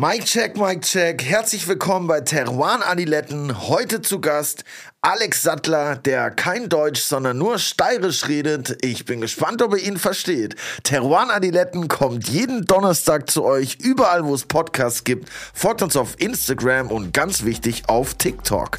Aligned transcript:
Mike 0.00 0.24
check, 0.24 0.56
Mike 0.56 0.80
check. 0.80 1.22
Herzlich 1.22 1.68
willkommen 1.68 2.06
bei 2.06 2.22
Teruan 2.22 2.80
Adiletten. 2.80 3.68
Heute 3.68 4.00
zu 4.00 4.18
Gast 4.18 4.64
Alex 5.02 5.42
Sattler, 5.42 5.96
der 5.96 6.30
kein 6.30 6.70
Deutsch, 6.70 7.02
sondern 7.02 7.36
nur 7.36 7.58
steirisch 7.58 8.26
redet. 8.26 8.78
Ich 8.82 9.04
bin 9.04 9.20
gespannt, 9.20 9.60
ob 9.60 9.76
ihr 9.76 9.86
ihn 9.86 9.98
versteht. 9.98 10.56
Teruan 10.84 11.30
Adiletten 11.30 11.88
kommt 11.88 12.30
jeden 12.30 12.64
Donnerstag 12.64 13.28
zu 13.28 13.44
euch, 13.44 13.76
überall 13.78 14.24
wo 14.24 14.34
es 14.34 14.46
Podcasts 14.46 15.04
gibt. 15.04 15.28
Folgt 15.52 15.82
uns 15.82 15.94
auf 15.98 16.14
Instagram 16.18 16.90
und 16.90 17.12
ganz 17.12 17.44
wichtig 17.44 17.90
auf 17.90 18.14
TikTok. 18.14 18.78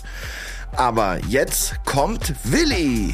Aber 0.75 1.19
jetzt 1.27 1.75
kommt 1.85 2.33
Willi. 2.45 3.13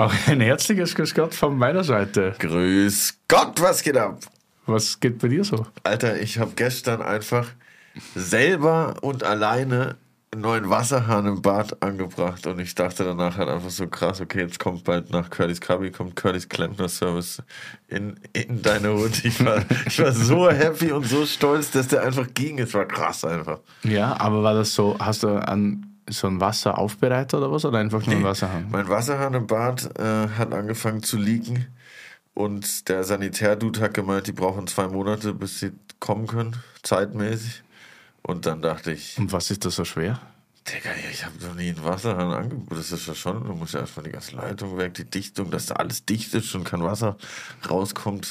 Auch 0.00 0.14
ein 0.28 0.40
herzliches 0.40 0.94
Grüß 0.94 1.14
Gott 1.14 1.34
von 1.34 1.58
meiner 1.58 1.84
Seite. 1.84 2.34
Grüß 2.38 3.18
Gott, 3.28 3.60
was 3.60 3.82
geht 3.82 3.98
ab? 3.98 4.18
Was 4.64 4.98
geht 4.98 5.18
bei 5.18 5.28
dir 5.28 5.44
so? 5.44 5.66
Alter, 5.82 6.18
ich 6.18 6.38
habe 6.38 6.52
gestern 6.56 7.02
einfach 7.02 7.46
selber 8.14 8.94
und 9.02 9.24
alleine 9.24 9.96
einen 10.32 10.40
neuen 10.40 10.70
Wasserhahn 10.70 11.26
im 11.26 11.42
Bad 11.42 11.82
angebracht 11.82 12.46
und 12.46 12.60
ich 12.60 12.74
dachte 12.74 13.04
danach 13.04 13.36
halt 13.36 13.50
einfach 13.50 13.68
so 13.68 13.88
krass, 13.88 14.22
okay, 14.22 14.40
jetzt 14.40 14.58
kommt 14.58 14.84
bald 14.84 15.10
nach 15.10 15.28
Curtis 15.28 15.60
Cubby, 15.60 15.90
kommt 15.90 16.16
Curtis 16.16 16.48
Klempner 16.48 16.88
Service 16.88 17.42
in, 17.88 18.18
in 18.32 18.62
deine 18.62 18.94
Hut. 18.94 19.22
Ich 19.22 19.44
war, 19.44 19.62
ich 19.86 19.98
war 19.98 20.12
so 20.12 20.48
happy 20.48 20.92
und 20.92 21.04
so 21.04 21.26
stolz, 21.26 21.72
dass 21.72 21.88
der 21.88 22.04
einfach 22.04 22.26
ging. 22.32 22.58
Es 22.58 22.72
war 22.72 22.86
krass 22.86 23.22
einfach. 23.22 23.58
Ja, 23.82 24.18
aber 24.18 24.42
war 24.42 24.54
das 24.54 24.72
so, 24.72 24.96
hast 24.98 25.24
du 25.24 25.28
an 25.28 25.89
so 26.10 26.26
ein 26.26 26.40
Wasseraufbereiter 26.40 27.38
oder 27.38 27.50
was 27.50 27.64
oder 27.64 27.78
einfach 27.78 28.04
nur 28.06 28.16
ein 28.16 28.24
Wasserhahn? 28.24 28.66
Mein 28.70 28.88
Wasserhahn 28.88 29.34
im 29.34 29.46
Bad 29.46 29.98
äh, 29.98 30.28
hat 30.28 30.52
angefangen 30.52 31.02
zu 31.02 31.16
leaken 31.16 31.66
und 32.34 32.88
der 32.88 33.04
Sanitärdude 33.04 33.80
hat 33.80 33.94
gemeint, 33.94 34.26
die 34.26 34.32
brauchen 34.32 34.66
zwei 34.66 34.88
Monate, 34.88 35.34
bis 35.34 35.60
sie 35.60 35.72
kommen 35.98 36.26
können, 36.26 36.56
zeitmäßig. 36.82 37.62
Und 38.22 38.46
dann 38.46 38.62
dachte 38.62 38.92
ich, 38.92 39.18
Und 39.18 39.32
was 39.32 39.50
ist 39.50 39.64
da 39.64 39.70
so 39.70 39.84
schwer? 39.84 40.20
Digga, 40.68 40.90
ich 41.10 41.24
habe 41.24 41.34
noch 41.42 41.54
nie 41.54 41.70
einen 41.70 41.84
Wasserhahn 41.84 42.32
angeboten. 42.32 42.76
Das 42.76 42.92
ist 42.92 43.06
ja 43.06 43.14
schon, 43.14 43.42
du 43.44 43.54
musst 43.54 43.72
ja 43.74 43.80
erstmal 43.80 44.04
die 44.04 44.12
ganze 44.12 44.36
Leitung 44.36 44.76
weg, 44.76 44.94
die 44.94 45.04
Dichtung, 45.04 45.50
dass 45.50 45.66
da 45.66 45.76
alles 45.76 46.04
dicht 46.04 46.34
ist 46.34 46.54
und 46.54 46.64
kein 46.64 46.82
Wasser 46.82 47.16
rauskommt. 47.68 48.28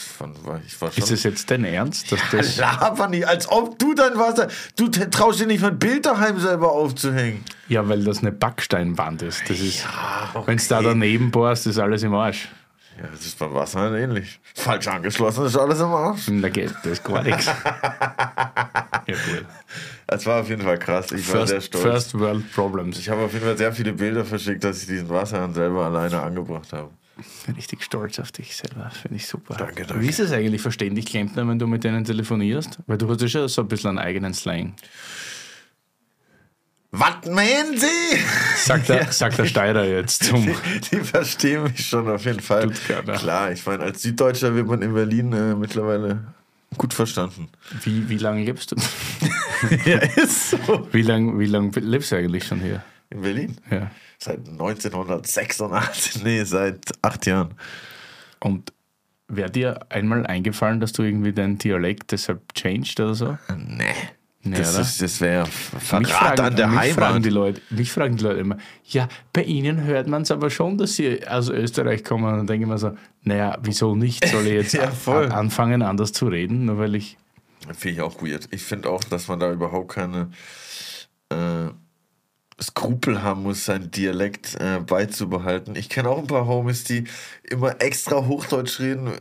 Ich 0.65 0.79
war 0.81 0.91
schon, 0.91 1.03
Ist 1.03 1.11
es 1.11 1.23
jetzt 1.23 1.49
dein 1.49 1.65
Ernst? 1.65 2.11
Dass 2.11 2.19
das, 2.31 2.57
Laber 2.57 3.07
nicht, 3.07 3.27
als 3.27 3.49
ob 3.49 3.79
du 3.79 3.95
dein 3.95 4.17
Wasser, 4.17 4.47
du 4.75 4.87
traust 4.89 5.39
dir 5.39 5.47
nicht 5.47 5.61
mein 5.61 5.79
Bild 5.79 6.05
daheim 6.05 6.39
selber 6.39 6.71
aufzuhängen. 6.71 7.43
ja, 7.67 7.87
weil 7.89 8.03
das 8.03 8.19
eine 8.19 8.31
Backsteinwand 8.31 9.23
ist. 9.23 9.49
Das 9.49 9.59
ist 9.59 9.85
okay. 10.33 10.47
Wenn 10.47 10.57
es 10.57 10.67
da 10.67 10.81
daneben 10.81 11.31
bohrst, 11.31 11.65
ist 11.67 11.79
alles 11.79 12.03
im 12.03 12.13
Arsch. 12.13 12.47
Ja, 13.01 13.07
das 13.11 13.25
ist 13.25 13.39
beim 13.39 13.53
Wasserhahn 13.53 13.95
ähnlich. 13.95 14.39
Falsch 14.55 14.87
angeschlossen 14.87 15.45
ist 15.45 15.55
alles 15.57 15.79
im 15.79 15.85
Arsch. 15.87 16.25
Da 16.41 16.49
geht 16.49 16.71
das 16.83 16.85
ist 16.93 17.03
gar 17.03 17.23
nichts. 17.23 17.49
Ja, 19.07 19.15
cool. 19.27 19.43
Das 20.05 20.23
war 20.27 20.41
auf 20.41 20.49
jeden 20.49 20.61
Fall 20.61 20.77
krass. 20.77 21.11
Ich 21.11 21.27
war 21.33 21.47
sehr 21.47 21.55
First, 21.55 21.67
stolz. 21.67 21.83
first 21.83 22.19
World 22.19 22.51
Problems. 22.53 22.99
Ich 22.99 23.09
habe 23.09 23.21
auf 23.21 23.33
jeden 23.33 23.43
Fall 23.43 23.57
sehr 23.57 23.73
viele 23.73 23.93
Bilder 23.93 24.23
verschickt, 24.23 24.63
dass 24.63 24.81
ich 24.81 24.87
diesen 24.87 25.09
Wasserhahn 25.09 25.51
selber 25.55 25.85
alleine 25.85 26.21
angebracht 26.21 26.71
habe. 26.73 26.91
bin 27.47 27.55
richtig 27.55 27.83
stolz 27.83 28.19
auf 28.19 28.31
dich 28.31 28.55
selber. 28.55 28.91
Finde 28.91 29.15
ich 29.17 29.25
super. 29.25 29.55
Danke, 29.55 29.85
danke. 29.87 30.03
Wie 30.03 30.09
ist 30.09 30.19
es 30.19 30.31
eigentlich? 30.31 30.61
Verstehen 30.61 30.93
dich 30.93 31.07
Klempner, 31.07 31.47
wenn 31.47 31.57
du 31.57 31.65
mit 31.65 31.83
denen 31.83 32.05
telefonierst? 32.05 32.77
Weil 32.85 32.99
du 32.99 33.09
hast 33.09 33.21
ja 33.21 33.27
schon 33.27 33.47
so 33.47 33.61
ein 33.63 33.67
bisschen 33.67 33.89
einen 33.91 33.99
eigenen 33.99 34.33
Slang. 34.35 34.73
Was 36.91 37.25
meinen 37.25 37.77
Sie? 37.77 38.17
Sagt 38.57 38.89
der, 38.89 39.11
sagt 39.11 39.37
der 39.37 39.45
Steirer 39.45 39.85
jetzt 39.85 40.23
zum. 40.23 40.43
Die, 40.43 40.79
die 40.89 40.99
verstehen 41.01 41.63
mich 41.63 41.87
schon 41.87 42.09
auf 42.09 42.25
jeden 42.25 42.39
Fall. 42.39 42.69
Klar, 42.69 43.51
ich 43.51 43.65
meine, 43.65 43.83
als 43.83 44.01
Süddeutscher 44.01 44.55
wird 44.55 44.67
man 44.67 44.81
in 44.81 44.93
Berlin 44.93 45.31
äh, 45.33 45.53
mittlerweile 45.53 46.33
gut 46.77 46.93
verstanden. 46.93 47.49
Wie, 47.83 48.09
wie 48.09 48.17
lange 48.17 48.43
lebst 48.43 48.71
du? 48.71 48.75
ja, 49.85 49.97
ist 49.97 50.51
so. 50.51 50.87
Wie 50.91 51.03
lange 51.03 51.37
wie 51.39 51.45
lang 51.45 51.71
lebst 51.75 52.11
du 52.11 52.15
eigentlich 52.15 52.45
schon 52.45 52.59
hier? 52.59 52.83
In 53.11 53.21
Berlin? 53.21 53.57
Ja. 53.69 53.91
Seit 54.17 54.47
1986, 54.47 56.23
nee, 56.23 56.43
seit 56.43 56.91
acht 57.01 57.25
Jahren. 57.25 57.53
Und 58.39 58.73
wäre 59.27 59.49
dir 59.49 59.79
einmal 59.89 60.25
eingefallen, 60.25 60.79
dass 60.79 60.91
du 60.91 61.03
irgendwie 61.03 61.33
deinen 61.33 61.57
Dialekt 61.57 62.11
deshalb 62.11 62.53
changed 62.53 62.99
oder 62.99 63.15
so? 63.15 63.37
Nee. 63.55 63.93
Nee, 64.41 64.57
das 64.57 64.73
oder? 64.73 64.81
ist- 64.83 65.01
das 65.01 65.19
wäre 65.19 65.45
Verrat 65.45 66.39
an 66.39 66.55
der 66.55 66.67
mich 66.67 66.93
Fragen 66.93 67.01
Heimat. 67.15 67.25
die 67.25 67.29
Leute, 67.29 67.61
mich 67.71 67.91
fragen 67.91 68.15
die 68.15 68.23
Leute 68.23 68.39
immer, 68.39 68.57
ja, 68.85 69.09
bei 69.33 69.43
Ihnen 69.43 69.83
hört 69.83 70.07
man 70.07 70.21
es 70.21 70.31
aber 70.31 70.49
schon, 70.49 70.77
dass 70.77 70.95
Sie 70.95 71.27
aus 71.27 71.49
Österreich 71.49 72.03
kommen. 72.05 72.23
Und 72.23 72.37
dann 72.37 72.47
denke 72.47 72.63
ich 72.65 72.69
mir 72.69 72.77
so, 72.77 72.95
naja, 73.23 73.57
wieso 73.61 73.95
nicht? 73.95 74.25
Soll 74.27 74.47
ich 74.47 74.53
jetzt 74.53 74.73
Ja, 74.75 74.91
voll. 74.91 75.29
a- 75.29 75.35
anfangen, 75.37 75.81
anders 75.81 76.13
zu 76.13 76.27
reden, 76.27 76.65
nur 76.65 76.77
weil 76.77 76.95
ich. 76.95 77.17
Finde 77.77 77.95
ich 77.95 78.01
auch 78.01 78.21
weird. 78.23 78.47
Ich 78.51 78.63
finde 78.63 78.89
auch, 78.89 79.03
dass 79.03 79.27
man 79.27 79.39
da 79.41 79.51
überhaupt 79.51 79.89
keine 79.93 80.29
äh, 81.29 81.67
Skrupel 82.61 83.23
haben 83.23 83.43
muss, 83.43 83.65
seinen 83.65 83.89
Dialekt 83.91 84.55
äh, 84.59 84.79
beizubehalten. 84.79 85.75
Ich 85.75 85.89
kenne 85.89 86.09
auch 86.09 86.17
ein 86.17 86.27
paar 86.27 86.45
Homies, 86.45 86.83
die 86.83 87.05
immer 87.49 87.81
extra 87.81 88.25
Hochdeutsch 88.27 88.79
reden, 88.79 89.07
äh, 89.07 89.17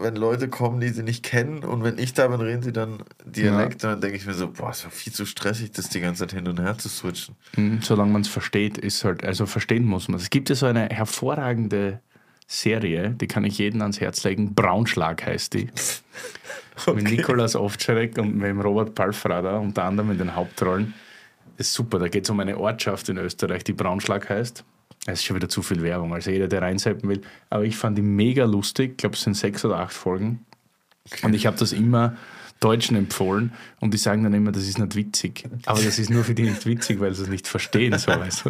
wenn 0.00 0.16
Leute 0.16 0.48
kommen, 0.48 0.80
die 0.80 0.90
sie 0.90 1.02
nicht 1.02 1.24
kennen. 1.24 1.64
Und 1.64 1.82
wenn 1.82 1.98
ich 1.98 2.14
da 2.14 2.28
bin, 2.28 2.40
reden 2.40 2.62
sie 2.62 2.72
dann 2.72 3.02
Dialekt. 3.24 3.84
Und 3.84 3.90
dann 3.90 4.00
denke 4.00 4.16
ich 4.16 4.26
mir 4.26 4.34
so, 4.34 4.48
boah, 4.48 4.70
ist 4.70 4.84
doch 4.84 4.92
viel 4.92 5.12
zu 5.12 5.26
stressig, 5.26 5.72
das 5.72 5.88
die 5.88 6.00
ganze 6.00 6.20
Zeit 6.26 6.32
hin 6.32 6.46
und 6.46 6.60
her 6.60 6.78
zu 6.78 6.88
switchen. 6.88 7.34
Hm, 7.54 7.80
Solange 7.82 8.12
man 8.12 8.22
es 8.22 8.28
versteht, 8.28 8.78
ist 8.78 9.04
halt, 9.04 9.24
also 9.24 9.46
verstehen 9.46 9.84
muss 9.84 10.08
man. 10.08 10.20
Es 10.20 10.30
gibt 10.30 10.48
ja 10.48 10.54
so 10.54 10.66
eine 10.66 10.88
hervorragende 10.88 12.00
Serie, 12.46 13.10
die 13.10 13.26
kann 13.26 13.44
ich 13.44 13.58
jedem 13.58 13.82
ans 13.82 14.00
Herz 14.00 14.22
legen. 14.24 14.54
Braunschlag 14.54 15.26
heißt 15.26 15.54
die. 15.54 15.68
Mit 16.94 17.10
Nikolaus 17.10 17.56
Ovtcharek 17.56 18.18
und 18.18 18.36
mit 18.36 18.46
dem 18.46 18.60
Robert 18.60 18.94
Palfrader, 18.94 19.60
unter 19.60 19.82
anderem 19.82 20.12
in 20.12 20.18
den 20.18 20.36
Hauptrollen. 20.36 20.94
Ist 21.58 21.72
super. 21.72 21.98
Da 21.98 22.08
geht 22.08 22.24
es 22.24 22.30
um 22.30 22.40
eine 22.40 22.56
Ortschaft 22.58 23.08
in 23.08 23.18
Österreich, 23.18 23.64
die 23.64 23.72
Braunschlag 23.72 24.28
heißt. 24.28 24.64
Es 25.06 25.20
ist 25.20 25.24
schon 25.24 25.36
wieder 25.36 25.48
zu 25.48 25.62
viel 25.62 25.82
Werbung, 25.82 26.12
also 26.12 26.30
jeder, 26.30 26.48
der 26.48 26.62
reinseppen 26.62 27.08
will. 27.08 27.22
Aber 27.50 27.64
ich 27.64 27.76
fand 27.76 27.96
die 27.96 28.02
mega 28.02 28.44
lustig. 28.44 28.92
Ich 28.92 28.96
glaube, 28.98 29.14
es 29.14 29.22
sind 29.22 29.34
sechs 29.34 29.64
oder 29.64 29.78
acht 29.78 29.92
Folgen. 29.92 30.44
Und 31.22 31.34
ich 31.34 31.46
habe 31.46 31.56
das 31.56 31.72
immer 31.72 32.16
Deutschen 32.60 32.96
empfohlen 32.96 33.52
und 33.80 33.94
die 33.94 33.98
sagen 33.98 34.24
dann 34.24 34.34
immer, 34.34 34.50
das 34.50 34.64
ist 34.64 34.78
nicht 34.78 34.96
witzig. 34.96 35.44
Aber 35.66 35.80
das 35.80 35.98
ist 35.98 36.10
nur 36.10 36.24
für 36.24 36.34
die 36.34 36.42
nicht 36.42 36.66
witzig, 36.66 37.00
weil 37.00 37.14
sie 37.14 37.22
es 37.22 37.28
nicht 37.28 37.46
verstehen. 37.46 37.96
So, 37.98 38.08
weißt 38.08 38.46
du? 38.46 38.48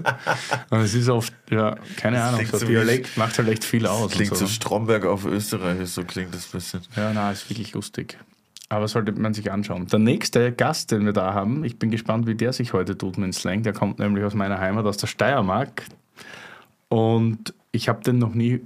Und 0.70 0.80
es 0.80 0.94
ist 0.94 1.08
oft, 1.08 1.32
ja, 1.50 1.76
keine 1.96 2.22
Ahnung, 2.22 2.46
so 2.50 2.66
Dialekt 2.66 3.16
macht 3.16 3.38
halt 3.38 3.48
echt 3.48 3.64
viel 3.64 3.86
aus. 3.86 4.12
Klingt 4.12 4.30
so 4.30 4.46
so. 4.46 4.46
Stromberg 4.46 5.04
auf 5.04 5.26
Österreich, 5.26 5.86
so 5.88 6.04
klingt 6.04 6.34
das 6.34 6.46
ein 6.46 6.52
bisschen. 6.52 6.80
Ja, 6.96 7.12
na, 7.12 7.30
ist 7.30 7.48
wirklich 7.50 7.72
lustig. 7.74 8.16
Aber 8.70 8.86
sollte 8.86 9.12
man 9.12 9.32
sich 9.32 9.50
anschauen. 9.50 9.86
Der 9.86 9.98
nächste 9.98 10.52
Gast, 10.52 10.90
den 10.92 11.06
wir 11.06 11.14
da 11.14 11.32
haben, 11.32 11.64
ich 11.64 11.78
bin 11.78 11.90
gespannt, 11.90 12.26
wie 12.26 12.34
der 12.34 12.52
sich 12.52 12.74
heute 12.74 12.98
tut 12.98 13.16
mit 13.16 13.26
dem 13.26 13.32
Slang. 13.32 13.62
Der 13.62 13.72
kommt 13.72 13.98
nämlich 13.98 14.24
aus 14.24 14.34
meiner 14.34 14.58
Heimat, 14.58 14.84
aus 14.84 14.98
der 14.98 15.06
Steiermark. 15.06 15.84
Und 16.88 17.54
ich 17.72 17.88
habe 17.88 18.02
den 18.02 18.18
noch 18.18 18.34
nie 18.34 18.60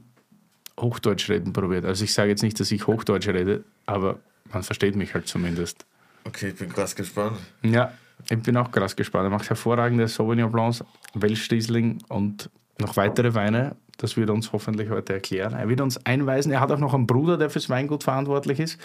Hochdeutsch 0.80 1.28
reden 1.28 1.52
probiert. 1.52 1.84
Also 1.84 2.04
ich 2.04 2.12
sage 2.12 2.30
jetzt 2.30 2.42
nicht, 2.42 2.58
dass 2.58 2.70
ich 2.72 2.86
Hochdeutsch 2.86 3.28
rede, 3.28 3.64
aber 3.86 4.18
man 4.52 4.62
versteht 4.62 4.96
mich 4.96 5.14
halt 5.14 5.28
zumindest. 5.28 5.84
Okay, 6.24 6.48
ich 6.48 6.56
bin 6.56 6.72
krass 6.72 6.94
gespannt. 6.94 7.38
Ja, 7.62 7.92
ich 8.30 8.42
bin 8.42 8.56
auch 8.56 8.70
krass 8.70 8.96
gespannt. 8.96 9.26
Er 9.26 9.30
macht 9.30 9.48
hervorragende 9.48 10.08
Sauvignon 10.08 10.50
Blancs, 10.50 10.84
Welschriesling 11.14 11.98
und 12.08 12.50
noch 12.78 12.96
weitere 12.96 13.34
Weine. 13.34 13.76
Das 13.98 14.16
wird 14.16 14.30
er 14.30 14.34
uns 14.34 14.52
hoffentlich 14.52 14.90
heute 14.90 15.12
erklären. 15.12 15.52
Er 15.52 15.68
wird 15.68 15.80
uns 15.80 16.04
einweisen. 16.06 16.52
Er 16.52 16.60
hat 16.60 16.72
auch 16.72 16.78
noch 16.78 16.94
einen 16.94 17.06
Bruder, 17.06 17.36
der 17.36 17.50
fürs 17.50 17.68
Weingut 17.68 18.04
verantwortlich 18.04 18.60
ist. 18.60 18.80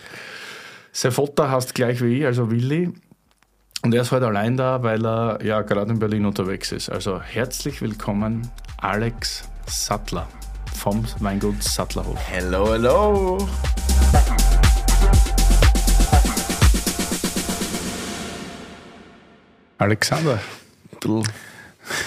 Sein 1.00 1.12
Vater 1.12 1.52
heißt 1.52 1.76
gleich 1.76 2.02
wie 2.02 2.18
ich, 2.18 2.26
also 2.26 2.50
Willi. 2.50 2.92
Und 3.84 3.94
er 3.94 4.02
ist 4.02 4.12
heute 4.12 4.26
allein 4.26 4.58
da, 4.58 4.82
weil 4.82 5.06
er 5.06 5.38
ja 5.44 5.62
gerade 5.62 5.92
in 5.92 6.00
Berlin 6.00 6.26
unterwegs 6.26 6.72
ist. 6.72 6.90
Also 6.90 7.22
herzlich 7.22 7.84
willkommen, 7.84 8.50
Alex 8.78 9.48
Sattler 9.68 10.28
vom 10.74 11.06
Weingut 11.20 11.62
Sattlerhof. 11.62 12.18
Hello, 12.28 12.74
hello. 12.74 13.48
Alexander, 19.78 20.40
bisschen 21.00 21.24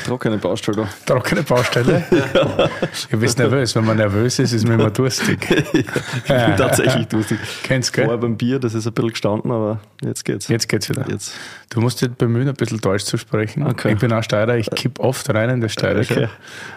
trockene 0.05 0.39
Baustelle 0.39 0.89
trockene 1.07 1.43
Baustelle. 1.43 2.05
Du 3.11 3.19
bist 3.19 3.39
nervös. 3.39 3.75
Wenn 3.75 3.85
man 3.85 3.97
nervös 3.97 4.39
ist, 4.39 4.53
ist 4.53 4.67
man 4.67 4.81
immer 4.81 4.91
durstig. 4.91 5.41
da. 6.29 6.47
Bin 6.47 6.57
tatsächlich 6.57 7.07
durstig. 7.09 7.39
Kennst 7.63 7.97
du, 7.97 8.03
Vorher 8.03 8.19
beim 8.19 8.37
Bier, 8.37 8.59
das 8.59 8.75
ist 8.75 8.87
ein 8.87 8.93
bisschen 8.93 9.11
gestanden, 9.11 9.51
aber 9.51 9.81
jetzt 10.03 10.25
geht's. 10.25 10.49
Jetzt 10.49 10.69
geht's 10.69 10.89
wieder. 10.89 11.07
Jetzt. 11.09 11.35
Du 11.71 11.81
musst 11.81 12.01
dich 12.01 12.11
bemühen, 12.11 12.49
ein 12.49 12.55
bisschen 12.55 12.81
Deutsch 12.81 13.05
zu 13.05 13.17
sprechen. 13.17 13.67
Okay. 13.67 13.93
Ich 13.93 13.99
bin 13.99 14.13
auch 14.13 14.23
Steirer, 14.23 14.57
ich 14.57 14.71
kipp 14.71 14.99
oft 14.99 15.33
rein 15.33 15.51
in 15.51 15.61
das 15.61 15.73
Steirische. 15.73 16.15
Okay. 16.15 16.29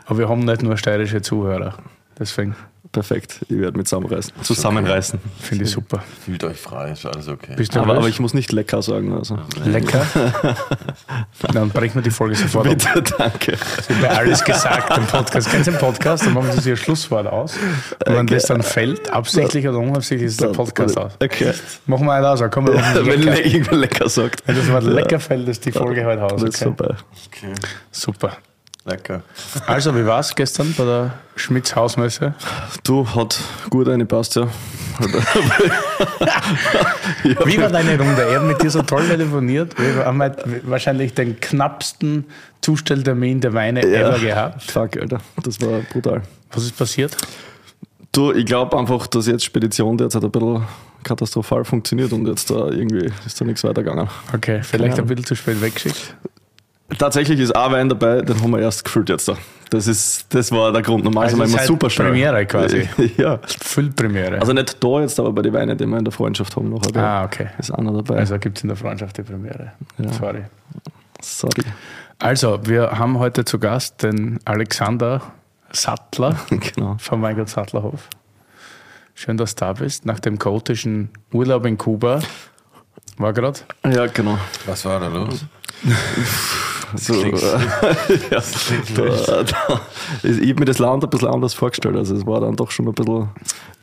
Aber 0.06 0.19
wir 0.19 0.29
haben 0.29 0.41
nicht 0.41 0.63
nur 0.63 0.77
steirische 0.77 1.21
Zuhörer. 1.21 1.77
Deswegen. 2.19 2.56
perfekt. 2.92 3.39
Ich 3.50 3.57
werde 3.60 3.75
mich 3.77 3.88
zusammenreißen. 3.88 4.31
Zusammenreißen. 4.44 5.19
Finde 5.42 5.63
ich 5.65 5.71
super. 5.71 6.04
Fühlt 6.24 6.44
euch 6.44 6.57
frei, 6.60 6.92
ist 6.92 7.06
alles 7.07 7.27
okay. 7.27 7.54
Bist 7.57 7.74
du 7.75 7.80
Aber, 7.80 7.95
aber 7.98 8.07
ich 8.07 8.19
muss 8.19 8.36
nicht 8.36 8.51
lecker 8.51 8.83
sagen. 8.83 9.13
Also. 9.18 9.39
lecker? 9.65 10.06
Dann 11.54 11.69
brechen 11.69 11.95
wir 11.95 12.01
die 12.04 12.12
Folge 12.12 12.36
sofort 12.36 12.68
ab. 12.68 12.75
Bitte, 12.94 13.15
danke. 13.18 13.57
Bei 14.00 14.10
alles 14.10 14.44
gesagt 14.44 14.95
im 14.95 15.06
Podcast. 15.07 15.50
Kennst 15.50 15.68
du 15.68 15.71
den 15.71 15.80
Podcast? 15.80 16.25
Dann 16.25 16.33
machen 16.33 16.51
sie 16.51 16.60
sich 16.62 16.74
ein 16.74 16.77
Schlusswort 16.77 17.25
aus. 17.25 17.56
Und 18.06 18.16
wenn 18.16 18.27
das 18.27 18.45
dann 18.45 18.62
fällt, 18.62 19.09
absichtlich 19.12 19.68
oder 19.68 19.80
unabsichtlich, 19.80 20.27
ist 20.27 20.42
der 20.42 20.48
Podcast 20.50 20.95
aus. 20.98 21.13
Okay. 21.21 21.54
Machen 21.88 22.06
wir 22.06 22.13
einen 22.13 22.25
aus. 22.25 22.44
Komm, 22.51 22.68
wir 22.68 22.75
machen 22.75 23.06
Wenn 23.07 23.21
lecker. 23.24 23.36
le 23.38 23.42
irgendwer 23.42 23.77
lecker 23.77 24.07
sagt. 24.09 24.44
Wenn 24.48 24.56
das 24.56 24.71
Wort 24.71 24.83
lecker 24.83 25.19
fällt, 25.19 25.48
ist 25.48 25.66
die 25.66 25.71
Folge 25.71 26.06
heute 26.06 26.24
aus. 26.24 26.39
Das 26.42 26.44
ist 26.44 26.62
Okay? 26.62 26.75
vorbei. 26.77 26.95
Okay, 27.27 27.54
Super. 27.92 28.38
Lecker. 28.85 29.24
Also, 29.68 29.95
wie 29.95 30.06
war 30.06 30.19
es 30.19 30.35
gestern 30.35 30.74
bei 30.77 30.85
der 30.85 31.13
Schmitz 31.35 31.75
Hausmesse? 31.75 32.33
Du, 32.83 33.07
hat 33.07 33.39
gut 33.69 33.88
eine 33.89 34.06
passt, 34.06 34.35
ja. 34.35 34.47
Wie 37.24 37.57
war 37.59 37.69
deine 37.69 37.97
Runde? 37.97 38.21
Er 38.21 38.39
hat 38.39 38.47
mit 38.47 38.62
dir 38.62 38.69
so 38.69 38.83
toll 38.83 39.07
telefoniert. 39.07 39.74
Wir 39.80 40.06
haben 40.06 40.21
halt 40.21 40.44
wahrscheinlich 40.69 41.15
den 41.15 41.39
knappsten 41.39 42.25
Zustelltermin 42.62 43.41
der 43.41 43.53
Weine 43.53 43.81
ever 43.81 44.19
gehabt. 44.19 44.62
Fuck, 44.71 44.97
Alter. 44.97 45.19
Das 45.41 45.59
war 45.62 45.80
brutal. 45.91 46.21
Was 46.51 46.63
ist 46.63 46.77
passiert? 46.77 47.18
Du, 48.12 48.31
ich 48.31 48.45
glaube 48.45 48.77
einfach, 48.77 49.07
dass 49.07 49.25
jetzt 49.25 49.44
Spedition 49.44 49.97
derzeit 49.97 50.24
ein 50.24 50.30
bisschen 50.30 50.63
katastrophal 51.03 51.65
funktioniert 51.65 52.13
und 52.13 52.27
jetzt 52.27 52.51
da 52.51 52.68
irgendwie 52.69 53.12
ist 53.25 53.41
da 53.41 53.45
nichts 53.45 53.63
weitergegangen. 53.63 54.07
Okay, 54.33 54.62
vielleicht 54.62 55.00
ein 55.00 55.07
bisschen 55.07 55.25
zu 55.25 55.35
spät 55.35 55.59
weggeschickt. 55.62 56.15
Tatsächlich 56.97 57.39
ist 57.39 57.56
ein 57.56 57.71
Wein 57.71 57.89
dabei, 57.89 58.21
den 58.21 58.41
haben 58.41 58.51
wir 58.51 58.59
erst 58.59 58.83
gefüllt 58.83 59.09
jetzt 59.09 59.27
da. 59.27 59.38
Das, 59.69 59.88
ist, 59.88 60.33
das 60.33 60.51
war 60.51 60.71
der 60.71 60.83
Grund. 60.83 61.03
Normal 61.03 61.24
Also 61.24 61.38
sind 61.38 61.45
wir 61.45 61.50
immer 61.50 61.57
seit 61.57 61.68
super 61.68 61.89
schnell. 61.89 62.09
Premiere 62.09 62.45
quasi. 62.45 62.88
ja. 63.18 63.39
Füllpremiere. 63.59 64.39
Also 64.39 64.53
nicht 64.53 64.83
da 64.83 65.01
jetzt, 65.01 65.19
aber 65.19 65.31
bei 65.31 65.41
den 65.41 65.53
Weinen, 65.53 65.75
die 65.77 65.85
wir 65.88 65.97
in 65.97 66.06
der 66.06 66.12
Freundschaft 66.12 66.56
haben 66.56 66.69
noch. 66.69 66.81
ah, 66.95 67.24
okay. 67.24 67.47
Ist 67.57 67.71
einer 67.71 67.91
dabei. 67.91 68.18
Also 68.18 68.38
gibt 68.38 68.57
es 68.57 68.63
in 68.63 68.68
der 68.68 68.77
Freundschaft 68.77 69.18
die 69.18 69.24
Premiere. 69.24 69.71
Sorry. 70.19 70.44
Sorry. 71.21 71.63
Also, 72.19 72.59
wir 72.65 72.91
haben 72.91 73.18
heute 73.18 73.45
zu 73.45 73.57
Gast 73.57 74.03
den 74.03 74.39
Alexander 74.45 75.21
Sattler 75.71 76.38
genau. 76.50 76.97
vom 77.00 77.21
Weingut 77.21 77.50
Sattlerhof. 77.50 78.09
Schön, 79.15 79.38
dass 79.38 79.56
du 79.56 79.65
da 79.65 79.74
bist. 79.74 80.06
Nach 80.06 80.19
dem 80.19 80.38
chaotischen 80.38 81.09
Urlaub 81.31 81.65
in 81.65 81.77
Kuba 81.77 82.19
war 83.18 83.33
gerade. 83.33 83.59
Ja, 83.85 84.06
genau. 84.07 84.38
Was 84.65 84.85
war 84.85 85.00
da 85.00 85.07
los? 85.07 85.45
So, 86.95 87.13
äh, 87.13 87.31
ja, 88.31 88.44
da, 88.95 89.44
da, 89.44 89.81
ich 90.24 90.50
habe 90.50 90.60
mir 90.60 90.66
das 90.66 90.80
Land 90.80 91.04
ein 91.04 91.10
bisschen 91.10 91.30
anders 91.30 91.54
vorgestellt. 91.54 91.95
Also 91.95 92.16
es 92.16 92.25
war 92.25 92.42
dann 92.42 92.56
doch 92.56 92.72
schon 92.72 92.88
ein 92.88 92.94
bisschen, 92.94 93.30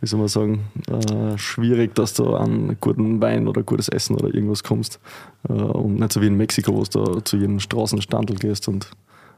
wie 0.00 0.06
soll 0.06 0.18
man 0.18 0.28
sagen, 0.28 0.64
äh, 0.88 1.36
schwierig, 1.38 1.94
dass 1.94 2.14
du 2.14 2.34
an 2.36 2.76
guten 2.80 3.20
Wein 3.20 3.48
oder 3.48 3.62
gutes 3.62 3.88
Essen 3.88 4.16
oder 4.16 4.32
irgendwas 4.34 4.62
kommst. 4.62 5.00
Äh, 5.48 5.52
und 5.52 5.96
nicht 5.96 6.12
so 6.12 6.20
wie 6.20 6.26
in 6.26 6.36
Mexiko, 6.36 6.74
wo 6.74 6.84
du 6.84 7.20
zu 7.20 7.36
jedem 7.36 7.60
Straßenstandel 7.60 8.36
gehst 8.36 8.68
und 8.68 8.90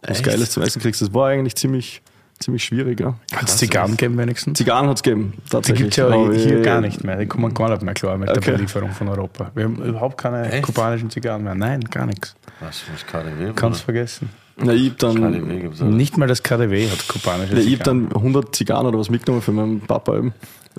was? 0.02 0.22
Geiles 0.22 0.50
zum 0.50 0.62
Essen 0.62 0.82
kriegst. 0.82 1.00
Das 1.00 1.14
war 1.14 1.28
eigentlich 1.28 1.54
ziemlich, 1.54 2.02
ziemlich 2.38 2.64
schwierig. 2.64 3.00
Ja. 3.00 3.14
Hat 3.34 3.48
es 3.48 3.56
Zigarren 3.56 3.92
gegeben 3.92 4.18
wenigstens? 4.18 4.58
Zigarren 4.58 4.88
hat 4.88 4.96
es 4.96 5.02
gegeben, 5.02 5.32
Die 5.46 5.50
tatsächlich. 5.50 5.78
gibt 5.82 5.92
es 5.92 5.96
ja 5.96 6.32
hier 6.50 6.62
gar 6.62 6.80
nicht 6.80 7.04
mehr. 7.04 7.16
Die 7.16 7.26
kommen 7.26 7.52
gar 7.54 7.70
nicht 7.70 7.82
mehr 7.82 7.94
klar 7.94 8.16
mit 8.18 8.28
der 8.28 8.36
Okay. 8.38 8.52
Belieferung 8.52 8.90
von 8.90 9.08
Europa. 9.08 9.50
Wir 9.54 9.64
haben 9.64 9.76
überhaupt 9.82 10.18
keine 10.18 10.50
Echt? 10.50 10.64
kubanischen 10.64 11.10
Zigarren 11.10 11.44
mehr. 11.44 11.54
Nein, 11.54 11.80
gar 11.90 12.06
nichts. 12.06 12.34
Was, 12.60 12.82
mit 12.90 13.06
KDW? 13.06 13.52
Kannst 13.54 13.82
vergessen. 13.82 14.30
Na, 14.56 14.72
ich 14.74 14.90
hab 14.90 14.98
dann, 14.98 15.14
KDW 15.32 15.60
gibt's 15.60 15.80
auch. 15.80 15.86
Nicht 15.86 16.18
mal 16.18 16.28
das 16.28 16.42
KDW 16.42 16.88
hat 16.90 17.08
kubanische 17.08 17.54
Ja, 17.54 17.58
ich 17.60 17.66
habe 17.66 17.78
Zigarren. 17.78 18.08
dann 18.10 18.16
100 18.16 18.54
Zigarren 18.54 18.86
oder 18.86 18.98
was 18.98 19.08
mitgenommen 19.10 19.42
für 19.42 19.52
meinen 19.52 19.80
Papa 19.80 20.16
eben. 20.18 20.32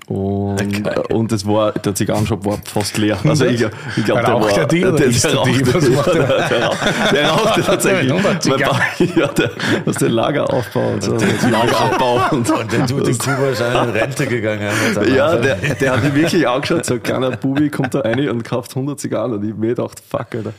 Und, 0.08 0.84
Geil. 0.84 1.04
und 1.12 1.32
das 1.32 1.48
war, 1.48 1.72
der 1.72 1.96
Zigarrenshop 1.96 2.44
war 2.46 2.58
fast 2.66 2.98
leer. 2.98 3.18
Also 3.24 3.46
ich, 3.46 3.62
ich 3.96 4.04
glaube, 4.06 4.22
der 4.22 4.34
war. 4.34 4.50
er 4.50 4.66
der, 4.66 4.92
der, 4.92 5.06
er 5.06 5.12
die? 5.12 5.24
rauchte, 5.72 5.94
er? 5.94 6.14
der, 6.14 6.50
der, 6.50 6.66
rauch- 6.68 7.12
der 7.14 7.30
rauchte 7.30 7.62
tatsächlich. 7.64 8.12
Ja, 9.16 9.28
der, 9.28 9.52
was 9.86 9.96
den 9.98 10.12
Lageraufbau 10.12 10.94
und 10.94 11.04
so, 11.04 11.14
das 11.18 11.50
Lagerabbau 11.50 12.22
und, 12.32 12.50
der 12.72 12.86
Dude 12.88 13.12
in 13.12 13.18
Kuba 13.18 13.48
ist 13.52 13.62
in 13.62 13.68
Rente 13.76 14.28
gegangen. 14.28 14.70
Hat 14.96 15.08
ja, 15.08 15.36
der, 15.36 15.56
der 15.56 15.92
hat 15.92 16.04
mich 16.04 16.16
wirklich 16.16 16.48
angeschaut, 16.48 16.86
so 16.86 16.96
ein 16.96 17.04
kleiner 17.04 17.32
Bubi 17.32 17.70
kommt 17.70 17.94
da 17.94 18.00
rein 18.02 18.30
und 18.30 18.44
kauft 18.44 18.72
100 18.72 19.00
Zigarren 19.00 19.34
und 19.34 19.44
ich 19.48 19.56
mir 19.56 19.70
gedacht, 19.76 20.02
fuck, 20.10 20.28
Alter. 20.36 20.54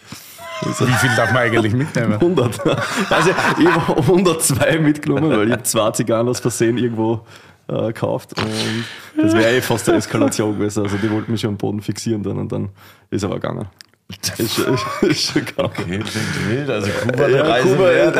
Wie 0.62 0.72
viel 0.72 1.10
darf 1.16 1.32
man 1.32 1.42
eigentlich 1.42 1.74
mitnehmen? 1.74 2.14
100. 2.14 2.60
Also 3.10 3.30
ich 3.58 3.66
habe 3.66 4.00
102 4.00 4.78
mitgenommen, 4.78 5.30
weil 5.36 5.50
ich 5.52 5.62
zwei 5.64 5.90
Zigarren 5.90 6.28
aus 6.28 6.40
Versehen 6.40 6.78
irgendwo 6.78 7.20
äh, 7.68 7.86
gekauft 7.88 8.34
und 8.40 8.50
das 9.22 9.34
wäre 9.34 9.56
eh 9.56 9.60
fast 9.60 9.88
eine 9.88 9.98
Eskalation 9.98 10.58
gewesen. 10.58 10.82
Also 10.82 10.96
die 10.96 11.10
wollten 11.10 11.32
mich 11.32 11.40
schon 11.40 11.50
am 11.50 11.56
Boden 11.56 11.80
fixieren 11.80 12.22
dann 12.22 12.38
und 12.38 12.52
dann 12.52 12.68
ist 13.10 13.24
aber 13.24 13.34
gegangen. 13.36 13.66
Ist, 14.06 14.38
ist, 14.38 14.58
ist. 15.02 15.34
Okay, 15.56 15.98
klingt 15.98 16.48
wild. 16.50 16.68
Also 16.68 16.90
Kuba, 16.90 17.26
Ja, 17.26 17.42
Reise 17.42 17.68
Kuba, 17.70 17.84
wert. 17.84 18.16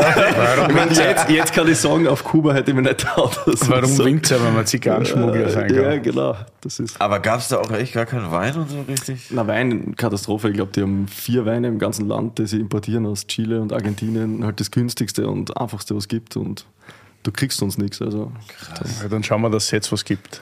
ich 0.70 0.75
meine, 0.75 0.91
jetzt, 0.93 1.29
jetzt 1.29 1.52
kann 1.52 1.69
ich 1.69 1.76
sagen, 1.76 2.08
auf 2.08 2.25
Kuba 2.25 2.55
hätte 2.55 2.70
ich 2.70 2.75
mir 2.75 2.81
nicht 2.82 3.05
das 3.05 3.69
Warum 3.69 3.85
so- 3.91 4.02
winkt 4.06 4.31
es, 4.31 4.43
wenn 4.43 4.55
man 4.55 4.64
Zigarrenschmuggler 4.67 5.50
sein 5.50 5.69
kann? 5.69 5.76
Ja, 5.85 5.99
genau. 5.99 6.37
Das 6.62 6.81
ist. 6.81 6.99
Aber 6.99 7.20
gab 7.20 7.41
es 7.41 7.49
da 7.49 7.58
auch 7.58 7.70
echt 7.70 7.93
gar 7.93 8.06
keinen 8.06 8.31
Wein 8.32 8.55
und 8.56 8.70
so 8.70 8.81
richtig? 8.88 9.26
Na, 9.31 9.46
Wein, 9.46 9.94
Katastrophe. 9.94 10.49
Ich 10.49 10.55
glaube, 10.55 10.73
die 10.75 10.81
haben 10.81 11.06
vier 11.06 11.44
Weine 11.44 11.69
im 11.69 11.79
ganzen 11.79 12.08
Land, 12.08 12.38
die 12.38 12.46
sie 12.46 12.61
importieren 12.61 13.05
aus 13.05 13.26
Chile 13.26 13.61
und 13.61 13.75
Argentinien. 13.75 14.43
Halt 14.43 14.61
das 14.61 14.70
günstigste 14.70 15.29
und 15.29 15.55
einfachste, 15.58 15.94
was 15.94 16.05
es 16.05 16.08
gibt. 16.08 16.38
Und 16.38 16.64
du 17.25 17.32
kriegst 17.32 17.59
sonst 17.59 17.79
nichts. 17.79 18.00
Also, 18.00 18.31
Ja, 19.03 19.09
dann 19.09 19.25
schauen 19.25 19.43
wir, 19.43 19.50
dass 19.50 19.65
es 19.65 19.71
jetzt 19.73 19.91
was 19.91 20.05
gibt. 20.05 20.41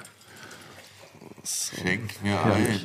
Schenk 1.45 2.23
mir 2.23 2.41
ein. 2.45 2.81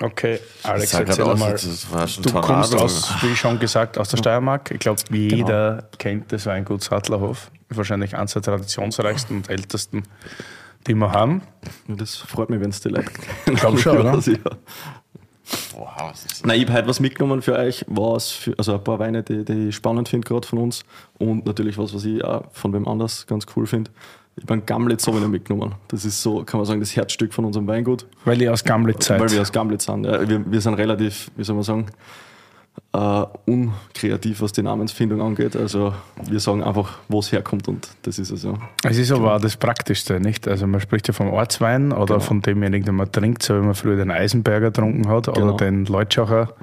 Okay, 0.00 0.40
Alex, 0.64 0.92
erzähl 0.92 1.24
aus, 1.24 1.38
mal. 1.38 1.54
Du 1.54 2.22
Tornado. 2.30 2.40
kommst 2.40 2.74
aus, 2.74 3.14
wie 3.22 3.34
schon 3.36 3.58
gesagt, 3.60 3.96
aus 3.96 4.08
der 4.08 4.16
Steiermark. 4.16 4.70
Ich 4.72 4.80
glaube, 4.80 5.00
jeder 5.10 5.88
kennt 5.98 6.32
das 6.32 6.46
Weingut 6.46 6.82
Sattlerhof. 6.82 7.50
Wahrscheinlich 7.70 8.16
eines 8.16 8.32
der 8.32 8.42
traditionsreichsten 8.42 9.36
und 9.36 9.48
ältesten, 9.50 10.02
die 10.86 10.94
wir 10.94 11.12
haben. 11.12 11.42
ja, 11.88 11.94
das 11.94 12.16
freut 12.16 12.50
mich, 12.50 12.60
wenn 12.60 12.70
es 12.70 12.80
dir 12.80 12.90
leid 12.90 13.06
glaub 13.44 13.78
schon, 13.78 13.98
oder? 14.06 14.18
Ja. 14.18 14.38
Wow, 15.76 16.10
was 16.10 16.24
ist 16.24 16.30
das? 16.32 16.44
Nein, 16.44 16.60
ich 16.60 16.66
habe 16.66 16.78
heute 16.78 16.88
was 16.88 17.00
mitgenommen 17.00 17.42
für 17.42 17.56
euch. 17.56 17.84
Was 17.88 18.30
für, 18.30 18.54
also 18.58 18.74
ein 18.74 18.84
paar 18.84 18.98
Weine, 18.98 19.22
die, 19.22 19.44
die 19.44 19.68
ich 19.68 19.76
spannend 19.76 20.08
finde, 20.08 20.26
gerade 20.26 20.46
von 20.46 20.58
uns. 20.58 20.84
Und 21.18 21.46
natürlich 21.46 21.78
was, 21.78 21.94
was 21.94 22.04
ich 22.04 22.24
auch 22.24 22.44
von 22.52 22.72
wem 22.72 22.86
anders 22.86 23.26
ganz 23.26 23.46
cool 23.56 23.66
finde. 23.66 23.90
Ich 24.36 24.42
habe 24.44 24.54
einen 24.54 24.66
Gamlet 24.66 25.00
Sauvignon 25.00 25.30
mitgenommen. 25.30 25.76
Das 25.88 26.04
ist 26.04 26.20
so, 26.20 26.42
kann 26.42 26.58
man 26.58 26.66
sagen, 26.66 26.80
das 26.80 26.96
Herzstück 26.96 27.32
von 27.32 27.44
unserem 27.44 27.66
Weingut. 27.68 28.06
Weil 28.24 28.42
ihr 28.42 28.52
aus 28.52 28.64
Gamlet 28.64 29.02
seid. 29.02 29.20
Weil 29.20 29.30
wir 29.30 29.40
aus 29.40 29.52
Gamlitz 29.52 29.84
sind. 29.84 30.04
Ja, 30.04 30.28
wir, 30.28 30.50
wir 30.50 30.60
sind 30.60 30.74
relativ, 30.74 31.30
wie 31.36 31.44
soll 31.44 31.54
man 31.54 31.62
sagen, 31.62 31.86
äh, 32.92 33.24
unkreativ, 33.46 34.40
was 34.40 34.52
die 34.52 34.62
Namensfindung 34.62 35.20
angeht. 35.20 35.56
Also 35.56 35.94
wir 36.28 36.40
sagen 36.40 36.62
einfach, 36.62 36.98
wo 37.08 37.18
es 37.18 37.32
herkommt 37.32 37.66
und 37.68 37.88
das 38.02 38.18
ist 38.18 38.30
es 38.30 38.44
ja. 38.44 38.54
Es 38.84 38.98
ist 38.98 39.10
aber 39.12 39.34
auch 39.34 39.40
das 39.40 39.56
Praktischste, 39.56 40.20
nicht? 40.20 40.46
Also 40.48 40.66
man 40.66 40.80
spricht 40.80 41.08
ja 41.08 41.14
vom 41.14 41.28
Ortswein 41.32 41.92
oder 41.92 42.20
von 42.20 42.40
demjenigen, 42.42 42.86
den 42.86 42.94
man 42.96 43.10
trinkt, 43.10 43.42
so 43.42 43.54
wie 43.56 43.64
man 43.64 43.74
früher 43.74 43.96
den 43.96 44.10
Eisenberger 44.10 44.70
getrunken 44.70 45.08
hat 45.08 45.26
Genau. 45.32 45.54
oder 45.54 45.56
den 45.56 45.84
Leutschacher. 45.86 46.54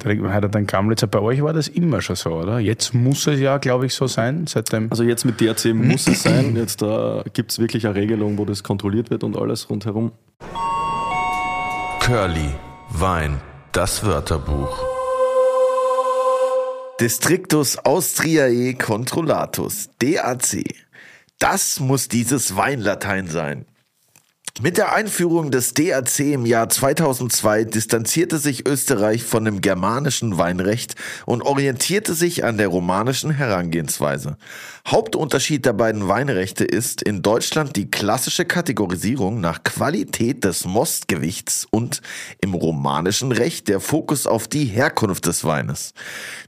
Trinkt 0.00 0.22
man 0.22 0.32
heute 0.32 0.48
den 0.48 0.66
Gamlitzer. 0.68 1.08
Bei 1.08 1.18
euch 1.18 1.42
war 1.42 1.52
das 1.52 1.66
immer 1.66 2.00
schon 2.00 2.14
so, 2.14 2.30
oder? 2.30 2.60
Jetzt 2.60 2.94
muss 2.94 3.26
es 3.26 3.40
ja, 3.40 3.58
glaube 3.58 3.86
ich, 3.86 3.94
so 3.94 4.06
sein, 4.06 4.46
seitdem. 4.46 4.86
Also 4.90 5.02
jetzt 5.02 5.24
mit 5.24 5.40
DRC 5.40 5.74
muss 5.74 6.06
es 6.06 6.22
sein. 6.22 6.54
Jetzt 6.54 6.82
äh, 6.82 7.24
gibt 7.32 7.50
es 7.50 7.58
wirklich 7.58 7.84
eine 7.84 7.96
Regelung, 7.96 8.38
wo 8.38 8.44
das 8.44 8.62
kontrolliert 8.62 9.10
wird 9.10 9.24
und 9.24 9.36
alles 9.36 9.68
rundherum. 9.68 10.12
Curly, 12.00 12.50
Wein, 12.90 13.40
das 13.72 14.06
Wörterbuch. 14.06 14.97
Districtus 17.00 17.78
Austriae 17.84 18.74
Controllatus, 18.74 19.88
DAC. 20.00 20.64
Das 21.38 21.78
muss 21.78 22.08
dieses 22.08 22.56
Weinlatein 22.56 23.28
sein. 23.28 23.66
Mit 24.60 24.78
der 24.78 24.92
Einführung 24.92 25.52
des 25.52 25.74
DAC 25.74 26.18
im 26.18 26.44
Jahr 26.44 26.68
2002 26.68 27.62
distanzierte 27.62 28.38
sich 28.38 28.66
Österreich 28.66 29.22
von 29.22 29.44
dem 29.44 29.60
germanischen 29.60 30.38
Weinrecht 30.38 30.96
und 31.24 31.42
orientierte 31.42 32.14
sich 32.14 32.42
an 32.42 32.58
der 32.58 32.66
romanischen 32.66 33.30
Herangehensweise. 33.30 34.36
Hauptunterschied 34.90 35.66
der 35.66 35.74
beiden 35.74 36.08
Weinrechte 36.08 36.64
ist 36.64 37.02
in 37.02 37.20
Deutschland 37.20 37.76
die 37.76 37.90
klassische 37.90 38.46
Kategorisierung 38.46 39.38
nach 39.38 39.62
Qualität 39.62 40.44
des 40.44 40.64
Mostgewichts 40.64 41.66
und 41.70 42.00
im 42.40 42.54
romanischen 42.54 43.30
Recht 43.30 43.68
der 43.68 43.80
Fokus 43.80 44.26
auf 44.26 44.48
die 44.48 44.64
Herkunft 44.64 45.26
des 45.26 45.44
Weines. 45.44 45.92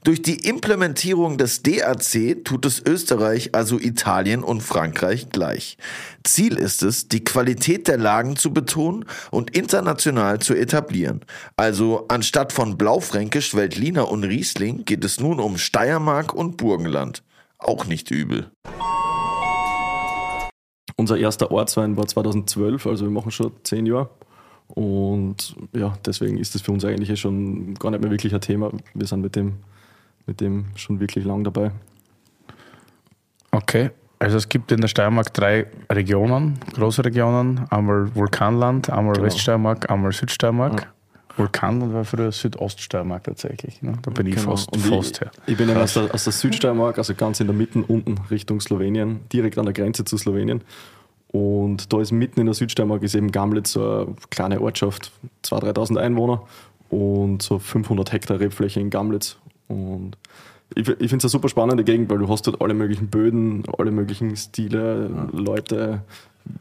Durch 0.05 0.23
die 0.23 0.49
Implementierung 0.49 1.37
des 1.37 1.63
DAC 1.63 2.43
tut 2.43 2.65
es 2.65 2.81
Österreich, 2.81 3.55
also 3.55 3.79
Italien 3.79 4.43
und 4.43 4.63
Frankreich 4.63 5.29
gleich. 5.29 5.77
Ziel 6.25 6.57
ist 6.57 6.83
es, 6.83 7.09
die 7.09 7.23
Qualität 7.23 7.89
der 7.89 7.99
Lagen 7.99 8.37
zu 8.37 8.55
betonen 8.55 9.05
und 9.31 9.55
international 9.55 10.39
zu 10.39 10.55
etablieren. 10.55 11.21
Also 11.57 12.07
anstatt 12.09 12.55
von 12.55 12.79
Blaufränkisch, 12.79 13.55
Veltliner 13.55 14.11
und 14.11 14.25
Riesling 14.25 14.87
geht 14.87 15.05
es 15.05 15.21
nun 15.21 15.41
um 15.41 15.59
Steiermark 15.59 16.33
und 16.33 16.57
Burgenland. 16.57 17.23
Auch 17.63 17.87
nicht 17.87 18.11
übel. 18.11 18.51
unser 20.97 21.17
erster 21.17 21.51
Ortswein 21.51 21.97
war 21.97 22.07
2012, 22.07 22.87
also 22.87 23.07
wir 23.07 23.11
machen 23.11 23.31
schon 23.31 23.53
zehn 23.65 23.87
Jahre. 23.87 24.11
Und 24.69 25.57
ja, 25.73 25.95
deswegen 26.05 26.37
ist 26.39 26.55
das 26.55 26.63
für 26.63 26.73
uns 26.73 26.85
eigentlich 26.85 27.19
schon 27.19 27.75
gar 27.75 27.91
nicht 27.91 28.03
mehr 28.03 28.11
wirklich 28.11 28.35
ein 28.35 28.41
Thema. 28.41 28.71
Wir 28.95 29.07
sind 29.07 29.21
mit 29.21 29.35
dem, 29.35 29.55
mit 30.27 30.41
dem 30.41 30.67
schon 30.77 31.01
wirklich 31.01 31.25
lang 31.25 31.43
dabei. 31.43 31.73
Okay. 33.51 33.91
Also 34.21 34.37
es 34.37 34.49
gibt 34.51 34.71
in 34.71 34.83
der 34.83 34.89
Steiermark 34.89 35.33
drei 35.33 35.67
Regionen, 35.91 36.59
große 36.75 37.03
Regionen. 37.05 37.67
Einmal 37.71 38.15
Vulkanland, 38.15 38.91
einmal 38.91 39.15
Genau. 39.15 39.27
Weststeiermark, 39.27 39.91
einmal 39.91 40.13
Südsteiermark. 40.13 40.93
Vulkanland 41.41 41.93
war 41.93 42.05
früher 42.05 42.31
Südoststeiermark 42.33 43.25
tatsächlich. 43.25 43.83
Ne? 43.83 43.95
Da 44.03 44.11
bin 44.11 44.27
ich 44.27 44.37
Genau. 44.37 44.51
fast, 44.53 44.73
Und 44.73 44.81
fast 44.81 45.17
ich, 45.17 45.21
her. 45.23 45.31
ich 45.47 45.57
bin 45.57 45.69
ja 45.69 45.81
aus 45.83 45.95
der, 45.95 46.15
aus 46.15 46.25
der 46.25 46.33
Südsteiermark, 46.33 46.99
also 46.99 47.15
ganz 47.15 47.41
in 47.41 47.47
der 47.47 47.57
Mitte 47.57 47.83
unten 47.87 48.17
Richtung 48.31 48.61
Slowenien, 48.61 49.21
direkt 49.33 49.59
an 49.59 49.65
der 49.65 49.75
Grenze 49.75 50.05
zu 50.05 50.17
Slowenien. 50.17 50.63
Und 51.33 51.93
da 51.93 52.01
ist 52.01 52.11
mitten 52.13 52.41
in 52.41 52.47
der 52.47 52.55
Südsteiermark 52.55 53.03
ist 53.03 53.15
eben 53.15 53.31
Gamlitz 53.33 53.73
so 53.73 53.83
eine 54.07 54.15
kleine 54.31 54.61
Ortschaft, 54.61 55.13
2.000, 55.45 55.75
3.000 55.75 55.97
Einwohner 55.99 56.43
und 56.89 57.43
so 57.43 57.59
500 57.59 58.13
Hektar 58.13 58.41
Rebfläche 58.41 58.81
in 58.81 58.91
Gamlitz. 58.91 59.37
Und 59.69 60.17
ich, 60.75 60.89
ich 60.89 60.97
finde 61.09 61.17
es 61.19 61.25
eine 61.25 61.31
super 61.31 61.49
spannende 61.49 61.85
Gegend, 61.85 62.11
weil 62.11 62.19
du 62.19 62.29
hast 62.29 62.47
dort 62.49 62.61
alle 62.61 62.75
möglichen 62.75 63.09
Böden, 63.09 63.63
alle 63.79 63.93
möglichen 63.93 64.37
Stile, 64.37 65.09
Leute, 65.33 66.03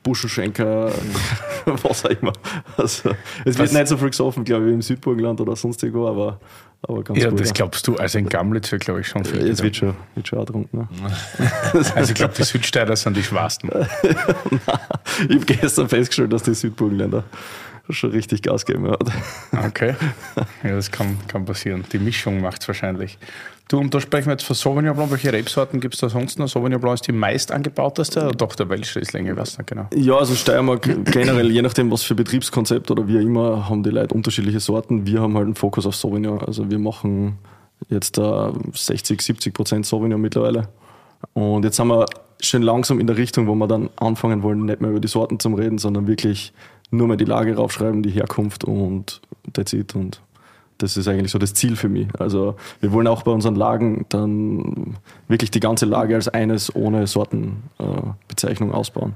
Buschenschenker, 0.03 0.91
was 1.65 2.05
auch 2.05 2.09
immer. 2.09 2.33
Also, 2.77 3.09
es 3.45 3.57
wird 3.57 3.59
Was- 3.59 3.71
nicht 3.74 3.88
so 3.88 3.98
viel 3.98 4.09
gesoffen, 4.09 4.43
glaube 4.43 4.65
ich, 4.65 4.69
wie 4.69 4.74
im 4.75 4.81
Südburgenland 4.81 5.41
oder 5.41 5.55
sonst 5.55 5.81
irgendwo, 5.83 6.07
aber, 6.07 6.39
aber 6.81 7.03
ganz 7.03 7.19
Ja, 7.19 7.29
gut. 7.29 7.39
das 7.39 7.53
glaubst 7.53 7.88
du. 7.88 7.95
Also 7.98 8.17
in 8.19 8.29
Gamlitz 8.29 8.71
wird, 8.71 8.83
glaube 8.83 9.01
ich, 9.01 9.07
schon 9.07 9.25
viel. 9.25 9.45
Ja, 9.45 9.51
Es 9.51 9.62
wird 9.63 9.75
schon, 9.75 9.93
wird 10.15 10.27
schon 10.27 10.39
auch 10.39 10.45
getrunken. 10.45 10.77
Ne? 10.77 10.88
Also 11.95 12.12
ich 12.12 12.15
glaube, 12.15 12.33
die 12.38 12.43
Südsteirer 12.43 12.95
sind 12.95 13.15
die 13.17 13.24
schwarsten. 13.24 13.69
Ich 15.27 15.36
habe 15.36 15.45
gestern 15.45 15.89
festgestellt, 15.89 16.31
dass 16.31 16.43
die 16.43 16.53
Südburgenländer 16.53 17.24
schon 17.89 18.12
richtig 18.12 18.41
Gas 18.43 18.65
geben. 18.65 18.86
Ja. 18.86 18.98
Okay. 19.65 19.95
Ja, 20.63 20.69
das 20.71 20.91
kann, 20.91 21.17
kann 21.27 21.45
passieren. 21.45 21.83
Die 21.91 22.00
Mischung 22.00 22.39
macht 22.41 22.62
es 22.62 22.67
wahrscheinlich. 22.67 23.17
Du, 23.69 23.77
und 23.77 23.93
da 23.93 24.01
sprechen 24.01 24.25
wir 24.25 24.31
jetzt 24.31 24.45
von 24.45 24.55
Sauvignon 24.55 24.95
Blanc. 24.95 25.11
Welche 25.11 25.31
Rebsorten 25.31 25.79
gibt 25.79 25.93
es 25.93 25.99
da 25.99 26.09
sonst 26.09 26.39
noch? 26.39 26.47
Sauvignon 26.47 26.81
Blanc 26.81 26.95
ist 26.95 27.07
die 27.07 27.11
meist 27.11 27.51
angebauteste 27.51 28.23
oder 28.23 28.31
doch 28.31 28.55
der 28.55 28.67
Welschriesling? 28.67 29.27
Ich 29.27 29.35
weiß 29.35 29.59
nicht 29.59 29.67
genau. 29.67 29.85
ja, 29.93 30.17
also 30.17 30.33
Steiermark 30.33 30.81
generell, 31.05 31.51
je 31.51 31.61
nachdem, 31.61 31.91
was 31.91 32.01
für 32.01 32.15
Betriebskonzept 32.15 32.89
oder 32.89 33.07
wie 33.07 33.17
immer, 33.17 33.69
haben 33.69 33.83
die 33.83 33.91
Leute 33.91 34.15
unterschiedliche 34.15 34.59
Sorten. 34.59 35.05
Wir 35.05 35.21
haben 35.21 35.35
halt 35.35 35.45
einen 35.45 35.55
Fokus 35.55 35.85
auf 35.85 35.95
Sauvignon. 35.95 36.41
Also 36.41 36.71
wir 36.71 36.79
machen 36.79 37.38
jetzt 37.89 38.17
da 38.17 38.53
60, 38.73 39.21
70 39.21 39.53
Prozent 39.53 39.85
Sauvignon 39.85 40.19
mittlerweile. 40.19 40.69
Und 41.33 41.63
jetzt 41.63 41.75
sind 41.75 41.89
wir 41.89 42.07
schon 42.41 42.63
langsam 42.63 42.99
in 42.99 43.05
der 43.05 43.17
Richtung, 43.17 43.45
wo 43.45 43.53
wir 43.53 43.67
dann 43.67 43.91
anfangen 43.97 44.41
wollen, 44.41 44.65
nicht 44.65 44.81
mehr 44.81 44.89
über 44.89 44.99
die 44.99 45.07
Sorten 45.07 45.39
zu 45.39 45.49
reden, 45.49 45.77
sondern 45.77 46.07
wirklich 46.07 46.53
nur 46.89 47.07
mehr 47.07 47.17
die 47.17 47.25
Lage 47.25 47.55
raufschreiben, 47.55 48.01
die 48.01 48.09
Herkunft 48.09 48.63
und 48.63 49.21
that's 49.53 49.73
it. 49.73 49.93
Und 49.93 50.21
das 50.79 50.98
ist 50.98 51.07
eigentlich 51.07 51.31
so 51.31 51.38
das 51.38 51.53
Ziel 51.53 51.75
für 51.75 51.89
mich. 51.89 52.07
Also 52.17 52.55
wir 52.79 52.91
wollen 52.91 53.07
auch 53.07 53.24
bei 53.24 53.31
unseren 53.31 53.55
Lagen 53.55 54.05
dann 54.09 54.98
wirklich 55.27 55.51
die 55.51 55.59
ganze 55.59 55.86
Lage 55.86 56.15
als 56.15 56.27
eines 56.27 56.74
ohne 56.75 57.05
Sortenbezeichnung 57.05 58.71
äh, 58.71 58.74
ausbauen. 58.74 59.13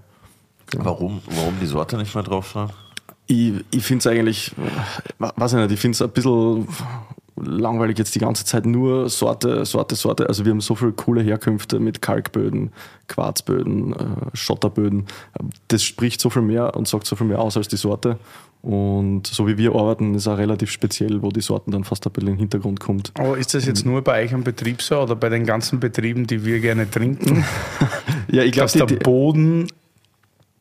Warum, 0.78 1.22
warum 1.26 1.60
die 1.60 1.66
Sorte 1.66 1.98
nicht 1.98 2.14
mehr 2.14 2.24
draufschreiben? 2.24 2.74
Ich, 3.28 3.54
ich 3.72 3.84
finde 3.84 4.00
es 4.00 4.08
eigentlich, 4.08 4.52
weiß 5.20 5.54
ich 5.54 5.60
nicht, 5.60 5.72
ich 5.72 5.80
finde 5.80 5.96
es 5.96 6.02
ein 6.02 6.10
bisschen 6.10 6.68
langweilig 7.36 7.98
jetzt 7.98 8.14
die 8.14 8.20
ganze 8.20 8.46
Zeit 8.46 8.66
nur 8.66 9.10
Sorte, 9.10 9.66
Sorte, 9.66 9.96
Sorte. 9.96 10.28
Also 10.28 10.46
wir 10.46 10.52
haben 10.52 10.62
so 10.62 10.76
viele 10.76 10.92
coole 10.92 11.22
Herkünfte 11.22 11.80
mit 11.80 12.02
Kalkböden, 12.02 12.72
Quarzböden, 13.08 13.94
äh, 13.94 14.06
Schotterböden. 14.34 15.08
Das 15.70 15.84
spricht 15.84 16.20
so 16.20 16.30
viel 16.30 16.42
mehr 16.42 16.76
und 16.76 16.88
sagt 16.88 17.08
so 17.08 17.16
viel 17.16 17.28
mehr 17.28 17.40
aus 17.40 17.58
als 17.58 17.70
die 17.70 17.78
Sorte. 17.78 18.18
Und 18.64 19.28
so 19.28 19.46
wie 19.46 19.58
wir 19.58 19.76
arbeiten, 19.76 20.16
ist 20.16 20.26
auch 20.26 20.38
relativ 20.38 20.72
speziell, 20.72 21.22
wo 21.22 21.32
die 21.32 21.42
Sorten 21.42 21.72
dann 21.72 21.84
fast 21.84 22.08
ein 22.08 22.14
bisschen 22.14 22.30
in 22.30 22.36
den 22.36 22.40
Hintergrund 22.40 22.80
kommt. 22.80 23.12
Aber 23.20 23.38
ist 23.38 23.54
das 23.54 23.66
jetzt 23.66 23.86
nur 23.86 24.02
bei 24.02 24.24
euch 24.24 24.34
am 24.34 24.46
Betrieb 24.46 24.82
so 24.82 25.02
oder 25.02 25.18
bei 25.18 25.28
den 25.28 25.46
ganzen 25.46 25.82
Betrieben, 25.82 26.28
die 26.28 26.46
wir 26.46 26.60
gerne 26.60 26.90
trinken? 26.90 27.46
Ja, 28.32 28.42
ich 28.42 28.54
dass 28.54 28.74
glaube, 28.74 28.96
der 28.96 29.04
Boden, 29.04 29.68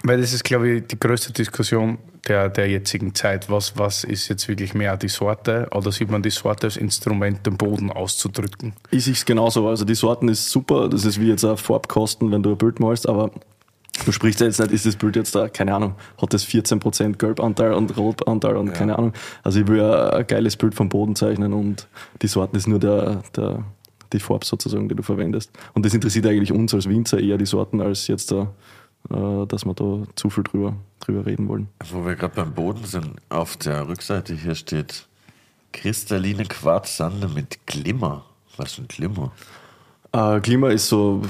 weil 0.03 0.21
das 0.21 0.35
ist, 0.35 0.45
glaube 0.45 0.69
ich, 0.69 0.87
die 0.89 0.99
größte 0.99 1.33
Diskussion 1.33 1.97
der, 2.29 2.51
der 2.51 2.69
jetzigen 2.69 3.15
Zeit. 3.15 3.49
Was, 3.49 3.79
was 3.79 4.05
ist 4.05 4.29
jetzt 4.29 4.49
wirklich 4.49 4.75
mehr 4.75 4.97
die 4.97 5.09
Sorte 5.09 5.69
oder 5.71 5.91
sieht 5.91 6.11
man 6.11 6.23
die 6.23 6.31
Sorte 6.31 6.67
als 6.67 6.77
Instrument, 6.77 7.47
den 7.47 7.57
Boden 7.57 7.91
auszudrücken? 7.91 8.75
Ich 8.91 9.05
sehe 9.05 9.15
es 9.15 9.25
genauso. 9.25 9.69
Also 9.69 9.85
die 9.85 9.95
Sorten 9.95 10.29
ist 10.29 10.51
super. 10.51 10.89
Das 10.89 11.05
ist 11.05 11.21
wie 11.21 11.29
jetzt 11.29 11.45
ein 11.45 11.57
Farbkosten, 11.57 12.31
wenn 12.31 12.43
du 12.43 12.51
ein 12.51 12.59
Bild 12.59 12.79
malst, 12.79 13.09
aber 13.09 13.31
du 14.05 14.13
sprichst 14.13 14.41
ja 14.41 14.47
jetzt 14.47 14.59
nicht, 14.59 14.73
ist 14.73 14.87
das 14.87 14.97
Bild 14.97 15.17
jetzt 15.17 15.35
da, 15.35 15.49
keine 15.49 15.75
Ahnung, 15.75 15.95
hat 16.21 16.33
das 16.33 16.47
14% 16.47 17.17
Gelbanteil 17.17 17.75
und 17.75 17.97
Rotanteil 17.97 18.57
und 18.57 18.73
keine 18.73 18.99
Ahnung. 18.99 19.13
Also 19.43 19.61
ich 19.61 19.69
will 19.69 19.79
ja 19.79 20.11
ein 20.11 20.27
geiles 20.27 20.57
Bild 20.57 20.75
vom 20.75 20.89
Boden 20.89 21.15
zeichnen 21.17 21.53
und 21.53 21.89
die 22.23 22.27
Sorten 22.27 22.57
ist 22.57 22.67
nur 22.67 22.79
der, 22.79 23.23
der, 23.37 23.65
die 24.13 24.21
Farbe 24.21 24.45
sozusagen, 24.45 24.89
die 24.89 24.95
du 24.95 25.03
verwendest. 25.03 25.51
Und 25.75 25.85
das 25.85 25.95
interessiert 25.95 26.27
eigentlich 26.27 26.53
uns 26.53 26.75
als 26.75 26.89
Winzer 26.89 27.21
eher 27.21 27.39
die 27.39 27.47
Sorten, 27.47 27.81
als 27.81 28.07
jetzt 28.07 28.33
da, 28.33 28.53
äh, 29.11 29.47
dass 29.47 29.65
wir 29.65 29.75
da 29.75 30.03
zu 30.17 30.31
viel 30.31 30.45
drüber, 30.45 30.75
drüber 31.01 31.27
reden 31.27 31.49
wollen. 31.49 31.69
Wo 31.91 32.05
wir 32.05 32.17
gerade 32.17 32.35
beim 32.35 32.55
Boden 32.55 32.85
sind, 32.85 33.17
auf 33.29 33.57
der 33.57 33.89
Rückseite 33.89 34.35
hier 34.35 34.55
steht 34.55 35.07
kristalline 35.73 36.45
Quarzsande 36.45 37.29
mit 37.29 37.67
Glimmer. 37.67 38.25
Was 38.57 38.75
für 38.75 38.83
ein 38.83 38.89
Glimmer? 38.89 39.33
Äh, 40.13 40.41
Klima 40.41 40.69
ist 40.69 40.89
so, 40.89 41.23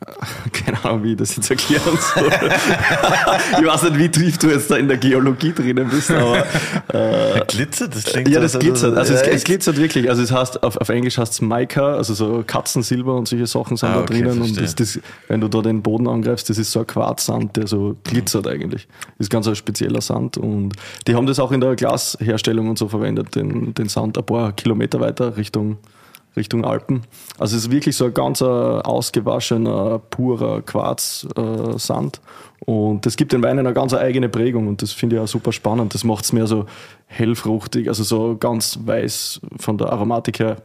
keine 0.52 0.82
Ahnung, 0.84 1.02
wie 1.04 1.10
ich 1.12 1.16
das 1.18 1.36
jetzt 1.36 1.50
erklären 1.50 1.82
soll. 2.14 2.30
ich 3.60 3.66
weiß 3.66 3.82
nicht, 3.84 3.98
wie 3.98 4.08
tief 4.08 4.38
du 4.38 4.48
jetzt 4.48 4.70
da 4.70 4.76
in 4.76 4.88
der 4.88 4.96
Geologie 4.96 5.52
drinnen 5.52 5.88
bist, 5.90 6.10
aber 6.10 6.44
Glitzert? 7.48 7.94
Das 7.94 8.04
klingt 8.04 8.28
ja, 8.28 8.34
so, 8.36 8.40
das 8.40 8.54
als- 8.54 8.64
glitzert. 8.64 8.96
Also 8.96 9.14
es, 9.14 9.20
Ja, 9.20 9.26
es 9.28 9.34
echt? 9.36 9.44
glitzert 9.44 9.76
wirklich. 9.76 10.08
Also 10.08 10.22
es 10.22 10.32
heißt, 10.32 10.62
auf, 10.62 10.76
auf 10.78 10.88
Englisch 10.88 11.18
heißt 11.18 11.32
es 11.34 11.40
Mica, 11.42 11.94
also 11.96 12.14
so 12.14 12.42
Katzensilber 12.46 13.14
und 13.16 13.28
solche 13.28 13.46
Sachen 13.46 13.76
sind 13.76 13.90
Ah, 13.90 13.94
da 13.96 14.00
okay, 14.00 14.14
drinnen. 14.22 14.40
Und 14.40 14.54
verstehe. 14.56 14.84
das, 14.86 14.94
das, 14.94 15.00
wenn 15.28 15.40
du 15.40 15.48
da 15.48 15.60
den 15.60 15.82
Boden 15.82 16.08
angreifst, 16.08 16.48
das 16.48 16.58
ist 16.58 16.72
so 16.72 16.80
ein 16.80 16.86
Quarzsand, 16.86 17.56
der 17.56 17.66
so 17.66 17.96
glitzert 18.04 18.46
eigentlich. 18.46 18.88
Das 19.18 19.26
ist 19.26 19.30
ganz 19.30 19.46
ein 19.48 19.56
spezieller 19.56 20.00
Sand. 20.00 20.38
Und 20.38 20.72
die 21.06 21.14
haben 21.14 21.26
das 21.26 21.38
auch 21.38 21.52
in 21.52 21.60
der 21.60 21.76
Glasherstellung 21.76 22.68
und 22.70 22.78
so 22.78 22.88
verwendet, 22.88 23.34
den, 23.34 23.74
den 23.74 23.88
Sand 23.88 24.16
ein 24.16 24.24
paar 24.24 24.52
Kilometer 24.52 25.00
weiter 25.00 25.36
Richtung, 25.36 25.76
Richtung 26.36 26.64
Alpen. 26.64 27.02
Also 27.38 27.56
es 27.56 27.64
ist 27.64 27.70
wirklich 27.70 27.96
so 27.96 28.06
ein 28.06 28.14
ganz 28.14 28.40
äh, 28.40 28.44
ausgewaschener, 28.44 29.98
purer 30.10 30.62
Quarzsand. 30.62 32.16
Äh, 32.16 32.70
und 32.70 33.06
das 33.06 33.16
gibt 33.16 33.32
den 33.32 33.42
Weinen 33.42 33.60
eine 33.60 33.72
ganz 33.72 33.94
eigene 33.94 34.28
Prägung 34.28 34.68
und 34.68 34.82
das 34.82 34.92
finde 34.92 35.16
ich 35.16 35.22
auch 35.22 35.28
super 35.28 35.52
spannend. 35.52 35.94
Das 35.94 36.04
macht 36.04 36.24
es 36.24 36.32
mehr 36.32 36.46
so 36.46 36.66
hellfruchtig, 37.06 37.88
also 37.88 38.04
so 38.04 38.36
ganz 38.38 38.78
weiß 38.84 39.40
von 39.58 39.78
der 39.78 39.92
Aromatik 39.92 40.38
her. 40.40 40.62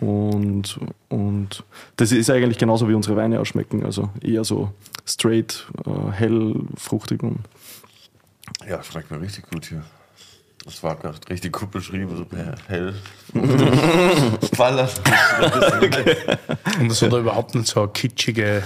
Und, 0.00 0.80
und 1.08 1.62
das 1.96 2.10
ist 2.10 2.30
eigentlich 2.30 2.58
genauso 2.58 2.88
wie 2.88 2.94
unsere 2.94 3.16
Weine 3.16 3.40
ausschmecken. 3.40 3.84
Also 3.84 4.10
eher 4.20 4.42
so 4.42 4.72
straight, 5.06 5.66
äh, 5.86 6.10
hell, 6.12 6.56
fruchtig 6.76 7.22
und 7.22 7.38
Ja, 8.68 8.82
schmeckt 8.82 9.10
mir 9.10 9.20
richtig 9.20 9.48
gut 9.50 9.66
hier. 9.66 9.84
Das 10.64 10.82
war 10.82 10.96
gerade 10.96 11.18
richtig 11.28 11.52
gut 11.52 11.70
beschrieben, 11.70 12.16
so 12.16 12.26
hell. 12.68 12.94
Baller. 14.56 14.88
Und 16.80 16.88
das 16.88 17.02
hat 17.02 17.12
da 17.12 17.18
überhaupt 17.18 17.54
nicht 17.54 17.66
so 17.68 17.82
eine 17.82 17.90
kitschige 17.90 18.62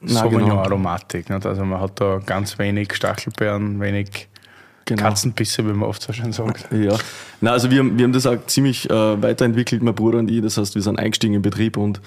Na, 0.00 0.22
Sauvignon-Aromatik. 0.22 1.30
nicht? 1.30 1.46
Also 1.46 1.64
man 1.64 1.80
hat 1.80 2.00
da 2.00 2.20
ganz 2.24 2.58
wenig 2.58 2.94
Stachelbeeren, 2.94 3.80
wenig 3.80 4.28
Genau. 4.86 5.02
Katzenbisse, 5.04 5.64
wie 5.64 5.72
man 5.72 5.88
oft 5.88 6.02
so 6.02 6.12
schön 6.12 6.32
sagt. 6.32 6.66
Ja, 6.72 6.98
na 7.40 7.52
also 7.52 7.70
wir 7.70 7.78
haben, 7.78 7.96
wir 7.96 8.04
haben 8.04 8.12
das 8.12 8.26
auch 8.26 8.44
ziemlich 8.46 8.90
äh, 8.90 9.22
weiterentwickelt, 9.22 9.82
mein 9.84 9.94
Bruder 9.94 10.18
und 10.18 10.28
ich. 10.28 10.42
Das 10.42 10.56
heißt, 10.56 10.74
wir 10.74 10.82
sind 10.82 10.98
eingestiegen 10.98 11.34
im 11.34 11.42
Betrieb 11.42 11.76
und 11.76 12.00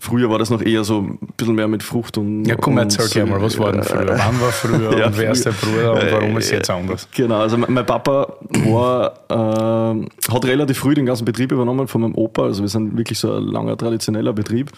früher 0.00 0.30
war 0.30 0.38
das 0.38 0.50
noch 0.50 0.62
eher 0.62 0.82
so 0.82 0.98
ein 0.98 1.18
bisschen 1.36 1.54
mehr 1.54 1.68
mit 1.68 1.82
Frucht 1.82 2.18
und. 2.18 2.44
Ja, 2.44 2.56
komm, 2.56 2.78
erzähl 2.78 3.04
so, 3.06 3.26
mal, 3.26 3.40
was 3.40 3.58
war 3.58 3.72
denn 3.72 3.82
früher? 3.82 4.08
Wann 4.08 4.40
war 4.40 4.50
früher 4.50 4.98
Ja, 4.98 5.06
und 5.06 5.18
wer 5.18 5.30
ist 5.30 5.44
der 5.46 5.52
Bruder 5.52 5.92
und 5.92 6.10
warum 6.10 6.36
ist 6.38 6.50
Äh, 6.50 6.56
jetzt 6.56 6.70
anders? 6.70 7.08
Genau, 7.14 7.40
also 7.40 7.56
mein 7.58 7.72
mein 7.72 7.86
Papa 7.86 8.34
war, 8.66 9.12
äh, 9.28 10.32
hat 10.32 10.44
relativ 10.44 10.78
früh 10.78 10.94
den 10.94 11.06
ganzen 11.06 11.24
Betrieb 11.24 11.52
übernommen 11.52 11.86
von 11.86 12.00
meinem 12.00 12.14
Opa. 12.14 12.44
Also 12.44 12.62
wir 12.62 12.68
sind 12.68 12.96
wirklich 12.96 13.18
so 13.18 13.34
ein 13.36 13.44
langer 13.44 13.76
traditioneller 13.76 14.32
Betrieb. 14.32 14.70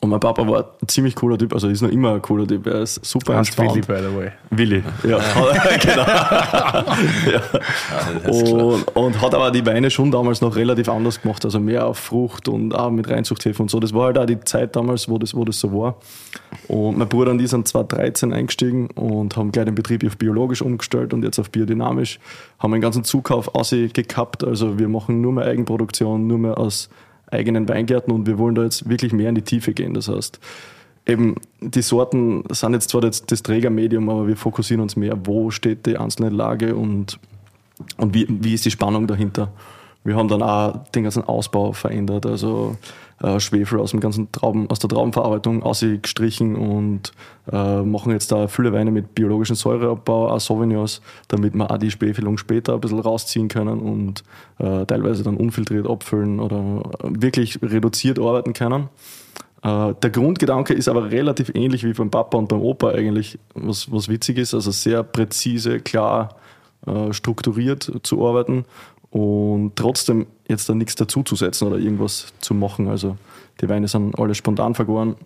Und 0.00 0.10
mein 0.10 0.20
Papa 0.20 0.46
war 0.46 0.72
ein 0.82 0.88
ziemlich 0.88 1.14
cooler 1.14 1.38
Typ, 1.38 1.54
also 1.54 1.68
ist 1.68 1.82
noch 1.82 1.90
immer 1.90 2.14
ein 2.14 2.22
cooler 2.22 2.46
Typ, 2.46 2.66
er 2.66 2.82
ist 2.82 3.04
super 3.04 3.36
Hans 3.36 3.56
Willi, 3.56 3.80
by 3.80 3.96
the 3.98 4.16
way. 4.16 4.30
Willi, 4.50 4.82
ja, 5.08 5.18
genau. 5.80 6.06
ja. 7.32 7.42
alles 8.24 8.44
klar. 8.44 8.64
Und, 8.64 8.96
und 8.96 9.22
hat 9.22 9.34
aber 9.34 9.50
die 9.50 9.64
Weine 9.64 9.90
schon 9.90 10.10
damals 10.10 10.40
noch 10.40 10.54
relativ 10.54 10.88
anders 10.88 11.22
gemacht, 11.22 11.44
also 11.44 11.58
mehr 11.60 11.86
auf 11.86 11.98
Frucht 11.98 12.48
und 12.48 12.74
auch 12.74 12.90
mit 12.90 13.08
Reinzuchthilfe 13.08 13.62
und 13.62 13.70
so. 13.70 13.80
Das 13.80 13.94
war 13.94 14.06
halt 14.06 14.18
auch 14.18 14.26
die 14.26 14.40
Zeit 14.40 14.76
damals, 14.76 15.08
wo 15.08 15.18
das, 15.18 15.34
wo 15.34 15.44
das 15.44 15.58
so 15.58 15.72
war. 15.72 15.96
Und 16.68 16.98
mein 16.98 17.08
Bruder 17.08 17.30
und 17.30 17.40
ich 17.40 17.50
sind 17.50 17.66
2013 17.66 18.32
eingestiegen 18.32 18.88
und 18.90 19.36
haben 19.36 19.52
gleich 19.52 19.64
den 19.64 19.74
Betrieb 19.74 20.04
auf 20.04 20.16
biologisch 20.16 20.62
umgestellt 20.62 21.14
und 21.14 21.22
jetzt 21.22 21.38
auf 21.38 21.50
biodynamisch. 21.50 22.18
Haben 22.58 22.74
einen 22.74 22.82
ganzen 22.82 23.04
Zukauf 23.04 23.50
gekappt, 23.70 24.44
also 24.44 24.78
wir 24.78 24.88
machen 24.88 25.20
nur 25.20 25.32
mehr 25.32 25.44
Eigenproduktion, 25.44 26.26
nur 26.26 26.38
mehr 26.38 26.58
aus 26.58 26.88
eigenen 27.30 27.68
Weingärten 27.68 28.12
und 28.12 28.26
wir 28.26 28.38
wollen 28.38 28.54
da 28.54 28.62
jetzt 28.62 28.88
wirklich 28.88 29.12
mehr 29.12 29.28
in 29.28 29.34
die 29.34 29.42
Tiefe 29.42 29.72
gehen. 29.72 29.94
Das 29.94 30.08
heißt, 30.08 30.40
eben 31.06 31.36
die 31.60 31.82
Sorten 31.82 32.44
sind 32.50 32.72
jetzt 32.72 32.90
zwar 32.90 33.00
das, 33.00 33.24
das 33.26 33.42
Trägermedium, 33.42 34.08
aber 34.08 34.26
wir 34.28 34.36
fokussieren 34.36 34.82
uns 34.82 34.96
mehr, 34.96 35.16
wo 35.24 35.50
steht 35.50 35.86
die 35.86 35.96
einzelne 35.96 36.30
Lage 36.30 36.74
und, 36.74 37.18
und 37.96 38.14
wie, 38.14 38.26
wie 38.28 38.54
ist 38.54 38.64
die 38.64 38.70
Spannung 38.70 39.06
dahinter. 39.06 39.52
Wir 40.04 40.16
haben 40.16 40.28
dann 40.28 40.42
auch 40.42 40.84
den 40.88 41.02
ganzen 41.02 41.24
Ausbau 41.24 41.72
verändert, 41.72 42.26
also 42.26 42.76
äh, 43.22 43.40
Schwefel 43.40 43.80
aus, 43.80 43.92
dem 43.92 44.00
ganzen 44.00 44.30
Trauben, 44.32 44.68
aus 44.70 44.78
der 44.78 44.90
Traubenverarbeitung 44.90 45.62
ausgestrichen 45.62 46.56
und 46.56 47.12
äh, 47.50 47.82
machen 47.82 48.12
jetzt 48.12 48.32
da 48.32 48.48
viele 48.48 48.72
Weine 48.72 48.90
mit 48.90 49.14
biologischem 49.14 49.56
Säureabbau, 49.56 50.28
auch 50.28 50.40
Sauvignons, 50.40 51.00
damit 51.28 51.54
wir 51.54 51.70
auch 51.70 51.78
die 51.78 51.90
Späfelung 51.90 52.38
später 52.38 52.74
ein 52.74 52.80
bisschen 52.80 53.00
rausziehen 53.00 53.48
können 53.48 53.80
und 53.80 54.22
äh, 54.58 54.84
teilweise 54.86 55.22
dann 55.22 55.36
unfiltriert 55.36 55.88
abfüllen 55.88 56.40
oder 56.40 56.82
wirklich 57.02 57.58
reduziert 57.62 58.18
arbeiten 58.18 58.52
können. 58.52 58.88
Äh, 59.62 59.94
der 59.94 60.10
Grundgedanke 60.10 60.74
ist 60.74 60.88
aber 60.88 61.10
relativ 61.10 61.50
ähnlich 61.54 61.84
wie 61.84 61.92
beim 61.92 62.10
Papa 62.10 62.36
und 62.36 62.48
beim 62.48 62.60
Opa 62.60 62.90
eigentlich, 62.90 63.38
was, 63.54 63.90
was 63.90 64.08
witzig 64.08 64.38
ist, 64.38 64.54
also 64.54 64.70
sehr 64.70 65.02
präzise, 65.02 65.80
klar 65.80 66.36
äh, 66.86 67.12
strukturiert 67.12 67.90
zu 68.02 68.26
arbeiten 68.26 68.64
und 69.16 69.76
trotzdem 69.76 70.26
jetzt 70.46 70.68
da 70.68 70.74
nichts 70.74 70.94
dazuzusetzen 70.94 71.66
oder 71.66 71.78
irgendwas 71.78 72.34
zu 72.40 72.52
machen. 72.52 72.86
Also 72.86 73.16
die 73.62 73.68
Weine 73.70 73.88
sind 73.88 74.18
alle 74.18 74.34
spontan 74.34 74.74
vergoren 74.74 75.16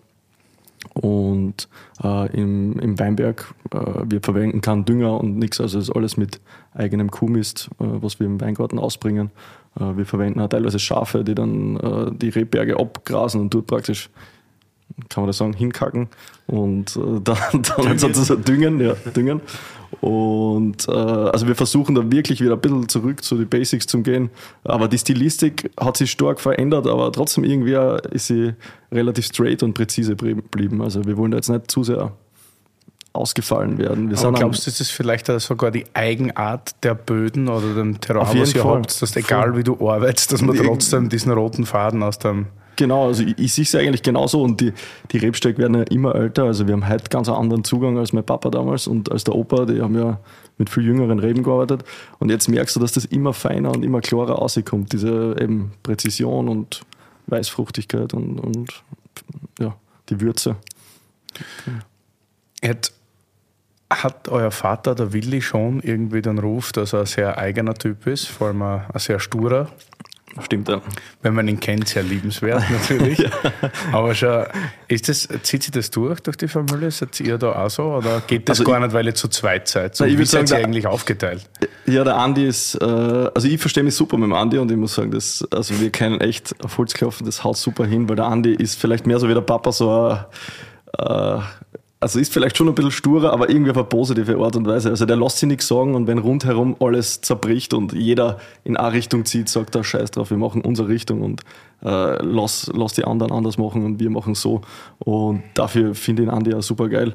und 0.93 1.67
äh, 2.01 2.31
im, 2.33 2.79
im 2.79 2.97
Weinberg, 2.97 3.53
äh, 3.73 3.77
wir 4.05 4.21
verwenden 4.21 4.61
keinen 4.61 4.85
Dünger 4.85 5.19
und 5.19 5.37
nichts, 5.37 5.59
also 5.59 5.77
ist 5.77 5.89
alles 5.89 6.15
mit 6.15 6.39
eigenem 6.73 7.11
Kuhmist, 7.11 7.69
äh, 7.81 7.83
was 7.85 8.21
wir 8.21 8.27
im 8.27 8.39
Weingarten 8.39 8.79
ausbringen. 8.79 9.29
Äh, 9.77 9.97
wir 9.97 10.05
verwenden 10.05 10.39
auch 10.39 10.47
teilweise 10.47 10.79
Schafe, 10.79 11.25
die 11.25 11.35
dann 11.35 11.75
äh, 11.75 12.11
die 12.13 12.29
Rebberge 12.29 12.79
abgrasen 12.79 13.41
und 13.41 13.53
dort 13.53 13.67
praktisch, 13.67 14.09
kann 15.09 15.23
man 15.23 15.27
das 15.27 15.37
sagen, 15.37 15.53
hinkacken 15.53 16.07
und 16.47 16.95
äh, 16.95 17.19
dann, 17.23 17.61
dann 17.77 17.97
sozusagen 17.99 18.43
düngen, 18.43 18.79
ja, 18.79 18.93
düngen. 19.15 19.41
Und 19.99 20.87
äh, 20.87 20.91
also 20.91 21.47
wir 21.47 21.55
versuchen 21.55 21.95
da 21.95 22.11
wirklich 22.11 22.41
wieder 22.41 22.53
ein 22.53 22.61
bisschen 22.61 22.87
zurück 22.87 23.23
zu 23.23 23.37
den 23.37 23.49
Basics 23.49 23.87
zu 23.87 24.01
gehen. 24.01 24.29
Aber 24.63 24.87
die 24.87 24.97
Stilistik 24.97 25.69
hat 25.79 25.97
sich 25.97 26.11
stark 26.11 26.39
verändert, 26.39 26.87
aber 26.87 27.11
trotzdem 27.11 27.43
irgendwie 27.43 27.77
ist 28.11 28.27
sie 28.27 28.53
relativ 28.91 29.25
straight 29.25 29.63
und 29.63 29.73
präzise 29.73 30.15
geblieben. 30.15 30.81
Also 30.81 31.05
wir 31.05 31.17
wollen 31.17 31.31
da 31.31 31.37
jetzt 31.37 31.49
nicht 31.49 31.69
zu 31.69 31.83
sehr 31.83 32.13
ausgefallen 33.13 33.77
werden. 33.77 34.09
Wir 34.09 34.17
Aber 34.19 34.31
glaubst 34.31 34.65
du, 34.65 34.69
ist 34.71 34.79
das 34.79 34.89
vielleicht 34.89 35.27
sogar 35.27 35.71
die 35.71 35.85
Eigenart 35.93 36.81
der 36.83 36.95
Böden 36.95 37.49
oder 37.49 37.73
dem 37.73 37.99
Terrain, 37.99 38.39
was 38.39 38.55
ihr 38.55 38.61
Fall. 38.61 38.77
habt, 38.77 39.01
dass 39.01 39.15
egal 39.15 39.57
wie 39.57 39.63
du 39.63 39.89
arbeitest, 39.89 40.31
dass 40.31 40.41
man 40.41 40.55
trotzdem 40.55 41.09
diesen 41.09 41.31
roten 41.31 41.65
Faden 41.65 42.03
aus 42.03 42.19
dem 42.19 42.47
Genau, 42.81 43.05
also 43.05 43.21
ich, 43.21 43.37
ich 43.37 43.53
sehe 43.53 43.63
es 43.63 43.75
eigentlich 43.75 44.01
genauso 44.01 44.41
und 44.41 44.59
die, 44.59 44.73
die 45.11 45.19
Rebstöcke 45.19 45.59
werden 45.59 45.75
ja 45.75 45.83
immer 45.83 46.15
älter. 46.15 46.45
Also 46.45 46.65
wir 46.65 46.73
haben 46.73 46.89
heute 46.89 47.09
ganz 47.11 47.29
einen 47.29 47.37
anderen 47.37 47.63
Zugang 47.63 47.99
als 47.99 48.11
mein 48.11 48.25
Papa 48.25 48.49
damals 48.49 48.87
und 48.87 49.11
als 49.11 49.23
der 49.23 49.35
Opa, 49.35 49.65
die 49.65 49.83
haben 49.83 49.95
ja 49.95 50.19
mit 50.57 50.71
viel 50.71 50.85
jüngeren 50.85 51.19
Reben 51.19 51.43
gearbeitet. 51.43 51.83
Und 52.17 52.31
jetzt 52.31 52.49
merkst 52.49 52.75
du, 52.75 52.79
dass 52.79 52.91
das 52.93 53.05
immer 53.05 53.33
feiner 53.33 53.69
und 53.69 53.85
immer 53.85 54.01
klarer 54.01 54.33
rauskommt, 54.33 54.93
diese 54.93 55.35
eben 55.39 55.73
Präzision 55.83 56.49
und 56.49 56.81
Weißfruchtigkeit 57.27 58.15
und, 58.15 58.39
und 58.39 58.83
ja, 59.59 59.75
die 60.09 60.19
Würze. 60.19 60.55
Hat, 62.63 62.93
hat 63.91 64.27
euer 64.27 64.49
Vater, 64.49 64.95
der 64.95 65.13
Willi, 65.13 65.43
schon 65.43 65.81
irgendwie 65.81 66.23
den 66.23 66.39
Ruf, 66.39 66.71
dass 66.71 66.93
er 66.93 67.01
ein 67.01 67.05
sehr 67.05 67.37
eigener 67.37 67.75
Typ 67.75 68.07
ist, 68.07 68.25
vor 68.25 68.47
allem 68.47 68.63
ein, 68.63 68.85
ein 68.91 68.99
sehr 68.99 69.19
sturer? 69.19 69.69
Stimmt, 70.43 70.69
ja. 70.69 70.81
Wenn 71.21 71.33
man 71.33 71.47
ihn 71.47 71.59
kennt, 71.59 71.87
sehr 71.89 72.03
liebenswert 72.03 72.63
natürlich. 72.69 73.21
Aber 73.91 74.15
schon, 74.15 74.45
ist 74.87 75.09
das, 75.09 75.27
zieht 75.43 75.63
sich 75.63 75.71
das 75.71 75.91
durch, 75.91 76.21
durch 76.21 76.37
die 76.37 76.47
Familie? 76.47 76.89
Seid 76.89 77.19
ihr 77.19 77.37
da 77.37 77.51
auch 77.53 77.69
so? 77.69 77.83
Oder 77.83 78.21
geht 78.25 78.47
das 78.47 78.59
Also 78.59 78.71
gar 78.71 78.79
ich- 78.79 78.85
nicht, 78.85 78.93
weil 78.93 79.05
ihr 79.07 79.15
zu 79.15 79.27
zweit 79.27 79.67
seid? 79.67 79.95
So, 79.95 80.05
ich 80.05 80.17
wie 80.17 80.25
seid 80.25 80.49
ihr 80.51 80.57
eigentlich 80.57 80.87
aufgeteilt? 80.87 81.49
Ja, 81.85 82.03
der 82.03 82.15
Andi 82.15 82.45
ist, 82.47 82.75
äh, 82.75 82.85
also 82.85 83.47
ich 83.47 83.59
verstehe 83.59 83.83
mich 83.83 83.95
super 83.95 84.15
mit 84.17 84.27
dem 84.27 84.33
Andi 84.33 84.57
und 84.57 84.71
ich 84.71 84.77
muss 84.77 84.95
sagen, 84.95 85.11
das, 85.11 85.45
also 85.51 85.79
wir 85.81 85.89
können 85.89 86.21
echt 86.21 86.55
auf 86.63 86.77
Holz 86.77 86.93
klopfen, 86.93 87.25
das 87.25 87.43
haut 87.43 87.57
super 87.57 87.85
hin, 87.85 88.07
weil 88.07 88.15
der 88.15 88.25
Andi 88.25 88.53
ist 88.53 88.79
vielleicht 88.79 89.05
mehr 89.07 89.19
so 89.19 89.27
wie 89.27 89.33
der 89.33 89.41
Papa, 89.41 89.71
so 89.71 89.91
ein, 90.09 90.19
äh, 90.97 91.39
also 92.01 92.19
ist 92.19 92.33
vielleicht 92.33 92.57
schon 92.57 92.67
ein 92.67 92.73
bisschen 92.73 92.91
sturer, 92.91 93.31
aber 93.31 93.49
irgendwie 93.49 93.69
auf 93.69 93.77
eine 93.77 93.85
positive 93.85 94.35
Art 94.39 94.55
und 94.55 94.65
Weise. 94.65 94.89
Also 94.89 95.05
der 95.05 95.17
lässt 95.17 95.37
sich 95.37 95.47
nichts 95.47 95.67
sagen 95.67 95.93
und 95.93 96.07
wenn 96.07 96.17
rundherum 96.17 96.75
alles 96.79 97.21
zerbricht 97.21 97.75
und 97.75 97.93
jeder 97.93 98.39
in 98.63 98.75
eine 98.75 98.91
Richtung 98.91 99.23
zieht, 99.23 99.49
sagt 99.49 99.75
er, 99.75 99.83
scheiß 99.83 100.09
drauf, 100.09 100.31
wir 100.31 100.37
machen 100.37 100.61
unsere 100.61 100.87
Richtung 100.87 101.21
und 101.21 101.41
äh, 101.83 102.23
lass, 102.23 102.71
lass 102.73 102.93
die 102.93 103.05
anderen 103.05 103.31
anders 103.31 103.59
machen 103.59 103.85
und 103.85 103.99
wir 103.99 104.09
machen 104.09 104.33
so. 104.33 104.61
Und 104.97 105.43
dafür 105.53 105.93
finde 105.93 106.23
ich 106.23 106.29
Andi 106.29 106.55
auch 106.55 106.63
super 106.63 106.89
geil. 106.89 107.13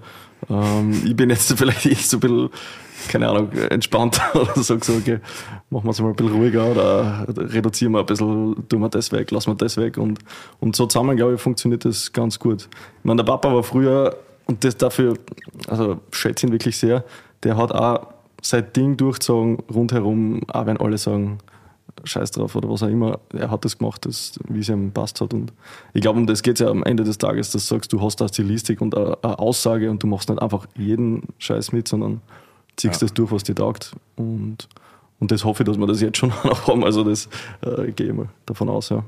Ähm, 0.48 1.02
ich 1.04 1.16
bin 1.16 1.30
jetzt 1.30 1.52
vielleicht 1.58 1.84
eh 1.86 1.94
so 1.94 2.18
ein 2.18 2.20
bisschen, 2.20 2.50
keine 3.08 3.28
Ahnung, 3.28 3.50
entspannter 3.52 4.22
oder 4.40 4.62
so, 4.62 4.74
okay, 4.74 5.18
machen 5.68 5.84
wir 5.84 5.90
es 5.90 6.00
mal 6.00 6.10
ein 6.10 6.14
bisschen 6.14 6.32
ruhiger 6.32 6.64
oder 6.70 7.26
reduzieren 7.28 7.90
wir 7.90 8.00
ein 8.00 8.06
bisschen, 8.06 8.68
tun 8.68 8.80
wir 8.80 8.88
das 8.88 9.10
weg, 9.10 9.32
lassen 9.32 9.50
wir 9.50 9.56
das 9.56 9.76
weg 9.78 9.98
und, 9.98 10.20
und 10.60 10.76
so 10.76 10.86
zusammen, 10.86 11.16
glaube 11.16 11.34
ich, 11.34 11.40
funktioniert 11.40 11.84
das 11.84 12.12
ganz 12.12 12.38
gut. 12.38 12.68
Ich 12.98 13.04
meine, 13.04 13.24
der 13.24 13.32
Papa 13.32 13.52
war 13.52 13.64
früher, 13.64 14.16
und 14.46 14.64
das 14.64 14.76
dafür, 14.76 15.18
also 15.68 16.00
schätze 16.10 16.46
ihn 16.46 16.52
wirklich 16.52 16.76
sehr, 16.76 17.04
der 17.42 17.56
hat 17.56 17.72
auch 17.72 18.08
sein 18.42 18.66
Ding 18.74 18.96
durchgezogen 18.96 19.58
rundherum, 19.72 20.42
auch 20.48 20.66
wenn 20.66 20.76
alle 20.76 20.98
sagen, 20.98 21.38
Scheiß 22.04 22.30
drauf 22.30 22.54
oder 22.54 22.68
was 22.68 22.82
auch 22.82 22.88
immer, 22.88 23.18
er 23.32 23.50
hat 23.50 23.64
das 23.64 23.78
gemacht, 23.78 24.04
das, 24.06 24.38
wie 24.48 24.60
es 24.60 24.68
ihm 24.68 24.92
passt 24.92 25.20
hat. 25.20 25.32
Und 25.34 25.52
ich 25.94 26.02
glaube, 26.02 26.18
um 26.18 26.26
das 26.26 26.42
geht 26.42 26.54
es 26.54 26.60
ja 26.60 26.68
am 26.68 26.84
Ende 26.84 27.04
des 27.04 27.18
Tages, 27.18 27.50
dass 27.50 27.66
du 27.66 27.74
sagst, 27.74 27.92
du 27.92 28.00
hast 28.00 28.20
eine 28.20 28.28
Stilistik 28.28 28.80
und 28.80 28.96
eine, 28.96 29.18
eine 29.22 29.38
Aussage 29.38 29.90
und 29.90 30.02
du 30.02 30.06
machst 30.06 30.28
nicht 30.28 30.40
einfach 30.40 30.66
jeden 30.76 31.22
Scheiß 31.38 31.72
mit, 31.72 31.88
sondern 31.88 32.20
ziehst 32.76 33.02
das 33.02 33.14
durch, 33.14 33.32
was 33.32 33.42
dir 33.42 33.54
taugt. 33.54 33.92
Und, 34.16 34.68
und 35.18 35.30
das 35.30 35.44
hoffe 35.44 35.62
ich, 35.62 35.66
dass 35.66 35.78
wir 35.78 35.86
das 35.86 36.00
jetzt 36.00 36.18
schon 36.18 36.28
noch 36.44 36.68
haben. 36.68 36.84
Also 36.84 37.02
das 37.02 37.28
äh, 37.62 37.90
gehe 37.92 38.08
ich 38.08 38.12
mal 38.12 38.28
davon 38.44 38.68
aus, 38.68 38.90
ja. 38.90 39.02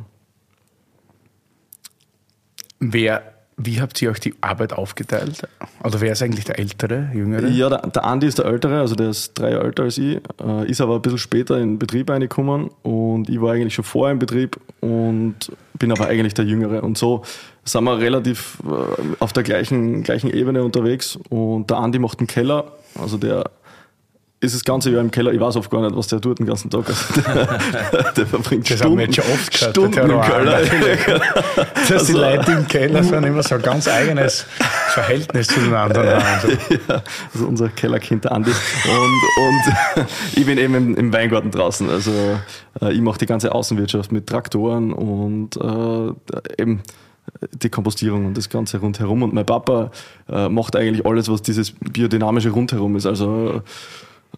Wer, 2.81 3.38
wie 3.59 3.81
habt 3.81 4.01
ihr 4.01 4.11
euch 4.11 4.21
die 4.21 4.35
Arbeit 4.41 4.73
aufgeteilt? 4.73 5.43
Oder 5.83 6.01
wer 6.01 6.13
ist 6.13 6.23
eigentlich 6.23 6.45
der 6.45 6.59
Ältere, 6.59 7.11
Jüngere? 7.13 7.49
Ja, 7.49 7.69
der, 7.69 7.79
der 7.79 8.05
Andi 8.05 8.29
ist 8.29 8.39
der 8.39 8.47
Ältere, 8.47 8.79
also 8.79 8.95
der 8.95 9.11
ist 9.11 9.37
drei 9.37 9.51
Jahre 9.51 9.65
älter 9.65 9.83
als 9.83 9.99
ich, 9.99 10.21
äh, 10.41 10.71
ist 10.71 10.81
aber 10.81 10.95
ein 10.95 11.03
bisschen 11.03 11.19
später 11.19 11.57
in 11.57 11.73
den 11.73 11.79
Betrieb 11.79 12.09
reingekommen 12.09 12.71
und 12.83 13.29
ich 13.29 13.41
war 13.41 13.53
eigentlich 13.53 13.75
schon 13.75 13.85
vorher 13.85 14.13
im 14.13 14.21
Betrieb 14.21 14.59
und 14.81 15.35
bin 15.75 15.91
aber 15.91 16.07
eigentlich 16.07 16.35
der 16.35 16.45
Jüngere. 16.45 16.85
Und 16.85 16.99
so 16.99 17.25
sind 17.65 17.83
wir 17.85 17.99
relativ 17.99 18.59
äh, 18.65 19.17
auf 19.19 19.33
der 19.33 19.43
gleichen, 19.43 20.05
gleichen 20.05 20.31
Ebene 20.31 20.63
unterwegs 20.63 21.19
und 21.29 21.69
der 21.69 21.79
Andi 21.79 21.99
macht 21.99 22.21
einen 22.21 22.29
Keller, 22.29 22.73
also 22.95 23.19
der 23.19 23.51
ist 24.41 24.55
das 24.55 24.65
ganze 24.65 24.91
Jahr 24.91 25.01
im 25.01 25.11
Keller. 25.11 25.33
Ich 25.33 25.41
weiß 25.41 25.57
oft 25.57 25.69
gar 25.69 25.83
nicht, 25.83 25.97
was 25.97 26.07
der 26.07 26.21
tut 26.21 26.39
den 26.39 26.47
ganzen 26.47 26.71
Tag. 26.71 26.89
Also 26.89 27.05
der, 28.17 28.27
verbringt 28.27 28.71
Das 28.71 28.83
haben 28.83 28.97
wir 28.97 29.13
Stunden, 29.13 29.13
schon 29.13 29.25
oft 29.35 29.53
gehört, 29.53 29.71
Stunden 29.71 29.93
der 29.93 30.05
im 30.05 30.21
Keller. 31.05 31.21
Dass 31.75 31.91
Also- 31.91 32.07
die 32.07 32.13
Leute 32.13 32.53
im 32.53 32.69
Keller 32.69 33.03
sind 33.03 33.25
immer 33.25 33.43
so 33.43 33.57
ein 33.57 33.63
ganz 33.63 33.89
eigenes 33.89 34.47
Verhältnis 34.91 35.49
zu 35.49 35.59
den 35.59 35.75
anderen 35.75 36.07
ja, 36.89 37.03
also 37.35 37.47
unser 37.47 37.69
Kellerkind 37.71 38.25
der 38.25 38.33
Andi. 38.33 38.51
Und, 38.51 39.45
und 39.45 40.07
ich 40.35 40.47
bin 40.47 40.57
eben 40.57 40.75
im, 40.75 40.95
im 40.97 41.13
Weingarten 41.13 41.51
draußen. 41.51 41.91
Also 41.91 42.13
äh, 42.81 42.93
ich 42.93 43.01
mache 43.01 43.19
die 43.19 43.27
ganze 43.27 43.53
Außenwirtschaft 43.53 44.13
mit 44.13 44.29
Traktoren 44.29 44.93
und 44.93 45.57
äh, 45.57 46.63
eben 46.63 46.83
die 47.53 47.69
Kompostierung 47.71 48.27
und 48.27 48.37
das 48.37 48.49
Ganze 48.49 48.79
rundherum. 48.79 49.23
Und 49.25 49.35
mein 49.35 49.45
Papa 49.47 49.91
äh, 50.31 50.49
macht 50.49 50.77
eigentlich 50.77 51.05
alles, 51.05 51.29
was 51.29 51.43
dieses 51.43 51.73
biodynamische 51.73 52.51
rundherum 52.51 52.95
ist. 52.97 53.05
Also 53.07 53.63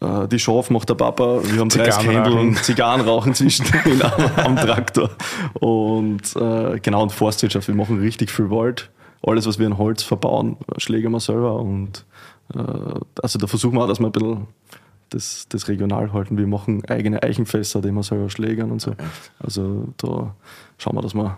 die 0.01 0.39
Schaf 0.39 0.71
macht 0.71 0.89
der 0.89 0.95
Papa, 0.95 1.41
wir 1.43 1.61
haben 1.61 1.69
30 1.69 1.95
Zigarren 1.95 2.11
Händel 2.11 2.33
und 2.39 2.57
Zigarren 2.65 3.01
rauchen 3.03 3.35
zwischendrin 3.35 4.01
am, 4.37 4.47
am 4.47 4.57
Traktor. 4.57 5.11
Und 5.55 6.35
äh, 6.37 6.79
genau, 6.81 7.03
und 7.03 7.13
Forstwirtschaft, 7.13 7.69
wir 7.69 7.75
machen 7.75 8.01
richtig 8.01 8.31
viel 8.31 8.51
Wald. 8.51 8.91
Alles, 9.23 9.47
was 9.47 9.59
wir 9.59 9.67
in 9.67 9.77
Holz 9.77 10.03
verbauen, 10.03 10.57
schlägen 10.79 11.13
wir 11.13 11.21
selber. 11.21 11.57
Und 11.57 12.07
äh, 12.55 12.61
also 13.23 13.39
da 13.39 13.47
versuchen 13.47 13.75
wir 13.75 13.85
auch, 13.85 13.89
dass 13.89 14.01
wir 14.01 14.07
ein 14.07 14.13
bisschen 14.13 14.47
das, 15.11 15.47
das 15.49 15.69
regional 15.69 16.13
halten. 16.13 16.39
Wir 16.39 16.47
machen 16.47 16.85
eigene 16.89 17.23
Eichenfässer, 17.23 17.83
die 17.83 17.91
wir 17.91 18.03
selber 18.03 18.31
schlägern 18.31 18.71
und 18.71 18.81
so. 18.81 18.95
Also 19.39 19.89
da 19.99 20.35
schauen 20.79 20.97
wir, 20.97 21.03
dass 21.03 21.15
wir 21.15 21.37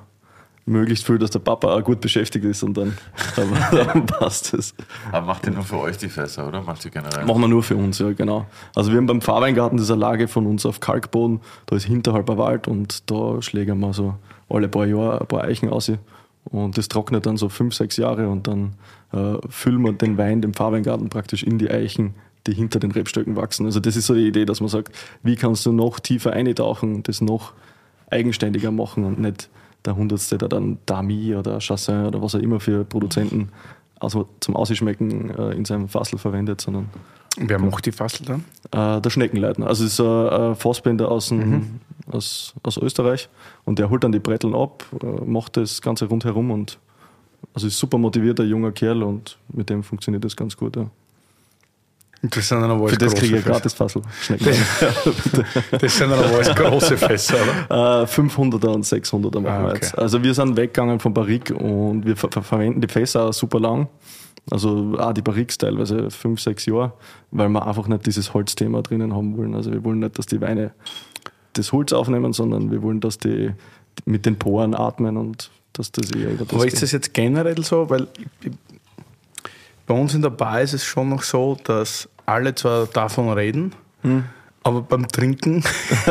möglichst 0.65 1.07
viel, 1.07 1.19
dass 1.19 1.31
der 1.31 1.41
Papa 1.41 1.75
auch 1.75 1.83
gut 1.83 2.01
beschäftigt 2.01 2.45
ist 2.45 2.63
und 2.63 2.75
dann, 2.77 2.95
dann, 3.37 4.07
passt 4.07 4.55
es. 4.55 4.75
Aber 5.11 5.27
macht 5.27 5.47
ihr 5.47 5.53
nur 5.53 5.65
für 5.65 5.79
euch 5.79 5.97
die 5.99 6.09
Fässer, 6.09 6.47
oder? 6.47 6.63
Macht 6.63 6.85
ihr 6.85 6.91
generell? 6.91 7.25
Machen 7.25 7.41
wir 7.41 7.49
nur 7.49 7.63
für 7.63 7.77
uns, 7.77 7.99
ja, 7.99 8.13
genau. 8.13 8.47
Also 8.75 8.91
wir 8.91 8.99
haben 8.99 9.07
beim 9.07 9.21
Pfarrweingarten 9.21 9.77
diese 9.77 9.95
Lage 9.95 10.29
von 10.29 10.47
uns 10.47 10.65
auf 10.65 10.81
Kalkboden, 10.81 11.41
da 11.67 11.77
ist 11.77 11.85
hinterhalb 11.85 12.31
ein 12.31 12.39
Wald 12.39 12.69
und 12.69 13.11
da 13.11 13.43
schlägern 13.43 13.81
wir 13.81 13.93
so 13.93 14.15
alle 14.49 14.69
paar 14.69 14.87
Jahre 14.87 15.21
ein 15.21 15.27
paar 15.27 15.45
Eichen 15.45 15.69
aus. 15.69 15.91
Und 16.45 16.77
das 16.77 16.89
trocknet 16.89 17.27
dann 17.27 17.37
so 17.37 17.49
fünf, 17.49 17.75
sechs 17.75 17.97
Jahre 17.97 18.29
und 18.29 18.47
dann 18.47 18.75
äh, 19.13 19.39
füllen 19.49 19.83
wir 19.83 19.93
den 19.93 20.19
Wein, 20.19 20.43
den 20.43 20.55
Pfarrweingarten 20.55 21.09
praktisch 21.09 21.43
in 21.43 21.59
die 21.59 21.71
Eichen, 21.71 22.15
die 22.47 22.55
hinter 22.55 22.81
den 22.81 22.91
Rebstöcken 22.91 23.37
wachsen. 23.37 23.67
Also 23.67 23.81
das 23.81 23.97
ist 23.97 24.07
so 24.07 24.15
die 24.15 24.27
Idee, 24.27 24.45
dass 24.45 24.61
man 24.61 24.69
sagt, 24.69 24.93
wie 25.23 25.37
kannst 25.37 25.65
du 25.67 25.73
noch 25.73 26.01
tiefer 26.01 26.33
eintauchen, 26.33 27.03
das 27.05 27.21
noch 27.21 27.53
eigenständiger 28.11 28.71
machen 28.71 29.05
und 29.05 29.21
nicht 29.21 29.49
der 29.85 29.97
Hundertste, 29.97 30.39
der 30.39 30.49
dann 30.49 30.79
Dami 30.87 31.35
oder 31.35 31.59
Chassin 31.61 32.07
oder 32.07 32.23
was 32.23 32.35
auch 32.35 32.41
immer 32.41 32.61
für 32.61 32.85
Produzenten 32.85 33.51
also 34.01 34.29
zum 34.41 34.57
Ausschmecken 34.57 35.31
äh, 35.31 35.53
in 35.53 35.65
seinem 35.65 35.89
Fassel 35.89 36.19
verwendet, 36.19 36.61
sondern 36.61 36.89
Wer 37.39 37.59
macht 37.61 37.87
die 37.87 37.93
Fassel 37.93 38.27
dann? 38.27 38.45
äh, 38.73 39.01
der 39.01 39.11
Schneckenleitner. 39.11 39.67
Also 39.67 39.85
es 39.85 39.93
ist 39.95 40.01
ein 40.01 40.53
äh, 40.53 40.55
Fassbänder 40.57 41.09
aus, 41.11 41.29
dem- 41.29 41.81
aus, 42.11 42.53
aus 42.65 42.77
Österreich 42.79 43.29
und 43.65 43.79
der 43.79 43.89
holt 43.91 44.03
dann 44.05 44.11
die 44.13 44.19
Bretteln 44.19 44.55
ab, 44.55 44.85
äh, 45.03 45.07
macht 45.25 45.57
das 45.57 45.81
Ganze 45.81 46.07
rundherum 46.07 46.51
und 46.51 46.79
also 47.55 47.67
ist 47.69 47.79
super 47.79 47.97
motivierter 47.99 48.45
junger 48.45 48.73
Kerl 48.73 49.03
und 49.03 49.39
mit 49.53 49.71
dem 49.71 49.83
funktioniert 49.83 50.25
das 50.25 50.37
ganz 50.37 50.57
gut. 50.57 50.77
Ja. 50.77 50.87
Das 52.23 52.49
sind 52.49 52.61
dann 52.61 52.71
aber 52.71 52.89
Für 52.89 52.97
alles 52.97 52.99
das 52.99 53.13
große 53.15 53.21
kriege 53.21 53.37
ich 53.39 53.43
Fässer. 53.43 53.53
gratis 53.53 53.73
Fassel. 53.75 54.03
Das 55.81 55.99
sind 55.99 56.11
dann 56.11 56.19
aber 56.21 56.35
alles 56.37 56.55
große 56.55 56.97
Fässer, 56.97 57.35
oder? 57.69 58.03
Äh, 58.03 58.07
500er 58.07 58.69
und 58.69 58.85
600er 58.85 59.41
machen 59.41 59.47
Ah, 59.47 59.61
wir 59.63 59.69
okay. 59.71 59.79
jetzt. 59.83 59.99
Also 59.99 60.23
wir 60.23 60.33
sind 60.35 60.57
weggegangen 60.57 61.01
von 61.01 61.13
Barrique 61.13 61.53
und 61.55 62.07
wir 62.07 62.17
ver 62.17 62.31
ver 62.31 62.43
verwenden 62.43 62.81
die 62.81 62.89
Fässer 62.89 63.25
auch 63.25 63.33
super 63.33 63.59
lang. 63.61 63.89
Also 64.51 64.95
auch 64.99 65.13
die 65.13 65.23
Barriques 65.23 65.59
teilweise 65.59 66.11
fünf, 66.11 66.41
sechs 66.41 66.67
Jahre, 66.67 66.93
weil 67.31 67.49
wir 67.49 67.67
einfach 67.67 67.87
nicht 67.89 68.07
dieses 68.07 68.35
Holzthema 68.35 68.83
drinnen 68.83 69.15
haben 69.15 69.37
wollen. 69.37 69.55
Also 69.55 69.73
wir 69.73 69.83
wollen 69.85 70.01
nicht, 70.01 70.19
dass 70.19 70.27
die 70.27 70.41
Weine 70.41 70.73
das 71.55 71.73
Holz 71.73 71.93
aufnehmen, 71.93 72.33
sondern 72.33 72.71
wir 72.71 72.83
wollen, 72.83 73.01
dass 73.01 73.19
die 73.19 73.51
mit 74.05 74.27
den 74.27 74.39
Poren 74.39 74.75
atmen 74.75 75.17
und 75.17 75.51
dass 75.75 75.93
das 75.93 76.11
eher 76.11 76.31
über 76.33 76.45
das 76.45 76.55
Aber 76.55 76.67
ist 76.67 76.83
das 76.83 76.93
jetzt 76.93 77.15
generell 77.15 77.63
so? 77.65 77.89
Weil 77.91 78.09
bei 79.87 79.95
uns 79.95 80.15
in 80.15 80.23
der 80.23 80.31
Bar 80.31 80.61
ist 80.63 80.73
es 80.73 80.85
schon 80.85 81.09
noch 81.09 81.23
so, 81.23 81.57
dass 81.65 82.09
alle 82.25 82.55
zwar 82.55 82.87
davon 82.93 83.33
reden, 83.33 83.73
aber 84.65 84.83
beim 84.83 85.09
Trinken 85.09 85.63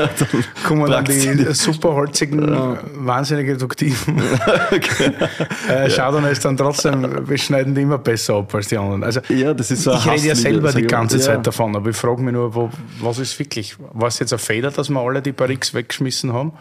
kommen 0.68 0.90
dann 0.92 1.06
die 1.06 1.14
Praktisch. 1.28 1.58
super 1.58 1.94
holzigen, 1.94 2.78
wahnsinnig 2.96 3.48
reduktiven 3.50 4.22
äh, 5.70 5.90
Chardonnays 5.90 6.40
dann 6.40 6.58
trotzdem, 6.58 7.28
wir 7.28 7.38
schneiden 7.38 7.76
die 7.76 7.82
immer 7.82 7.98
besser 7.98 8.36
ab 8.36 8.54
als 8.54 8.68
die 8.68 8.78
anderen. 8.78 9.04
Also 9.04 9.22
Ja, 9.30 9.54
das 9.54 9.72
ist 9.72 9.84
so 9.84 9.94
ich 9.94 10.06
rede 10.10 10.28
ja 10.28 10.36
selber 10.36 10.72
sag 10.72 10.82
die 10.82 10.88
ganze 10.88 11.18
Ja. 11.18 11.24
Zeit 11.24 11.48
davon, 11.48 11.76
aber 11.76 11.90
ich 11.90 11.96
frage 11.96 12.22
mich 12.22 12.34
nur, 12.34 12.54
wo, 12.54 12.70
was 13.00 13.20
ist 13.20 13.38
wirklich? 13.40 13.76
War 13.94 14.08
es 14.08 14.20
jetzt 14.20 14.34
ein 14.34 14.40
Fehler, 14.40 14.72
dass 14.72 14.90
wir 14.90 15.00
alle 15.00 15.22
die 15.22 15.32
Barriques 15.32 15.74
weggeschmissen 15.74 16.34
haben 16.34 16.52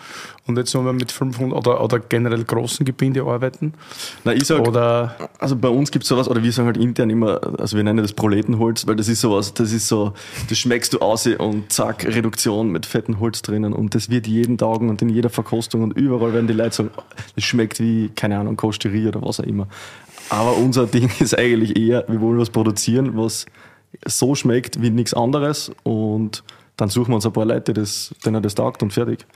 und 0.47 0.57
jetzt 0.59 0.75
nur 0.75 0.83
mehr 0.83 0.93
mit 0.93 1.13
500 1.13 1.57
oder, 1.59 1.83
oder 1.83 1.99
generell 1.99 2.45
großen 2.45 2.85
Gebinde 2.87 3.23
arbeiten? 3.23 3.75
Na, 4.25 4.33
ich 4.33 4.45
sag, 4.45 4.67
Oder 4.67 5.17
Also 5.39 5.57
bei 5.57 5.69
uns 5.69 5.91
gibt 5.91 6.05
es 6.05 6.09
sowas, 6.09 6.29
oder 6.29 6.43
wir 6.43 6.53
sagen 6.53 6.67
halt 6.67 6.77
intern 6.77 7.11
immer, 7.11 7.41
also 7.59 7.77
wir 7.77 7.85
nennen 7.85 8.03
das 8.03 8.13
Proletenholz, 8.13 8.87
weil 8.87 8.97
das 8.97 9.09
ist 9.09 9.21
sowas, 9.21 9.55
das 9.55 9.73
ist 9.73 9.89
so, 9.89 10.13
das 10.49 10.59
schmeckst 10.59 10.93
du 10.93 10.99
aus 11.01 11.27
und 11.27 11.73
zack, 11.81 12.05
Reduktion 12.05 12.69
mit 12.71 12.85
fettem 12.85 13.21
Holz 13.21 13.41
drinnen 13.41 13.73
und 13.73 13.95
das 13.95 14.11
wird 14.11 14.27
jeden 14.27 14.59
Tag 14.59 14.81
und 14.81 15.01
in 15.01 15.09
jeder 15.09 15.31
Verkostung 15.31 15.83
und 15.83 15.93
überall 15.97 16.35
werden 16.35 16.47
die 16.47 16.53
Leute 16.53 16.77
sagen, 16.77 16.91
das 17.35 17.45
schmeckt 17.45 17.81
wie, 17.81 18.11
keine 18.11 18.39
Ahnung, 18.39 18.57
Kosterie 18.57 19.09
oder 19.09 19.23
was 19.23 19.41
auch 19.41 19.45
immer. 19.45 19.67
Aber 20.29 20.59
unser 20.59 20.87
Ding 20.95 21.11
ist 21.21 21.39
eigentlich 21.39 21.79
eher, 21.79 22.05
wir 22.07 22.21
wollen 22.21 22.39
was 22.39 22.51
produzieren, 22.51 23.17
was 23.17 23.47
so 24.07 24.35
schmeckt 24.35 24.83
wie 24.83 24.91
nichts 24.91 25.15
anderes 25.15 25.73
und 25.83 26.45
dann 26.77 26.91
suchen 26.91 27.13
wir 27.13 27.15
uns 27.15 27.25
ein 27.25 27.33
paar 27.33 27.47
Leute, 27.47 27.73
das, 27.73 28.15
denen 28.27 28.43
das 28.43 28.55
taugt 28.55 28.83
und 28.83 28.93
fertig. 28.93 29.27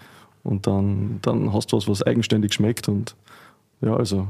Und 0.43 0.67
dann, 0.67 1.21
dann 1.23 1.55
hast 1.55 1.73
du 1.73 1.79
was, 1.79 1.89
was 1.89 2.03
eigenständig 2.03 2.53
schmeckt 2.53 2.89
und 2.91 3.15
ja, 3.81 3.97
also 3.97 4.29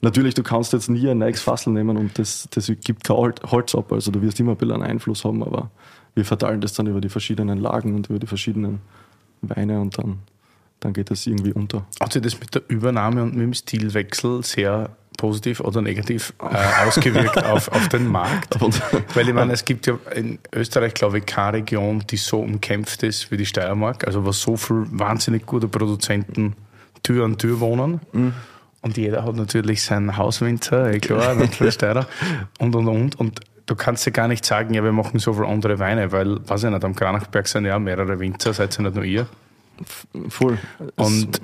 natürlich, 0.00 0.34
du 0.34 0.44
kannst 0.44 0.72
jetzt 0.72 0.88
nie 0.88 1.08
ein 1.08 1.18
neues 1.18 1.40
Fassel 1.42 1.72
nehmen 1.72 1.96
und 1.96 2.20
das, 2.20 2.46
das 2.52 2.70
gibt 2.84 3.02
kein 3.02 3.16
Hol- 3.16 3.34
Holz 3.50 3.74
ab. 3.74 3.92
Also 3.92 4.12
du 4.12 4.22
wirst 4.22 4.38
immer 4.38 4.52
ein 4.52 4.56
bisschen 4.56 4.74
einen 4.74 4.84
Einfluss 4.84 5.24
haben, 5.24 5.42
aber 5.42 5.72
wir 6.18 6.24
verteilen 6.24 6.60
das 6.60 6.74
dann 6.74 6.88
über 6.88 7.00
die 7.00 7.08
verschiedenen 7.08 7.58
Lagen 7.60 7.94
und 7.94 8.10
über 8.10 8.18
die 8.18 8.26
verschiedenen 8.26 8.80
Weine 9.40 9.80
und 9.80 9.96
dann, 9.96 10.18
dann 10.80 10.92
geht 10.92 11.12
das 11.12 11.26
irgendwie 11.26 11.52
unter. 11.52 11.86
hat 12.00 12.12
sich 12.12 12.22
das 12.22 12.38
mit 12.40 12.52
der 12.54 12.62
Übernahme 12.66 13.22
und 13.22 13.36
mit 13.36 13.42
dem 13.42 13.54
Stilwechsel 13.54 14.42
sehr 14.42 14.90
positiv 15.16 15.60
oder 15.60 15.80
negativ 15.80 16.34
äh, 16.40 16.86
ausgewirkt 16.86 17.44
auf, 17.44 17.70
auf 17.70 17.88
den 17.88 18.08
Markt? 18.08 18.60
Weil 19.14 19.28
ich 19.28 19.34
meine, 19.34 19.52
es 19.52 19.64
gibt 19.64 19.86
ja 19.86 19.96
in 20.12 20.40
Österreich, 20.52 20.94
glaube 20.94 21.18
ich, 21.18 21.26
keine 21.26 21.58
Region, 21.58 22.02
die 22.10 22.16
so 22.16 22.40
umkämpft 22.40 23.04
ist 23.04 23.30
wie 23.30 23.36
die 23.36 23.46
Steiermark, 23.46 24.04
also 24.04 24.24
wo 24.24 24.32
so 24.32 24.56
viele 24.56 24.86
wahnsinnig 24.90 25.46
gute 25.46 25.68
Produzenten 25.68 26.54
Tür 27.04 27.24
an 27.24 27.38
Tür 27.38 27.60
wohnen. 27.60 28.00
Und 28.80 28.96
jeder 28.96 29.24
hat 29.24 29.36
natürlich 29.36 29.82
seinen 29.82 30.16
Hauswinzer, 30.16 30.92
eh 30.92 30.98
klar, 30.98 31.34
natürlich 31.34 31.74
Steirer 31.74 32.06
und 32.58 32.74
und 32.74 32.88
und. 32.88 33.16
Und 33.20 33.40
du 33.68 33.76
kannst 33.76 34.04
ja 34.06 34.10
gar 34.10 34.26
nicht 34.26 34.44
sagen, 34.44 34.74
ja, 34.74 34.82
wir 34.82 34.92
machen 34.92 35.20
so 35.20 35.34
viele 35.34 35.46
andere 35.46 35.78
Weine, 35.78 36.10
weil, 36.10 36.40
weiß 36.48 36.64
ich 36.64 36.70
nicht, 36.70 36.84
am 36.84 36.96
Kranachberg 36.96 37.46
sind 37.46 37.66
ja 37.66 37.76
auch 37.76 37.80
mehrere 37.80 38.18
Winzer, 38.18 38.52
seid 38.52 38.76
ihr 38.78 38.82
nicht 38.82 38.96
nur 38.96 39.04
ihr. 39.04 39.26
voll. 40.28 40.58
Und 40.96 41.40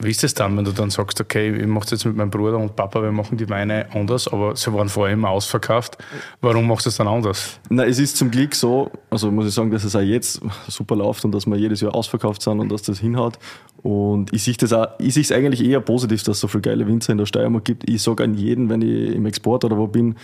wie 0.00 0.10
ist 0.10 0.24
es 0.24 0.34
dann, 0.34 0.56
wenn 0.56 0.64
du 0.64 0.72
dann 0.72 0.90
sagst, 0.90 1.20
okay, 1.20 1.54
ich 1.54 1.66
mache 1.66 1.88
jetzt 1.90 2.04
mit 2.04 2.16
meinem 2.16 2.30
Bruder 2.30 2.58
und 2.58 2.74
Papa, 2.74 3.02
wir 3.02 3.12
machen 3.12 3.36
die 3.36 3.48
Weine 3.48 3.86
anders, 3.92 4.26
aber 4.26 4.56
sie 4.56 4.72
waren 4.72 4.88
vorher 4.88 5.14
immer 5.14 5.30
ausverkauft. 5.30 5.98
Warum 6.40 6.66
machst 6.66 6.86
du 6.86 6.90
es 6.90 6.96
dann 6.96 7.06
anders? 7.06 7.60
Na, 7.70 7.84
es 7.84 7.98
ist 7.98 8.16
zum 8.16 8.30
Glück 8.30 8.54
so, 8.54 8.90
also 9.10 9.30
muss 9.30 9.46
ich 9.46 9.54
sagen, 9.54 9.70
dass 9.70 9.84
es 9.84 9.94
auch 9.94 10.00
jetzt 10.00 10.40
super 10.68 10.96
läuft 10.96 11.24
und 11.24 11.32
dass 11.32 11.46
wir 11.46 11.56
jedes 11.56 11.80
Jahr 11.80 11.94
ausverkauft 11.94 12.42
sind 12.42 12.58
und 12.58 12.70
dass 12.70 12.82
das 12.82 12.98
hinhaut. 12.98 13.38
Und 13.82 14.32
ich 14.32 14.42
sehe 14.42 14.54
das 14.54 14.72
auch, 14.72 14.88
ich 14.98 15.14
sehe 15.14 15.22
es 15.22 15.30
eigentlich 15.30 15.64
eher 15.64 15.80
positiv, 15.80 16.22
dass 16.24 16.36
es 16.36 16.40
so 16.40 16.48
viele 16.48 16.62
geile 16.62 16.86
Winzer 16.86 17.12
in 17.12 17.18
der 17.18 17.26
Steiermark 17.26 17.64
gibt. 17.64 17.88
Ich 17.88 18.02
sage 18.02 18.24
an 18.24 18.34
jeden, 18.34 18.68
wenn 18.70 18.82
ich 18.82 19.14
im 19.14 19.26
Export 19.26 19.64
oder 19.64 19.76
wo 19.76 19.86
bin, 19.86 20.16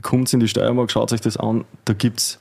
kommt 0.00 0.32
in 0.32 0.40
die 0.40 0.48
Steiermark, 0.48 0.90
schaut 0.90 1.12
euch 1.12 1.20
das 1.20 1.36
an, 1.36 1.64
da 1.84 1.92
gibt 1.92 2.18
es 2.18 2.40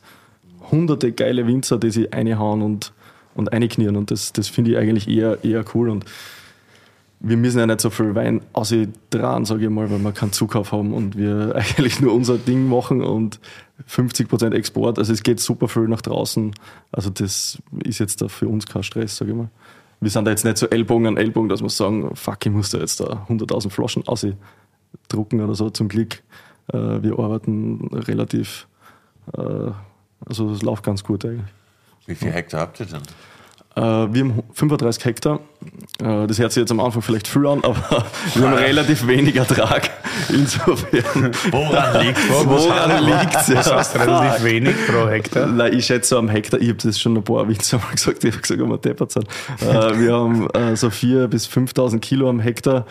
hunderte 0.72 1.12
geile 1.12 1.48
Winzer, 1.48 1.78
die 1.78 1.92
sich 1.92 2.14
reinhauen 2.14 2.62
und, 2.62 2.94
und 3.36 3.52
einknien 3.52 3.98
und 3.98 4.12
das, 4.12 4.32
das 4.32 4.48
finde 4.48 4.72
ich 4.72 4.78
eigentlich 4.78 5.08
eher, 5.08 5.44
eher 5.44 5.66
cool 5.74 5.90
und 5.90 6.06
wir 7.24 7.38
müssen 7.38 7.60
ja 7.60 7.68
nicht 7.68 7.82
so 7.82 7.90
viel 7.90 8.16
Wein 8.16 8.42
dran, 9.12 9.46
sage 9.46 9.66
ich 9.66 9.70
mal, 9.70 9.92
weil 9.92 10.00
wir 10.00 10.12
keinen 10.12 10.32
Zukauf 10.32 10.72
haben 10.72 10.94
und 10.94 11.16
wir 11.18 11.56
eigentlich 11.56 12.02
nur 12.02 12.14
unser 12.14 12.38
Ding 12.38 12.68
machen 12.68 13.04
und 13.04 13.40
50% 13.88 14.54
Export. 14.54 14.98
Also 14.98 15.14
es 15.14 15.24
geht 15.24 15.40
super 15.40 15.68
viel 15.68 15.88
nach 15.88 16.02
draußen. 16.02 16.54
Also 16.92 17.10
das 17.10 17.62
ist 17.84 18.00
jetzt 18.00 18.22
da 18.22 18.28
für 18.28 18.48
uns 18.48 18.66
kein 18.66 18.84
Stress, 18.84 19.18
sage 19.18 19.32
ich 19.32 19.38
mal. 19.38 19.50
Wir 20.00 20.10
sind 20.10 20.26
da 20.26 20.32
jetzt 20.32 20.46
nicht 20.46 20.58
so 20.58 20.68
Ellbogen 20.68 21.06
an 21.06 21.18
Ellbogen, 21.18 21.48
dass 21.48 21.62
wir 21.62 21.70
sagen, 21.70 22.10
fuck, 22.16 22.44
ich 22.44 22.52
muss 22.52 22.72
da 22.72 22.80
jetzt 22.80 23.00
da 23.00 23.26
100.000 23.30 23.70
Flaschen 23.70 24.04
drucken 25.08 25.42
oder 25.42 25.54
so. 25.54 25.70
Zum 25.70 25.90
Glück, 25.90 26.24
wir 26.74 27.20
arbeiten 27.20 27.88
relativ, 27.92 28.68
äh, 29.38 29.72
also 30.26 30.52
es 30.52 30.62
läuft 30.62 30.84
ganz 30.84 31.04
gut 31.04 31.26
eigentlich. 31.26 31.52
Wie 32.06 32.16
viel 32.16 32.32
Hektar 32.32 32.62
habt 32.62 32.80
ihr 32.80 32.86
denn? 32.86 33.02
Äh, 33.76 33.82
wir 33.82 34.22
haben 34.24 34.44
35 34.54 35.06
Hektar. 35.06 35.40
Äh, 36.04 36.28
das 36.28 36.40
hört 36.40 36.52
sich 36.52 36.60
jetzt 36.60 36.72
am 36.72 36.82
Anfang 36.82 37.02
vielleicht 37.02 37.28
viel 37.28 37.46
an, 37.48 37.64
aber 37.64 38.06
wir 38.36 38.50
haben 38.50 38.58
relativ 38.58 39.08
wenig 39.08 39.36
Ertrag. 39.38 39.90
Insofern. 40.30 41.32
Woran 41.52 42.06
liegt 42.06 42.20
Woran 42.30 43.06
liegt 43.06 43.36
es? 43.36 43.46
Das 43.46 43.72
heißt 43.74 44.00
relativ 44.00 44.44
wenig 44.44 44.76
pro 44.88 45.08
Hektar. 45.08 45.48
Nein, 45.48 45.74
ich 45.74 45.86
schätze 45.86 46.10
so 46.10 46.18
am 46.18 46.28
Hektar, 46.28 46.60
ich 46.60 46.68
habe 46.68 46.80
das 46.84 47.00
schon 47.00 47.16
ein 47.16 47.24
paar 47.24 47.48
Winzer 47.48 47.78
mal 47.78 47.92
gesagt, 47.96 48.24
ich 48.26 48.32
habe 48.32 48.42
gesagt, 48.42 48.62
ob 48.62 48.70
wir 48.70 48.78
deppert 48.78 49.12
sind. 49.14 49.28
Äh, 49.62 50.00
wir 50.00 50.16
haben 50.16 50.50
äh, 50.50 50.76
so 50.76 50.88
4.000 50.88 51.28
bis 51.28 51.48
5.000 51.48 52.00
Kilo 52.00 52.30
am 52.30 52.42
Hektar 52.42 52.86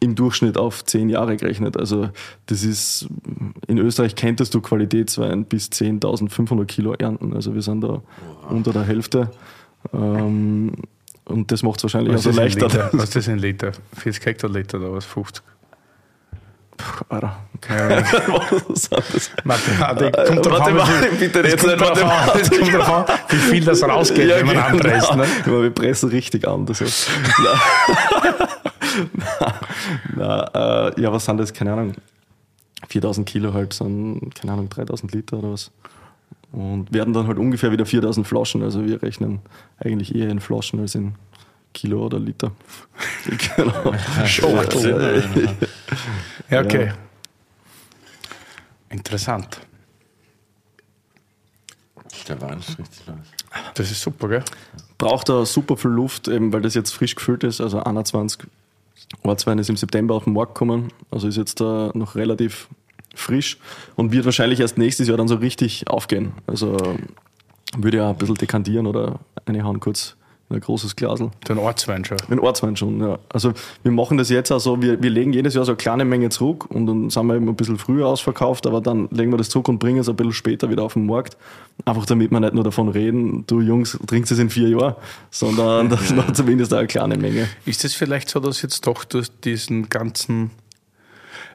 im 0.00 0.14
Durchschnitt 0.14 0.58
auf 0.58 0.84
10 0.84 1.08
Jahre 1.08 1.36
gerechnet. 1.36 1.76
Also 1.76 2.10
das 2.46 2.62
ist, 2.62 3.08
in 3.66 3.78
Österreich 3.78 4.14
kenntest 4.14 4.54
du 4.54 4.60
Qualitätswein 4.60 5.44
bis 5.44 5.68
10.500 5.68 6.64
Kilo 6.66 6.92
ernten. 6.94 7.32
Also 7.32 7.54
wir 7.54 7.62
sind 7.62 7.82
da 7.82 8.02
unter 8.48 8.72
der 8.72 8.84
Hälfte. 8.84 9.30
Ähm, 9.92 10.72
und 11.24 11.50
das 11.50 11.62
macht 11.62 11.78
es 11.78 11.84
wahrscheinlich 11.84 12.12
Was 12.14 12.26
also 12.26 12.30
ist, 12.30 12.36
in 12.36 12.60
leichter. 12.60 12.66
Liter? 12.66 12.90
was 12.98 13.04
ist 13.04 13.16
das 13.16 13.28
in 13.28 13.38
Liter? 13.38 13.72
40 13.94 14.26
Hektoliter 14.26 14.78
oder 14.78 14.92
was? 14.92 15.06
50? 15.06 15.42
Alter. 17.08 17.36
Keine 17.60 17.82
Ahnung. 17.96 18.40
Was 18.68 18.84
ist 18.90 18.92
das? 18.92 19.30
Mathematik. 19.44 20.12
Kommt 20.26 20.46
drauf 20.46 20.60
an, 20.60 20.76
bitte 21.18 21.40
es 21.40 21.52
jetzt 21.52 21.60
kommt 21.60 21.80
nicht 21.80 21.90
drauf 21.90 22.04
an, 22.04 22.40
es 22.40 22.50
kommt 22.50 22.74
drauf 22.74 22.92
an, 22.92 23.04
wie 23.30 23.36
viel 23.36 23.64
das 23.64 23.82
rausgeht, 23.82 24.28
wenn 24.28 24.46
man 24.46 24.58
anpresst. 24.58 25.14
Ne? 25.16 25.26
genau. 25.44 25.62
Wir 25.62 25.70
pressen 25.70 26.10
richtig 26.10 26.46
an. 26.46 26.66
Das 26.66 26.80
heißt. 26.80 27.08
na, 29.12 29.54
na, 30.52 30.88
äh, 30.88 31.00
ja, 31.00 31.12
was 31.12 31.24
sind 31.24 31.38
das? 31.38 31.52
Keine 31.52 31.72
Ahnung. 31.72 31.94
4000 32.88 33.26
Kilo 33.26 33.54
halt 33.54 33.72
sind, 33.72 34.34
keine 34.34 34.52
Ahnung, 34.52 34.68
3000 34.68 35.12
Liter 35.12 35.38
oder 35.38 35.52
was. 35.52 35.70
Und 36.52 36.92
werden 36.92 37.14
dann 37.14 37.26
halt 37.26 37.38
ungefähr 37.38 37.72
wieder 37.72 37.86
4000 37.86 38.26
Flaschen. 38.26 38.62
Also 38.62 38.84
wir 38.84 39.02
rechnen 39.02 39.40
eigentlich 39.78 40.14
eher 40.14 40.28
in 40.28 40.40
Flaschen 40.40 40.80
als 40.80 40.94
in 40.94 41.14
Kilo 41.74 42.06
oder 42.06 42.18
Liter. 42.18 42.52
genau. 43.56 43.92
Schachtel. 44.24 45.22
Ja, 46.50 46.60
okay. 46.62 46.86
Ja. 46.86 46.94
Interessant. 48.88 49.60
Der 52.28 52.40
Wein 52.40 52.58
ist 52.60 52.78
richtig 52.78 53.06
nice. 53.06 53.26
Das 53.74 53.90
ist 53.90 54.00
super, 54.00 54.28
gell? 54.28 54.44
braucht 54.98 55.28
da 55.28 55.44
super 55.44 55.76
viel 55.76 55.90
Luft, 55.90 56.28
eben 56.28 56.52
weil 56.52 56.62
das 56.62 56.74
jetzt 56.74 56.92
frisch 56.92 57.14
gefüllt 57.14 57.44
ist. 57.44 57.60
Also 57.60 57.82
21 57.82 58.46
Ortswein 59.22 59.58
ist 59.58 59.68
im 59.68 59.76
September 59.76 60.14
auf 60.14 60.24
den 60.24 60.32
Markt 60.32 60.54
gekommen, 60.54 60.88
also 61.10 61.28
ist 61.28 61.36
jetzt 61.36 61.60
da 61.60 61.90
noch 61.94 62.14
relativ 62.14 62.68
frisch 63.14 63.58
und 63.96 64.12
wird 64.12 64.24
wahrscheinlich 64.24 64.60
erst 64.60 64.78
nächstes 64.78 65.08
Jahr 65.08 65.16
dann 65.16 65.28
so 65.28 65.36
richtig 65.36 65.88
aufgehen. 65.88 66.32
Also 66.46 66.76
würde 67.76 67.98
ja 67.98 68.10
ein 68.10 68.16
bisschen 68.16 68.36
dekantieren 68.36 68.86
oder 68.86 69.20
reinhauen 69.46 69.80
kurz 69.80 70.10
in 70.10 70.23
ein 70.50 70.60
großes 70.60 70.94
Glasel. 70.96 71.30
Den 71.48 71.58
Ortswein 71.58 72.04
schon. 72.04 72.18
Den 72.30 72.38
Ortswein 72.38 72.76
schon, 72.76 73.00
ja. 73.00 73.18
Also 73.30 73.52
wir 73.82 73.92
machen 73.92 74.18
das 74.18 74.28
jetzt 74.28 74.50
auch 74.50 74.58
so, 74.58 74.80
wir, 74.82 75.02
wir 75.02 75.10
legen 75.10 75.32
jedes 75.32 75.54
Jahr 75.54 75.64
so 75.64 75.72
eine 75.72 75.76
kleine 75.76 76.04
Menge 76.04 76.28
zurück 76.28 76.66
und 76.70 76.86
dann 76.86 77.10
sind 77.10 77.26
wir 77.26 77.36
eben 77.36 77.48
ein 77.48 77.56
bisschen 77.56 77.78
früher 77.78 78.06
ausverkauft, 78.06 78.66
aber 78.66 78.80
dann 78.80 79.08
legen 79.10 79.32
wir 79.32 79.38
das 79.38 79.48
zurück 79.48 79.68
und 79.68 79.78
bringen 79.78 79.98
es 79.98 80.08
ein 80.08 80.16
bisschen 80.16 80.32
später 80.32 80.70
wieder 80.70 80.82
auf 80.82 80.94
den 80.94 81.06
Markt. 81.06 81.36
Einfach 81.84 82.06
damit 82.06 82.30
wir 82.30 82.40
nicht 82.40 82.54
nur 82.54 82.64
davon 82.64 82.88
reden, 82.88 83.46
du 83.46 83.60
Jungs, 83.60 83.98
trinkst 84.06 84.32
es 84.32 84.38
in 84.38 84.50
vier 84.50 84.68
Jahren, 84.68 84.94
sondern 85.30 85.88
dass 85.88 86.10
noch 86.14 86.30
zumindest 86.32 86.72
eine 86.72 86.86
kleine 86.86 87.16
Menge. 87.16 87.48
Ist 87.64 87.84
es 87.84 87.94
vielleicht 87.94 88.28
so, 88.28 88.40
dass 88.40 88.62
jetzt 88.62 88.86
doch 88.86 89.04
durch 89.04 89.28
diesen 89.40 89.88
ganzen, 89.88 90.50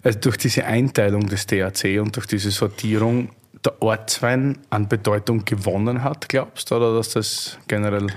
also 0.03 0.19
durch 0.19 0.37
diese 0.37 0.65
Einteilung 0.65 1.27
des 1.27 1.45
DAC 1.45 1.99
und 2.01 2.15
durch 2.15 2.25
diese 2.25 2.51
Sortierung 2.51 3.29
der 3.63 3.81
Ortswein 3.81 4.57
an 4.69 4.87
Bedeutung 4.87 5.43
gewonnen 5.45 6.03
hat, 6.03 6.29
glaubst 6.29 6.71
du, 6.71 6.75
oder 6.75 6.95
dass 6.95 7.09
das 7.09 7.57
generell 7.67 8.07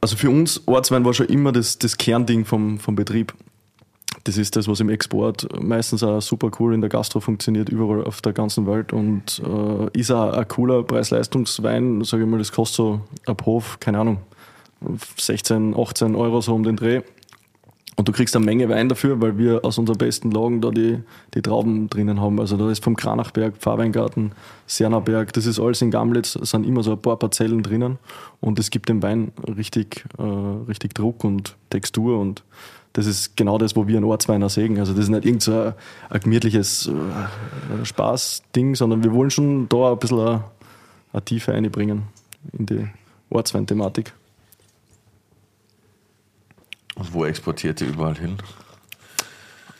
Also 0.00 0.16
für 0.16 0.30
uns, 0.30 0.62
Ortswein 0.66 1.04
war 1.04 1.14
schon 1.14 1.26
immer 1.26 1.52
das, 1.52 1.78
das 1.78 1.96
Kernding 1.96 2.44
vom, 2.44 2.78
vom 2.78 2.94
Betrieb. 2.94 3.34
Das 4.24 4.36
ist 4.36 4.56
das, 4.56 4.66
was 4.66 4.80
im 4.80 4.88
Export 4.88 5.46
meistens 5.62 6.02
auch 6.02 6.20
super 6.20 6.50
cool 6.58 6.74
in 6.74 6.80
der 6.80 6.90
Gastro 6.90 7.20
funktioniert, 7.20 7.68
überall 7.68 8.04
auf 8.04 8.20
der 8.20 8.32
ganzen 8.32 8.66
Welt 8.66 8.92
und 8.92 9.40
äh, 9.44 9.98
ist 9.98 10.10
auch 10.10 10.32
ein 10.32 10.48
cooler 10.48 10.82
Preis-Leistungswein, 10.82 12.02
sage 12.02 12.24
ich 12.24 12.28
mal, 12.28 12.38
das 12.38 12.50
kostet 12.50 12.76
so 12.76 13.00
ab 13.26 13.46
Hof, 13.46 13.78
keine 13.78 14.00
Ahnung, 14.00 14.18
16, 15.16 15.76
18 15.76 16.16
Euro 16.16 16.40
so 16.40 16.54
um 16.54 16.64
den 16.64 16.76
Dreh. 16.76 17.02
Und 17.98 18.08
du 18.08 18.12
kriegst 18.12 18.36
eine 18.36 18.44
Menge 18.44 18.68
Wein 18.68 18.90
dafür, 18.90 19.22
weil 19.22 19.38
wir 19.38 19.64
aus 19.64 19.78
unseren 19.78 19.96
besten 19.96 20.30
Lagen 20.30 20.60
da 20.60 20.70
die, 20.70 20.98
die 21.32 21.40
Trauben 21.40 21.88
drinnen 21.88 22.20
haben. 22.20 22.38
Also 22.38 22.58
da 22.58 22.70
ist 22.70 22.84
vom 22.84 22.94
Kranachberg, 22.94 23.56
Pfarrweingarten, 23.56 24.32
Sernaberg, 24.66 25.32
das 25.32 25.46
ist 25.46 25.58
alles 25.58 25.80
in 25.80 25.90
Gamlitz, 25.90 26.34
sind 26.34 26.66
immer 26.66 26.82
so 26.82 26.92
ein 26.92 27.00
paar 27.00 27.18
Parzellen 27.18 27.62
drinnen 27.62 27.98
und 28.42 28.58
es 28.58 28.70
gibt 28.70 28.90
dem 28.90 29.02
Wein 29.02 29.32
richtig, 29.56 30.04
äh, 30.18 30.22
richtig 30.22 30.94
Druck 30.94 31.24
und 31.24 31.56
Textur 31.70 32.20
und 32.20 32.44
das 32.92 33.06
ist 33.06 33.34
genau 33.34 33.56
das, 33.56 33.76
wo 33.76 33.86
wir 33.86 33.96
einen 33.96 34.04
Ortsweiner 34.04 34.50
sehen. 34.50 34.78
Also 34.78 34.92
das 34.92 35.04
ist 35.04 35.10
nicht 35.10 35.24
irgend 35.24 35.42
so 35.42 35.72
ein, 36.10 36.20
gemütliches 36.20 36.88
äh, 36.88 37.84
Spaßding, 37.84 38.74
sondern 38.74 39.04
wir 39.04 39.12
wollen 39.12 39.30
schon 39.30 39.68
da 39.70 39.92
ein 39.92 39.98
bisschen 39.98 40.20
eine, 40.20 40.44
eine 41.12 41.24
Tiefe 41.24 41.52
einbringen 41.52 42.04
in 42.58 42.66
die 42.66 42.86
Ortswein-Thematik. 43.30 44.12
Und 46.96 47.14
wo 47.14 47.24
exportiert 47.24 47.80
ihr 47.80 47.88
überall 47.88 48.16
hin? 48.16 48.36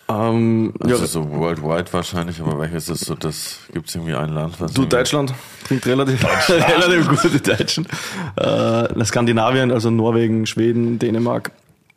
Ähm, 0.08 0.72
Also 0.78 1.02
ja, 1.02 1.06
so 1.06 1.30
worldwide 1.30 1.92
wahrscheinlich, 1.92 2.40
aber 2.40 2.58
welches 2.60 2.88
ist 2.88 3.06
so 3.06 3.14
das? 3.14 3.58
Gibt 3.72 3.88
es 3.88 3.94
irgendwie 3.96 4.14
ein 4.14 4.28
Land, 4.28 4.60
was 4.60 4.72
Du, 4.72 4.84
Deutschland 4.84 5.34
trinkt 5.66 5.84
relativ, 5.86 6.24
relativ 6.48 7.08
gut, 7.08 7.32
die 7.32 7.42
Deutschen. 7.42 7.88
Äh, 8.36 9.04
Skandinavien, 9.04 9.72
also 9.72 9.90
Norwegen, 9.90 10.46
Schweden, 10.46 10.98
Dänemark 11.00 11.50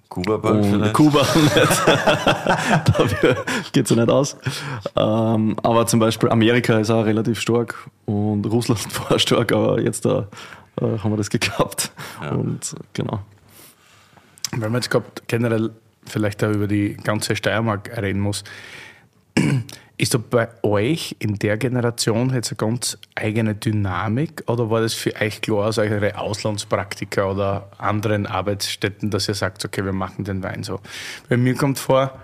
Kuba 0.10 0.38
bald 0.38 0.64
und 0.64 0.72
vielleicht? 0.72 0.94
Kuba 0.96 1.22
nicht. 1.36 1.56
Dafür 2.98 3.46
geht 3.74 3.84
es 3.84 3.90
ja 3.92 3.96
nicht 3.96 4.10
aus. 4.10 4.38
Ähm, 4.96 5.56
aber 5.62 5.86
zum 5.86 6.00
Beispiel 6.00 6.30
Amerika 6.30 6.80
ist 6.80 6.90
auch 6.90 7.06
relativ 7.06 7.40
stark 7.40 7.76
und 8.06 8.44
Russland 8.48 8.82
war 9.08 9.20
stark, 9.20 9.52
aber 9.52 9.80
jetzt 9.82 10.06
da 10.06 10.28
äh, 10.82 10.98
haben 10.98 11.12
wir 11.12 11.18
das 11.18 11.30
geklappt. 11.30 11.92
Und 12.32 12.74
genau. 12.94 13.20
Wenn 14.52 14.72
man 14.72 14.82
jetzt 14.82 14.90
gerade 14.90 15.06
generell 15.28 15.72
vielleicht 16.06 16.44
auch 16.44 16.52
über 16.52 16.68
die 16.68 16.96
ganze 16.96 17.36
Steiermark 17.36 17.96
reden 17.98 18.20
muss, 18.20 18.44
ist 19.98 20.14
da 20.14 20.18
bei 20.18 20.48
euch 20.64 21.16
in 21.20 21.36
der 21.36 21.58
Generation 21.58 22.34
jetzt 22.34 22.52
eine 22.52 22.58
ganz 22.58 22.98
eigene 23.16 23.54
Dynamik 23.54 24.44
oder 24.48 24.70
war 24.70 24.82
das 24.82 24.94
für 24.94 25.14
euch 25.20 25.42
klar 25.42 25.68
aus 25.68 25.78
euren 25.78 26.16
Auslandspraktika 26.16 27.26
oder 27.26 27.70
anderen 27.78 28.26
Arbeitsstätten, 28.26 29.10
dass 29.10 29.28
ihr 29.28 29.36
sagt, 29.36 29.66
okay, 29.66 29.84
wir 29.84 29.94
machen 29.94 30.24
den 30.24 30.42
Wein 30.42 30.64
so? 30.64 30.80
Bei 31.28 31.36
mir 31.36 31.54
kommt 31.54 31.80
vor, 31.80 32.18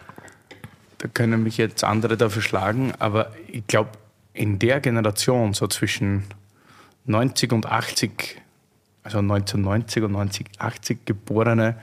da 0.99 1.09
können 1.09 1.43
mich 1.43 1.57
jetzt 1.57 1.83
andere 1.83 2.15
dafür 2.15 2.41
schlagen, 2.41 2.93
aber 2.99 3.31
ich 3.47 3.67
glaube, 3.67 3.89
in 4.33 4.57
der 4.57 4.79
Generation, 4.79 5.53
so 5.53 5.67
zwischen 5.67 6.23
90 7.05 7.51
und 7.51 7.65
80, 7.65 8.41
also 9.03 9.19
1990 9.19 10.03
und 10.03 10.15
1980 10.15 10.99
Geborene, 11.05 11.75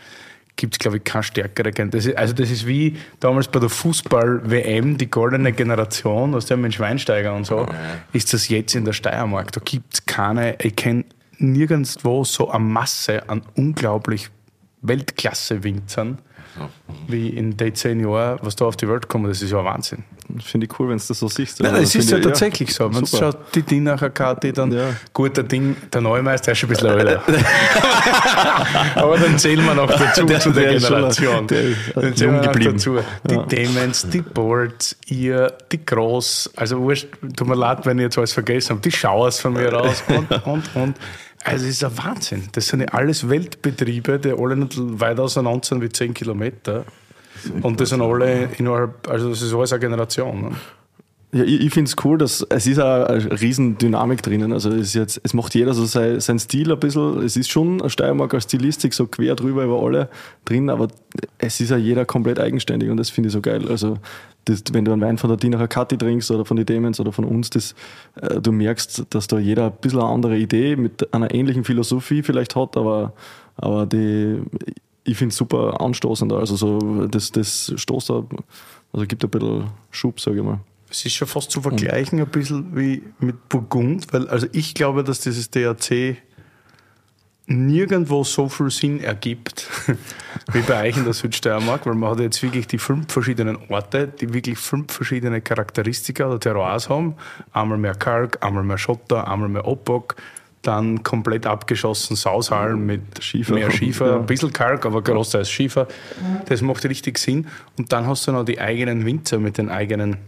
gibt 0.56 0.74
es, 0.74 0.78
glaube 0.78 0.98
ich, 0.98 1.04
keine 1.04 1.22
stärkere 1.22 1.70
ist, 1.70 2.16
Also 2.16 2.34
das 2.34 2.50
ist 2.50 2.66
wie 2.66 2.96
damals 3.20 3.48
bei 3.48 3.58
der 3.58 3.68
Fußball-WM, 3.68 4.98
die 4.98 5.10
goldene 5.10 5.52
Generation, 5.52 6.34
aus 6.34 6.46
der 6.46 6.56
mit 6.56 6.74
Schweinsteiger 6.74 7.34
und 7.34 7.46
so, 7.46 7.66
ist 8.12 8.32
das 8.32 8.48
jetzt 8.48 8.74
in 8.74 8.84
der 8.84 8.92
Steiermark. 8.92 9.52
Da 9.52 9.60
gibt 9.64 9.94
es 9.94 10.06
keine, 10.06 10.56
ich 10.60 10.76
kenne 10.76 11.04
nirgendwo 11.38 12.24
so 12.24 12.50
eine 12.50 12.64
Masse 12.64 13.28
an 13.28 13.42
unglaublich 13.54 14.28
Weltklasse-Winzern, 14.82 16.18
wie 17.08 17.28
in 17.30 17.56
den 17.56 17.74
zehn 17.74 18.00
Jahren, 18.00 18.38
was 18.42 18.56
da 18.56 18.66
auf 18.66 18.76
die 18.76 18.88
Welt 18.88 19.08
kommt. 19.08 19.28
Das 19.28 19.40
ist 19.42 19.50
ja 19.50 19.64
Wahnsinn. 19.64 20.04
Finde 20.42 20.66
ich 20.66 20.78
cool, 20.80 20.88
wenn 20.88 20.96
du 20.98 21.04
das 21.06 21.18
so 21.18 21.28
siehst. 21.28 21.60
Nein, 21.60 21.74
es 21.76 21.94
ist 21.94 22.10
ja 22.10 22.16
ich- 22.18 22.24
tatsächlich 22.24 22.72
so. 22.74 22.88
Man 22.88 23.06
schaut 23.06 23.36
die 23.54 23.62
Dinacher 23.62 24.08
Karte, 24.10 24.52
dann 24.52 24.72
Ja. 24.72 24.90
gut, 25.12 25.36
der 25.36 25.44
Ding, 25.44 25.76
der 25.92 26.00
Neumeister 26.00 26.46
der 26.46 26.52
ist 26.52 26.58
schon 26.60 26.70
ein 26.70 26.74
bisschen 26.74 26.98
älter. 26.98 27.22
Aber 28.94 29.18
dann 29.18 29.38
zählen 29.38 29.64
wir 29.64 29.74
noch 29.74 29.86
dazu 29.90 30.24
Der- 30.24 30.40
zu 30.40 30.50
der, 30.50 30.70
der 30.72 30.78
Generation. 30.80 31.46
der 31.46 31.60
äh, 31.64 31.74
dann 31.94 32.16
zählen 32.16 32.34
wir 32.34 32.40
geblieben. 32.42 32.72
dazu. 32.74 32.98
Die 33.24 33.34
Ja. 33.34 33.42
Demons, 33.42 34.08
die 34.08 34.22
Boards, 34.22 34.96
ihr, 35.06 35.52
die 35.70 35.84
Groß, 35.84 36.50
also 36.56 36.80
wurscht, 36.80 37.08
tut 37.36 37.46
mir 37.48 37.54
leid, 37.56 37.84
wenn 37.84 37.98
ich 37.98 38.04
jetzt 38.04 38.18
alles 38.18 38.32
vergessen 38.32 38.70
habe, 38.70 38.80
die 38.80 38.92
Schauers 38.92 39.40
von 39.40 39.52
mir 39.54 39.68
raus 39.72 40.02
und, 40.08 40.30
und, 40.46 40.76
und. 40.76 40.96
Also 41.44 41.66
es 41.66 41.72
ist 41.72 41.85
ein 41.85 41.98
Wahnsinn. 41.98 42.48
Das 42.52 42.68
sind 42.68 42.81
ja 42.81 42.88
alles 42.88 43.28
Weltbetriebe, 43.28 44.18
die 44.18 44.33
alle 44.33 44.57
nicht 44.57 44.74
weit 44.78 45.18
auseinander 45.18 45.64
sind 45.64 45.83
wie 45.83 45.88
10 45.88 46.14
Kilometer. 46.14 46.85
Und 47.62 47.81
das 47.81 47.88
sind 47.88 48.00
alle 48.00 48.50
innerhalb, 48.59 49.09
also 49.09 49.31
das 49.31 49.42
ist 49.42 49.52
alles 49.52 49.72
eine 49.72 49.81
Generation. 49.81 50.42
Ne? 50.42 50.57
Ja, 51.34 51.44
ich, 51.44 51.62
ich 51.62 51.72
finde 51.72 51.88
es 51.88 51.96
cool, 52.04 52.18
dass 52.18 52.46
es 52.50 52.66
ist 52.66 52.78
auch 52.78 53.06
eine 53.06 53.40
riesen 53.40 53.78
Dynamik 53.78 54.22
drinnen. 54.22 54.52
Also 54.52 54.68
es, 54.68 54.88
ist 54.88 54.94
jetzt, 54.94 55.20
es 55.22 55.32
macht 55.32 55.54
jeder 55.54 55.72
so 55.72 55.86
sein, 55.86 56.20
sein 56.20 56.38
Stil 56.38 56.70
ein 56.70 56.78
bisschen. 56.78 57.22
Es 57.22 57.38
ist 57.38 57.50
schon 57.50 57.80
eine 57.80 57.88
Steiermark 57.88 58.34
als 58.34 58.44
Stilistik 58.44 58.92
so 58.92 59.06
quer 59.06 59.34
drüber 59.34 59.64
über 59.64 59.82
alle 59.82 60.10
drin, 60.44 60.68
aber 60.68 60.88
es 61.38 61.58
ist 61.60 61.70
ja 61.70 61.78
jeder 61.78 62.04
komplett 62.04 62.38
eigenständig 62.38 62.90
und 62.90 62.98
das 62.98 63.08
finde 63.08 63.28
ich 63.28 63.32
so 63.32 63.40
geil. 63.40 63.66
Also 63.68 63.96
das, 64.44 64.62
wenn 64.72 64.84
du 64.84 64.92
einen 64.92 65.00
Wein 65.00 65.16
von 65.16 65.28
der 65.28 65.38
Dinacher 65.38 65.68
Kathi 65.68 65.96
trinkst 65.96 66.30
oder 66.30 66.44
von 66.44 66.58
den 66.58 66.66
Demons 66.66 67.00
oder 67.00 67.12
von 67.12 67.24
uns, 67.24 67.48
das, 67.48 67.74
äh, 68.20 68.38
du 68.38 68.52
merkst, 68.52 69.06
dass 69.08 69.26
da 69.26 69.38
jeder 69.38 69.66
ein 69.66 69.76
bisschen 69.80 70.00
eine 70.00 70.08
andere 70.08 70.36
Idee 70.36 70.76
mit 70.76 71.14
einer 71.14 71.32
ähnlichen 71.32 71.64
Philosophie 71.64 72.22
vielleicht 72.22 72.56
hat, 72.56 72.76
aber, 72.76 73.14
aber 73.56 73.86
die, 73.86 74.42
ich 75.04 75.16
finde 75.16 75.32
es 75.32 75.36
super 75.38 75.80
anstoßend. 75.80 76.30
Also 76.34 76.56
so, 76.56 77.06
das, 77.06 77.32
das 77.32 77.72
stoßt 77.74 78.10
da, 78.10 78.22
also 78.92 79.06
gibt 79.06 79.24
ein 79.24 79.30
bisschen 79.30 79.70
Schub, 79.90 80.20
sage 80.20 80.38
ich 80.38 80.44
mal. 80.44 80.60
Es 80.92 81.07
ist 81.07 81.14
schon 81.14 81.26
fast 81.26 81.50
zu 81.50 81.62
vergleichen 81.62 82.20
ein 82.20 82.26
bisschen 82.26 82.76
wie 82.76 83.02
mit 83.18 83.48
Burgund, 83.48 84.12
weil 84.12 84.28
also 84.28 84.46
ich 84.52 84.74
glaube, 84.74 85.02
dass 85.02 85.20
dieses 85.20 85.50
DAC 85.50 86.18
nirgendwo 87.46 88.22
so 88.24 88.48
viel 88.48 88.70
Sinn 88.70 89.00
ergibt 89.00 89.68
wie 90.52 90.61
bei 90.61 90.88
euch 90.88 90.96
in 90.96 91.05
der 91.05 91.12
Südsteiermark, 91.12 91.87
weil 91.87 91.94
man 91.94 92.11
hat 92.11 92.20
jetzt 92.20 92.42
wirklich 92.42 92.66
die 92.66 92.78
fünf 92.78 93.12
verschiedenen 93.12 93.59
Orte, 93.68 94.07
die 94.07 94.33
wirklich 94.33 94.59
fünf 94.59 94.92
verschiedene 94.92 95.40
Charakteristika 95.40 96.26
oder 96.28 96.38
Terroirs 96.38 96.88
haben. 96.88 97.16
Einmal 97.52 97.78
mehr 97.78 97.94
Kalk, 97.94 98.38
einmal 98.44 98.62
mehr 98.62 98.78
Schotter, 98.78 99.26
einmal 99.28 99.48
mehr 99.48 99.66
Oppok, 99.66 100.14
dann 100.62 101.02
komplett 101.02 101.46
abgeschossen 101.46 102.14
Saushalm 102.16 102.87
mit 102.87 103.02
Schiefer. 103.22 103.55
mehr 103.55 103.70
Schiefer, 103.70 104.07
Ja. 104.09 104.16
ein 104.18 104.26
bisschen 104.26 104.52
Kalk, 104.52 104.87
aber 104.87 105.02
großteils 105.02 105.50
Schiefer. 105.50 105.88
Das 106.46 106.61
macht 106.62 106.85
richtig 106.85 107.18
Sinn. 107.18 107.48
Und 107.76 107.92
dann 107.92 108.07
hast 108.07 108.26
du 108.28 108.33
noch 108.33 108.44
die 108.44 108.61
eigenen 108.61 109.05
Winzer 109.05 109.38
mit 109.38 109.59
den 109.59 109.68
eigenen 109.70 110.18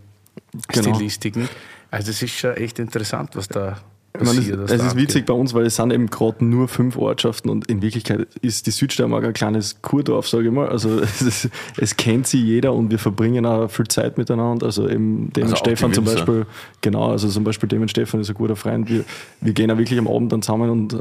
Genau. 0.69 0.95
Stilistiken. 0.95 1.49
Also 1.91 2.11
es 2.11 2.23
ist 2.23 2.35
schon 2.35 2.57
echt 2.57 2.79
interessant, 2.79 3.37
was 3.37 3.49
da 3.49 3.79
meine, 4.23 4.39
es, 4.39 4.71
es 4.71 4.83
ist 4.83 4.97
witzig 4.97 5.27
bei 5.27 5.33
uns, 5.33 5.55
weil 5.55 5.67
es 5.67 5.75
sind 5.75 5.93
eben 5.93 6.07
gerade 6.09 6.45
nur 6.45 6.69
fünf 6.69 6.97
Ortschaften 6.97 7.51
und 7.51 7.67
in 7.69 7.83
Wirklichkeit 7.83 8.29
ist 8.43 8.65
die 8.69 8.71
Südsteiermark 8.71 9.25
ein 9.25 9.33
kleines 9.33 9.83
Kurdorf, 9.83 10.29
sage 10.29 10.45
ich 10.47 10.53
mal. 10.53 10.69
Also 10.69 11.01
es, 11.01 11.21
ist, 11.21 11.49
es 11.77 11.97
kennt 11.97 12.29
sie 12.29 12.41
jeder 12.41 12.75
und 12.75 12.93
wir 12.93 13.01
verbringen 13.01 13.45
auch 13.45 13.69
viel 13.69 13.89
Zeit 13.89 14.17
miteinander. 14.17 14.67
Also 14.67 14.89
eben 14.89 15.33
dem 15.33 15.45
Also 15.45 15.57
Stefan 15.57 15.93
zum. 15.93 16.05
Beispiel, 16.05 16.47
genau, 16.81 17.11
also 17.11 17.29
zum 17.29 17.43
Beispiel 17.43 17.69
dem 17.69 17.83
und 17.83 17.91
Stefan 17.91 18.21
ist 18.21 18.29
ein 18.29 18.35
guter 18.35 18.55
Freund. 18.55 18.89
Wir, 18.89 19.05
wir 19.41 19.53
gehen 19.53 19.69
auch 19.73 19.79
wirklich 19.79 19.99
am 19.99 20.07
Abend 20.07 20.31
dann 20.33 20.43
zusammen 20.43 20.71
und 20.71 20.95
äh, 20.95 20.99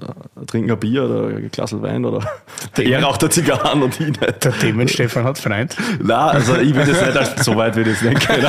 trinken 0.48 0.72
ein 0.72 0.80
Bier 0.80 1.04
oder 1.04 1.28
ein 1.28 1.52
Glas 1.52 1.80
Wein 1.84 2.06
oder 2.06 2.28
er 2.78 3.04
raucht 3.04 3.22
eine 3.22 3.30
Zigarren 3.30 3.84
und 3.84 3.94
ich 4.00 4.08
nicht. 4.08 4.44
Der 4.44 4.58
Themen 4.58 4.88
Stefan 4.88 5.24
hat 5.24 5.38
Freund. 5.38 5.76
Nein, 6.02 6.18
also 6.18 6.56
ich 6.56 6.74
will 6.74 6.86
das 6.86 7.00
nicht, 7.00 7.18
als, 7.18 7.46
so 7.46 7.56
weit 7.56 7.76
will 7.76 7.88
ich 7.88 8.00
das 8.00 8.10
nicht 8.10 8.28
gehen, 8.28 8.46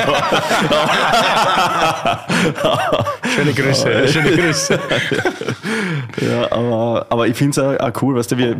Schöne 3.35 3.53
Grüße. 3.53 4.07
schöne 4.07 4.31
Grüße. 4.31 4.54
Ja, 6.21 6.51
aber, 6.51 7.07
aber 7.09 7.27
ich 7.27 7.35
finde 7.35 7.61
es 7.61 7.79
auch, 7.79 8.01
cool, 8.01 8.15
weißt 8.15 8.31
du, 8.31 8.37
wie, 8.37 8.55